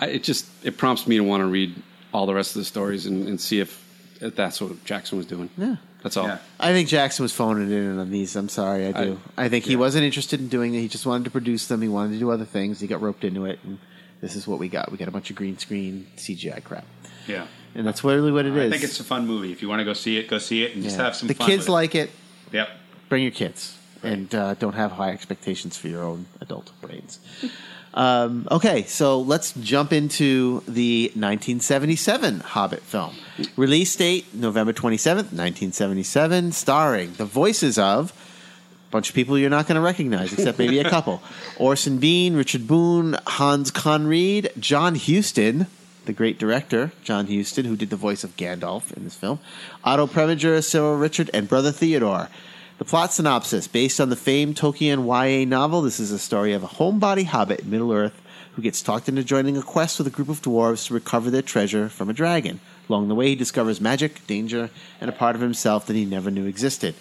I, 0.00 0.08
it 0.08 0.22
just 0.22 0.46
it 0.62 0.76
prompts 0.76 1.06
me 1.06 1.16
to 1.16 1.24
want 1.24 1.40
to 1.40 1.46
read 1.46 1.74
all 2.12 2.26
the 2.26 2.34
rest 2.34 2.54
of 2.56 2.60
the 2.60 2.64
stories 2.66 3.06
and, 3.06 3.26
and 3.28 3.40
see 3.40 3.58
if, 3.60 3.82
if 4.20 4.36
that's 4.36 4.60
what 4.60 4.84
Jackson 4.84 5.16
was 5.18 5.26
doing. 5.26 5.48
Yeah. 5.56 5.76
That's 6.02 6.16
all. 6.16 6.26
Yeah. 6.26 6.38
I 6.60 6.72
think 6.72 6.88
Jackson 6.88 7.24
was 7.24 7.32
phoning 7.32 7.70
it 7.70 7.74
in 7.74 7.98
on 7.98 8.10
these. 8.10 8.36
I'm 8.36 8.48
sorry, 8.48 8.86
I 8.86 8.92
do. 8.92 9.20
I, 9.36 9.48
think 9.48 9.64
he 9.64 9.76
wasn't 9.76 10.04
interested 10.04 10.40
in 10.40 10.48
doing 10.48 10.74
it. 10.74 10.80
He 10.80 10.88
just 10.88 11.06
wanted 11.06 11.24
to 11.24 11.30
produce 11.30 11.66
them. 11.66 11.82
He 11.82 11.88
wanted 11.88 12.12
to 12.12 12.18
do 12.18 12.30
other 12.30 12.44
things. 12.44 12.80
He 12.80 12.86
got 12.86 13.00
roped 13.02 13.24
into 13.24 13.46
it, 13.46 13.58
and 13.64 13.78
this 14.20 14.36
is 14.36 14.46
what 14.46 14.58
we 14.58 14.68
got. 14.68 14.92
We 14.92 14.98
got 14.98 15.08
a 15.08 15.10
bunch 15.10 15.30
of 15.30 15.36
green 15.36 15.58
screen 15.58 16.06
CGI 16.16 16.62
crap, 16.62 16.84
Yeah, 17.26 17.46
and 17.74 17.86
that's 17.86 18.04
really 18.04 18.30
what 18.30 18.46
it 18.46 18.56
is. 18.56 18.68
I 18.68 18.70
think 18.70 18.84
it's 18.84 19.00
a 19.00 19.04
fun 19.04 19.26
movie. 19.26 19.50
If 19.50 19.60
you 19.60 19.68
want 19.68 19.80
to 19.80 19.84
go 19.84 19.92
see 19.92 20.18
it, 20.18 20.28
go 20.28 20.38
see 20.38 20.62
it 20.62 20.74
and 20.74 20.84
just 20.84 20.96
have 20.96 21.16
some 21.16 21.26
the 21.28 21.34
fun. 21.34 21.46
kids 21.48 21.62
with 21.62 21.68
it. 21.68 21.72
like 21.72 21.94
it. 21.94 22.10
Yep. 22.52 22.68
Bring 23.08 23.22
your 23.24 23.32
kids, 23.32 23.76
and 24.02 24.32
uh, 24.34 24.54
don't 24.54 24.74
have 24.74 24.92
high 24.92 25.10
expectations 25.10 25.76
for 25.76 25.88
your 25.88 26.04
own 26.04 26.26
adult 26.40 26.70
brains. 26.80 27.18
Um, 27.98 28.46
okay, 28.48 28.84
so 28.84 29.20
let's 29.20 29.52
jump 29.54 29.92
into 29.92 30.60
the 30.68 31.06
1977 31.16 32.38
Hobbit 32.38 32.84
film. 32.84 33.16
Release 33.56 33.96
date 33.96 34.32
November 34.32 34.72
27th, 34.72 35.34
1977, 35.34 36.52
starring 36.52 37.14
the 37.14 37.24
voices 37.24 37.76
of 37.76 38.12
a 38.88 38.90
bunch 38.92 39.08
of 39.08 39.16
people 39.16 39.36
you're 39.36 39.50
not 39.50 39.66
going 39.66 39.74
to 39.74 39.80
recognize, 39.80 40.32
except 40.32 40.60
maybe 40.60 40.78
a 40.78 40.88
couple 40.88 41.20
Orson 41.58 41.98
Bean, 41.98 42.36
Richard 42.36 42.68
Boone, 42.68 43.16
Hans 43.26 43.72
Conried, 43.72 44.52
John 44.60 44.94
Huston, 44.94 45.66
the 46.04 46.12
great 46.12 46.38
director, 46.38 46.92
John 47.02 47.26
Huston, 47.26 47.64
who 47.64 47.74
did 47.74 47.90
the 47.90 47.96
voice 47.96 48.22
of 48.22 48.36
Gandalf 48.36 48.92
in 48.92 49.02
this 49.02 49.16
film, 49.16 49.40
Otto 49.82 50.06
Preminger, 50.06 50.62
Cyril 50.62 50.96
Ritchard, 50.96 51.30
and 51.34 51.48
Brother 51.48 51.72
Theodore. 51.72 52.28
The 52.78 52.84
plot 52.84 53.12
synopsis 53.12 53.66
based 53.66 54.00
on 54.00 54.08
the 54.08 54.14
famed 54.14 54.54
Tolkien 54.54 55.04
YA 55.04 55.44
novel, 55.44 55.82
this 55.82 55.98
is 55.98 56.12
a 56.12 56.18
story 56.18 56.52
of 56.52 56.62
a 56.62 56.68
homebody 56.68 57.24
hobbit 57.24 57.60
in 57.62 57.70
Middle 57.70 57.92
Earth 57.92 58.22
who 58.52 58.62
gets 58.62 58.82
talked 58.82 59.08
into 59.08 59.24
joining 59.24 59.56
a 59.56 59.62
quest 59.62 59.98
with 59.98 60.06
a 60.06 60.10
group 60.10 60.28
of 60.28 60.40
dwarves 60.40 60.86
to 60.86 60.94
recover 60.94 61.28
their 61.28 61.42
treasure 61.42 61.88
from 61.88 62.08
a 62.08 62.12
dragon. 62.12 62.60
Along 62.88 63.08
the 63.08 63.16
way, 63.16 63.30
he 63.30 63.34
discovers 63.34 63.80
magic, 63.80 64.24
danger, 64.28 64.70
and 65.00 65.10
a 65.10 65.12
part 65.12 65.34
of 65.34 65.42
himself 65.42 65.86
that 65.86 65.96
he 65.96 66.04
never 66.04 66.30
knew 66.30 66.46
existed. 66.46 66.94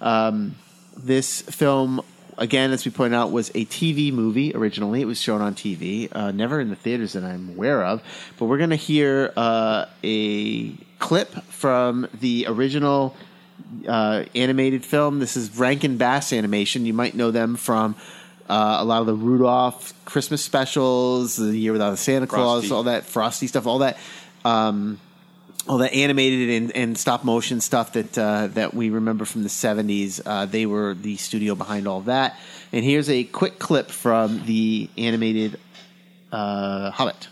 Um, 0.00 0.54
this 0.96 1.42
film, 1.42 2.00
again, 2.36 2.70
as 2.70 2.84
we 2.84 2.92
pointed 2.92 3.16
out, 3.16 3.32
was 3.32 3.48
a 3.50 3.64
TV 3.64 4.12
movie 4.12 4.54
originally. 4.54 5.02
It 5.02 5.06
was 5.06 5.20
shown 5.20 5.40
on 5.40 5.56
TV, 5.56 6.14
uh, 6.14 6.30
never 6.30 6.60
in 6.60 6.70
the 6.70 6.76
theaters 6.76 7.14
that 7.14 7.24
I'm 7.24 7.48
aware 7.48 7.84
of. 7.84 8.02
But 8.38 8.44
we're 8.44 8.58
going 8.58 8.70
to 8.70 8.76
hear 8.76 9.32
uh, 9.36 9.86
a 10.04 10.74
clip 11.00 11.32
from 11.46 12.06
the 12.20 12.46
original 12.46 13.16
uh, 13.86 14.24
animated 14.34 14.84
film. 14.84 15.18
This 15.18 15.36
is 15.36 15.56
Rankin 15.58 15.96
Bass 15.96 16.32
Animation. 16.32 16.86
You 16.86 16.94
might 16.94 17.14
know 17.14 17.30
them 17.30 17.56
from 17.56 17.96
uh, 18.48 18.78
a 18.80 18.84
lot 18.84 19.00
of 19.00 19.06
the 19.06 19.14
Rudolph 19.14 19.92
Christmas 20.04 20.42
specials, 20.42 21.36
The 21.36 21.56
Year 21.56 21.72
Without 21.72 21.92
a 21.92 21.96
Santa 21.96 22.26
Claus, 22.26 22.62
Frosty. 22.62 22.74
all 22.74 22.82
that 22.84 23.04
Frosty 23.04 23.46
stuff, 23.46 23.66
all 23.66 23.78
that. 23.78 23.98
Um, 24.44 24.98
all 25.68 25.76
the 25.76 25.92
animated 25.92 26.62
and, 26.62 26.74
and 26.76 26.98
stop 26.98 27.24
motion 27.24 27.60
stuff 27.60 27.92
that 27.92 28.16
uh, 28.16 28.46
that 28.48 28.72
we 28.72 28.88
remember 28.88 29.26
from 29.26 29.42
the 29.42 29.50
70s. 29.50 30.20
Uh, 30.24 30.46
they 30.46 30.64
were 30.64 30.94
the 30.94 31.16
studio 31.16 31.54
behind 31.54 31.86
all 31.86 32.00
that. 32.02 32.38
And 32.72 32.82
here's 32.84 33.10
a 33.10 33.24
quick 33.24 33.58
clip 33.58 33.90
from 33.90 34.46
the 34.46 34.88
animated 34.96 35.58
uh, 36.32 36.90
Hobbit. 36.90 37.28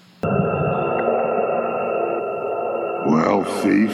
Well, 3.07 3.45
thief, 3.62 3.93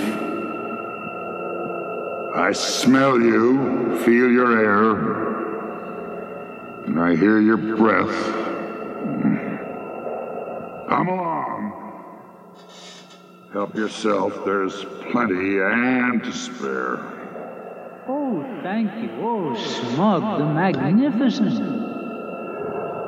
I 2.35 2.53
smell 2.53 3.21
you, 3.21 3.99
feel 4.05 4.31
your 4.31 4.59
air, 4.59 4.97
and 6.87 6.99
I 6.99 7.15
hear 7.15 7.39
your 7.41 7.59
breath. 7.59 8.09
Come 10.89 11.09
along. 11.09 11.73
Help 13.53 13.75
yourself, 13.75 14.47
there's 14.47 14.83
plenty 15.11 15.59
and 15.59 16.25
to 16.25 16.33
spare. 16.33 17.01
Oh, 18.09 18.43
thank 18.63 18.95
you. 18.97 19.11
Oh, 19.21 19.55
Smaug 19.55 20.39
the 20.39 20.47
Magnificent. 20.47 21.61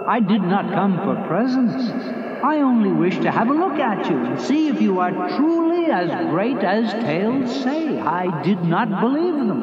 I 0.06 0.20
did 0.20 0.42
not 0.42 0.70
come 0.70 0.98
for 0.98 1.16
presents. 1.26 2.23
I 2.44 2.58
only 2.58 2.92
wish 2.92 3.16
to 3.20 3.30
have 3.30 3.48
a 3.48 3.54
look 3.54 3.78
at 3.78 4.10
you 4.10 4.18
and 4.18 4.38
see 4.38 4.68
if 4.68 4.78
you 4.78 4.98
are 5.00 5.10
truly 5.38 5.86
as 5.86 6.10
great 6.28 6.58
as 6.58 6.92
tales 6.92 7.62
say. 7.62 7.98
I 7.98 8.42
did 8.42 8.62
not 8.62 9.00
believe 9.00 9.34
them. 9.34 9.60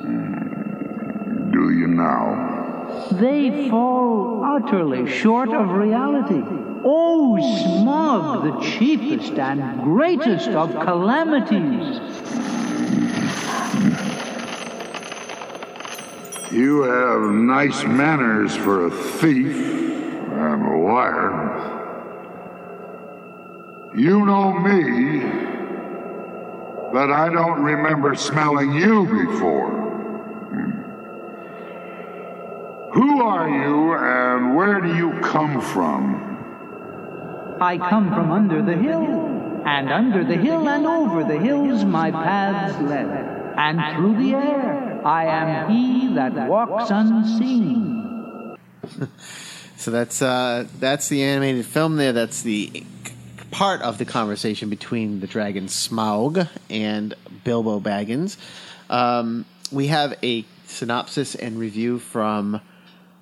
Hmm. 0.00 1.50
Do 1.50 1.70
you 1.78 1.88
now? 1.88 3.08
They 3.12 3.68
fall 3.68 4.42
utterly 4.46 5.10
short 5.10 5.50
of 5.50 5.68
reality. 5.68 6.42
Oh, 6.84 7.36
Smaug, 7.38 8.44
the 8.44 8.66
chiefest 8.70 9.38
and 9.38 9.82
greatest 9.82 10.48
of 10.48 10.72
calamities. 10.72 12.00
You 16.50 16.80
have 16.84 17.30
nice 17.34 17.84
manners 17.84 18.56
for 18.56 18.86
a 18.86 18.90
thief 18.90 20.07
and 20.32 20.62
a 20.62 20.76
liar. 20.76 21.78
You 23.94 24.24
know 24.24 24.52
me, 24.52 25.20
but 26.92 27.10
I 27.10 27.30
don't 27.32 27.62
remember 27.62 28.14
smelling 28.14 28.72
you 28.72 29.06
before. 29.06 29.70
Hmm. 30.50 30.70
Who 32.92 33.22
are 33.22 33.48
you 33.48 33.94
and 33.94 34.54
where 34.54 34.80
do 34.80 34.94
you 34.94 35.18
come 35.20 35.60
from? 35.60 37.56
I 37.60 37.76
come 37.78 38.08
from 38.10 38.30
under 38.30 38.62
the 38.62 38.76
hill, 38.76 39.02
and 39.66 39.90
under 39.90 40.22
the 40.22 40.36
hill 40.36 40.68
and 40.68 40.86
over 40.86 41.24
the 41.24 41.38
hills 41.38 41.84
my 41.84 42.10
paths 42.12 42.78
led, 42.80 43.08
and 43.56 43.96
through 43.96 44.22
the 44.22 44.34
air 44.34 45.00
I 45.04 45.24
am 45.24 45.70
he 45.70 46.14
that 46.14 46.48
walks 46.48 46.90
unseen. 46.90 48.56
So 49.78 49.92
that's 49.92 50.20
uh, 50.20 50.66
that's 50.80 51.08
the 51.08 51.22
animated 51.22 51.64
film 51.64 51.96
there. 51.96 52.12
That's 52.12 52.42
the 52.42 52.84
part 53.52 53.80
of 53.80 53.96
the 53.98 54.04
conversation 54.04 54.68
between 54.70 55.20
the 55.20 55.28
dragon 55.28 55.66
Smaug 55.66 56.48
and 56.68 57.14
Bilbo 57.44 57.78
Baggins. 57.78 58.36
Um, 58.90 59.44
we 59.70 59.86
have 59.86 60.18
a 60.24 60.44
synopsis 60.66 61.36
and 61.36 61.60
review 61.60 62.00
from 62.00 62.60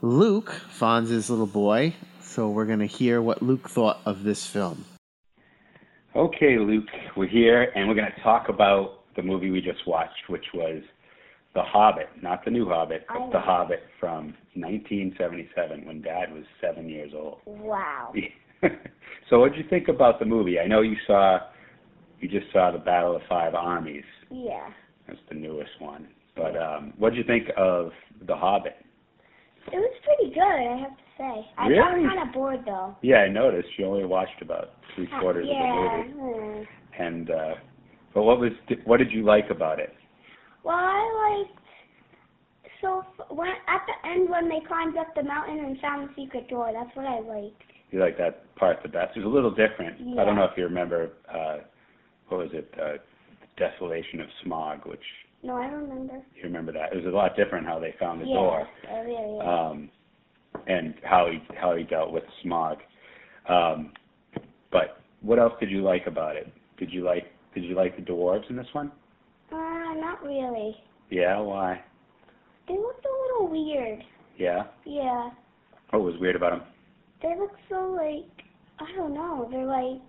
Luke, 0.00 0.50
Fonz's 0.70 1.28
little 1.28 1.46
boy. 1.46 1.92
So 2.22 2.48
we're 2.48 2.64
going 2.64 2.78
to 2.78 2.86
hear 2.86 3.20
what 3.20 3.42
Luke 3.42 3.68
thought 3.68 4.00
of 4.06 4.24
this 4.24 4.46
film. 4.46 4.86
Okay, 6.14 6.58
Luke, 6.58 6.88
we're 7.16 7.28
here 7.28 7.70
and 7.74 7.86
we're 7.86 7.94
going 7.94 8.10
to 8.10 8.22
talk 8.22 8.48
about 8.48 9.02
the 9.14 9.22
movie 9.22 9.50
we 9.50 9.60
just 9.60 9.86
watched, 9.86 10.28
which 10.28 10.46
was 10.54 10.82
The 11.56 11.62
Hobbit, 11.62 12.08
not 12.22 12.44
the 12.44 12.50
new 12.50 12.68
Hobbit, 12.68 13.06
but 13.08 13.32
The 13.32 13.40
Hobbit 13.40 13.80
from 13.98 14.34
1977 14.54 15.86
when 15.86 16.02
Dad 16.02 16.30
was 16.30 16.44
seven 16.60 16.86
years 16.86 17.12
old. 17.16 17.38
Wow. 17.46 18.12
so, 19.30 19.40
what 19.40 19.52
did 19.54 19.64
you 19.64 19.70
think 19.70 19.88
about 19.88 20.18
the 20.18 20.26
movie? 20.26 20.60
I 20.60 20.66
know 20.66 20.82
you 20.82 20.96
saw, 21.06 21.38
you 22.20 22.28
just 22.28 22.52
saw 22.52 22.70
The 22.72 22.78
Battle 22.78 23.16
of 23.16 23.22
Five 23.26 23.54
Armies. 23.54 24.04
Yeah. 24.30 24.68
That's 25.08 25.18
the 25.30 25.34
newest 25.34 25.70
one. 25.80 26.08
But 26.36 26.56
um, 26.60 26.92
what 26.98 27.14
did 27.14 27.16
you 27.16 27.24
think 27.24 27.48
of 27.56 27.90
The 28.26 28.36
Hobbit? 28.36 28.76
It 29.72 29.76
was 29.76 29.94
pretty 30.04 30.34
good, 30.34 30.42
I 30.42 30.78
have 30.78 30.90
to 30.90 31.02
say. 31.16 31.50
I 31.56 31.66
Really? 31.68 32.04
got 32.04 32.14
kind 32.16 32.28
of 32.28 32.34
bored 32.34 32.60
though. 32.66 32.96
Yeah, 33.00 33.16
I 33.16 33.28
noticed 33.28 33.68
you 33.78 33.86
only 33.86 34.04
watched 34.04 34.42
about 34.42 34.72
three 34.94 35.08
quarters 35.20 35.46
yeah. 35.50 36.00
of 36.02 36.06
the 36.08 36.14
movie. 36.14 36.68
hmm. 36.96 37.02
And 37.02 37.30
uh, 37.30 37.54
but 38.12 38.24
what 38.24 38.38
was 38.40 38.52
what 38.84 38.98
did 38.98 39.10
you 39.10 39.24
like 39.24 39.50
about 39.50 39.80
it? 39.80 39.94
Well, 40.66 40.74
I 40.74 41.44
liked. 41.46 41.60
So 42.80 43.04
f- 43.20 43.26
when 43.30 43.48
at 43.68 43.86
the 43.86 44.08
end 44.08 44.28
when 44.28 44.48
they 44.48 44.58
climbed 44.66 44.96
up 44.98 45.14
the 45.14 45.22
mountain 45.22 45.64
and 45.64 45.78
found 45.78 46.08
the 46.08 46.14
secret 46.20 46.48
door, 46.48 46.72
that's 46.72 46.94
what 46.96 47.06
I 47.06 47.20
liked. 47.20 47.62
You 47.92 48.00
like 48.00 48.18
that 48.18 48.52
part 48.56 48.78
the 48.82 48.88
best. 48.88 49.16
It 49.16 49.20
was 49.20 49.26
a 49.26 49.34
little 49.34 49.52
different. 49.52 50.18
I 50.18 50.24
don't 50.24 50.34
know 50.34 50.42
if 50.44 50.56
you 50.56 50.64
remember. 50.64 51.10
Uh, 51.32 51.58
what 52.28 52.38
was 52.38 52.50
it? 52.52 52.68
Uh, 52.82 52.94
Desolation 53.56 54.20
of 54.20 54.26
Smaug, 54.44 54.86
which 54.86 55.00
No, 55.44 55.56
I 55.56 55.70
don't 55.70 55.88
remember. 55.88 56.20
you 56.34 56.42
remember 56.42 56.72
that. 56.72 56.92
It 56.92 56.96
was 56.96 57.06
a 57.06 57.16
lot 57.16 57.36
different 57.36 57.64
how 57.64 57.78
they 57.78 57.94
found 58.00 58.20
the 58.20 58.26
yeah. 58.26 58.34
door. 58.34 58.68
Oh, 58.90 59.06
yeah, 59.06 59.44
yeah. 59.44 59.68
um, 59.70 59.90
and 60.66 60.94
how 61.04 61.30
he 61.30 61.38
how 61.56 61.76
he 61.76 61.84
dealt 61.84 62.12
with 62.12 62.24
Smaug. 62.44 62.78
Um, 63.48 63.92
but 64.72 65.00
what 65.22 65.38
else 65.38 65.52
did 65.60 65.70
you 65.70 65.82
like 65.82 66.08
about 66.08 66.34
it? 66.34 66.52
Did 66.76 66.90
you 66.90 67.04
like 67.04 67.26
did 67.54 67.62
you 67.62 67.76
like 67.76 67.94
the 67.94 68.02
dwarves 68.02 68.50
in 68.50 68.56
this 68.56 68.66
one? 68.72 68.90
Uh, 69.56 69.94
not 69.94 70.22
really. 70.22 70.76
Yeah, 71.10 71.40
why? 71.40 71.80
They 72.68 72.74
looked 72.74 73.04
a 73.04 73.32
little 73.32 73.48
weird. 73.50 74.02
Yeah. 74.38 74.64
Yeah. 74.84 75.30
What 75.90 76.02
was 76.02 76.14
weird 76.20 76.36
about 76.36 76.50
them? 76.50 76.62
They 77.22 77.34
look 77.38 77.52
so 77.68 77.96
like 77.96 78.46
I 78.78 78.94
don't 78.96 79.14
know. 79.14 79.48
They're 79.50 79.66
like 79.66 80.02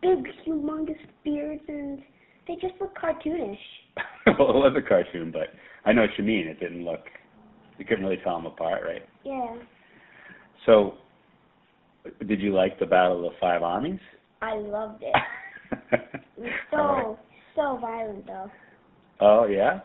big, 0.00 0.26
humongous 0.46 0.98
beards, 1.24 1.62
and 1.68 2.02
they 2.46 2.54
just 2.54 2.74
look 2.80 2.96
cartoonish. 2.96 3.56
well, 4.38 4.50
it 4.50 4.54
was 4.54 4.74
a 4.76 4.86
cartoon, 4.86 5.32
but 5.32 5.48
I 5.84 5.92
know 5.92 6.02
what 6.02 6.10
you 6.16 6.24
mean. 6.24 6.46
It 6.46 6.60
didn't 6.60 6.84
look. 6.84 7.04
You 7.78 7.84
couldn't 7.84 8.04
really 8.04 8.20
tell 8.22 8.36
them 8.36 8.46
apart, 8.46 8.82
right? 8.86 9.02
Yeah. 9.24 9.56
So, 10.66 10.94
did 12.26 12.40
you 12.40 12.52
like 12.54 12.78
the 12.78 12.86
Battle 12.86 13.26
of 13.26 13.32
the 13.32 13.38
Five 13.40 13.62
Armies? 13.62 13.98
I 14.40 14.54
loved 14.54 15.02
it. 15.02 15.14
It 16.36 16.40
was 16.40 16.50
so 16.70 16.76
right. 16.76 17.16
So 17.54 17.78
violent 17.80 18.26
though. 18.26 18.50
Oh 19.20 19.46
yeah. 19.46 19.80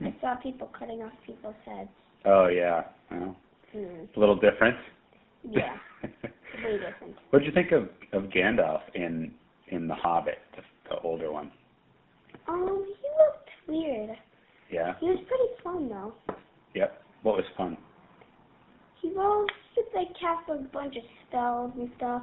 I 0.00 0.14
saw 0.20 0.36
people 0.36 0.70
cutting 0.78 1.02
off 1.02 1.12
people's 1.26 1.54
heads. 1.64 1.88
Oh 2.24 2.46
yeah. 2.48 2.84
Well, 3.10 3.36
it's 3.72 4.16
a 4.16 4.20
little 4.20 4.36
different. 4.36 4.76
Yeah. 5.48 5.76
Way 6.64 6.78
different. 6.78 7.14
what 7.30 7.40
did 7.40 7.46
you 7.46 7.52
think 7.52 7.72
of 7.72 7.88
of 8.12 8.30
Gandalf 8.30 8.80
in 8.94 9.32
in 9.68 9.86
The 9.86 9.94
Hobbit, 9.94 10.38
the, 10.56 10.62
the 10.88 11.00
older 11.00 11.32
one? 11.32 11.50
Um, 12.48 12.84
he 12.86 13.08
looked 13.18 13.50
weird. 13.68 14.16
Yeah. 14.70 14.94
He 15.00 15.06
was 15.06 15.18
pretty 15.26 15.62
fun 15.62 15.88
though. 15.88 16.14
Yep. 16.74 17.02
What 17.22 17.36
was 17.36 17.44
fun? 17.56 17.76
He 19.00 19.08
was 19.08 19.48
just 19.74 19.88
like 19.94 20.08
cast 20.20 20.48
a 20.50 20.62
bunch 20.72 20.96
of 20.96 21.02
spells 21.28 21.72
and 21.76 21.90
stuff. 21.96 22.22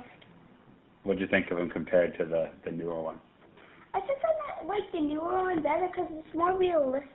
What 1.03 1.13
did 1.13 1.21
you 1.21 1.27
think 1.27 1.51
of 1.51 1.59
him 1.59 1.69
compared 1.69 2.17
to 2.17 2.25
the 2.25 2.49
the 2.63 2.71
newer 2.71 3.01
one? 3.01 3.19
I 3.95 4.01
think 4.01 4.19
I 4.23 4.65
like 4.65 4.91
the 4.91 4.99
newer 4.99 5.43
one 5.43 5.63
better 5.63 5.87
because 5.87 6.11
it's 6.11 6.35
more 6.35 6.57
realistic. 6.57 7.09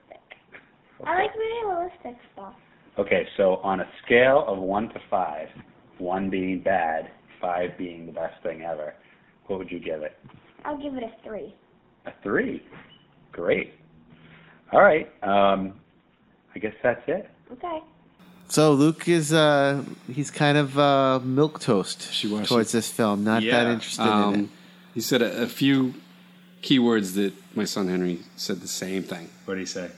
I 1.04 1.14
like 1.22 1.30
realistic 1.36 2.16
stuff. 2.32 2.54
Okay, 2.98 3.26
so 3.36 3.56
on 3.56 3.80
a 3.80 3.88
scale 4.04 4.44
of 4.48 4.58
one 4.58 4.88
to 4.88 5.00
five, 5.10 5.48
one 5.98 6.30
being 6.30 6.60
bad, 6.62 7.10
five 7.40 7.76
being 7.76 8.06
the 8.06 8.12
best 8.12 8.42
thing 8.42 8.62
ever, 8.62 8.94
what 9.46 9.58
would 9.58 9.70
you 9.70 9.78
give 9.78 10.02
it? 10.02 10.16
I'll 10.64 10.80
give 10.80 10.94
it 10.94 11.02
a 11.02 11.10
three. 11.22 11.54
A 12.06 12.12
three. 12.22 12.62
Great. 13.32 13.74
All 14.72 14.80
right. 14.80 15.10
Um, 15.22 15.74
I 16.54 16.58
guess 16.58 16.74
that's 16.82 17.02
it. 17.08 17.28
Okay. 17.52 17.80
So 18.48 18.72
Luke 18.72 19.06
is 19.06 19.32
uh 19.32 19.84
he's 20.10 20.30
kind 20.30 20.56
of 20.58 20.78
uh 20.78 21.20
milk 21.20 21.60
toast 21.60 22.24
watched 22.24 22.48
towards 22.48 22.72
this 22.72 22.90
film. 22.90 23.22
Not 23.22 23.42
that 23.42 23.44
Yeah. 23.44 23.72
interested 23.72 24.02
in 24.02 24.08
it. 24.08 24.38
Um, 24.38 24.50
he 24.94 25.00
said 25.00 25.22
a, 25.22 25.42
a 25.42 25.46
few 25.46 25.94
keywords 26.62 27.14
that 27.14 27.32
my 27.54 27.64
son 27.64 27.88
Henry 27.88 28.20
said 28.36 28.60
the 28.60 28.68
same 28.68 29.02
thing. 29.02 29.28
What 29.44 29.54
did 29.54 29.60
he 29.60 29.66
say? 29.66 29.90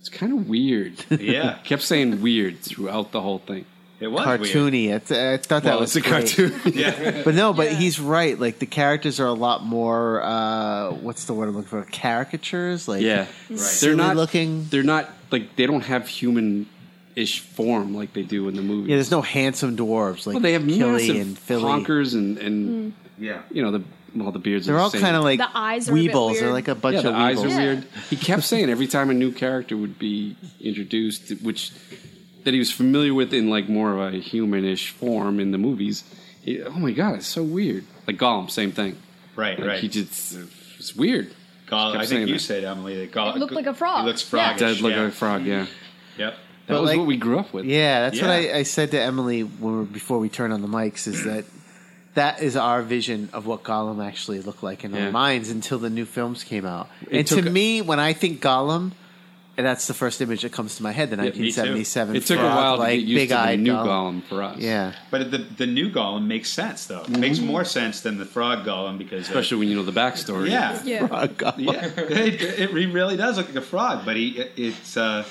It's 0.00 0.08
kind 0.08 0.32
of 0.32 0.48
weird. 0.48 0.94
Yeah. 1.10 1.58
kept 1.64 1.82
saying 1.82 2.20
weird 2.22 2.58
throughout 2.60 3.12
the 3.12 3.20
whole 3.20 3.38
thing. 3.38 3.64
It 4.00 4.08
was 4.10 4.26
weird. 4.26 4.40
Cartoony. 4.40 4.92
I, 4.92 4.98
th- 4.98 5.20
I 5.20 5.36
thought 5.36 5.62
that 5.62 5.78
was 5.78 5.94
a 5.94 6.00
cartoon. 6.00 6.52
Yeah. 6.74 7.22
But 7.24 7.36
no, 7.36 7.52
but 7.52 7.70
he's 7.72 8.00
right. 8.00 8.36
Like 8.38 8.58
the 8.58 8.66
characters 8.66 9.20
are 9.20 9.26
a 9.26 9.32
lot 9.32 9.62
more. 9.64 10.20
uh 10.24 10.90
What's 10.92 11.26
the 11.26 11.34
word 11.34 11.48
I'm 11.48 11.54
looking 11.56 11.68
for? 11.68 11.84
Caricatures. 11.84 12.88
Like 12.88 13.00
yeah, 13.02 13.26
they're 13.48 13.58
they're 13.80 13.94
not 13.96 14.16
looking. 14.16 14.66
They're 14.70 14.82
not 14.82 15.08
like 15.30 15.54
they 15.54 15.66
don't 15.66 15.84
have 15.84 16.08
human-ish 16.08 17.40
form 17.40 17.94
like 17.94 18.12
they 18.12 18.22
do 18.22 18.48
in 18.48 18.56
the 18.56 18.62
movie. 18.62 18.90
Yeah, 18.90 18.96
there's 18.96 19.10
no 19.12 19.22
handsome 19.22 19.76
dwarves 19.76 20.26
like 20.26 20.34
well, 20.34 20.42
they 20.42 20.52
have 20.54 20.62
Kili 20.62 20.92
massive 20.92 21.16
and 21.16 21.38
Fili. 21.38 21.62
honkers 21.62 22.14
and 22.14 22.38
and 22.38 22.92
Yeah. 23.18 23.42
you 23.52 23.62
know 23.62 23.70
the 23.70 23.82
well 24.14 24.30
the 24.32 24.38
beards. 24.38 24.66
They're 24.66 24.74
are 24.76 24.78
the 24.78 24.82
all 24.84 24.90
same. 24.90 25.00
kind 25.00 25.16
of 25.16 25.24
like 25.24 25.38
The 25.38 25.48
eyes 25.56 25.88
are 25.88 25.92
a 25.92 25.94
bit 25.94 26.12
weebles. 26.12 26.40
They're 26.40 26.52
like 26.52 26.68
a 26.68 26.74
bunch 26.74 26.94
yeah, 26.94 26.98
of 27.00 27.04
the 27.06 27.12
eyes 27.14 27.38
are 27.42 27.46
weebles. 27.46 27.56
weird. 27.56 27.84
He 28.10 28.16
kept 28.16 28.44
saying 28.44 28.70
every 28.70 28.86
time 28.86 29.10
a 29.10 29.14
new 29.14 29.32
character 29.32 29.76
would 29.76 29.98
be 29.98 30.36
introduced, 30.60 31.30
which 31.42 31.72
that 32.44 32.52
he 32.52 32.58
was 32.58 32.72
familiar 32.72 33.14
with 33.14 33.32
in 33.32 33.48
like 33.50 33.68
more 33.68 33.92
of 33.94 34.14
a 34.14 34.18
humanish 34.18 34.90
form 34.90 35.38
in 35.40 35.50
the 35.52 35.58
movies. 35.58 36.04
He, 36.42 36.60
oh 36.62 36.70
my 36.72 36.90
god, 36.92 37.16
it's 37.16 37.26
so 37.26 37.42
weird. 37.42 37.84
Like 38.06 38.16
Gollum, 38.18 38.50
same 38.50 38.72
thing. 38.72 38.96
Right, 39.36 39.58
Like, 39.58 39.68
right. 39.68 39.80
He 39.80 39.88
just 39.88 40.36
it's 40.78 40.94
weird. 40.96 41.32
Gall- 41.66 41.92
kept 41.92 42.04
I 42.04 42.06
think 42.06 42.28
you 42.28 42.34
that. 42.34 42.40
said 42.40 42.64
Emily 42.64 42.98
that 42.98 43.12
Gall- 43.12 43.30
It 43.34 43.38
looked 43.38 43.52
like 43.52 43.66
a 43.66 43.72
frog. 43.74 44.00
He 44.02 44.06
looks 44.08 44.30
Yeah. 44.32 44.52
froggish. 44.54 44.58
Dead 44.58 44.80
look 44.80 44.92
yeah. 44.92 45.02
like 45.02 45.08
a 45.12 45.16
frog. 45.16 45.44
Yeah, 45.46 45.66
Yep. 46.18 46.32
that 46.34 46.38
But 46.66 46.80
was 46.82 46.90
like- 46.90 46.98
what 46.98 47.06
we 47.06 47.16
grew 47.16 47.38
up 47.38 47.52
with. 47.54 47.64
Yeah, 47.64 48.00
that's 48.10 48.20
what 48.20 48.28
I, 48.30 48.58
I 48.58 48.62
said 48.64 48.90
to 48.90 49.00
Emily 49.00 49.42
when 49.42 49.78
we 49.78 49.84
before 49.86 50.18
we 50.18 50.28
turned 50.28 50.52
on 50.52 50.60
the 50.60 50.68
mics. 50.68 51.06
Is 51.06 51.24
that 51.24 51.44
that 52.14 52.42
is 52.42 52.56
our 52.56 52.82
vision 52.82 53.28
of 53.32 53.46
what 53.46 53.62
Gollum 53.62 54.04
actually 54.06 54.40
looked 54.40 54.62
like 54.62 54.84
in 54.84 54.92
Yeah. 54.94 55.06
our 55.06 55.12
minds 55.12 55.48
until 55.50 55.78
the 55.78 55.90
new 55.90 56.04
films 56.04 56.44
came 56.44 56.66
out. 56.66 56.88
It 57.10 57.18
and 57.18 57.26
to 57.28 57.42
took- 57.42 57.52
me, 57.52 57.80
when 57.82 57.98
I 58.00 58.12
think 58.12 58.40
Gollum, 58.42 58.92
and 59.54 59.66
that's 59.66 59.86
the 59.86 59.92
first 59.94 60.22
image 60.22 60.40
that 60.42 60.52
comes 60.52 60.76
to 60.76 60.82
my 60.82 60.92
head. 60.92 61.10
The 61.10 61.16
me 61.18 61.24
1977. 61.24 62.16
It 62.16 62.24
took 62.24 62.38
a 62.38 62.40
frog, 62.40 62.56
while 62.56 62.76
to 62.76 62.80
like, 62.82 62.98
get 63.00 63.00
used 63.00 63.08
to 63.08 63.14
the 63.14 63.20
big-eyed 63.26 63.60
new 63.60 63.72
Gollum. 63.74 63.86
Gollum 63.86 64.22
for 64.24 64.42
us. 64.42 64.58
Yeah, 64.58 64.92
But 65.10 65.30
the 65.30 65.38
the 65.38 65.66
new 65.66 65.90
Gollum 65.90 66.26
makes 66.26 66.48
sense 66.50 66.86
though. 66.86 67.02
It 67.02 67.10
makes 67.10 67.38
more 67.38 67.62
sense 67.64 68.00
than 68.00 68.16
the 68.18 68.24
frog 68.24 68.64
Gollum 68.64 68.96
because 68.96 69.28
especially 69.28 69.58
when 69.58 69.68
you 69.68 69.76
know 69.76 69.82
the 69.84 69.92
backstory. 69.92 70.48
yeah. 70.48 70.80
Yeah. 70.84 71.06
Frog 71.06 71.36
Gollum. 71.36 71.58
Yeah, 71.58 71.84
it, 71.96 72.42
it 72.60 72.70
really 72.72 73.16
does 73.18 73.36
look 73.36 73.48
like 73.48 73.56
a 73.56 73.60
frog, 73.60 74.06
but 74.06 74.16
he 74.16 74.28
it's 74.56 74.96
uh, 74.96 75.24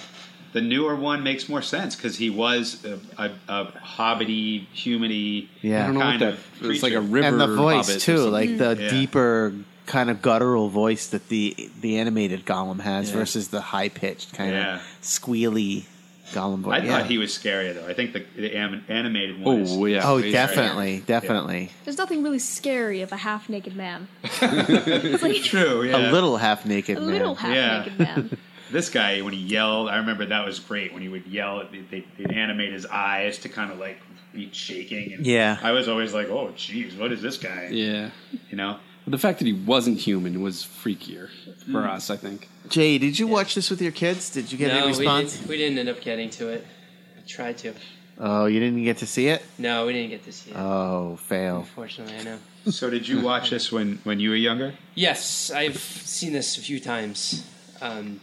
the 0.53 0.61
newer 0.61 0.95
one 0.95 1.23
makes 1.23 1.47
more 1.49 1.61
sense 1.61 1.95
because 1.95 2.17
he 2.17 2.29
was 2.29 2.83
a, 2.85 2.99
a, 3.17 3.31
a 3.47 3.65
hobbity, 3.97 4.65
humany 4.75 5.47
Yeah. 5.61 5.83
I 5.83 5.85
don't 5.87 5.93
know 5.95 5.99
kind 6.01 6.21
what 6.21 6.27
that. 6.31 6.65
of 6.65 6.71
It's 6.71 6.83
like 6.83 6.93
a 6.93 6.97
creature. 6.97 7.11
river 7.13 7.27
and 7.27 7.39
the 7.41 7.47
voice 7.55 7.87
hobbit 7.87 8.01
too, 8.01 8.29
like 8.29 8.57
the 8.57 8.77
Yeah. 8.79 8.89
deeper 8.89 9.53
kind 9.87 10.09
of 10.09 10.21
guttural 10.21 10.69
voice 10.69 11.07
that 11.07 11.27
the 11.29 11.69
the 11.81 11.97
animated 11.99 12.45
Gollum 12.45 12.79
has 12.81 13.09
Yeah. 13.09 13.15
versus 13.17 13.47
the 13.49 13.61
high 13.61 13.89
pitched 13.89 14.33
kind 14.33 14.51
Yeah. 14.51 14.75
of 14.75 14.81
squealy 15.01 15.85
Gollum 16.33 16.59
voice. 16.59 16.81
I 16.81 16.85
yeah. 16.85 16.97
thought 16.99 17.07
he 17.07 17.17
was 17.17 17.31
scarier 17.31 17.73
though. 17.73 17.87
I 17.89 17.93
think 17.93 18.13
the, 18.13 18.23
the 18.37 18.55
anim- 18.55 18.85
animated 18.87 19.41
one. 19.41 19.61
is, 19.61 19.71
Oh 19.73 19.85
yeah. 19.85 20.01
Oh, 20.09 20.17
He's- 20.17 20.31
definitely, 20.31 21.03
definitely. 21.05 21.71
There's 21.83 21.97
nothing 21.97 22.23
really 22.23 22.39
scary 22.39 23.01
of 23.01 23.11
a 23.11 23.17
half 23.17 23.49
naked 23.49 23.75
man. 23.75 24.07
true. 25.43 25.83
Yeah. 25.83 26.09
A 26.09 26.11
little 26.11 26.37
half 26.37 26.65
naked 26.65 26.97
A 26.97 27.01
man. 27.01 27.09
little 27.09 27.35
half 27.35 27.53
Yeah. 27.55 27.77
naked 27.79 27.99
man. 27.99 28.37
This 28.71 28.89
guy, 28.89 29.21
when 29.21 29.33
he 29.33 29.39
yelled, 29.39 29.89
I 29.89 29.97
remember 29.97 30.25
that 30.27 30.45
was 30.45 30.59
great. 30.59 30.93
When 30.93 31.01
he 31.01 31.09
would 31.09 31.25
yell, 31.27 31.63
they, 31.71 31.79
they, 31.81 32.05
they'd 32.17 32.31
animate 32.31 32.73
his 32.73 32.85
eyes 32.85 33.39
to 33.39 33.49
kind 33.49 33.71
of 33.71 33.79
like 33.79 33.97
be 34.33 34.49
shaking. 34.51 35.13
And 35.13 35.25
Yeah. 35.25 35.57
I 35.61 35.71
was 35.71 35.87
always 35.87 36.13
like, 36.13 36.29
"Oh, 36.29 36.47
jeez, 36.55 36.97
what 36.97 37.11
is 37.11 37.21
this 37.21 37.37
guy?" 37.37 37.69
Yeah. 37.71 38.11
You 38.49 38.57
know. 38.57 38.77
But 39.03 39.11
the 39.11 39.17
fact 39.17 39.39
that 39.39 39.45
he 39.45 39.53
wasn't 39.53 39.97
human 39.99 40.41
was 40.41 40.63
freakier 40.63 41.29
for 41.71 41.87
us, 41.87 42.09
I 42.09 42.17
think. 42.17 42.47
Jay, 42.69 42.97
did 42.99 43.17
you 43.17 43.25
watch 43.27 43.55
this 43.55 43.69
with 43.71 43.81
your 43.81 43.91
kids? 43.91 44.29
Did 44.29 44.51
you 44.51 44.57
get 44.59 44.67
no, 44.67 44.73
any 44.75 44.81
we 44.83 44.97
response? 44.99 45.33
didn't, 45.37 45.47
we 45.49 45.57
didn't 45.57 45.77
end 45.79 45.89
up 45.89 46.01
getting 46.01 46.29
to 46.31 46.49
it. 46.49 46.65
I 47.17 47.21
tried 47.27 47.57
to. 47.59 47.73
Oh, 48.19 48.45
you 48.45 48.59
didn't 48.59 48.83
get 48.83 48.97
to 48.99 49.07
see 49.07 49.27
it? 49.29 49.41
No, 49.57 49.87
we 49.87 49.93
didn't 49.93 50.11
get 50.11 50.23
to 50.25 50.31
see 50.31 50.51
it. 50.51 50.55
Oh, 50.55 51.15
fail. 51.15 51.57
Unfortunately, 51.61 52.15
I 52.15 52.23
know. 52.23 52.37
So 52.69 52.91
did 52.91 53.07
you 53.07 53.21
watch 53.21 53.49
this 53.49 53.71
when 53.71 53.99
when 54.03 54.19
you 54.19 54.29
were 54.29 54.35
younger? 54.35 54.75
Yes, 54.93 55.49
I've 55.49 55.79
seen 55.79 56.31
this 56.33 56.57
a 56.59 56.61
few 56.61 56.79
times, 56.79 57.43
um, 57.81 58.21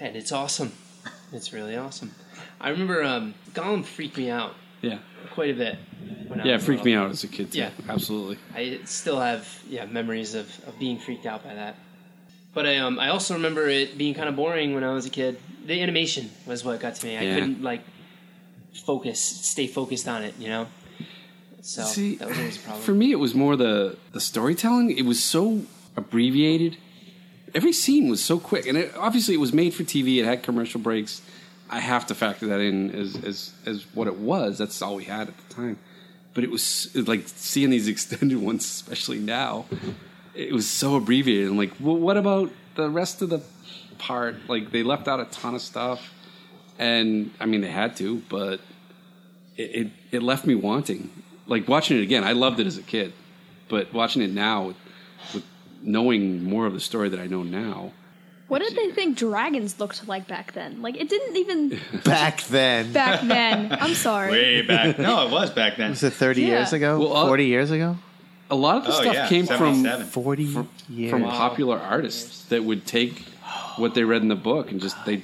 and 0.00 0.16
it's 0.16 0.32
awesome. 0.32 0.72
It's 1.32 1.52
really 1.52 1.76
awesome. 1.76 2.12
I 2.60 2.70
remember 2.70 3.02
um, 3.04 3.34
Gollum 3.52 3.84
freaked 3.84 4.16
me 4.16 4.30
out 4.30 4.54
Yeah. 4.82 4.98
quite 5.32 5.50
a 5.50 5.54
bit. 5.54 5.76
When 6.28 6.38
Yeah, 6.44 6.54
it 6.56 6.62
freaked 6.62 6.84
little. 6.84 7.00
me 7.00 7.06
out 7.06 7.10
as 7.10 7.24
a 7.24 7.28
kid 7.28 7.52
too. 7.52 7.58
Yeah. 7.58 7.70
Absolutely. 7.88 8.38
I 8.54 8.80
still 8.84 9.20
have 9.20 9.46
yeah 9.68 9.86
memories 9.86 10.34
of, 10.34 10.46
of 10.66 10.78
being 10.78 10.98
freaked 10.98 11.26
out 11.26 11.44
by 11.44 11.54
that. 11.54 11.76
But 12.54 12.66
I 12.66 12.78
um 12.78 12.98
I 12.98 13.08
also 13.10 13.34
remember 13.34 13.68
it 13.68 13.96
being 13.98 14.14
kind 14.14 14.28
of 14.28 14.36
boring 14.36 14.74
when 14.74 14.82
I 14.84 14.92
was 14.92 15.06
a 15.06 15.10
kid. 15.10 15.38
The 15.66 15.80
animation 15.82 16.30
was 16.46 16.64
what 16.64 16.80
got 16.80 16.94
to 16.96 17.06
me. 17.06 17.16
I 17.16 17.22
Yeah. 17.22 17.34
couldn't 17.34 17.62
like 17.62 17.82
focus, 18.84 19.20
stay 19.20 19.66
focused 19.66 20.08
on 20.08 20.22
it. 20.24 20.34
You 20.38 20.48
know. 20.48 20.66
So 21.62 21.82
See, 21.84 22.16
that 22.16 22.28
was 22.28 22.38
always 22.38 22.56
a 22.56 22.60
problem. 22.60 22.82
For 22.84 22.94
me, 22.94 23.10
it 23.12 23.16
was 23.18 23.34
more 23.34 23.56
the 23.56 23.96
the 24.12 24.20
storytelling. 24.20 24.90
It 24.96 25.04
was 25.04 25.22
so 25.22 25.62
abbreviated. 25.96 26.76
Every 27.56 27.72
scene 27.72 28.10
was 28.10 28.22
so 28.22 28.38
quick, 28.38 28.66
and 28.66 28.76
it, 28.76 28.94
obviously 28.98 29.32
it 29.32 29.40
was 29.40 29.54
made 29.54 29.72
for 29.72 29.82
TV. 29.82 30.18
It 30.18 30.26
had 30.26 30.42
commercial 30.42 30.78
breaks. 30.78 31.22
I 31.70 31.80
have 31.80 32.06
to 32.08 32.14
factor 32.14 32.48
that 32.48 32.60
in 32.60 32.90
as 32.94 33.16
as 33.24 33.52
as 33.64 33.86
what 33.94 34.06
it 34.08 34.16
was. 34.16 34.58
That's 34.58 34.82
all 34.82 34.96
we 34.96 35.04
had 35.04 35.28
at 35.28 35.38
the 35.38 35.54
time. 35.54 35.78
But 36.34 36.44
it 36.44 36.50
was 36.50 36.94
like 36.94 37.22
seeing 37.26 37.70
these 37.70 37.88
extended 37.94 38.36
ones, 38.36 38.62
especially 38.66 39.20
now. 39.20 39.64
It 40.34 40.52
was 40.52 40.68
so 40.68 40.96
abbreviated. 40.96 41.48
I'm 41.48 41.56
like, 41.56 41.72
well, 41.80 41.96
what 41.96 42.18
about 42.18 42.50
the 42.74 42.90
rest 42.90 43.22
of 43.22 43.30
the 43.30 43.40
part? 43.96 44.36
Like 44.50 44.70
they 44.70 44.82
left 44.82 45.08
out 45.08 45.18
a 45.18 45.24
ton 45.24 45.54
of 45.54 45.62
stuff, 45.62 46.12
and 46.78 47.30
I 47.40 47.46
mean 47.46 47.62
they 47.62 47.70
had 47.70 47.96
to, 47.96 48.22
but 48.28 48.60
it, 49.56 49.62
it, 49.62 49.92
it 50.12 50.22
left 50.22 50.44
me 50.44 50.54
wanting. 50.54 51.10
like 51.46 51.66
watching 51.68 51.96
it 51.96 52.02
again, 52.02 52.22
I 52.22 52.32
loved 52.32 52.60
it 52.60 52.66
as 52.66 52.76
a 52.76 52.82
kid, 52.82 53.14
but 53.70 53.94
watching 53.94 54.20
it 54.20 54.30
now, 54.30 54.66
with, 54.66 54.76
with 55.32 55.44
knowing 55.86 56.44
more 56.44 56.66
of 56.66 56.74
the 56.74 56.80
story 56.80 57.08
that 57.08 57.20
I 57.20 57.26
know 57.26 57.42
now, 57.42 57.92
What 58.48 58.60
did 58.62 58.76
they 58.76 58.90
think 58.92 59.16
dragons 59.16 59.80
looked 59.80 60.06
like 60.06 60.28
back 60.28 60.52
then? 60.52 60.82
Like 60.82 60.96
it 60.96 61.08
didn't 61.08 61.36
even 61.36 61.80
Back 62.04 62.42
then. 62.44 62.92
back 62.92 63.22
then. 63.22 63.72
I'm 63.80 63.94
sorry. 63.94 64.30
Way 64.32 64.62
back. 64.62 64.98
No, 64.98 65.26
it 65.26 65.30
was 65.32 65.50
back 65.50 65.76
then. 65.78 65.90
Was 65.90 66.02
it 66.02 66.12
30 66.12 66.42
Yeah. 66.42 66.48
years 66.48 66.72
ago? 66.72 66.98
Well, 66.98 67.16
uh, 67.16 67.26
40 67.26 67.46
years 67.46 67.70
ago? 67.70 67.96
a 68.48 68.54
lot 68.54 68.76
of 68.76 68.84
the 68.84 68.90
Oh, 68.92 69.00
stuff 69.00 69.14
yeah, 69.14 69.26
came 69.28 69.44
from 69.46 69.82
77. 69.82 70.06
40 70.06 70.44
years. 70.88 71.10
from 71.10 71.24
popular 71.24 71.78
artists 71.80 72.44
that 72.44 72.62
would 72.62 72.86
take 72.86 73.18
what 73.76 73.94
they 73.94 74.04
read 74.04 74.22
in 74.22 74.28
the 74.28 74.36
book 74.36 74.70
and 74.70 74.80
just 74.80 74.96
they 75.04 75.22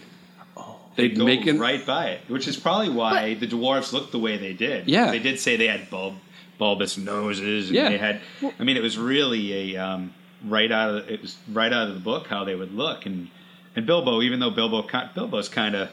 they'd 0.96 1.16
Go 1.16 1.24
make 1.24 1.46
it 1.46 1.54
right 1.58 1.84
by 1.86 2.06
it, 2.10 2.20
which 2.28 2.46
is 2.48 2.56
probably 2.56 2.90
why 2.90 3.34
the 3.34 3.46
dwarves 3.46 3.92
looked 3.92 4.10
the 4.12 4.18
way 4.18 4.36
they 4.38 4.52
did. 4.52 4.88
Yeah. 4.88 5.10
they 5.12 5.20
did 5.20 5.38
say 5.38 5.56
they 5.56 5.68
had 5.68 5.88
bulb, 5.88 6.14
bulbous 6.58 6.98
noses, 6.98 7.68
and 7.68 7.76
Yeah. 7.76 7.88
they 7.90 7.96
had. 7.98 8.20
I 8.58 8.64
mean, 8.64 8.76
it 8.76 8.82
was 8.82 8.98
really 8.98 9.74
a 9.76 9.76
um, 9.86 10.12
right 10.46 10.70
out 10.70 10.90
of 10.90 11.08
it 11.08 11.22
was 11.22 11.36
right 11.50 11.72
out 11.72 11.88
of 11.88 11.94
the 11.94 12.00
book 12.00 12.26
how 12.26 12.44
they 12.44 12.54
would 12.54 12.74
look, 12.74 13.06
and 13.06 13.28
and 13.74 13.86
Bilbo, 13.86 14.22
even 14.22 14.40
though 14.40 14.50
Bilbo 14.50 14.86
Bilbo's 15.14 15.48
kind 15.48 15.74
of 15.74 15.90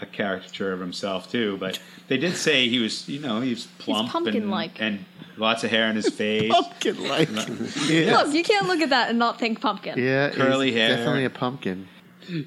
a 0.00 0.06
caricature 0.06 0.72
of 0.72 0.80
himself 0.80 1.30
too, 1.30 1.56
but 1.58 1.78
they 2.08 2.16
did 2.16 2.34
say 2.34 2.68
he 2.68 2.78
was, 2.78 3.08
you 3.08 3.20
know, 3.20 3.40
he 3.40 3.50
was 3.50 3.66
plump 3.78 4.14
and, 4.14 4.24
pumpkin-like. 4.24 4.80
and 4.80 5.04
lots 5.36 5.64
of 5.64 5.70
hair 5.70 5.88
in 5.88 5.96
his 5.96 6.08
face. 6.14 6.50
Pumpkin 6.50 7.02
like. 7.06 7.30
Look, 7.30 8.34
you 8.34 8.42
can't 8.42 8.66
look 8.66 8.80
at 8.80 8.90
that 8.90 9.10
and 9.10 9.18
not 9.18 9.38
think 9.38 9.60
pumpkin. 9.60 9.98
Yeah, 9.98 10.30
Curly 10.30 10.68
he's 10.68 10.76
hair. 10.76 10.96
Definitely 10.96 11.24
a 11.24 11.30
pumpkin. 11.30 11.88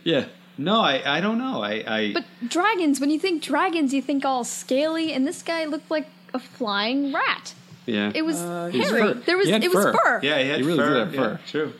yeah 0.04 0.26
No, 0.58 0.82
I, 0.82 1.18
I 1.18 1.22
don't 1.22 1.38
know. 1.38 1.64
I, 1.64 1.84
I 1.88 2.14
But 2.14 2.26
dragons, 2.48 3.00
when 3.00 3.10
you 3.10 3.20
think 3.20 3.44
dragons, 3.44 3.94
you 3.94 4.02
think 4.02 4.26
all 4.26 4.44
scaly, 4.44 5.14
and 5.14 5.28
this 5.28 5.42
guy 5.42 5.66
looked 5.66 5.92
like 5.92 6.08
a 6.34 6.40
flying 6.40 7.14
rat. 7.14 7.54
Yeah 7.86 8.12
It 8.14 8.24
was 8.26 8.38
he's 8.74 8.90
hairy. 8.90 9.02
fur. 9.02 9.14
There 9.26 9.38
was 9.38 9.48
He 9.48 9.52
had 9.54 9.64
it 9.64 9.74
was 9.74 9.84
fur. 9.86 9.94
fur. 9.94 10.20
yeah, 10.24 10.40
he 10.42 10.50
had 10.50 10.60
He 10.60 10.66
really 10.66 10.80
fur. 10.80 10.94
did 10.94 11.00
have 11.08 11.16
fur. 11.16 11.32
Yeah, 11.44 11.52
true. 11.52 11.74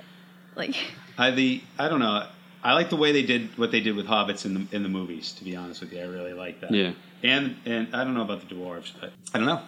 Like 0.56 0.76
I 1.18 1.32
the 1.32 1.62
I 1.80 1.88
don't 1.90 2.00
know. 2.00 2.28
I 2.66 2.74
like 2.74 2.90
the 2.90 2.96
way 2.96 3.12
they 3.12 3.24
did 3.24 3.58
what 3.58 3.72
they 3.72 3.82
did 3.82 3.96
with 3.96 4.08
hobbits 4.08 4.46
in 4.46 4.54
the 4.54 4.76
in 4.76 4.84
the 4.84 4.90
movies. 4.90 5.34
To 5.34 5.44
be 5.44 5.56
honest 5.56 5.82
with 5.82 5.92
you, 5.94 6.00
I 6.00 6.06
really 6.06 6.34
like 6.34 6.62
that. 6.62 6.72
Yeah. 6.72 6.92
and 7.22 7.56
and 7.66 7.94
I 7.94 8.04
don't 8.06 8.14
know 8.14 8.22
about 8.22 8.48
the 8.48 8.56
dwarves, 8.56 8.92
but 9.00 9.12
I 9.34 9.38
don't 9.40 9.48
know. 9.48 9.62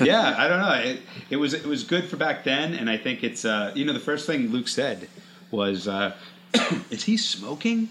yeah, 0.04 0.34
I 0.36 0.46
don't 0.48 0.60
know. 0.60 0.72
It, 0.90 1.00
it 1.30 1.36
was 1.36 1.54
it 1.54 1.64
was 1.64 1.84
good 1.84 2.04
for 2.04 2.16
back 2.16 2.44
then, 2.44 2.74
and 2.74 2.90
I 2.90 2.98
think 2.98 3.24
it's 3.24 3.44
uh, 3.46 3.72
you 3.74 3.84
know 3.86 3.92
the 3.94 4.00
first 4.10 4.26
thing 4.26 4.48
Luke 4.48 4.68
said 4.68 5.08
was, 5.50 5.88
uh, 5.88 6.12
"Is 6.90 7.04
he 7.04 7.16
smoking?" 7.16 7.88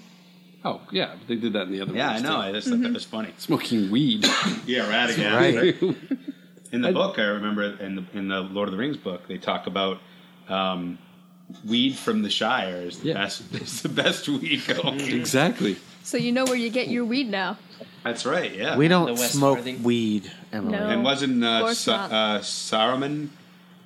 oh 0.63 0.79
yeah 0.91 1.15
they 1.27 1.35
did 1.35 1.53
that 1.53 1.63
in 1.63 1.71
the 1.71 1.81
other 1.81 1.91
Yeah, 1.95 2.09
I 2.09 2.11
movies, 2.11 2.23
know. 2.23 2.35
too. 2.35 2.41
I 2.41 2.51
just 2.51 2.67
thought 2.69 2.81
that 2.81 2.93
was 2.93 3.03
funny. 3.05 3.33
smoking 3.39 3.89
weed 3.89 4.23
Yeah, 4.67 4.85
Radigan. 4.85 5.33
Right. 5.33 6.30
In 6.71 6.81
the 6.81 6.91
book, 6.91 7.19
I 7.19 7.23
remember 7.23 7.63
in 7.63 7.95
the 7.95 8.03
in 8.13 8.27
the 8.27 8.41
Lord 8.41 8.67
of 8.67 8.71
the 8.71 8.77
Rings 8.77 8.97
book, 8.97 9.27
they 9.27 9.37
talk 9.37 9.67
about 9.67 9.99
um, 10.47 10.97
weed 11.67 11.95
from 11.97 12.21
the 12.23 12.29
Shire 12.29 12.77
is 12.87 12.99
the 12.99 13.09
Yeah. 13.09 13.13
best. 13.15 13.43
It's 13.53 13.81
the 13.81 13.89
best 13.89 14.27
weed 14.29 14.61
going. 14.67 14.99
exactly 15.21 15.77
so 16.03 16.17
you 16.17 16.31
know 16.31 16.45
where 16.45 16.55
you 16.55 16.69
get 16.71 16.87
your 16.87 17.05
weed 17.05 17.29
now. 17.29 17.57
That's 18.03 18.25
right. 18.25 18.51
Yeah. 18.55 18.75
We 18.75 18.87
don't 18.87 19.15
smoke 19.17 19.57
Worthing. 19.57 19.83
weed, 19.83 20.31
Emily. 20.51 20.71
No. 20.77 20.87
and 20.89 21.03
wasn't 21.03 21.43
uh, 21.43 21.59
course 21.61 21.77
Sa- 21.79 22.05
uh, 22.05 22.39
Saruman? 22.39 23.29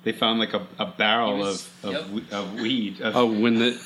They 0.04 0.12
found 0.12 0.38
like 0.38 0.54
a, 0.54 0.64
a 0.78 0.86
barrel 0.86 1.36
was- 1.38 1.68
of 1.82 1.94
of, 1.94 2.12
yep. 2.12 2.32
of 2.32 2.54
weed. 2.54 3.00
Of, 3.02 3.16
oh 3.16 3.26
when 3.26 3.56
the 3.58 3.76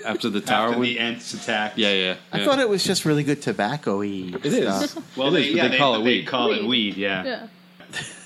after 0.06 0.28
the 0.30 0.40
tower 0.40 0.68
after 0.68 0.78
went 0.80 0.92
the 0.92 0.98
Ents 1.00 1.34
attacked. 1.34 1.78
yeah 1.78 1.92
yeah 1.92 2.16
I 2.32 2.44
thought 2.44 2.58
it 2.60 2.68
was 2.68 2.84
just 2.84 3.04
really 3.04 3.24
good 3.24 3.40
tobacco-y 3.42 4.32
it 4.44 4.46
is. 4.46 4.96
Well, 5.16 5.28
It 5.28 5.30
they, 5.32 5.40
is, 5.48 5.54
but 5.54 5.56
yeah, 5.56 5.68
they 5.68 5.78
call 5.78 5.94
it 5.94 5.98
they 5.98 6.04
weed. 6.04 6.26
call 6.26 6.52
it 6.52 6.62
Weed. 6.62 6.68
weed. 6.68 6.96
Yeah. 6.96 7.24
Yeah. 7.24 7.46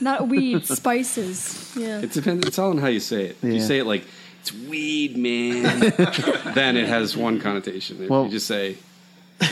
Not 0.01 0.29
weed, 0.29 0.67
spices. 0.67 1.73
Yeah. 1.77 2.01
It 2.01 2.12
depends. 2.12 2.47
It's 2.47 2.59
all 2.59 2.71
on 2.71 2.79
how 2.79 2.89
you 2.89 3.01
say 3.01 3.27
it. 3.27 3.37
If 3.43 3.45
you 3.45 3.53
Yeah. 3.55 3.67
say 3.67 3.79
it 3.79 3.85
like 3.87 4.05
it's 4.41 4.53
weed, 4.53 5.17
man, 5.17 5.81
then 6.55 6.77
it 6.77 6.89
has 6.89 7.17
one 7.17 7.41
connotation. 7.41 8.03
If 8.03 8.11
Well- 8.11 8.25
you 8.27 8.31
just 8.31 8.47
say 8.47 8.77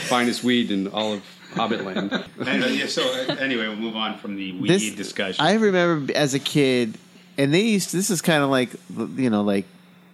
finest 0.07 0.43
weed 0.43 0.71
in 0.71 0.87
all 0.87 1.13
of 1.13 1.21
Hobbitland, 1.53 2.25
Anyway, 2.47 2.75
yeah, 2.77 2.87
so 2.87 3.03
uh, 3.03 3.35
anyway, 3.35 3.67
we'll 3.67 3.75
move 3.75 3.95
on 3.95 4.17
from 4.17 4.35
the 4.35 4.53
weed 4.53 4.69
This- 4.69 4.91
discussion. 4.95 5.43
I 5.45 5.53
remember 5.53 6.11
as 6.15 6.33
a 6.33 6.39
kid, 6.39 6.97
and 7.37 7.53
they 7.53 7.61
used. 7.61 7.91
This 7.93 8.09
is 8.09 8.21
kind 8.21 8.43
of 8.43 8.49
like 8.49 8.71
you 9.17 9.29
know, 9.29 9.41
like 9.43 9.65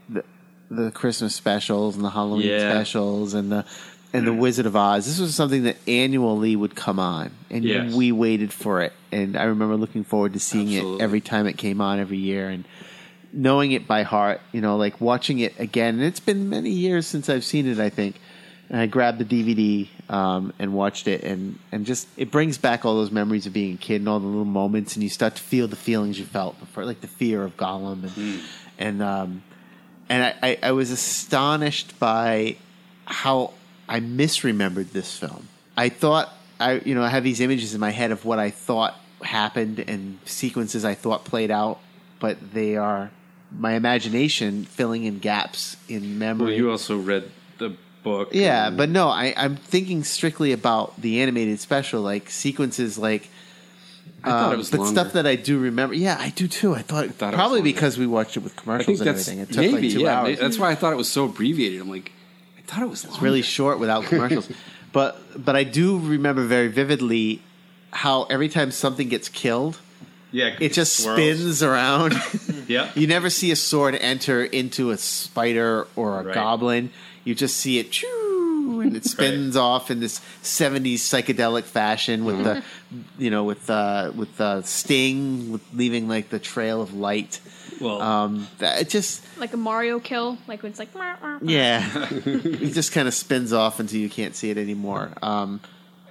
the 0.09 0.23
the 0.71 0.91
Christmas 0.91 1.35
specials 1.35 1.95
and 1.95 2.03
the 2.05 2.09
Halloween 2.09 2.47
Yeah. 2.47 2.69
specials 2.71 3.33
and 3.33 3.51
the 3.51 3.65
and 4.13 4.25
the 4.25 4.33
Wizard 4.33 4.65
of 4.65 4.75
Oz. 4.75 5.05
This 5.05 5.19
was 5.19 5.35
something 5.35 5.63
that 5.63 5.77
annually 5.87 6.55
would 6.55 6.75
come 6.75 6.99
on, 6.99 7.31
and 7.49 7.63
Yes. 7.63 7.93
we 7.93 8.11
waited 8.11 8.51
for 8.51 8.81
it. 8.81 8.93
And 9.11 9.37
I 9.37 9.43
remember 9.43 9.75
looking 9.75 10.03
forward 10.03 10.33
to 10.33 10.39
seeing 10.39 10.67
Absolutely. 10.69 10.99
it 10.99 11.03
every 11.03 11.21
time 11.21 11.47
it 11.47 11.57
came 11.57 11.79
on 11.81 11.99
every 11.99 12.17
year, 12.17 12.49
and 12.49 12.65
knowing 13.31 13.71
it 13.71 13.87
by 13.87 14.03
heart. 14.03 14.41
You 14.51 14.61
know, 14.61 14.77
like 14.77 14.99
watching 14.99 15.39
it 15.39 15.59
again. 15.59 15.95
And 15.95 16.03
it's 16.03 16.19
been 16.19 16.49
many 16.49 16.71
years 16.71 17.05
since 17.07 17.29
I've 17.29 17.43
seen 17.45 17.67
it. 17.67 17.79
I 17.79 17.89
think. 17.89 18.19
And 18.71 18.79
I 18.79 18.85
grabbed 18.85 19.17
the 19.17 19.25
DVD 19.25 19.87
um, 20.13 20.53
and 20.59 20.73
watched 20.75 21.07
it, 21.07 21.23
and, 21.23 21.57
and 21.71 21.87
just 21.87 22.07
it 22.17 22.29
brings 22.29 22.59
back 22.59 22.85
all 22.85 22.93
those 22.93 23.09
memories 23.09 23.47
of 23.47 23.53
being 23.53 23.73
a 23.73 23.77
kid 23.77 23.95
and 24.01 24.07
all 24.07 24.19
the 24.19 24.27
little 24.27 24.45
moments, 24.45 24.95
and 24.95 25.01
you 25.01 25.09
start 25.09 25.35
to 25.37 25.41
feel 25.41 25.67
the 25.67 25.75
feelings 25.75 26.19
you 26.19 26.25
felt 26.25 26.59
before, 26.59 26.85
like 26.85 27.01
the 27.01 27.07
fear 27.07 27.41
of 27.41 27.57
Gollum, 27.57 28.03
and 28.15 28.41
and 28.77 29.01
um, 29.01 29.43
and 30.07 30.23
I, 30.23 30.35
I, 30.43 30.57
I 30.61 30.71
was 30.73 30.91
astonished 30.91 31.97
by 31.99 32.57
how 33.05 33.53
I 33.89 33.99
misremembered 33.99 34.91
this 34.91 35.17
film. 35.17 35.47
I 35.75 35.89
thought 35.89 36.31
I 36.59 36.73
you 36.85 36.95
know 36.95 37.03
I 37.03 37.09
have 37.09 37.23
these 37.23 37.41
images 37.41 37.73
in 37.73 37.81
my 37.81 37.89
head 37.89 38.11
of 38.11 38.23
what 38.23 38.39
I 38.39 38.51
thought 38.51 38.95
happened 39.21 39.79
and 39.79 40.19
sequences 40.25 40.85
I 40.85 40.93
thought 40.93 41.25
played 41.25 41.51
out, 41.51 41.79
but 42.19 42.53
they 42.53 42.77
are 42.77 43.11
my 43.51 43.73
imagination 43.73 44.65
filling 44.65 45.03
in 45.05 45.19
gaps 45.19 45.75
in 45.87 46.19
memory. 46.19 46.45
well, 46.45 46.55
you 46.55 46.71
also 46.71 46.97
read 46.97 47.31
the 47.57 47.75
book. 48.03 48.29
Yeah, 48.31 48.67
and- 48.67 48.77
but 48.77 48.89
no, 48.89 49.07
I, 49.07 49.33
I'm 49.35 49.55
thinking 49.55 50.03
strictly 50.03 50.51
about 50.51 51.01
the 51.01 51.21
animated 51.21 51.59
special, 51.59 52.01
like 52.01 52.29
sequences, 52.29 52.97
like. 52.97 53.29
I 54.21 54.31
thought 54.31 54.49
it 54.49 54.53
um, 54.53 54.57
was 54.57 54.71
but 54.71 54.79
longer. 54.81 54.99
stuff 54.99 55.13
that 55.13 55.25
I 55.25 55.37
do 55.37 55.57
remember. 55.59 55.95
Yeah, 55.95 56.17
I 56.19 56.31
do 56.31 56.49
too. 56.49 56.73
I 56.73 56.81
thought, 56.81 57.05
thought 57.11 57.27
it 57.27 57.31
was 57.31 57.35
probably 57.35 57.61
because 57.61 57.97
we 57.97 58.05
watched 58.05 58.35
it 58.35 58.41
with 58.41 58.57
I 58.57 58.61
commercials 58.61 58.99
and 58.99 59.09
everything. 59.09 59.39
It 59.39 59.47
took 59.47 59.57
maybe 59.57 59.71
like 59.71 59.91
two 59.91 60.01
yeah. 60.01 60.19
hours. 60.19 60.39
That's 60.39 60.59
why 60.59 60.71
I 60.71 60.75
thought 60.75 60.91
it 60.91 60.97
was 60.97 61.07
so 61.07 61.25
abbreviated. 61.25 61.79
I'm 61.79 61.89
like, 61.89 62.11
I 62.11 62.18
thought 62.69 62.83
it 62.83 62.89
was 62.89 63.03
It's 63.05 63.21
really 63.21 63.41
short 63.41 63.79
without 63.79 64.05
commercials. 64.05 64.49
but 64.93 65.19
but 65.35 65.55
I 65.55 65.63
do 65.63 65.97
remember 65.99 66.43
very 66.45 66.67
vividly 66.67 67.41
how 67.91 68.23
every 68.23 68.49
time 68.49 68.71
something 68.71 69.09
gets 69.09 69.29
killed, 69.29 69.79
yeah, 70.31 70.55
it 70.59 70.73
just 70.73 70.97
swirls. 70.97 71.17
spins 71.17 71.63
around. 71.63 72.13
Yeah. 72.69 72.91
you 72.93 73.07
never 73.07 73.31
see 73.31 73.49
a 73.49 73.55
sword 73.55 73.95
enter 73.95 74.43
into 74.43 74.91
a 74.91 74.97
spider 74.97 75.87
or 75.95 76.19
a 76.19 76.23
Right. 76.23 76.35
goblin. 76.35 76.91
You 77.23 77.33
just 77.33 77.57
see 77.57 77.79
it 77.79 77.89
choo, 77.91 78.81
and 78.83 78.95
it 78.95 79.05
spins 79.15 79.55
off 79.57 79.89
in 79.89 79.99
this 79.99 80.21
'70s 80.43 81.01
psychedelic 81.01 81.63
fashion 81.63 82.25
with 82.25 82.43
the, 82.43 82.63
you 83.17 83.31
know, 83.31 83.43
with 83.43 83.67
uh, 83.71 84.11
with 84.15 84.37
the 84.37 84.61
sting, 84.61 85.51
with 85.51 85.63
leaving 85.73 86.07
like 86.07 86.29
the 86.29 86.37
trail 86.37 86.79
of 86.79 86.93
light. 86.93 87.41
Well. 87.81 88.01
Um, 88.01 88.47
that, 88.59 88.81
it 88.81 88.89
just 88.89 89.23
Like 89.37 89.53
a 89.53 89.57
Mario 89.57 89.99
kill, 89.99 90.37
like 90.47 90.63
when 90.63 90.71
it's 90.71 90.79
like 90.79 90.93
"Meow, 90.95 91.17
meow, 91.21 91.39
meow." 91.41 91.51
yeah, 91.51 92.07
it 92.11 92.73
just 92.73 92.91
kind 92.91 93.07
of 93.07 93.13
spins 93.13 93.53
off 93.53 93.79
until 93.79 93.99
you 93.99 94.09
can't 94.09 94.35
see 94.35 94.49
it 94.49 94.57
anymore. 94.57 95.11
Um, 95.21 95.59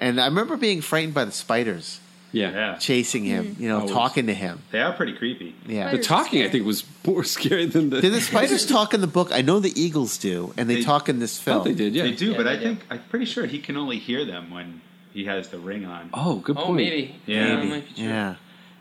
and 0.00 0.20
I 0.20 0.26
remember 0.26 0.56
being 0.56 0.80
frightened 0.80 1.14
by 1.14 1.24
the 1.24 1.32
spiders 1.32 2.00
yeah. 2.30 2.50
Yeah, 2.50 2.76
chasing 2.76 3.24
him, 3.24 3.56
you 3.58 3.68
know, 3.68 3.78
Always. 3.78 3.90
talking 3.90 4.26
to 4.26 4.34
him. 4.34 4.60
they 4.70 4.80
are 4.82 4.92
pretty 4.92 5.14
creepy. 5.14 5.54
Yeah. 5.66 5.90
The 5.92 5.98
talking, 5.98 6.42
I 6.42 6.48
think, 6.50 6.66
was 6.66 6.84
more 7.06 7.24
scary 7.36 7.64
than 7.64 7.88
the. 7.88 8.02
Did 8.02 8.12
the 8.12 8.20
spiders 8.20 8.66
talk 8.76 8.92
in 8.92 9.00
the 9.00 9.06
book? 9.06 9.30
I 9.32 9.40
know 9.40 9.60
the 9.60 9.72
eagles 9.80 10.18
do, 10.18 10.52
and 10.58 10.68
they, 10.68 10.74
They- 10.76 10.82
talk 10.82 11.08
in 11.08 11.20
this 11.20 11.38
film. 11.38 11.64
they 11.64 11.72
did. 11.72 11.94
Yeah. 11.94 12.02
They 12.02 12.12
do, 12.12 12.32
Yeah, 12.32 12.36
but 12.36 12.42
they 12.42 12.50
I 12.50 12.56
do. 12.56 12.62
think 12.64 12.80
I'm 12.90 13.02
pretty 13.08 13.24
sure 13.24 13.46
he 13.46 13.58
can 13.58 13.78
only 13.78 13.98
hear 13.98 14.26
them 14.26 14.50
when 14.50 14.82
he 15.14 15.24
has 15.24 15.48
the 15.48 15.58
ring 15.58 15.86
on. 15.86 16.10
Oh, 16.12 16.36
good 16.40 16.58
Oh, 16.58 16.64
point. 16.66 16.76
maybe. 16.76 17.14
Yeah. 17.24 17.56
that 17.56 17.64
might 17.64 17.96
be. 17.96 18.02
Yeah, 18.02 18.34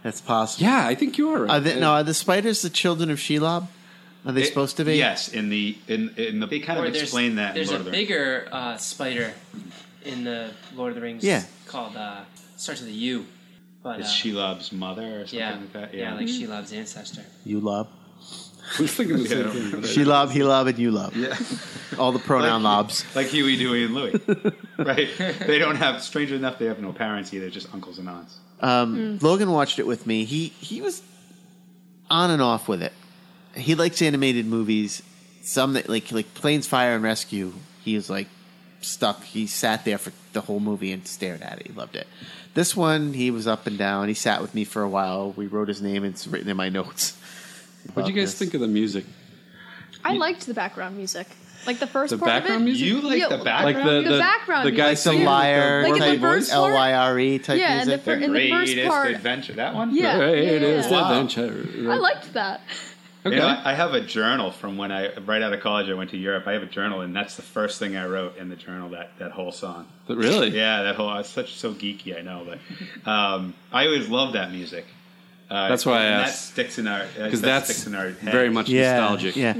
that's 0.03 0.21
possible. 0.21 0.65
Yeah, 0.67 0.85
I 0.87 0.95
think 0.95 1.17
you 1.17 1.29
are 1.31 1.41
right. 1.43 1.51
Are 1.51 1.59
they, 1.59 1.79
no, 1.79 1.91
are 1.91 2.03
the 2.03 2.13
spiders 2.13 2.61
the 2.61 2.69
children 2.69 3.09
of 3.09 3.17
Shelob? 3.19 3.67
Are 4.25 4.31
they 4.31 4.41
It- 4.43 4.47
supposed 4.47 4.77
to 4.77 4.85
be? 4.85 4.95
Yes, 4.97 5.29
in 5.29 5.49
the 5.49 5.77
in 5.87 6.09
in 6.17 6.39
the 6.39 6.47
they 6.47 6.59
kind 6.59 6.79
Or 6.79 6.85
of 6.85 6.95
explain 6.95 7.35
that. 7.35 7.49
in 7.49 7.55
There's 7.55 7.69
Lord 7.69 7.77
a 7.77 7.79
of 7.81 7.85
the 7.85 7.91
Rings. 7.91 8.07
bigger 8.07 8.47
uh, 8.51 8.77
spider 8.77 9.33
in 10.03 10.23
the 10.23 10.51
Lord 10.75 10.89
of 10.89 10.95
the 10.95 11.01
Rings. 11.01 11.23
Yeah. 11.23 11.43
Called 11.65 11.95
uh, 11.95 12.21
starts 12.57 12.81
with 12.81 12.89
a 12.89 12.93
U. 12.93 13.25
But 13.83 13.99
Is 14.01 14.07
uh, 14.07 14.09
Shelob's 14.09 14.71
mother 14.71 15.21
or 15.21 15.27
something 15.27 15.39
yeah, 15.39 15.51
like 15.59 15.73
that? 15.73 15.93
yeah, 15.93 16.13
like 16.15 16.27
Shelob's 16.27 16.73
ancestor. 16.73 17.21
You 17.45 17.59
love. 17.61 17.87
I 18.77 18.81
was 18.81 18.91
thinking 18.93 19.17
the 19.23 19.27
same 19.29 19.49
thing. 19.71 19.83
She 19.83 20.03
love, 20.03 20.31
he 20.33 20.43
love, 20.43 20.67
and 20.67 20.77
you 20.77 20.91
love. 20.91 21.15
yeah, 21.15 21.37
All 21.97 22.11
the 22.11 22.19
pronoun 22.19 22.63
lobs. 22.63 23.05
like 23.15 23.27
Huey, 23.27 23.55
Dewey, 23.55 23.85
and 23.85 23.93
Louie. 23.93 24.19
right? 24.77 25.07
They 25.47 25.57
don't 25.57 25.77
have. 25.77 26.01
Stranger 26.03 26.35
enough, 26.35 26.57
they 26.59 26.65
have 26.65 26.79
no 26.81 26.91
parents 26.91 27.33
either, 27.33 27.49
just 27.49 27.73
uncles 27.73 27.97
and 27.97 28.09
aunts. 28.09 28.39
Um, 28.59 29.19
Logan 29.19 29.51
watched 29.51 29.79
it 29.79 29.87
with 29.87 30.07
me. 30.07 30.25
He 30.25 30.47
he 30.47 30.81
was 30.81 31.01
on 32.09 32.31
and 32.31 32.41
off 32.41 32.67
with 32.67 32.81
it. 32.81 32.93
He 33.55 33.75
likes 33.75 34.01
animated 34.01 34.45
movies. 34.45 35.01
Some 35.43 35.73
that 35.73 35.87
like 35.89 36.11
like 36.11 36.33
Planes, 36.33 36.67
Fire, 36.67 36.95
and 36.95 37.03
Rescue. 37.03 37.53
He 37.83 37.95
was 37.95 38.09
like 38.09 38.27
stuck. 38.81 39.23
He 39.23 39.47
sat 39.47 39.85
there 39.85 39.97
for 39.97 40.11
the 40.33 40.41
whole 40.41 40.59
movie 40.59 40.91
and 40.91 41.07
stared 41.07 41.41
at 41.41 41.59
it. 41.59 41.67
He 41.67 41.73
loved 41.73 41.95
it. 41.95 42.07
This 42.53 42.75
one, 42.75 43.13
he 43.13 43.29
was 43.31 43.47
up 43.47 43.67
and 43.67 43.77
down. 43.77 44.07
He 44.07 44.13
sat 44.13 44.41
with 44.41 44.55
me 44.55 44.63
for 44.63 44.81
a 44.81 44.89
while. 44.89 45.31
We 45.31 45.47
wrote 45.47 45.67
his 45.67 45.81
name. 45.81 46.03
It's 46.03 46.27
written 46.27 46.49
in 46.49 46.57
my 46.57 46.69
notes. 46.79 47.17
What 47.93 48.05
do 48.05 48.11
you 48.11 48.19
guys 48.19 48.33
think 48.33 48.53
of 48.53 48.61
the 48.61 48.67
music? 48.67 49.05
I 50.03 50.15
liked 50.15 50.45
the 50.47 50.53
background 50.53 50.97
music, 50.97 51.27
like 51.67 51.79
the 51.79 51.87
first 51.87 52.11
The 52.11 52.17
part 52.17 52.29
background 52.29 52.61
of 52.63 52.67
it. 52.67 52.71
music? 52.71 52.87
You 52.87 53.01
like 53.01 53.19
Yeah, 53.19 53.27
the 53.37 53.43
background? 53.43 53.75
Like 53.75 53.83
the 53.85 54.09
The 54.09 54.15
the, 54.15 54.19
background 54.19 54.65
the 54.67 54.71
guy 54.71 54.87
music. 54.87 55.03
The 55.03 55.09
singing 55.11 55.25
liar, 55.25 55.83
Like 55.83 55.93
in 55.93 55.99
the 55.99 56.05
type 56.05 56.19
first 56.21 56.51
L 56.51 56.63
part? 56.63 56.73
Y 56.73 56.93
R 56.93 57.19
E 57.19 57.39
type 57.39 57.59
Yeah, 57.59 57.67
and 57.79 57.87
music. 57.87 58.05
the 58.05 58.11
fir- 58.11 58.17
in 58.23 58.31
the 58.33 58.49
first 58.49 58.73
Greatest 58.73 58.87
part. 58.87 59.11
adventure. 59.11 59.53
That 59.53 59.75
one. 59.75 59.95
Yeah, 59.95 60.17
Greatest 60.17 60.89
yeah, 60.89 60.97
yeah. 60.97 61.11
adventure. 61.11 61.91
I 61.91 61.95
liked 61.97 62.33
that. 62.33 62.61
Okay. 63.25 63.35
You 63.35 63.41
know, 63.41 63.47
I 63.47 63.71
I 63.71 63.73
have 63.73 63.93
a 63.93 63.99
journal 63.99 64.51
from 64.51 64.77
when 64.77 64.89
I 64.91 65.13
right 65.17 65.41
out 65.41 65.51
of 65.51 65.59
college. 65.59 65.89
I 65.89 65.93
went 65.95 66.11
to 66.11 66.17
Europe. 66.17 66.47
I 66.47 66.53
have 66.53 66.63
a 66.63 66.67
journal, 66.67 67.01
and 67.01 67.13
that's 67.13 67.35
the 67.35 67.41
first 67.41 67.77
thing 67.77 67.97
I 67.97 68.05
wrote 68.05 68.37
in 68.37 68.47
the 68.47 68.55
journal. 68.55 68.89
That 68.91 69.11
that 69.19 69.31
whole 69.31 69.51
song. 69.51 69.85
But 70.07 70.15
really? 70.17 70.49
Yeah, 70.51 70.83
that 70.83 70.95
whole. 70.95 71.13
It's 71.17 71.27
such 71.29 71.55
so 71.55 71.73
geeky. 71.73 72.17
I 72.17 72.21
know, 72.21 72.47
but 72.47 73.09
um, 73.11 73.53
I 73.73 73.85
always 73.87 74.07
loved 74.07 74.35
that 74.35 74.51
music. 74.51 74.85
Uh, 75.49 75.67
That's 75.69 75.85
why 75.85 75.99
I 75.99 76.03
and 76.05 76.15
asked. 76.23 76.55
That 76.55 76.61
sticks 76.63 76.77
in 76.79 76.87
our 76.87 77.05
Because 77.17 77.41
that 77.41 77.47
that's 77.47 77.65
sticks 77.65 77.87
in 77.87 77.95
our 77.95 78.11
head. 78.11 78.31
very 78.33 78.49
much 78.49 78.69
Yeah, 78.69 78.99
nostalgic. 78.99 79.35
yeah. 79.35 79.53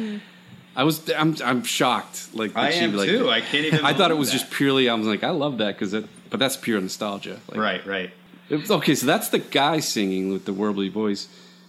I 0.77 0.83
was. 0.83 1.09
I'm. 1.09 1.35
I'm 1.43 1.63
shocked. 1.63 2.29
Like 2.33 2.55
I 2.55 2.69
she, 2.71 2.79
am 2.85 2.95
like, 2.95 3.09
too. 3.09 3.29
I 3.29 3.41
can't 3.41 3.65
even. 3.65 3.83
I 3.83 3.93
thought 3.93 4.11
it 4.11 4.17
was 4.17 4.31
that. 4.31 4.37
just 4.37 4.51
purely. 4.51 4.87
I 4.87 4.93
was 4.93 5.07
like, 5.07 5.23
I 5.23 5.31
love 5.31 5.57
that 5.57 5.73
because 5.75 5.93
it. 5.93 6.05
But 6.29 6.39
that's 6.39 6.55
pure 6.55 6.79
nostalgia. 6.79 7.39
Like, 7.49 7.59
right, 7.59 7.85
right. 7.85 8.11
It- 8.49 8.69
okay, 8.69 8.93
so 8.95 9.05
that's 9.07 9.29
the 9.29 9.39
guy 9.39 9.79
singing 9.79 10.31
with 10.31 10.45
the 10.45 10.53
warbly 10.53 10.91
voice. 10.91 11.27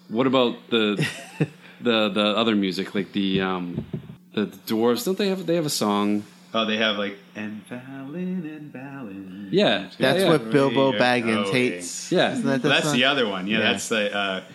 What 0.09 0.27
about 0.27 0.55
the 0.71 0.97
the 1.81 2.09
the 2.11 2.27
other 2.37 2.55
music, 2.55 2.95
like 2.95 3.13
the 3.13 3.41
um 3.41 3.87
the, 4.35 4.45
the 4.45 4.57
dwarves? 4.75 5.05
Don't 5.07 5.17
they 5.19 5.29
have 5.29 5.47
they 5.47 5.55
have 5.57 5.67
a 5.67 5.71
song? 5.71 6.25
Oh, 6.55 6.65
they 6.65 6.77
have 6.79 6.97
like 6.97 7.17
and 7.37 7.67
Balin 7.69 8.45
and 8.47 8.73
Balin. 8.73 9.49
Yeah, 9.51 9.89
That's 9.99 9.99
yeah, 10.01 10.15
yeah. 10.25 10.29
what 10.29 10.51
Bilbo 10.51 10.93
Baggins 10.93 11.47
Oh, 11.47 11.53
hates. 11.53 12.11
Yeah. 12.13 12.33
Isn't 12.33 12.47
that 12.47 12.63
the 12.63 12.69
that's 12.69 12.85
song? 12.87 12.95
the 12.95 13.05
other 13.05 13.29
one. 13.29 13.47
Yeah, 13.47 13.59
Yeah. 13.59 13.73
that's 13.73 13.89
the 13.89 14.15
uh, 14.15 14.41
cra- 14.41 14.55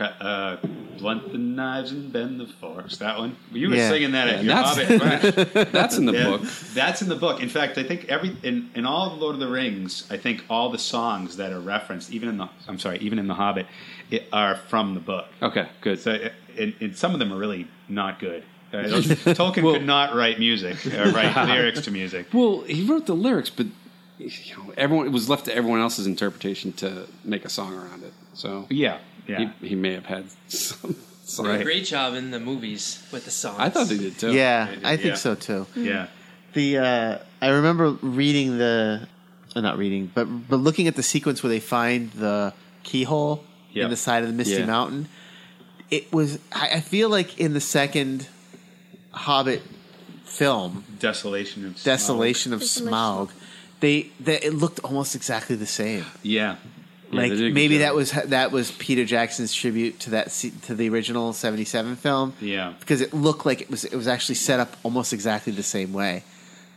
uh, 0.00 0.56
blunt 0.98 1.32
the 1.32 1.38
knives 1.38 1.92
and 1.92 2.12
bend 2.12 2.40
the 2.40 2.46
forks. 2.46 2.96
That 2.98 3.18
one. 3.18 3.36
You 3.52 3.70
were 3.70 3.76
Yeah. 3.76 3.88
singing 3.90 4.12
that 4.12 4.28
Yeah, 4.28 4.34
at 4.34 4.44
your 4.44 4.54
that's- 4.54 5.32
Hobbit. 5.34 5.54
Right? 5.54 5.72
That's 5.72 5.96
in 5.98 6.06
the 6.06 6.12
Yeah, 6.12 6.24
book. 6.24 6.42
That's 6.74 7.02
in 7.02 7.08
the 7.08 7.16
book. 7.16 7.42
In 7.42 7.48
fact, 7.48 7.78
I 7.78 7.82
think 7.82 8.06
every 8.06 8.36
in, 8.42 8.70
in 8.74 8.86
all 8.86 9.12
of 9.12 9.18
Lord 9.20 9.34
of 9.34 9.40
the 9.40 9.48
Rings, 9.48 10.06
I 10.10 10.16
think 10.16 10.44
all 10.50 10.70
the 10.70 10.78
songs 10.78 11.36
that 11.36 11.52
are 11.52 11.60
referenced, 11.60 12.12
even 12.12 12.28
in 12.28 12.36
the 12.38 12.48
I'm 12.68 12.78
sorry, 12.78 12.98
even 12.98 13.18
in 13.18 13.26
the 13.26 13.34
Hobbit, 13.34 13.66
it, 14.10 14.28
are 14.32 14.56
from 14.56 14.94
the 14.94 15.00
book. 15.00 15.26
Okay, 15.42 15.66
good. 15.80 15.98
So, 16.00 16.12
uh, 16.12 16.28
and, 16.58 16.74
and 16.80 16.96
some 16.96 17.12
of 17.12 17.18
them 17.18 17.32
are 17.32 17.38
really 17.38 17.66
not 17.88 18.18
good. 18.18 18.44
Uh, 18.72 18.82
those- 18.88 19.06
Tolkien 19.06 19.62
could 19.72 19.86
not 19.86 20.14
write 20.14 20.38
music 20.38 20.84
or 20.86 21.10
write 21.12 21.34
lyrics 21.48 21.82
to 21.82 21.90
music. 21.90 22.26
Well, 22.32 22.62
he 22.62 22.84
wrote 22.86 23.06
the 23.06 23.14
lyrics, 23.14 23.50
but 23.50 23.66
you 24.18 24.30
know, 24.56 24.72
everyone 24.76 25.06
it 25.06 25.10
was 25.10 25.28
left 25.28 25.46
to 25.46 25.54
everyone 25.54 25.80
else's 25.80 26.06
interpretation 26.06 26.72
to 26.74 27.06
make 27.24 27.44
a 27.44 27.48
song 27.48 27.74
around 27.74 28.02
it. 28.04 28.12
So 28.34 28.66
Yeah, 28.70 28.98
yeah. 29.26 29.50
he, 29.60 29.68
he 29.68 29.74
may 29.74 29.92
have 29.94 30.06
had 30.06 30.24
some. 30.48 30.96
some 31.24 31.46
Did 31.46 31.60
a 31.60 31.64
great 31.64 31.84
job 31.84 32.14
in 32.14 32.30
the 32.30 32.40
movies 32.40 33.02
with 33.12 33.24
the 33.24 33.30
songs. 33.30 33.58
I 33.58 33.68
thought 33.70 33.88
they 33.88 33.98
did 33.98 34.18
too. 34.18 34.32
Yeah, 34.32 34.66
They 34.66 34.74
did, 34.76 34.84
I 34.84 34.96
think 34.96 35.08
yeah. 35.08 35.14
so 35.14 35.34
too. 35.34 35.66
yeah. 35.76 36.06
The 36.52 36.78
uh, 36.78 37.18
I 37.40 37.48
remember 37.48 37.90
reading 38.02 38.58
the, 38.58 39.08
uh, 39.56 39.60
not 39.62 39.78
reading, 39.78 40.10
but 40.14 40.24
but 40.26 40.56
looking 40.56 40.86
at 40.86 40.96
the 40.96 41.02
sequence 41.02 41.42
where 41.42 41.48
they 41.50 41.60
find 41.60 42.10
the 42.12 42.52
keyhole 42.82 43.44
Yep. 43.74 43.84
in 43.84 43.90
the 43.90 43.96
side 43.96 44.22
of 44.22 44.28
the 44.28 44.34
Misty 44.34 44.56
Yeah. 44.56 44.66
Mountain. 44.66 45.08
It 45.90 46.12
was. 46.12 46.38
I, 46.52 46.72
I 46.74 46.80
feel 46.80 47.08
like 47.08 47.38
in 47.40 47.54
the 47.54 47.60
second 47.60 48.28
Hobbit 49.12 49.62
film, 50.24 50.84
Desolation 50.98 51.64
of 51.66 51.72
Smaug. 51.76 51.84
Desolation 51.84 52.52
of 52.52 52.60
Desolation. 52.60 52.92
Smaug, 52.92 53.30
they, 53.80 54.10
they 54.20 54.40
it 54.40 54.52
looked 54.54 54.80
almost 54.80 55.14
exactly 55.14 55.56
the 55.56 55.66
same. 55.66 56.04
Yeah. 56.22 56.56
Yeah, 57.12 57.20
like 57.20 57.30
they 57.30 57.36
did 57.36 57.44
a 57.44 57.48
good 57.48 57.54
maybe 57.54 57.78
that 57.78 57.94
was 57.94 58.10
that 58.12 58.52
was 58.52 58.70
Peter 58.72 59.04
Jackson's 59.04 59.54
tribute 59.54 60.00
to 60.00 60.10
that 60.10 60.30
to 60.62 60.74
the 60.74 60.88
original 60.88 61.32
'77 61.32 61.96
film. 61.96 62.32
Yeah. 62.40 62.72
because 62.80 63.00
it 63.00 63.12
looked 63.12 63.44
like 63.46 63.60
it 63.60 63.70
was 63.70 63.84
it 63.84 63.94
was 63.96 64.08
actually 64.08 64.36
set 64.36 64.58
up 64.60 64.76
almost 64.82 65.12
exactly 65.12 65.52
the 65.52 65.62
same 65.62 65.92
way. 65.92 66.24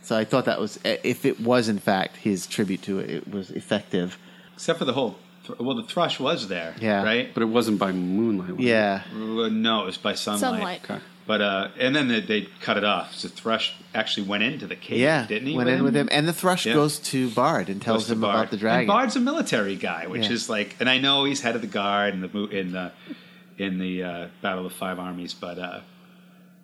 So 0.02 0.16
I 0.16 0.24
thought 0.24 0.44
that 0.44 0.60
was 0.60 0.78
if 0.84 1.24
it 1.24 1.40
was 1.40 1.68
in 1.68 1.78
fact 1.78 2.16
his 2.16 2.46
tribute 2.46 2.82
to 2.82 2.98
it, 3.00 3.10
it 3.10 3.28
was 3.28 3.50
effective. 3.50 4.18
Except 4.54 4.78
for 4.78 4.84
the 4.84 4.92
whole. 4.92 5.16
Well, 5.60 5.76
the 5.76 5.84
thrush 5.84 6.18
was 6.18 6.48
there. 6.48 6.74
Yeah. 6.80 7.04
Right. 7.04 7.32
but 7.32 7.42
it 7.42 7.46
wasn't 7.46 7.78
by 7.78 7.92
moonlight. 7.92 8.50
was 8.56 8.58
it? 8.60 8.68
Yeah, 8.68 9.02
Uh, 9.12 9.48
no, 9.48 9.82
it 9.82 9.86
was 9.86 9.96
by 9.96 10.14
sunlight. 10.14 10.40
Sunlight. 10.40 10.80
Okay. 10.84 11.00
But 11.26 11.40
uh, 11.40 11.68
and 11.78 11.94
then 11.96 12.06
they, 12.08 12.20
they 12.20 12.48
cut 12.60 12.76
it 12.76 12.84
off. 12.84 13.14
So 13.14 13.28
thrush 13.28 13.74
actually 13.94 14.28
went 14.28 14.44
into 14.44 14.66
the 14.68 14.76
cave. 14.76 14.98
yeah, 14.98 15.26
didn't 15.26 15.48
he? 15.48 15.56
went 15.56 15.68
in 15.68 15.82
with 15.82 15.96
him, 15.96 16.08
and 16.12 16.28
the 16.28 16.32
thrush 16.32 16.66
Yeah. 16.66 16.74
goes 16.74 16.98
to 17.00 17.30
Bard 17.30 17.68
and 17.68 17.82
tells 17.82 18.08
him 18.08 18.20
Bard. 18.20 18.34
about 18.36 18.50
the 18.52 18.56
dragon. 18.56 18.80
And 18.80 18.86
Bard's 18.88 19.16
a 19.16 19.20
military 19.20 19.74
guy, 19.74 20.06
which 20.06 20.26
Yeah. 20.26 20.32
is 20.32 20.48
like, 20.48 20.76
and 20.78 20.88
I 20.88 20.98
know 20.98 21.24
he's 21.24 21.40
head 21.40 21.56
of 21.56 21.62
the 21.62 21.66
guard 21.66 22.14
in 22.14 22.20
the 22.20 22.46
in 22.48 22.72
the 22.72 22.92
in 23.58 23.78
the 23.78 24.02
uh, 24.04 24.26
Battle 24.40 24.66
of 24.66 24.72
Five 24.72 24.98
Armies, 25.00 25.34
but 25.34 25.58
uh, 25.58 25.80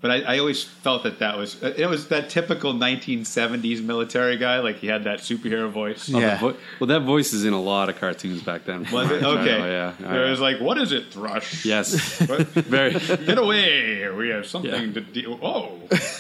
but 0.03 0.11
I, 0.11 0.35
I 0.35 0.39
always 0.41 0.63
felt 0.63 1.05
that 1.05 1.21
that 1.21 1.39
was 1.39 1.63
it 1.63 1.89
was 1.89 2.09
that 2.09 2.29
typical 2.29 2.75
1970s 2.75 3.83
military 3.83 4.37
guy, 4.37 4.59
like 4.59 4.77
he 4.77 4.89
had 4.89 5.05
that 5.05 5.21
superhero 5.21 5.71
voice. 5.71 6.11
Oh, 6.11 6.13
the 6.15 6.21
Yeah. 6.21 6.39
vo- 6.39 6.57
well, 6.81 6.89
that 6.89 7.01
voice 7.03 7.33
is 7.33 7.45
in 7.47 7.55
a 7.55 7.61
lot 7.63 7.89
of 7.89 7.99
cartoons 7.99 8.43
back 8.43 8.65
then. 8.67 8.85
Was 8.93 9.11
it 9.11 9.23
Oh, 9.29 9.39
okay? 9.39 9.59
yeah. 9.59 9.95
all 10.05 10.13
It 10.15 10.19
right. 10.23 10.31
was 10.31 10.41
like, 10.41 10.61
what 10.61 10.77
is 10.77 10.93
it, 10.93 11.13
Thrush? 11.13 11.65
Yes. 11.65 12.19
Very. 12.21 12.93
Get 12.93 13.39
away! 13.39 14.11
We 14.11 14.29
have 14.31 14.45
something 14.47 14.71
Yeah. 14.89 14.93
to 14.93 15.01
deal. 15.01 15.39
Oh, 15.43 15.79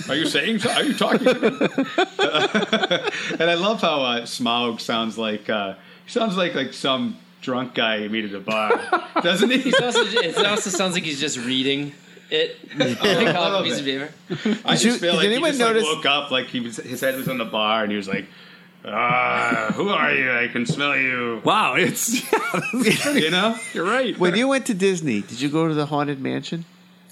are 0.08 0.14
you 0.14 0.26
saying? 0.26 0.60
So? 0.60 0.70
Are 0.70 0.82
you 0.84 0.94
talking? 0.94 1.26
And 3.40 3.50
I 3.50 3.54
love 3.54 3.80
how 3.80 4.02
uh, 4.02 4.20
Smaug 4.22 4.80
sounds 4.80 5.18
like 5.18 5.48
uh, 5.50 5.74
he 6.04 6.10
sounds 6.10 6.36
like 6.36 6.54
like 6.54 6.72
some 6.72 7.18
drunk 7.40 7.74
guy 7.74 7.96
you 7.96 8.08
meet 8.08 8.24
at 8.24 8.34
a 8.34 8.40
bar, 8.40 8.70
doesn't 9.22 9.50
he? 9.50 9.72
Also, 9.82 10.00
it 10.04 10.38
also 10.46 10.70
sounds 10.70 10.94
like 10.94 11.02
he's 11.02 11.18
just 11.20 11.38
reading 11.38 11.92
it. 12.32 12.56
Like 12.78 13.00
little 13.02 13.62
piece 13.62 13.78
of 13.78 13.84
paper. 13.84 14.08
I 14.64 14.72
just 14.72 14.84
you- 14.84 14.92
feel 14.94 15.12
did 15.12 15.16
like 15.18 15.26
he 15.28 15.32
anyone 15.34 15.50
just 15.50 15.60
notice- 15.60 15.84
like 15.84 15.96
woke 15.96 16.06
up 16.06 16.30
like 16.30 16.46
he 16.46 16.60
was 16.60 16.76
his 16.78 17.00
head 17.00 17.16
was 17.16 17.28
on 17.28 17.38
the 17.38 17.44
bar 17.44 17.82
and 17.82 17.90
he 17.90 17.96
was 17.96 18.08
like. 18.08 18.26
Ah, 18.84 19.70
who 19.76 19.90
are 19.90 20.12
you? 20.12 20.32
I 20.32 20.48
can 20.48 20.66
smell 20.66 20.96
you. 20.96 21.40
Wow, 21.44 21.74
it's 21.76 22.20
You 23.14 23.30
know, 23.30 23.56
you're 23.72 23.84
right. 23.86 24.18
when 24.18 24.34
you 24.34 24.48
went 24.48 24.66
to 24.66 24.74
Disney, 24.74 25.20
did 25.20 25.40
you 25.40 25.48
go 25.48 25.68
to 25.68 25.74
the 25.74 25.86
haunted 25.86 26.20
mansion? 26.20 26.64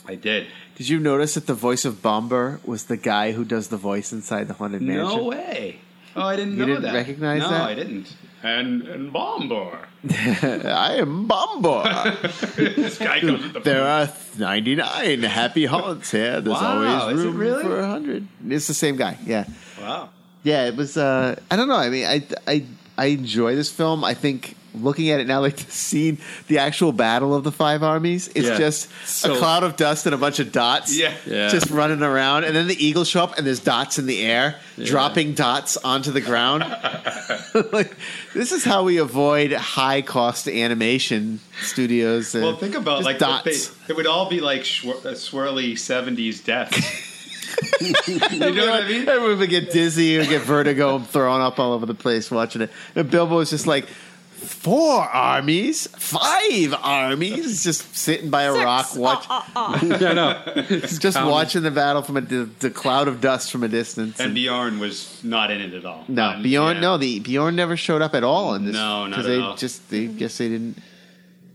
I 0.05 0.16
did. 0.16 0.49
Did 0.75 0.89
you 0.89 0.99
notice 0.99 1.35
that 1.35 1.47
the 1.47 1.55
voice 1.55 1.85
of 1.85 2.03
Bombur 2.03 2.59
was 2.64 2.87
the 2.87 2.97
guy 2.97 3.31
who 3.31 3.45
does 3.45 3.68
the 3.68 3.77
voice 3.77 4.12
inside 4.12 4.49
the 4.49 4.55
haunted 4.55 4.83
mansion? 4.83 5.16
No 5.16 5.23
way. 5.27 5.79
Oh, 6.16 6.23
I 6.23 6.35
didn't 6.35 6.55
You 6.55 6.59
know 6.59 6.66
didn't 6.66 6.83
that. 6.83 6.95
recognize 6.95 7.43
no, 7.43 7.51
that? 7.51 7.62
I 7.68 7.75
didn't. 7.77 8.16
And 8.43 8.82
and 8.88 9.12
Bombur. 9.12 9.78
I 10.11 10.95
am 10.97 11.28
Bombur. 11.28 11.82
this 12.56 12.97
guy 12.98 13.20
comes 13.20 13.43
with 13.43 13.52
the 13.52 13.60
There 13.60 13.85
are 13.85 14.09
99 14.39 15.23
happy 15.24 15.66
haunts 15.66 16.10
here. 16.10 16.40
There's 16.40 16.56
Wow, 16.56 16.82
always 16.82 17.19
is 17.19 17.24
it 17.24 17.27
room 17.28 17.36
really? 17.36 17.62
for 17.65 17.81
100. 17.81 18.27
It's 18.48 18.66
the 18.66 18.73
same 18.74 18.97
guy. 18.97 19.19
Yeah. 19.27 19.44
Wow. 19.78 20.09
Yeah, 20.43 20.66
it 20.69 20.77
was 20.77 20.97
uh 20.97 21.36
I 21.51 21.56
don't 21.56 21.69
know. 21.69 21.77
I 21.77 21.90
mean, 21.90 22.06
I 22.06 22.23
I 22.48 22.65
I 22.99 23.07
enjoy 23.07 23.55
this 23.57 23.71
film. 23.71 24.05
I 24.05 24.15
think 24.15 24.57
looking 24.73 25.11
at 25.11 25.19
it 25.19 25.27
now 25.27 25.41
like 25.41 25.57
the 25.67 25.69
scene 25.71 26.17
the 26.47 26.59
actual 26.59 26.93
battle 26.93 27.35
of 27.35 27.43
the 27.43 27.51
five 27.51 27.83
armies 27.83 28.29
it's 28.37 28.47
Yeah. 28.47 28.57
just 28.57 28.89
So- 29.05 29.35
a 29.35 29.37
cloud 29.37 29.65
of 29.65 29.75
dust 29.75 30.07
and 30.07 30.15
a 30.15 30.19
bunch 30.19 30.39
of 30.39 30.53
dots 30.53 30.97
Yeah. 30.97 31.12
Yeah. 31.27 31.49
just 31.49 31.71
running 31.71 32.05
around 32.05 32.45
and 32.45 32.55
then 32.55 32.69
the 32.69 32.77
eagles 32.87 33.09
show 33.09 33.25
up 33.25 33.37
and 33.37 33.45
there's 33.45 33.59
dots 33.59 33.99
in 33.99 34.07
the 34.07 34.23
air 34.25 34.55
dropping 34.85 35.35
dots 35.35 35.77
onto 35.79 36.12
the 36.12 36.21
ground 36.21 36.62
like 37.73 37.97
this 38.33 38.53
is 38.53 38.62
how 38.65 38.85
we 38.85 38.99
avoid 38.99 39.51
high 39.53 40.03
cost 40.03 40.47
animation 40.47 41.41
studios 41.62 42.33
Well, 42.33 42.55
think 42.57 42.77
about 42.77 43.03
like 43.03 43.19
dots 43.19 43.71
They, 43.71 43.93
it 43.95 43.97
would 43.97 44.07
all 44.07 44.29
be 44.31 44.41
like 44.41 44.61
swir- 44.62 45.05
uh, 45.05 45.15
swirly 45.15 45.73
'70s 45.73 46.45
death. 46.45 46.73
You 47.81 48.39
know 48.39 48.66
what 48.70 48.85
I 48.85 48.89
mean? 48.89 49.09
Everyone 49.09 49.39
would 49.39 49.51
get 49.51 49.70
dizzy 49.72 50.18
or 50.18 50.24
get 50.24 50.43
vertigo 50.43 50.97
and 50.97 51.06
throwing 51.06 51.43
up 51.43 51.59
all 51.59 51.72
over 51.72 51.86
the 51.86 51.94
place 51.94 52.31
watching 52.31 52.62
it. 52.62 52.70
And 52.94 53.10
Bilbo 53.10 53.36
was 53.36 53.51
just 53.51 53.66
like, 53.66 53.86
four 54.40 55.02
armies, 55.02 55.86
five 55.98 56.74
armies, 56.82 57.62
just 57.62 57.94
sitting 57.94 58.31
by 58.31 58.44
a 58.44 58.52
rock, 58.52 58.86
uh, 58.97 59.01
watch, 59.01 59.27
uh, 59.28 59.43
uh. 59.55 59.78
yeah, 60.01 60.12
no. 60.14 60.43
just 60.81 61.16
watching 61.22 61.62
the 61.62 61.70
battle 61.70 62.01
from 62.02 62.16
a, 62.16 62.20
the, 62.22 62.44
the 62.60 62.70
cloud 62.70 63.06
of 63.06 63.20
dust 63.20 63.51
from 63.52 63.62
a 63.62 63.68
distance. 63.68 64.18
And 64.18 64.35
Beorn 64.35 64.78
was 64.78 65.22
not 65.22 65.51
in 65.51 65.60
it 65.60 65.74
at 65.74 65.85
all. 65.85 66.05
no, 66.09 66.32
Not- 66.32 66.43
Beorn, 66.43 66.77
yeah. 66.77 66.81
no, 66.81 66.97
the 66.97 67.20
Beorn 67.20 67.55
never 67.55 67.77
showed 67.77 68.01
up 68.02 68.14
at 68.14 68.24
all 68.24 68.55
in 68.55 68.64
this. 68.64 68.74
No, 68.74 69.06
not 69.06 69.20
at 69.20 69.24
they 69.27 69.39
all. 69.40 69.56
just, 69.56 69.89
they 69.90 70.06
guess 70.06 70.39
they 70.39 70.48
didn't 70.48 70.78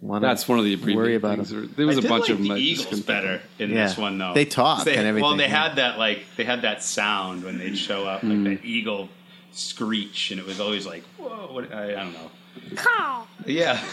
want 0.05 0.21
to. 0.23 0.27
That's 0.27 0.47
one 0.47 0.59
of 0.59 0.65
the 0.65 0.75
worry 0.77 0.95
worry 0.95 1.15
about 1.15 1.35
things. 1.37 1.51
him. 1.51 1.73
There 1.75 1.85
was 1.87 1.97
I 1.97 1.99
a 1.99 2.01
did 2.03 2.09
bunch 2.09 2.21
like 2.23 2.29
of 2.31 2.37
them. 2.39 2.47
the 2.47 2.53
I 2.53 2.57
just 2.59 2.67
Eagles 2.71 2.85
couldn't- 2.87 3.05
better 3.07 3.41
in 3.59 3.69
Yeah. 3.71 3.87
this 3.87 3.97
one, 3.97 4.17
though. 4.17 4.33
They 4.33 4.45
talk 4.45 4.83
They, 4.85 4.95
and 4.95 5.05
everything, 5.07 5.27
Well, 5.27 5.37
they 5.37 5.43
yeah. 5.47 5.67
had 5.67 5.75
that 5.77 5.97
like 5.97 6.23
they 6.37 6.43
had 6.43 6.61
that 6.63 6.83
sound 6.83 7.43
when 7.43 7.57
they'd 7.57 7.77
show 7.77 8.05
up, 8.07 8.23
like 8.23 8.43
that 8.43 8.65
eagle 8.65 9.09
screech, 9.51 10.31
and 10.31 10.39
it 10.39 10.45
was 10.45 10.59
always 10.59 10.85
like, 10.85 11.03
whoa! 11.17 11.47
What, 11.51 11.73
I, 11.73 11.91
I 11.91 11.95
don't 12.03 12.13
know. 12.13 12.31
Caw. 12.75 13.25
Yeah, 13.45 13.81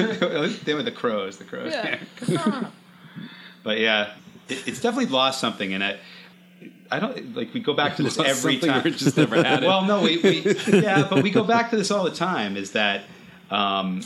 they 0.65 0.75
were 0.75 0.83
the 0.83 0.93
crows. 0.93 1.39
The 1.39 1.45
crows. 1.45 1.73
Yeah. 1.73 1.99
but 3.63 3.79
yeah, 3.79 4.13
it, 4.49 4.67
it's 4.69 4.81
definitely 4.81 5.11
lost 5.13 5.41
something, 5.41 5.73
and 5.75 5.83
I, 5.85 5.99
I 6.91 7.01
don't 7.01 7.35
like 7.37 7.53
we 7.55 7.61
go 7.61 7.75
back 7.75 7.97
to 7.97 8.03
this 8.05 8.19
Lost 8.19 8.31
every 8.31 8.55
something 8.61 8.71
time. 8.71 8.87
or 8.87 8.91
just 8.91 9.17
never 9.17 9.37
had 9.43 9.63
it? 9.63 9.67
well, 9.67 9.85
no, 9.85 10.03
we, 10.03 10.19
we 10.19 10.57
yeah, 10.81 11.07
but 11.09 11.23
we 11.23 11.31
go 11.31 11.45
back 11.45 11.71
to 11.71 11.77
this 11.77 11.91
all 11.91 12.05
the 12.05 12.11
time. 12.15 12.57
Is 12.57 12.73
that 12.73 13.03
um, 13.51 14.03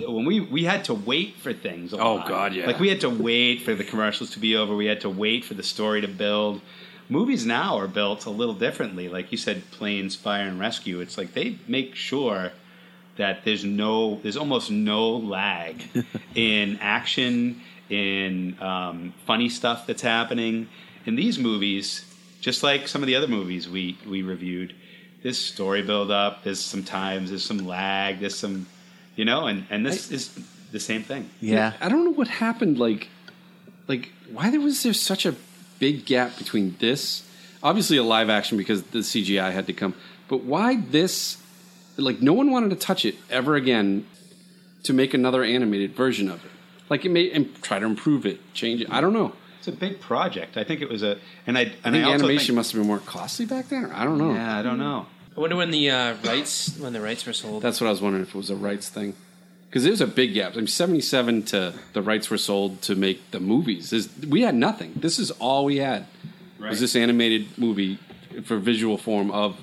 when 0.00 0.24
we 0.24 0.40
we 0.40 0.64
had 0.64 0.84
to 0.84 0.94
wait 0.94 1.36
for 1.36 1.52
things? 1.52 1.92
Oh, 1.92 2.16
lot. 2.16 2.28
God, 2.28 2.54
yeah. 2.54 2.66
Like 2.66 2.78
we 2.78 2.88
had 2.88 3.00
to 3.00 3.10
wait 3.10 3.62
for 3.62 3.74
the 3.74 3.84
commercials 3.84 4.30
to 4.30 4.38
be 4.38 4.56
over. 4.56 4.74
We 4.74 4.86
had 4.86 5.00
to 5.02 5.10
wait 5.10 5.44
for 5.44 5.54
the 5.54 5.62
story 5.62 6.00
to 6.00 6.08
build. 6.08 6.60
Movies 7.08 7.46
now 7.46 7.78
are 7.78 7.86
built 7.86 8.26
a 8.26 8.30
little 8.30 8.54
differently. 8.54 9.08
Like 9.08 9.30
you 9.30 9.38
said, 9.38 9.62
planes, 9.70 10.16
fire, 10.16 10.46
and 10.46 10.58
rescue. 10.58 11.00
It's 11.00 11.16
like 11.16 11.34
they 11.34 11.58
make 11.68 11.94
sure 11.94 12.52
that 13.16 13.44
there's 13.44 13.64
no, 13.64 14.16
there's 14.16 14.36
almost 14.36 14.70
no 14.70 15.16
lag 15.16 15.82
in 16.34 16.78
action, 16.80 17.62
in 17.88 18.60
um, 18.60 19.14
funny 19.26 19.48
stuff 19.48 19.86
that's 19.86 20.02
happening. 20.02 20.68
In 21.06 21.14
these 21.14 21.38
movies, 21.38 22.04
just 22.40 22.62
like 22.62 22.88
some 22.88 23.02
of 23.02 23.06
the 23.06 23.14
other 23.14 23.28
movies 23.28 23.68
we 23.68 23.96
we 24.06 24.22
reviewed, 24.22 24.74
this 25.22 25.38
story 25.38 25.82
build 25.82 26.10
up. 26.10 26.44
There's 26.44 26.60
some 26.60 26.84
times 26.84 27.30
there's 27.30 27.44
some 27.44 27.58
lag. 27.58 28.20
There's 28.20 28.38
some, 28.38 28.66
you 29.16 29.24
know, 29.24 29.46
and 29.46 29.66
and 29.70 29.84
this 29.84 30.10
is 30.10 30.30
the 30.72 30.80
same 30.80 31.02
thing. 31.02 31.30
Yeah. 31.40 31.72
I 31.80 31.88
don't 31.88 32.04
know 32.04 32.12
what 32.12 32.28
happened. 32.28 32.78
Like, 32.78 33.08
like 33.88 34.12
why 34.30 34.50
there 34.50 34.60
was 34.60 34.82
there 34.82 34.92
such 34.92 35.26
a 35.26 35.34
big 35.78 36.04
gap 36.04 36.38
between 36.38 36.76
this? 36.78 37.24
Obviously, 37.62 37.96
a 37.96 38.02
live 38.02 38.30
action 38.30 38.56
because 38.56 38.82
the 38.84 39.00
CGI 39.00 39.52
had 39.52 39.66
to 39.66 39.72
come. 39.72 39.94
But 40.28 40.44
why 40.44 40.76
this? 40.76 41.38
Like, 41.96 42.20
no 42.20 42.34
one 42.34 42.50
wanted 42.50 42.70
to 42.70 42.76
touch 42.76 43.06
it 43.06 43.16
ever 43.30 43.54
again 43.56 44.06
to 44.82 44.92
make 44.92 45.14
another 45.14 45.42
animated 45.42 45.94
version 45.94 46.28
of 46.28 46.44
it. 46.44 46.50
Like, 46.90 47.06
it 47.06 47.08
may 47.08 47.30
and 47.30 47.60
try 47.62 47.78
to 47.78 47.86
improve 47.86 48.26
it, 48.26 48.38
change 48.52 48.82
it. 48.82 48.88
I 48.90 49.00
don't 49.00 49.14
know. 49.14 49.32
It's 49.58 49.68
a 49.68 49.72
big 49.72 49.98
project. 49.98 50.58
I 50.58 50.62
think 50.62 50.82
it 50.82 50.90
was 50.90 51.02
a, 51.02 51.18
and 51.46 51.56
I 51.56 51.62
I 51.62 51.64
and 51.64 51.72
think 51.94 51.96
I 51.96 52.02
also 52.02 52.24
animation 52.24 52.46
think, 52.48 52.56
must 52.56 52.72
have 52.72 52.80
been 52.80 52.86
more 52.86 52.98
costly 52.98 53.46
back 53.46 53.68
then. 53.68 53.86
Or 53.86 53.94
I 53.94 54.04
don't 54.04 54.18
know. 54.18 54.32
Yeah, 54.34 54.58
I 54.58 54.62
don't 54.62 54.78
know. 54.78 55.06
I 55.36 55.40
wonder 55.40 55.56
when 55.56 55.70
the 55.70 55.90
uh, 55.90 56.14
rights 56.24 56.78
when 56.78 56.92
the 56.92 57.00
rights 57.00 57.26
were 57.26 57.32
sold. 57.32 57.62
That's 57.62 57.80
what 57.80 57.86
I 57.88 57.90
was 57.90 58.00
wondering 58.00 58.22
if 58.24 58.30
it 58.30 58.34
was 58.38 58.50
a 58.50 58.56
rights 58.56 58.88
thing. 58.88 59.14
Because 59.68 59.84
it 59.84 59.90
was 59.90 60.00
a 60.00 60.06
big 60.06 60.32
gap. 60.32 60.52
I 60.52 60.56
mean, 60.56 60.66
77 60.68 61.42
to 61.44 61.74
the 61.92 62.00
rights 62.00 62.30
were 62.30 62.38
sold 62.38 62.80
to 62.82 62.94
make 62.94 63.30
the 63.32 63.40
movies. 63.40 63.90
This, 63.90 64.08
we 64.26 64.40
had 64.42 64.54
nothing. 64.54 64.92
This 64.96 65.18
is 65.18 65.30
all 65.32 65.64
we 65.66 65.76
had. 65.78 66.06
Right. 66.58 66.70
Was 66.70 66.80
this 66.80 66.96
animated 66.96 67.58
movie 67.58 67.98
for 68.44 68.56
visual 68.58 68.96
form 68.96 69.30
of 69.30 69.58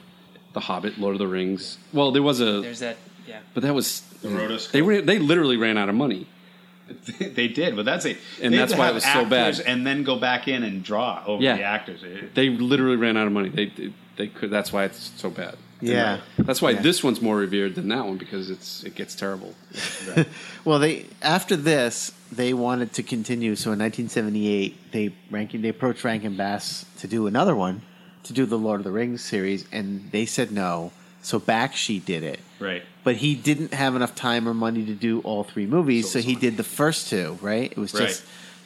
The 0.54 0.60
Hobbit, 0.60 1.00
Lord 1.00 1.16
of 1.16 1.20
the 1.20 1.28
Rings? 1.28 1.80
Well, 1.94 2.12
there 2.12 2.22
was 2.22 2.41
a, 2.41 2.62
There's 2.62 2.80
that. 2.80 2.98
Yeah. 3.28 3.40
but 3.56 3.64
that 3.64 3.74
was 3.74 4.02
The 4.22 4.28
rotoscope. 4.28 4.72
they 4.72 4.82
ran, 4.84 5.06
they 5.08 5.18
literally 5.18 5.58
ran 5.58 5.78
out 5.78 5.90
of 5.90 5.95
money. 5.95 6.28
they 7.20 7.48
did, 7.48 7.76
but 7.76 7.86
that's 7.86 8.06
a 8.06 8.16
And 8.41 8.54
that's 8.54 8.76
why 8.76 8.90
it 8.90 8.94
was 8.94 9.06
so 9.06 9.26
bad. 9.26 9.60
And 9.62 9.88
then 9.88 10.04
go 10.04 10.20
back 10.20 10.48
in 10.48 10.64
and 10.64 10.84
draw 10.84 11.24
over 11.26 11.41
Yeah. 11.41 11.56
the 11.58 11.64
actors. 11.64 12.04
It- 12.04 12.36
They 12.36 12.50
literally 12.50 12.98
ran 12.98 13.18
out 13.18 13.26
of 13.26 13.34
money. 13.34 13.50
They 13.50 13.72
they, 14.15 14.26
they 14.26 14.27
could. 14.27 14.49
That's 14.49 14.72
why 14.73 14.85
it's 14.85 15.11
so 15.18 15.30
bad. 15.30 15.56
Yeah. 15.81 16.22
That's 16.38 16.61
why 16.61 16.72
Yeah. 16.72 16.81
this 16.81 17.03
one's 17.03 17.22
more 17.22 17.35
revered 17.35 17.76
than 17.76 17.90
that 17.90 18.06
one 18.06 18.18
because 18.18 18.49
it's 18.49 18.84
it 18.84 18.95
gets 18.95 19.15
terrible. 19.15 19.53
Well, 20.65 20.80
they 20.80 21.07
after 21.22 21.57
this 21.57 22.14
they 22.31 22.53
wanted 22.53 22.94
to 22.94 23.03
continue. 23.03 23.56
So 23.56 23.73
in 23.73 23.80
1978, 23.80 24.91
they 24.94 25.14
ranking 25.30 25.61
they 25.61 25.69
approached 25.69 26.03
Rankin 26.06 26.38
Bass 26.38 26.85
to 26.99 27.07
do 27.07 27.27
another 27.27 27.53
one, 27.56 27.81
to 28.23 28.34
do 28.34 28.45
the 28.45 28.57
Lord 28.57 28.80
of 28.80 28.85
the 28.85 28.91
Rings 28.91 29.22
series, 29.22 29.65
and 29.73 30.10
they 30.11 30.26
said 30.26 30.52
no. 30.52 30.91
So 31.22 31.40
Bakshi 31.40 32.03
did 32.03 32.23
it, 32.23 32.40
right. 32.60 32.84
but 33.03 33.15
he 33.18 33.34
didn't 33.35 33.73
have 33.73 33.95
enough 33.95 34.14
time 34.14 34.48
or 34.48 34.53
money 34.53 34.85
to 34.85 34.94
do 34.94 35.19
all 35.22 35.44
three 35.45 35.65
movies, 35.65 36.11
so, 36.11 36.19
he 36.19 36.35
did 36.35 36.57
the 36.57 36.64
first 36.65 37.10
two. 37.10 37.38
Right? 37.41 37.72
It 37.72 37.77
was 37.77 37.94
Right. 37.94 38.07
just 38.07 38.23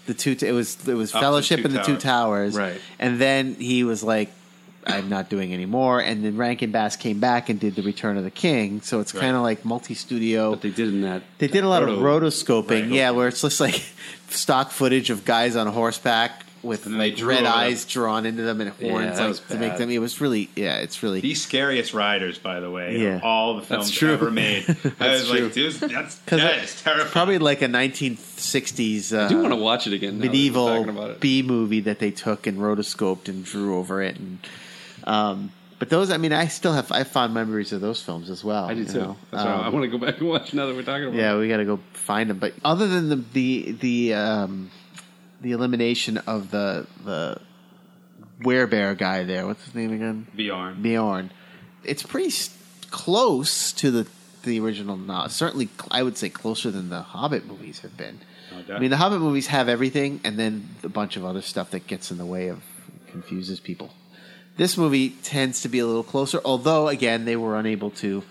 the 0.08 0.14
two. 0.14 0.36
It 0.42 0.52
was 0.54 0.88
it 0.88 0.94
was 0.94 1.14
Up 1.16 1.22
Fellowship 1.22 1.60
Two 1.60 1.66
and 1.66 1.74
the 1.76 1.82
Two 1.82 1.98
Towers. 1.98 2.54
Towers, 2.54 2.58
Right. 2.58 2.82
And 3.00 3.20
then 3.20 3.56
he 3.56 3.84
was 3.84 4.04
like. 4.04 4.32
I'm 4.88 5.10
not 5.10 5.30
doing 5.30 5.54
anymore. 5.54 6.00
And 6.02 6.24
then 6.24 6.38
Rankin 6.38 6.72
Bass 6.72 6.96
came 6.96 7.20
back 7.20 7.50
and 7.50 7.60
did 7.60 7.76
the 7.76 7.82
Return 7.82 8.18
of 8.18 8.24
the 8.24 8.32
King. 8.32 8.82
So 8.82 9.00
it's 9.00 9.14
Right. 9.14 9.22
kind 9.22 9.36
of 9.36 9.44
like 9.44 9.64
multi-studio. 9.66 10.52
But 10.52 10.62
they 10.62 10.70
did 10.72 10.88
in 10.90 11.02
that. 11.02 11.24
They 11.38 11.48
did 11.48 11.64
a 11.64 11.68
lot 11.70 11.84
Roto- 11.84 11.96
of 11.96 12.24
rotoscoping, 12.24 12.70
Right. 12.84 12.86
yeah, 12.92 13.12
where 13.12 13.28
it's 13.28 13.42
just 13.42 13.60
like 13.60 13.82
stock 14.30 14.72
footage 14.72 15.10
of 15.10 15.26
guys 15.26 15.56
on 15.56 15.68
horseback 15.68 16.44
with 16.64 16.88
And 16.88 17.00
they 17.00 17.12
like 17.14 17.24
red 17.24 17.44
over 17.44 17.48
eyes 17.56 17.86
drawn 17.86 18.26
into 18.26 18.42
them 18.42 18.60
and 18.60 18.72
horns, 18.72 19.18
that 19.20 19.28
was 19.28 19.40
like 19.40 19.48
to 19.50 19.58
make 19.60 19.78
them. 19.78 19.90
It 19.92 20.00
was 20.00 20.20
really, 20.20 20.50
yeah, 20.56 20.78
it's 20.78 21.02
really. 21.04 21.22
The 21.22 21.36
scariest 21.36 21.94
riders, 21.94 22.40
by 22.40 22.60
the 22.60 22.70
way, 22.70 22.98
Yeah. 23.00 23.18
of 23.18 23.24
all 23.24 23.56
the 23.58 23.62
films 23.62 23.92
true. 23.92 24.12
ever 24.12 24.32
made. 24.32 24.64
I 25.00 25.10
was 25.12 25.30
true. 25.30 25.44
like, 25.46 25.54
dude, 25.54 25.74
that's, 25.76 26.16
'Cause 26.26 26.40
that 26.40 26.58
it- 26.58 26.64
is 26.64 26.82
terrifying. 26.82 27.12
Probably 27.12 27.38
like 27.38 27.62
a 27.62 27.68
1960s 27.68 29.14
uh, 29.14 29.26
I 29.26 29.28
do 29.30 29.38
want 29.42 29.52
to 29.54 29.56
watch 29.56 29.88
it 29.88 29.94
again. 29.94 30.18
now 30.18 30.24
that 30.24 30.28
we're 30.28 30.32
medieval 30.32 30.68
talking 30.68 30.90
about 30.90 31.12
it. 31.12 31.20
B 31.20 31.42
movie 31.44 31.80
that 31.82 32.00
they 32.00 32.12
took 32.12 32.48
and 32.48 32.58
rotoscoped 32.58 33.30
and 33.30 33.46
drew 33.46 33.78
over 33.78 34.02
it, 34.02 34.18
and 34.18 34.40
um, 35.08 35.52
but 35.80 35.90
those, 35.90 36.10
I 36.12 36.18
mean, 36.18 36.34
I 36.34 36.48
still 36.48 36.74
have 36.74 36.92
I 36.92 37.00
have 37.00 37.08
fond 37.08 37.34
memories 37.34 37.72
of 37.72 37.82
those 37.82 38.02
films 38.02 38.30
as 38.30 38.44
well. 38.44 38.66
I 38.66 38.74
do 38.74 38.84
too. 38.86 39.16
why 39.30 39.40
I 39.40 39.66
Um, 39.68 39.74
want 39.74 39.84
to 39.84 39.90
go 39.96 39.98
back 40.04 40.20
and 40.20 40.28
watch 40.28 40.54
now 40.54 40.66
that 40.66 40.76
we're 40.76 40.82
talking 40.84 41.04
about. 41.08 41.16
Yeah, 41.16 41.36
it. 41.36 41.40
we 41.40 41.48
got 41.48 41.58
to 41.58 41.66
go 41.66 41.80
find 41.94 42.30
them. 42.30 42.40
But 42.40 42.54
other 42.66 42.88
than 42.88 43.10
the 43.10 43.16
the 43.34 43.72
the 43.74 44.14
um, 44.16 44.72
the 45.42 45.52
elimination 45.52 46.18
of 46.18 46.50
the 46.52 46.88
the 47.06 47.40
werebear 48.42 48.98
guy 48.98 49.24
there, 49.24 49.46
what's 49.46 49.64
his 49.66 49.76
name 49.76 49.94
again? 49.94 50.28
Beorn. 50.36 50.82
Beorn. 50.82 51.32
It's 51.84 52.04
pretty 52.04 52.34
close 52.90 53.72
to 53.74 53.92
the 53.92 54.08
the 54.44 54.60
original. 54.60 54.98
No, 54.98 55.28
certainly, 55.28 55.70
I 55.92 56.02
would 56.04 56.18
say 56.18 56.30
closer 56.30 56.72
than 56.72 56.90
the 56.90 57.02
Hobbit 57.02 57.46
movies 57.46 57.80
have 57.82 57.96
been. 57.98 58.20
No 58.68 58.76
I 58.76 58.80
mean, 58.80 58.90
the 58.90 58.98
Hobbit 58.98 59.20
movies 59.20 59.48
have 59.48 59.70
everything, 59.70 60.22
and 60.24 60.40
then 60.40 60.70
a 60.84 60.90
bunch 60.90 61.18
of 61.18 61.26
other 61.26 61.42
stuff 61.42 61.72
that 61.72 61.86
gets 61.86 62.12
in 62.12 62.18
the 62.18 62.26
way 62.26 62.48
of 62.48 62.64
confuses 63.12 63.60
people. 63.60 63.92
This 64.58 64.78
movie 64.78 65.12
tends 65.24 65.62
to 65.62 65.70
be 65.70 65.80
a 65.80 65.86
little 65.86 66.04
closer, 66.04 66.42
although 66.44 66.88
again 66.88 67.26
they 67.26 67.36
were 67.36 67.58
unable 67.58 67.92
to 67.92 68.24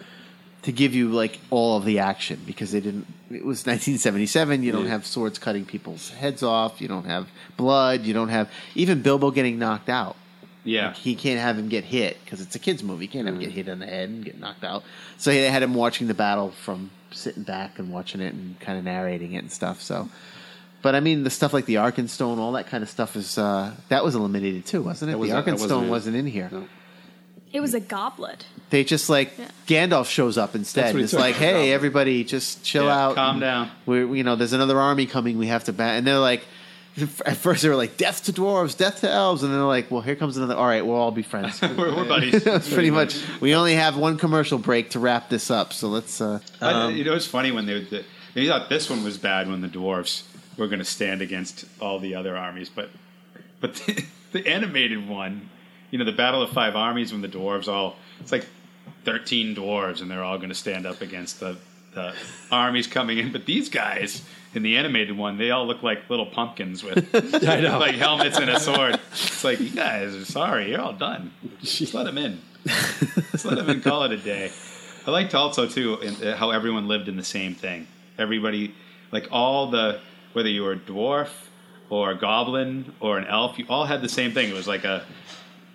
to 0.66 0.72
give 0.72 0.96
you 0.96 1.10
like 1.10 1.38
all 1.50 1.76
of 1.76 1.84
the 1.84 2.00
action 2.00 2.40
because 2.44 2.72
they 2.72 2.80
didn't. 2.80 3.06
It 3.30 3.44
was 3.44 3.64
1977. 3.66 4.64
You 4.64 4.72
don't 4.72 4.86
have 4.86 5.06
swords 5.06 5.38
cutting 5.38 5.64
people's 5.64 6.10
heads 6.10 6.42
off. 6.42 6.80
You 6.80 6.88
don't 6.88 7.06
have 7.06 7.28
blood. 7.56 8.02
You 8.02 8.12
don't 8.12 8.30
have 8.30 8.50
even 8.74 9.00
Bilbo 9.00 9.30
getting 9.30 9.60
knocked 9.60 9.88
out. 9.88 10.16
yeah. 10.64 10.88
Like, 10.88 10.96
he 10.96 11.14
can't 11.14 11.40
have 11.40 11.56
him 11.56 11.68
get 11.68 11.84
hit 11.84 12.18
because 12.24 12.40
it's 12.40 12.56
a 12.56 12.58
kids 12.58 12.82
movie. 12.82 13.04
You 13.04 13.08
can't 13.08 13.26
have 13.26 13.36
him 13.36 13.40
get 13.40 13.50
mm-hmm. 13.50 13.56
hit 13.56 13.68
on 13.68 13.78
the 13.78 13.86
head 13.86 14.08
and 14.08 14.24
get 14.24 14.40
knocked 14.40 14.64
out. 14.64 14.82
So 15.18 15.30
they 15.30 15.48
had 15.48 15.62
him 15.62 15.74
watching 15.74 16.08
the 16.08 16.14
battle 16.14 16.50
from 16.50 16.90
sitting 17.12 17.44
back 17.44 17.78
and 17.78 17.92
watching 17.92 18.20
it 18.20 18.34
and 18.34 18.58
kind 18.58 18.76
of 18.76 18.84
narrating 18.84 19.34
it 19.34 19.38
and 19.38 19.52
stuff. 19.52 19.80
So, 19.80 20.08
but 20.82 20.94
I 20.94 21.00
mean, 21.00 21.24
the 21.24 21.30
stuff 21.30 21.52
like 21.52 21.66
the 21.66 21.76
Arkenstone, 21.76 22.38
all 22.38 22.52
that 22.52 22.68
kind 22.68 22.82
of 22.82 22.90
stuff 22.90 23.16
is 23.16 23.38
uh, 23.38 23.72
that 23.88 24.04
was 24.04 24.14
eliminated 24.14 24.66
too, 24.66 24.82
wasn't 24.82 25.10
it? 25.10 25.12
That 25.12 25.18
was- 25.18 25.30
the 25.30 25.36
that 25.36 25.44
Arkenstone 25.44 25.58
wasn't 25.60 25.82
in- 25.84 25.90
wasn't 25.90 26.16
in 26.16 26.26
here. 26.26 26.48
No. 26.52 26.68
It 27.52 27.60
was 27.60 27.74
a 27.74 27.80
goblet. 27.80 28.44
They 28.70 28.84
just 28.84 29.08
like 29.08 29.32
Yeah. 29.38 29.48
Gandalf 29.66 30.06
shows 30.10 30.36
up 30.36 30.54
instead. 30.54 30.86
That's 30.86 30.92
what 30.94 30.98
he 30.98 31.04
It's 31.04 31.10
took. 31.12 31.20
like, 31.20 31.36
hey, 31.36 31.72
everybody, 31.72 32.22
just 32.24 32.62
chill 32.64 32.84
Yeah, 32.86 33.04
out, 33.06 33.14
calm 33.14 33.40
down. 33.40 33.70
We're 33.86 34.14
you 34.14 34.24
know, 34.24 34.36
there's 34.36 34.52
another 34.52 34.78
army 34.78 35.06
coming. 35.06 35.38
We 35.38 35.46
have 35.46 35.64
to 35.64 35.72
bat. 35.72 35.96
And 35.96 36.06
they're 36.06 36.18
like, 36.18 36.42
at 37.24 37.36
first 37.36 37.62
they 37.62 37.68
were 37.68 37.76
like, 37.76 37.96
death 37.96 38.24
to 38.24 38.32
dwarves, 38.32 38.76
death 38.76 39.00
to 39.02 39.10
elves, 39.10 39.42
and 39.42 39.52
then 39.52 39.58
they're 39.60 39.66
like, 39.66 39.90
well, 39.90 40.00
here 40.02 40.16
comes 40.16 40.36
another. 40.36 40.54
All 40.56 40.66
right, 40.66 40.84
we'll 40.84 40.96
all 40.96 41.10
be 41.12 41.22
friends. 41.22 41.60
We're, 41.76 41.94
we're 41.94 42.04
buddies. 42.08 42.42
That's 42.44 42.72
pretty 42.72 42.90
much. 42.90 43.16
We 43.40 43.54
only 43.54 43.74
have 43.74 43.96
one 43.96 44.16
commercial 44.18 44.58
break 44.58 44.90
to 44.90 44.98
wrap 44.98 45.28
this 45.28 45.50
up, 45.50 45.72
so 45.72 45.88
let's. 45.88 46.20
Uh, 46.20 46.40
But, 46.58 46.74
um, 46.74 46.96
you 46.96 47.04
know, 47.04 47.14
it's 47.14 47.26
funny 47.26 47.52
when 47.52 47.66
they, 47.66 47.82
the, 47.84 48.04
they 48.34 48.46
thought 48.48 48.68
this 48.70 48.88
one 48.90 49.04
was 49.04 49.18
bad 49.18 49.46
when 49.48 49.60
the 49.60 49.68
dwarves 49.68 50.22
were 50.56 50.66
going 50.66 50.78
to 50.78 50.84
stand 50.84 51.22
against 51.22 51.64
all 51.80 51.98
the 51.98 52.14
other 52.14 52.36
armies, 52.36 52.68
but 52.68 52.90
but 53.60 53.74
the, 53.74 54.04
the 54.32 54.46
animated 54.46 55.08
one, 55.08 55.48
you 55.90 55.98
know, 55.98 56.04
the 56.04 56.12
Battle 56.12 56.42
of 56.42 56.50
Five 56.50 56.76
Armies 56.76 57.12
when 57.12 57.22
the 57.22 57.28
dwarves 57.28 57.68
all 57.68 57.96
it's 58.20 58.32
like 58.32 58.46
thirteen 59.04 59.54
dwarves 59.54 60.00
and 60.00 60.10
they're 60.10 60.24
all 60.24 60.38
going 60.38 60.48
to 60.48 60.54
stand 60.54 60.86
up 60.86 61.00
against 61.00 61.40
the 61.40 61.56
the 61.96 62.14
armies 62.52 62.86
coming 62.86 63.18
in, 63.18 63.32
but 63.32 63.46
these 63.46 63.68
guys. 63.68 64.22
In 64.54 64.62
the 64.62 64.78
animated 64.78 65.14
one, 65.18 65.36
they 65.36 65.50
all 65.50 65.66
look 65.66 65.82
like 65.82 66.08
little 66.08 66.24
pumpkins 66.24 66.82
with 66.82 67.12
like 67.42 67.94
helmets 67.96 68.38
and 68.38 68.48
a 68.48 68.58
sword. 68.58 68.98
It's 69.12 69.44
like 69.44 69.60
you 69.60 69.68
guys 69.68 70.14
are 70.14 70.24
sorry, 70.24 70.70
you're 70.70 70.80
all 70.80 70.94
done. 70.94 71.30
Just 71.60 71.92
let 71.92 72.04
them 72.04 72.16
in. 72.16 72.40
Just 73.32 73.44
let 73.44 73.56
them 73.56 73.68
in. 73.68 73.82
Call 73.82 74.04
it 74.04 74.12
a 74.12 74.16
day. 74.16 74.50
I 75.06 75.10
liked 75.10 75.34
also 75.34 75.66
too 75.68 75.98
in, 76.00 76.14
uh, 76.26 76.36
how 76.36 76.52
everyone 76.52 76.88
lived 76.88 77.08
in 77.08 77.16
the 77.16 77.24
same 77.24 77.54
thing. 77.54 77.86
Everybody, 78.18 78.74
like 79.12 79.28
all 79.30 79.70
the 79.70 80.00
whether 80.36 80.50
you 80.50 80.62
were 80.62 80.72
a 80.72 80.78
dwarf 80.78 81.30
or 81.88 82.10
a 82.10 82.14
goblin 82.14 82.92
or 83.00 83.16
an 83.16 83.24
elf, 83.26 83.58
you 83.58 83.64
all 83.70 83.86
had 83.86 84.02
the 84.02 84.08
same 84.08 84.32
thing. 84.32 84.50
It 84.50 84.54
was 84.54 84.68
like 84.68 84.84
a 84.84 84.96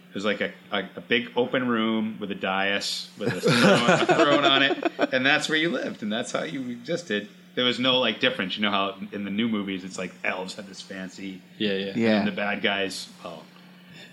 it 0.09 0.13
was 0.13 0.23
like 0.23 0.39
a, 0.41 0.51
a, 0.71 0.83
a 0.97 1.01
big 1.01 1.31
open 1.35 1.67
room 1.67 2.17
with 2.19 2.29
a 2.29 2.35
dais 2.35 3.09
with 3.17 3.33
a 3.33 3.41
throne, 3.41 3.89
a 3.89 4.05
throne 4.05 4.45
on 4.45 4.61
it, 4.61 4.91
and 5.13 5.25
that's 5.25 5.49
where 5.49 5.57
you 5.57 5.69
lived, 5.69 6.03
and 6.03 6.11
that's 6.11 6.31
how 6.31 6.43
you 6.43 6.69
existed. 6.69 7.27
There 7.55 7.65
was 7.65 7.79
no 7.79 7.97
like 7.99 8.19
difference. 8.19 8.55
You 8.55 8.61
know 8.61 8.71
how 8.71 8.95
in 9.11 9.23
the 9.23 9.31
new 9.31 9.47
movies 9.49 9.83
it's 9.83 9.97
like 9.97 10.13
elves 10.23 10.53
have 10.55 10.67
this 10.69 10.79
fancy, 10.81 11.41
Yeah, 11.57 11.73
yeah. 11.73 11.93
Yeah. 11.95 12.19
and 12.19 12.27
the 12.27 12.31
bad 12.31 12.61
guys, 12.61 13.09
well, 13.23 13.41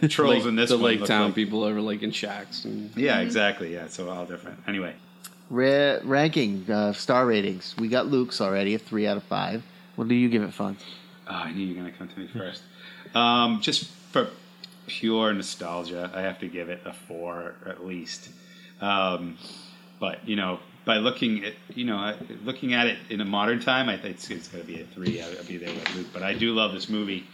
trolls 0.09 0.37
Lake- 0.37 0.47
in 0.47 0.57
this 0.57 0.71
the 0.71 0.77
one 0.77 0.85
Lake 0.87 1.01
look 1.01 1.09
Town 1.09 1.27
like- 1.27 1.35
people 1.35 1.67
are 1.69 1.79
like 1.81 2.03
in 2.03 2.11
shacks. 2.13 2.65
And, 2.65 2.91
Yeah, 2.97 3.21
exactly. 3.21 3.75
Yeah, 3.75 3.89
so 3.89 4.09
all 4.09 4.25
different. 4.25 4.61
Anyway, 4.67 4.95
ra- 5.51 5.99
ranking 6.05 6.65
uh, 6.71 6.93
star 6.95 7.27
ratings. 7.27 7.75
We 7.79 7.89
got 7.89 8.07
Luke's 8.07 8.41
already 8.41 8.75
a 8.75 8.79
three 8.79 9.07
out 9.07 9.17
of 9.19 9.25
five. 9.25 9.63
What 9.99 10.07
do 10.07 10.15
you 10.15 10.29
give 10.29 10.45
it, 10.45 10.55
Fun? 10.55 10.77
Oh, 11.29 11.35
I 11.35 11.51
knew 11.51 11.67
you 11.67 11.75
were 11.75 11.81
going 11.81 11.93
to 11.93 11.99
come 11.99 12.07
to 12.07 12.21
me 12.21 12.29
first. 12.29 12.63
Um, 13.17 13.61
just 13.61 13.91
for 14.13 14.29
pure 14.87 15.33
nostalgia, 15.33 16.09
I 16.15 16.21
have 16.21 16.39
to 16.39 16.47
give 16.47 16.69
it 16.69 16.83
a 16.85 16.93
four 16.93 17.57
at 17.67 17.85
least. 17.85 18.29
Um, 18.81 19.39
but 19.99 20.27
you 20.27 20.37
know, 20.37 20.61
by 20.85 20.99
looking 20.99 21.45
at 21.45 21.55
you 21.75 21.85
know 21.85 21.97
uh, 21.97 22.17
looking 22.45 22.75
at 22.75 22.87
it 22.87 22.99
in 23.11 23.21
a 23.21 23.25
modern 23.25 23.59
time, 23.59 23.89
I 23.89 23.97
think 23.97 24.15
it's, 24.15 24.31
it's 24.31 24.47
going 24.47 24.65
to 24.65 24.73
be 24.73 24.81
a 24.81 24.85
three. 24.85 25.21
I'll, 25.21 25.37
I'll 25.37 25.43
be 25.43 25.57
there 25.57 25.75
with 25.75 25.93
Luke. 25.97 26.07
But 26.13 26.23
I 26.23 26.33
do 26.33 26.55
love 26.55 26.73
this 26.73 26.89
movie, 26.89 27.27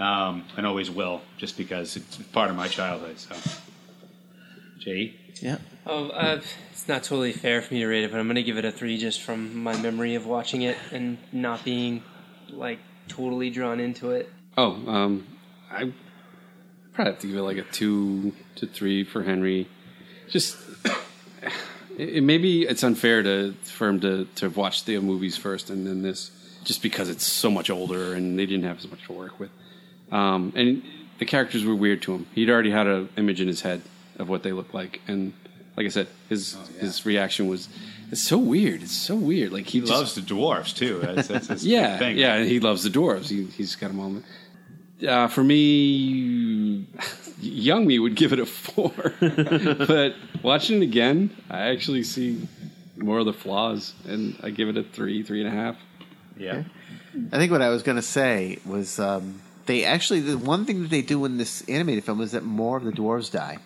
um, 0.00 0.44
and 0.56 0.66
always 0.66 0.90
will, 0.90 1.20
just 1.36 1.56
because 1.56 1.96
it's 1.96 2.16
part 2.16 2.50
of 2.50 2.56
my 2.56 2.66
childhood. 2.66 3.20
So, 3.20 3.36
Jay, 4.80 5.14
Yeah. 5.40 5.58
Oh, 5.86 6.08
uh, 6.08 6.40
it's 6.70 6.86
not 6.86 7.02
totally 7.02 7.32
fair 7.32 7.62
for 7.62 7.72
me 7.74 7.80
to 7.80 7.86
rate 7.86 8.04
it, 8.04 8.10
but 8.10 8.20
I'm 8.20 8.26
going 8.26 8.36
to 8.36 8.42
give 8.42 8.58
it 8.58 8.64
a 8.64 8.70
three 8.70 8.98
just 8.98 9.22
from 9.22 9.56
my 9.56 9.76
memory 9.80 10.14
of 10.14 10.26
watching 10.26 10.62
it 10.62 10.76
and 10.92 11.16
not 11.32 11.64
being 11.64 12.02
like 12.50 12.78
totally 13.08 13.50
drawn 13.50 13.80
into 13.80 14.10
it. 14.10 14.30
Oh, 14.56 14.72
um, 14.90 15.26
I 15.70 15.92
probably 16.92 17.12
have 17.12 17.20
to 17.20 17.26
give 17.28 17.36
it 17.36 17.42
like 17.42 17.56
a 17.58 17.62
two 17.62 18.32
to 18.56 18.66
three 18.66 19.04
for 19.04 19.22
Henry. 19.22 19.68
Just 20.28 20.56
it, 21.98 22.08
it- 22.16 22.22
maybe 22.22 22.62
it's 22.62 22.82
unfair 22.82 23.22
to 23.22 23.52
for 23.62 23.88
him 23.88 24.00
to 24.00 24.24
to 24.36 24.48
watch 24.50 24.84
the 24.84 24.98
movies 25.00 25.36
first 25.36 25.70
and 25.70 25.86
then 25.86 26.02
this, 26.02 26.30
just 26.64 26.82
because 26.82 27.08
it's 27.08 27.24
so 27.24 27.50
much 27.50 27.70
older 27.70 28.14
and 28.14 28.38
they 28.38 28.46
didn't 28.46 28.64
have 28.64 28.78
as 28.78 28.88
much 28.90 29.04
to 29.06 29.12
work 29.12 29.38
with. 29.38 29.50
Um, 30.10 30.52
and 30.56 30.82
the 31.18 31.24
characters 31.26 31.64
were 31.64 31.74
weird 31.74 32.02
to 32.02 32.14
him. 32.14 32.26
He'd 32.34 32.50
already 32.50 32.70
had 32.70 32.86
an 32.86 33.08
image 33.16 33.40
in 33.40 33.48
his 33.48 33.60
head 33.62 33.82
of 34.18 34.28
what 34.28 34.42
they 34.42 34.52
looked 34.52 34.74
like, 34.74 35.00
and 35.06 35.32
like 35.76 35.86
I 35.86 35.90
said, 35.90 36.08
his 36.28 36.56
his 36.80 37.04
reaction 37.06 37.46
was, 37.46 37.68
"It's 38.10 38.22
so 38.22 38.38
weird. 38.38 38.82
It's 38.82 38.96
so 38.96 39.14
weird." 39.16 39.52
Like 39.52 39.66
he, 39.66 39.80
he 39.80 39.86
just- 39.86 39.92
loves 39.92 40.14
the 40.14 40.20
dwarves 40.22 40.74
too. 40.74 40.98
That's, 41.00 41.28
that's 41.28 41.46
his 41.48 41.66
yeah, 41.66 41.98
thing. 41.98 42.16
yeah, 42.18 42.34
and 42.34 42.48
he 42.48 42.60
loves 42.60 42.82
the 42.82 42.90
dwarves. 42.90 43.28
He, 43.28 43.44
he's 43.44 43.76
got 43.76 43.88
them 43.88 44.00
all. 44.00 44.22
Uh, 45.08 45.28
for 45.28 45.44
me, 45.44 46.86
young 47.40 47.86
me 47.86 47.98
would 47.98 48.16
give 48.16 48.32
it 48.32 48.40
a 48.40 48.46
four, 48.46 48.92
but 49.20 50.14
watching 50.42 50.78
it 50.78 50.84
again, 50.84 51.30
I 51.48 51.68
actually 51.68 52.02
see 52.02 52.48
more 52.96 53.20
of 53.20 53.26
the 53.26 53.32
flaws, 53.32 53.94
and 54.08 54.36
I 54.42 54.50
give 54.50 54.68
it 54.68 54.76
a 54.76 54.82
three, 54.82 55.22
three 55.22 55.40
and 55.44 55.48
a 55.48 55.52
half. 55.52 55.76
yeah. 56.36 56.64
I 57.32 57.38
think 57.38 57.50
what 57.50 57.62
I 57.62 57.68
was 57.70 57.82
going 57.82 57.96
to 57.96 58.02
say 58.02 58.58
was 58.66 58.98
um, 58.98 59.40
they 59.66 59.84
actually 59.84 60.20
the 60.20 60.36
one 60.38 60.64
thing 60.64 60.82
that 60.82 60.90
they 60.90 61.02
do 61.02 61.24
in 61.24 61.36
this 61.36 61.62
animated 61.68 62.04
film 62.04 62.20
is 62.20 62.32
that 62.32 62.44
more 62.44 62.76
of 62.76 62.84
the 62.84 62.92
dwarves 62.92 63.30
die, 63.32 63.58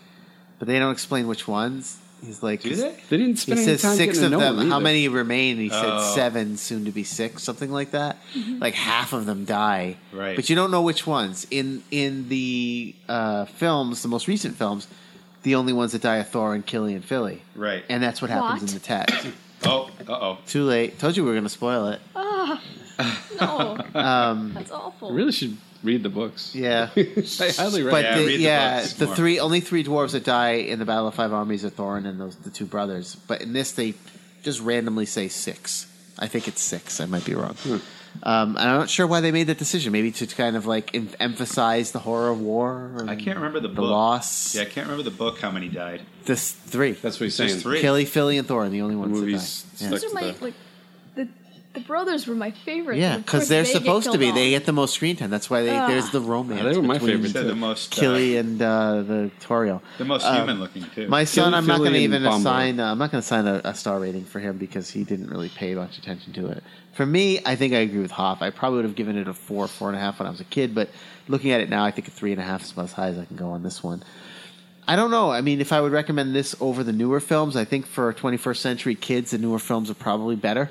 but 0.58 0.68
they 0.68 0.78
don't 0.78 0.92
explain 0.92 1.26
which 1.28 1.48
ones. 1.48 1.98
He's 2.24 2.42
like, 2.42 2.60
Do 2.62 2.74
they? 2.76 2.94
They 3.10 3.16
didn't 3.16 3.40
He 3.40 3.52
any 3.52 3.64
says 3.64 3.82
time 3.82 3.96
six 3.96 4.18
getting 4.18 4.32
of 4.34 4.38
know 4.40 4.54
them. 4.56 4.68
How 4.70 4.76
either. 4.76 4.84
many 4.84 5.08
remain? 5.08 5.56
He 5.56 5.68
said 5.70 5.84
Oh. 5.84 6.12
seven, 6.14 6.56
soon 6.56 6.84
to 6.84 6.92
be 6.92 7.02
six, 7.04 7.42
something 7.42 7.70
like 7.72 7.90
that. 7.90 8.18
Like 8.60 8.74
half 8.74 9.12
of 9.12 9.26
them 9.26 9.44
die, 9.44 9.96
Right. 10.12 10.36
But 10.36 10.48
you 10.48 10.54
don't 10.56 10.70
know 10.70 10.82
which 10.82 11.06
ones. 11.06 11.46
In 11.50 11.82
in 11.90 12.28
the 12.28 12.94
uh, 13.08 13.46
films, 13.46 14.02
the 14.02 14.08
most 14.08 14.28
recent 14.28 14.56
films, 14.56 14.86
the 15.42 15.56
only 15.56 15.72
ones 15.72 15.90
that 15.92 16.02
die 16.02 16.18
are 16.18 16.22
Thor 16.22 16.54
and 16.54 16.64
Kili 16.64 16.94
and 16.94 17.04
Fili, 17.04 17.42
Right. 17.56 17.84
and 17.88 18.00
that's 18.02 18.22
what 18.22 18.30
happens 18.30 18.62
What? 18.62 18.70
in 18.70 18.74
the 18.78 18.84
text. 18.84 19.26
Oh, 19.64 19.88
uh 20.08 20.12
oh. 20.12 20.38
Too 20.48 20.64
late. 20.64 20.98
Told 20.98 21.16
you 21.16 21.22
we 21.22 21.28
were 21.28 21.34
going 21.34 21.44
to 21.44 21.48
spoil 21.48 21.86
it. 21.86 22.00
Ah, 22.16 22.60
no, 23.40 23.78
Um, 24.00 24.54
that's 24.54 24.72
awful. 24.72 25.10
I 25.10 25.14
really 25.14 25.30
should 25.30 25.56
read 25.82 26.02
the 26.02 26.08
books. 26.08 26.54
yeah. 26.54 26.90
I 26.96 27.04
highly 27.56 27.82
But 27.82 27.92
recommend. 27.92 27.94
Yeah, 27.94 28.16
the, 28.16 28.26
read 28.26 28.38
the 28.38 28.42
yeah, 28.42 28.80
books 28.80 28.92
the 28.94 29.06
three 29.08 29.38
only 29.40 29.60
three 29.60 29.84
dwarves 29.84 30.12
that 30.12 30.24
die 30.24 30.52
in 30.54 30.78
the 30.78 30.84
Battle 30.84 31.08
of 31.08 31.14
Five 31.14 31.32
Armies 31.32 31.64
are 31.64 31.70
Thorin 31.70 32.06
and 32.06 32.20
those 32.20 32.36
the 32.36 32.50
two 32.50 32.66
brothers. 32.66 33.14
But 33.26 33.42
in 33.42 33.52
this, 33.52 33.72
they 33.72 33.94
just 34.42 34.60
randomly 34.60 35.06
say 35.06 35.28
six. 35.28 35.86
I 36.18 36.26
think 36.28 36.46
it's 36.48 36.60
six. 36.62 37.00
I 37.00 37.06
might 37.06 37.24
be 37.24 37.34
wrong. 37.34 37.54
Hmm. 37.54 37.76
Um, 38.24 38.56
and 38.58 38.68
I'm 38.68 38.78
not 38.78 38.90
sure 38.90 39.06
why 39.06 39.20
they 39.22 39.32
made 39.32 39.46
that 39.46 39.56
decision. 39.56 39.90
Maybe 39.90 40.10
to 40.12 40.26
kind 40.26 40.54
of 40.54 40.66
like 40.66 40.94
em- 40.94 41.08
emphasize 41.18 41.92
the 41.92 41.98
horror 41.98 42.28
of 42.28 42.40
war. 42.42 42.90
or 42.94 43.06
I 43.08 43.16
can't 43.16 43.36
remember 43.38 43.58
the 43.58 43.68
the 43.68 43.74
book. 43.74 43.90
loss. 43.90 44.54
Yeah, 44.54 44.62
I 44.62 44.64
can't 44.66 44.86
remember 44.86 45.02
the 45.08 45.16
book. 45.16 45.40
How 45.40 45.50
many 45.50 45.68
died? 45.68 46.02
This 46.26 46.52
three. 46.52 46.92
That's 46.92 47.18
what 47.18 47.24
he's 47.24 47.36
Just 47.38 47.48
saying. 47.48 47.62
three. 47.62 47.80
Kili, 47.82 48.06
Fili, 48.06 48.36
and 48.36 48.46
Thorin, 48.46 48.70
the 48.70 48.82
only 48.82 48.94
The 48.96 49.00
ones 49.00 49.12
movies 49.18 49.62
that 49.62 49.70
die. 49.70 49.76
stuck 49.78 49.90
Those 49.90 50.04
are 50.04 50.14
my 50.14 50.30
the- 50.32 50.44
like 50.44 50.54
the 51.74 51.80
the 51.80 51.86
brothers 51.86 52.26
were 52.26 52.34
my 52.34 52.50
favorite. 52.50 52.98
Yeah, 52.98 53.16
because 53.18 53.48
they're 53.48 53.62
they 53.64 53.72
supposed 53.72 54.12
to 54.12 54.18
be. 54.18 54.28
off. 54.28 54.34
They 54.34 54.50
get 54.50 54.66
the 54.66 54.72
most 54.72 54.94
screen 54.94 55.16
time. 55.16 55.30
That's 55.30 55.48
why 55.50 55.62
they, 55.62 55.76
Ah. 55.76 55.86
there's 55.88 56.10
the 56.10 56.20
romance. 56.20 56.62
Yeah, 56.62 56.70
they 56.70 56.76
were 56.76 56.82
my 56.82 56.94
between 56.94 57.10
favorites. 57.16 57.32
Said 57.32 57.46
the 57.46 57.54
most. 57.54 57.98
Uh, 57.98 58.02
Kili 58.02 58.38
and 58.38 58.60
uh, 58.62 59.02
the 59.02 59.30
Torio. 59.40 59.80
the 59.98 60.04
most 60.04 60.24
Um, 60.26 60.36
human 60.36 60.60
looking 60.60 60.84
too. 60.94 61.08
My 61.08 61.24
son, 61.24 61.44
Killy, 61.52 61.56
I'm 61.58 61.66
not 61.66 61.78
going 61.78 61.92
to 61.92 61.96
and 61.98 62.04
even 62.04 62.22
Bombay. 62.24 62.40
assign. 62.40 62.80
Uh, 62.80 62.90
I'm 62.92 62.98
not 62.98 63.10
going 63.10 63.22
to 63.22 63.26
assign 63.26 63.46
a, 63.46 63.60
a 63.64 63.74
star 63.74 63.98
rating 64.00 64.24
for 64.24 64.38
him 64.40 64.58
because 64.58 64.90
he 64.90 65.04
didn't 65.04 65.28
really 65.30 65.48
pay 65.48 65.74
much 65.74 65.98
attention 65.98 66.32
to 66.34 66.48
it. 66.48 66.62
For 66.92 67.06
me, 67.06 67.40
I 67.46 67.56
think 67.56 67.72
I 67.72 67.78
agree 67.78 68.00
with 68.00 68.10
Hoff. 68.10 68.42
I 68.42 68.50
probably 68.50 68.76
would 68.76 68.84
have 68.84 68.94
given 68.96 69.16
it 69.16 69.26
a 69.28 69.32
four, 69.34 69.66
four 69.66 69.88
and 69.88 69.96
a 69.96 70.00
half 70.00 70.18
when 70.18 70.26
I 70.26 70.30
was 70.30 70.40
a 70.40 70.44
kid, 70.44 70.74
but 70.74 70.90
looking 71.26 71.50
at 71.52 71.60
it 71.60 71.70
now, 71.70 71.84
I 71.84 71.90
think 71.90 72.06
a 72.08 72.10
three 72.10 72.32
and 72.32 72.40
a 72.40 72.44
half 72.44 72.62
is 72.62 72.72
about 72.72 72.84
as 72.84 72.92
high 72.92 73.08
as 73.08 73.18
I 73.18 73.24
can 73.24 73.36
go 73.36 73.48
on 73.50 73.62
this 73.62 73.82
one. 73.82 74.02
I 74.86 74.96
don't 74.96 75.10
know. 75.10 75.30
I 75.30 75.40
mean, 75.40 75.60
if 75.60 75.72
I 75.72 75.80
would 75.80 75.92
recommend 75.92 76.34
this 76.34 76.54
over 76.60 76.82
the 76.84 76.92
newer 76.92 77.20
films, 77.20 77.56
I 77.56 77.64
think 77.64 77.86
for 77.86 78.12
21st 78.12 78.56
century 78.56 78.94
kids, 78.94 79.30
the 79.30 79.38
newer 79.38 79.58
films 79.60 79.88
are 79.90 79.94
probably 79.94 80.36
better. 80.36 80.70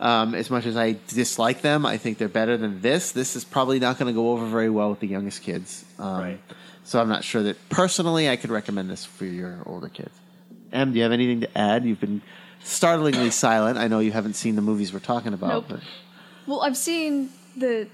Um, 0.00 0.34
as 0.34 0.50
much 0.50 0.66
as 0.66 0.76
I 0.76 0.96
dislike 1.08 1.62
them, 1.62 1.86
I 1.86 1.96
think 1.96 2.18
they're 2.18 2.28
better 2.28 2.56
than 2.56 2.80
this. 2.80 3.12
This 3.12 3.36
is 3.36 3.44
probably 3.44 3.78
not 3.78 3.98
going 3.98 4.12
to 4.12 4.14
go 4.14 4.32
over 4.32 4.46
very 4.46 4.70
well 4.70 4.90
with 4.90 5.00
the 5.00 5.08
youngest 5.08 5.42
kids. 5.42 5.84
Um, 5.98 6.20
Right. 6.20 6.40
So 6.86 7.00
I'm 7.00 7.08
not 7.08 7.24
sure 7.24 7.42
that 7.44 7.56
personally 7.70 8.28
I 8.28 8.36
could 8.36 8.50
recommend 8.50 8.90
this 8.90 9.04
for 9.06 9.24
your 9.24 9.58
older 9.64 9.88
kids. 9.88 10.14
Em, 10.72 10.92
do 10.92 10.98
you 10.98 11.02
have 11.04 11.12
anything 11.12 11.40
to 11.40 11.58
add? 11.58 11.84
You've 11.84 12.00
been 12.00 12.20
startlingly 12.62 13.30
silent. 13.30 13.78
I 13.78 13.88
know 13.88 14.00
you 14.00 14.12
haven't 14.12 14.34
seen 14.34 14.54
the 14.56 14.62
movies 14.62 14.92
we're 14.92 14.98
talking 14.98 15.32
about. 15.32 15.48
Nope. 15.48 15.64
But 15.68 15.80
Well, 16.46 16.60
I've 16.62 16.76
seen 16.76 17.30
the 17.56 17.88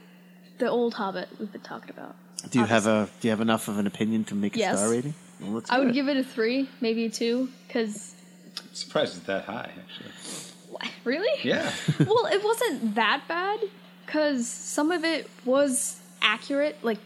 the 0.58 0.68
old 0.68 0.94
Hobbit 0.94 1.28
we've 1.38 1.52
been 1.52 1.60
talking 1.60 1.90
about. 1.90 2.16
do 2.50 2.58
you 2.58 2.64
have 2.64 2.86
a 2.86 3.08
do 3.20 3.28
you 3.28 3.30
have 3.30 3.40
enough 3.40 3.68
of 3.68 3.78
an 3.78 3.86
opinion 3.86 4.24
to 4.24 4.34
make 4.34 4.56
a 4.56 4.58
Yes. 4.58 4.78
star 4.78 4.90
rating? 4.90 5.14
Well, 5.40 5.62
I 5.70 5.78
would 5.78 5.88
it. 5.90 5.94
give 5.94 6.08
it 6.08 6.16
a 6.16 6.24
three, 6.24 6.68
maybe 6.80 7.04
a 7.06 7.10
two, 7.10 7.48
because 7.68 8.14
I'm 8.58 8.74
surprised 8.74 9.16
it's 9.18 9.26
that 9.26 9.44
high. 9.44 9.70
Actually, 9.78 10.10
really, 11.04 11.40
yeah. 11.42 11.70
well, 11.98 12.26
it 12.26 12.42
wasn't 12.42 12.94
that 12.94 13.22
bad 13.28 13.60
because 14.06 14.48
some 14.48 14.90
of 14.90 15.04
it 15.04 15.28
was 15.44 16.00
accurate. 16.22 16.78
Like 16.82 16.98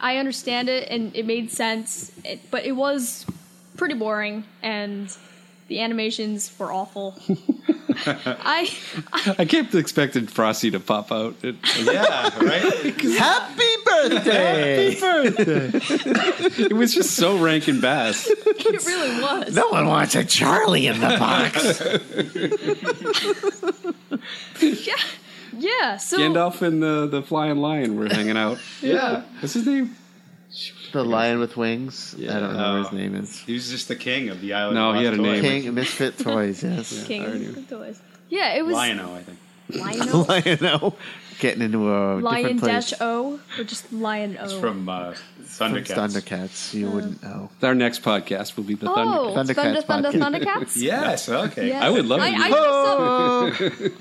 I 0.00 0.18
understand 0.18 0.68
it 0.68 0.88
and 0.90 1.14
it 1.14 1.26
made 1.26 1.50
sense, 1.50 2.12
it, 2.24 2.50
but 2.50 2.64
it 2.64 2.72
was 2.72 3.26
pretty 3.76 3.94
boring 3.94 4.44
and 4.62 5.14
the 5.68 5.80
animations 5.80 6.50
were 6.58 6.72
awful. 6.72 7.18
I 8.06 8.70
I 9.38 9.44
kept 9.44 9.74
expecting 9.74 10.26
Frosty 10.26 10.70
to 10.70 10.80
pop 10.80 11.10
out. 11.12 11.34
It, 11.42 11.56
yeah, 11.82 12.36
right. 12.38 12.62
Happy 13.18 13.76
birthday! 13.84 14.94
Happy 14.94 15.30
birthday! 15.30 16.64
it 16.64 16.72
was 16.72 16.94
just 16.94 17.16
so 17.16 17.38
Rankin 17.38 17.80
Bass. 17.80 18.26
it 18.28 18.86
really 18.86 19.22
was. 19.22 19.54
no 19.54 19.68
one 19.68 19.86
wants 19.86 20.14
a 20.14 20.24
Charlie 20.24 20.86
in 20.86 21.00
the 21.00 21.16
box. 21.18 21.80
Yeah, 24.60 24.94
yeah. 25.58 25.96
So 25.96 26.18
Gandalf 26.18 26.62
and 26.62 26.82
the, 26.82 27.06
the 27.06 27.22
flying 27.22 27.58
lion 27.58 27.98
were 27.98 28.08
hanging 28.08 28.36
out. 28.36 28.58
Yeah. 28.80 29.22
What's 29.40 29.54
his 29.54 29.66
name? 29.66 29.96
The 30.92 31.04
lion 31.04 31.38
with 31.38 31.56
wings. 31.56 32.14
Yeah. 32.18 32.36
I 32.36 32.40
don't 32.40 32.56
know 32.56 32.72
what 32.72 32.78
his 32.78 32.92
Oh. 32.92 32.96
name 32.96 33.14
is. 33.16 33.38
He 33.40 33.54
was 33.54 33.68
just 33.70 33.88
the 33.88 33.96
king 33.96 34.28
of 34.28 34.40
the 34.40 34.52
island. 34.54 34.74
No, 34.76 34.90
of 34.90 34.96
he 34.96 35.04
had 35.04 35.14
a 35.14 35.16
Lost 35.22 35.42
name. 35.42 35.62
King 35.62 35.74
Misfit 35.74 36.18
Toys. 36.18 36.62
Yes. 36.62 37.04
King 37.06 37.22
I 37.22 37.26
already- 37.26 37.46
of 37.46 37.68
toys. 37.70 38.00
Yeah, 38.28 38.54
it 38.54 38.64
was 38.64 38.74
Lion-O, 38.74 39.14
I 39.14 39.22
think. 39.22 39.38
Lion-O. 39.68 40.20
Lion-O. 40.28 40.94
Getting 41.38 41.62
into 41.62 41.92
a 41.92 42.16
Lion 42.18 42.42
different 42.56 42.60
place. 42.60 42.90
dash 42.90 42.98
O 43.02 43.38
or 43.58 43.64
just 43.64 43.92
Lion 43.92 44.38
O. 44.40 44.44
It's 44.44 44.54
from 44.54 44.88
uh, 44.88 45.12
From 45.44 45.74
Thundercats. 45.74 45.94
Thundercats. 45.94 46.72
You 46.74 46.88
wouldn't 46.90 47.22
know. 47.22 47.50
Our 47.62 47.74
next 47.74 48.02
podcast 48.02 48.56
will 48.56 48.64
be 48.64 48.72
the 48.74 48.90
oh, 48.90 48.94
Thunder. 49.34 49.52
Thundercats 49.52 49.82
Thunder, 49.84 50.10
Thunder, 50.12 50.38
podcast. 50.38 50.44
Thundercats. 50.46 50.76
Yes. 50.82 51.28
Okay. 51.28 51.68
Yeah. 51.68 51.84
I 51.86 51.90
would 51.90 52.06
love 52.06 52.20
I, 52.22 52.28
it. 52.28 52.34
I 52.38 52.50
Oh, 52.54 53.50
just, 53.58 53.92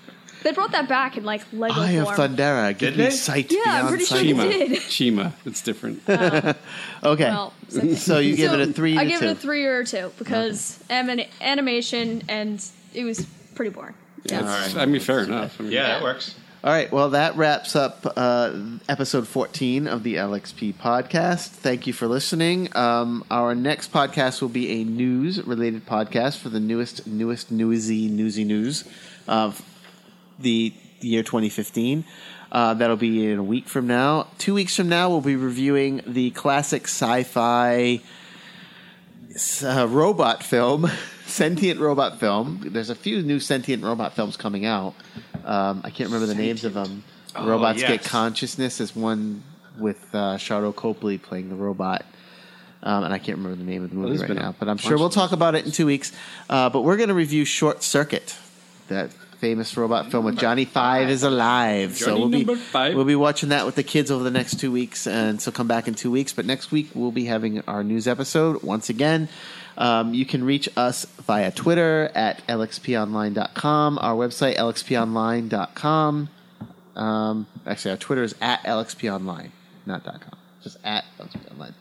they 0.46 0.52
brought 0.54 0.72
that 0.72 0.88
back 0.88 1.18
in 1.18 1.26
like 1.26 1.42
Lego 1.52 1.82
Eye 1.82 1.92
of 1.92 2.06
form. 2.06 2.18
Thundera. 2.18 2.70
Give 2.78 2.92
Did 2.94 2.98
me 2.98 3.04
they? 3.06 3.10
sight 3.12 3.52
Yeah, 3.52 3.58
I'm 3.66 3.66
beyond 3.66 3.88
pretty 3.90 4.06
sure 4.06 4.18
sight. 4.20 4.26
they 4.28 4.34
Chima. 4.34 4.50
did. 4.70 4.72
Chima. 4.80 5.34
It's 5.46 5.62
different. 5.62 6.02
Okay. 7.04 7.30
Well, 7.30 7.54
it's 7.72 8.02
so 8.02 8.20
you 8.20 8.36
give 8.36 8.52
So, 8.52 8.60
it 8.60 8.70
a 8.70 8.74
three. 8.74 8.98
I 8.98 9.04
to 9.04 9.10
give 9.10 9.20
two. 9.20 9.26
it 9.28 9.32
a 9.32 9.36
three 9.36 9.66
or 9.66 9.80
a 9.82 9.86
two 9.86 10.12
because 10.18 10.80
anim- 10.90 11.28
animation 11.42 12.24
and 12.30 12.64
it 12.94 13.04
was 13.04 13.26
pretty 13.56 13.72
boring. 13.72 13.94
Yeah, 14.24 14.42
Yeah. 14.42 14.60
it's- 14.62 14.76
I 14.76 14.86
mean, 14.86 15.02
fair 15.02 15.20
enough. 15.20 15.60
I 15.60 15.64
mean, 15.64 15.72
Yeah, 15.74 15.88
that 15.88 16.02
works. 16.04 16.34
All 16.64 16.72
right. 16.72 16.92
Well, 16.92 17.12
that 17.12 17.36
wraps 17.38 17.76
up 17.76 18.12
uh, 18.18 18.54
episode 18.90 19.28
14 19.28 19.88
of 19.88 20.02
the 20.02 20.16
LXP 20.16 20.74
podcast. 20.76 21.50
Thank 21.50 21.86
you 21.86 21.94
for 21.94 22.08
listening. 22.08 22.76
Um, 22.76 23.24
our 23.30 23.54
next 23.54 23.92
podcast 23.94 24.42
will 24.42 24.50
be 24.50 24.82
a 24.82 24.84
news 24.84 25.46
related 25.46 25.86
podcast 25.86 26.38
for 26.40 26.50
the 26.50 26.60
newest, 26.60 27.06
newest, 27.06 27.52
newsy, 27.52 28.08
newsy 28.08 28.44
news 28.46 28.84
of 29.28 29.62
the 30.40 30.74
year 31.02 31.24
2015. 31.24 32.06
Uh, 32.52 32.74
that'll 32.74 32.96
be 32.96 33.30
in 33.30 33.40
a 33.40 33.44
week 33.44 33.68
from 33.68 33.88
now. 33.88 34.28
Two 34.38 34.54
weeks 34.54 34.76
from 34.76 34.88
now, 34.88 35.10
we'll 35.10 35.22
be 35.22 35.36
reviewing 35.36 36.02
the 36.06 36.32
classic 36.32 36.84
sci 36.84 37.24
fi 37.24 38.02
uh, 39.64 39.88
robot 39.90 40.44
film, 40.44 40.90
sentient 41.26 41.80
robot 41.80 42.20
film. 42.20 42.62
There's 42.66 42.90
a 42.90 42.96
few 42.96 43.22
new 43.22 43.40
sentient 43.40 43.84
robot 43.84 44.14
films 44.14 44.38
coming 44.38 44.66
out. 44.66 44.94
Um, 45.44 45.82
I 45.84 45.90
can't 45.90 46.10
remember 46.10 46.28
the 46.28 46.36
names 46.36 46.64
of 46.64 46.74
them. 46.74 47.04
Oh, 47.36 47.48
Robots 47.48 47.82
yes. 47.82 47.90
Get 47.90 48.04
Consciousness 48.04 48.80
is 48.80 48.96
one 48.96 49.44
with 49.78 50.00
uh, 50.14 50.38
Sharlto 50.38 50.74
Copley 50.74 51.18
playing 51.18 51.50
the 51.50 51.56
robot. 51.56 52.06
Um, 52.82 53.04
and 53.04 53.14
I 53.14 53.18
can't 53.18 53.38
remember 53.40 53.58
the 53.58 53.70
name 53.70 53.84
of 53.84 53.90
the 53.90 53.96
movie 53.96 54.18
there's 54.18 54.30
right 54.30 54.40
now, 54.40 54.56
but 54.58 54.70
I'm 54.70 54.78
sure 54.78 54.98
we'll 54.98 55.10
talk 55.10 55.32
about 55.32 55.56
it 55.56 55.66
in 55.66 55.72
two 55.72 55.88
weeks. 55.88 56.12
Uh, 56.50 56.70
but 56.70 56.82
we're 56.82 56.98
going 56.98 57.10
to 57.10 57.16
review 57.16 57.44
Short 57.44 57.82
Circuit, 57.82 58.38
that 58.90 59.10
famous 59.40 59.76
robot 59.78 60.12
film 60.12 60.26
with 60.26 60.38
Johnny 60.38 60.66
Five 60.66 61.10
is 61.10 61.24
alive. 61.24 61.96
so 61.98 62.18
we'll 62.18 62.30
be 62.30 62.44
five. 62.56 62.96
we'll 62.96 63.06
be 63.06 63.16
watching 63.16 63.50
that 63.50 63.66
with 63.66 63.76
the 63.76 63.84
kids 63.84 64.10
over 64.12 64.24
the 64.24 64.32
next 64.32 64.60
two 64.60 64.72
weeks, 64.72 65.08
and 65.08 65.42
so 65.42 65.52
come 65.52 65.68
back 65.68 65.88
in 65.88 65.94
two 65.96 66.12
weeks. 66.12 66.34
But 66.34 66.46
next 66.46 66.72
week 66.72 66.90
we'll 66.94 67.12
be 67.12 67.26
having 67.26 67.62
our 67.62 67.84
news 67.84 68.08
episode 68.08 68.64
once 68.64 68.90
again. 68.90 69.30
Um, 69.78 70.14
you 70.14 70.26
can 70.26 70.44
reach 70.44 70.70
us 70.78 71.06
via 71.28 71.52
Twitter 71.52 72.10
at 72.16 72.46
lxponline.com, 72.48 73.98
our 74.00 74.16
website 74.16 74.56
lxponline.com. 74.56 76.30
Um, 76.96 77.48
actually, 77.66 77.92
our 77.92 77.98
Twitter 77.98 78.24
is 78.24 78.36
at 78.42 78.64
lxponline, 78.64 79.50
not 79.86 80.04
.com, 80.06 80.38
just 80.64 80.78
at 80.84 81.04
lxponline. 81.20 81.74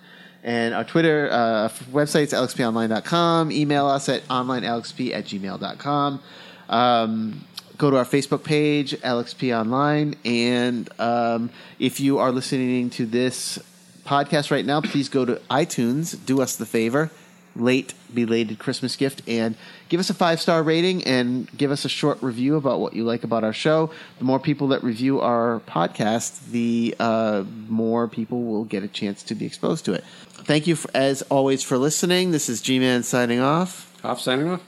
And 0.42 0.74
our 0.74 0.84
Twitter 0.84 1.28
uh, 1.30 1.68
website 1.90 2.24
is 2.24 2.32
lxponline.com. 2.32 3.50
Email 3.50 3.86
us 3.86 4.08
at 4.10 4.26
onlinelxp 4.28 5.14
at 5.14 5.24
gmail.com. 5.24 6.20
Um, 6.68 7.44
go 7.78 7.90
to 7.90 7.96
our 7.96 8.04
Facebook 8.04 8.44
page, 8.44 8.92
LXP 8.92 9.58
Online. 9.58 10.14
And 10.24 10.88
um, 11.00 11.50
if 11.78 12.00
you 12.00 12.18
are 12.18 12.32
listening 12.32 12.90
to 12.90 13.06
this 13.06 13.58
podcast 14.04 14.50
right 14.50 14.64
now, 14.64 14.80
please 14.80 15.08
go 15.08 15.24
to 15.24 15.36
iTunes, 15.50 16.24
do 16.24 16.40
us 16.40 16.56
the 16.56 16.66
favor, 16.66 17.10
late 17.56 17.94
belated 18.12 18.58
Christmas 18.58 18.96
gift, 18.96 19.22
and 19.26 19.56
give 19.88 19.98
us 19.98 20.08
a 20.10 20.14
five 20.14 20.40
star 20.40 20.62
rating 20.62 21.02
and 21.04 21.50
give 21.56 21.70
us 21.70 21.84
a 21.84 21.88
short 21.88 22.22
review 22.22 22.56
about 22.56 22.80
what 22.80 22.94
you 22.94 23.04
like 23.04 23.24
about 23.24 23.44
our 23.44 23.52
show. 23.52 23.90
The 24.18 24.24
more 24.24 24.38
people 24.38 24.68
that 24.68 24.84
review 24.84 25.20
our 25.20 25.60
podcast, 25.66 26.50
the 26.50 26.94
uh, 27.00 27.44
more 27.68 28.06
people 28.08 28.44
will 28.44 28.64
get 28.64 28.82
a 28.82 28.88
chance 28.88 29.22
to 29.24 29.34
be 29.34 29.46
exposed 29.46 29.84
to 29.86 29.94
it. 29.94 30.04
Thank 30.44 30.66
you, 30.66 30.76
for, 30.76 30.90
as 30.94 31.22
always, 31.22 31.62
for 31.62 31.78
listening. 31.78 32.30
This 32.30 32.48
is 32.48 32.60
G 32.60 32.78
Man 32.78 33.02
signing 33.02 33.40
off. 33.40 33.90
Hoff 34.02 34.20
signing 34.20 34.48
off. 34.48 34.60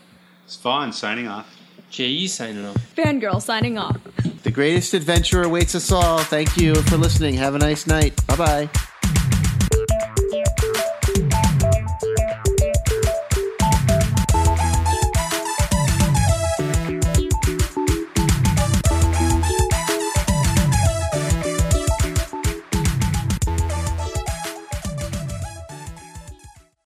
It's 0.45 0.57
fun 0.57 0.93
signing 0.93 1.29
off. 1.29 1.56
JE 1.97 2.29
signing 2.29 2.67
off. 2.67 2.77
Fangirl 2.95 3.41
signing 3.41 3.79
off. 3.79 3.97
The 4.43 4.51
greatest 4.51 4.93
adventure 4.93 5.43
awaits 5.43 5.75
us 5.75 5.91
all. 5.91 6.19
Thank 6.19 6.59
you 6.59 6.75
for 6.75 6.99
listening. 6.99 7.37
Have 7.37 7.55
a 7.55 7.59
nice 7.59 7.87
night. 7.87 8.15
Bye 8.27 8.37
bye. 8.37 8.71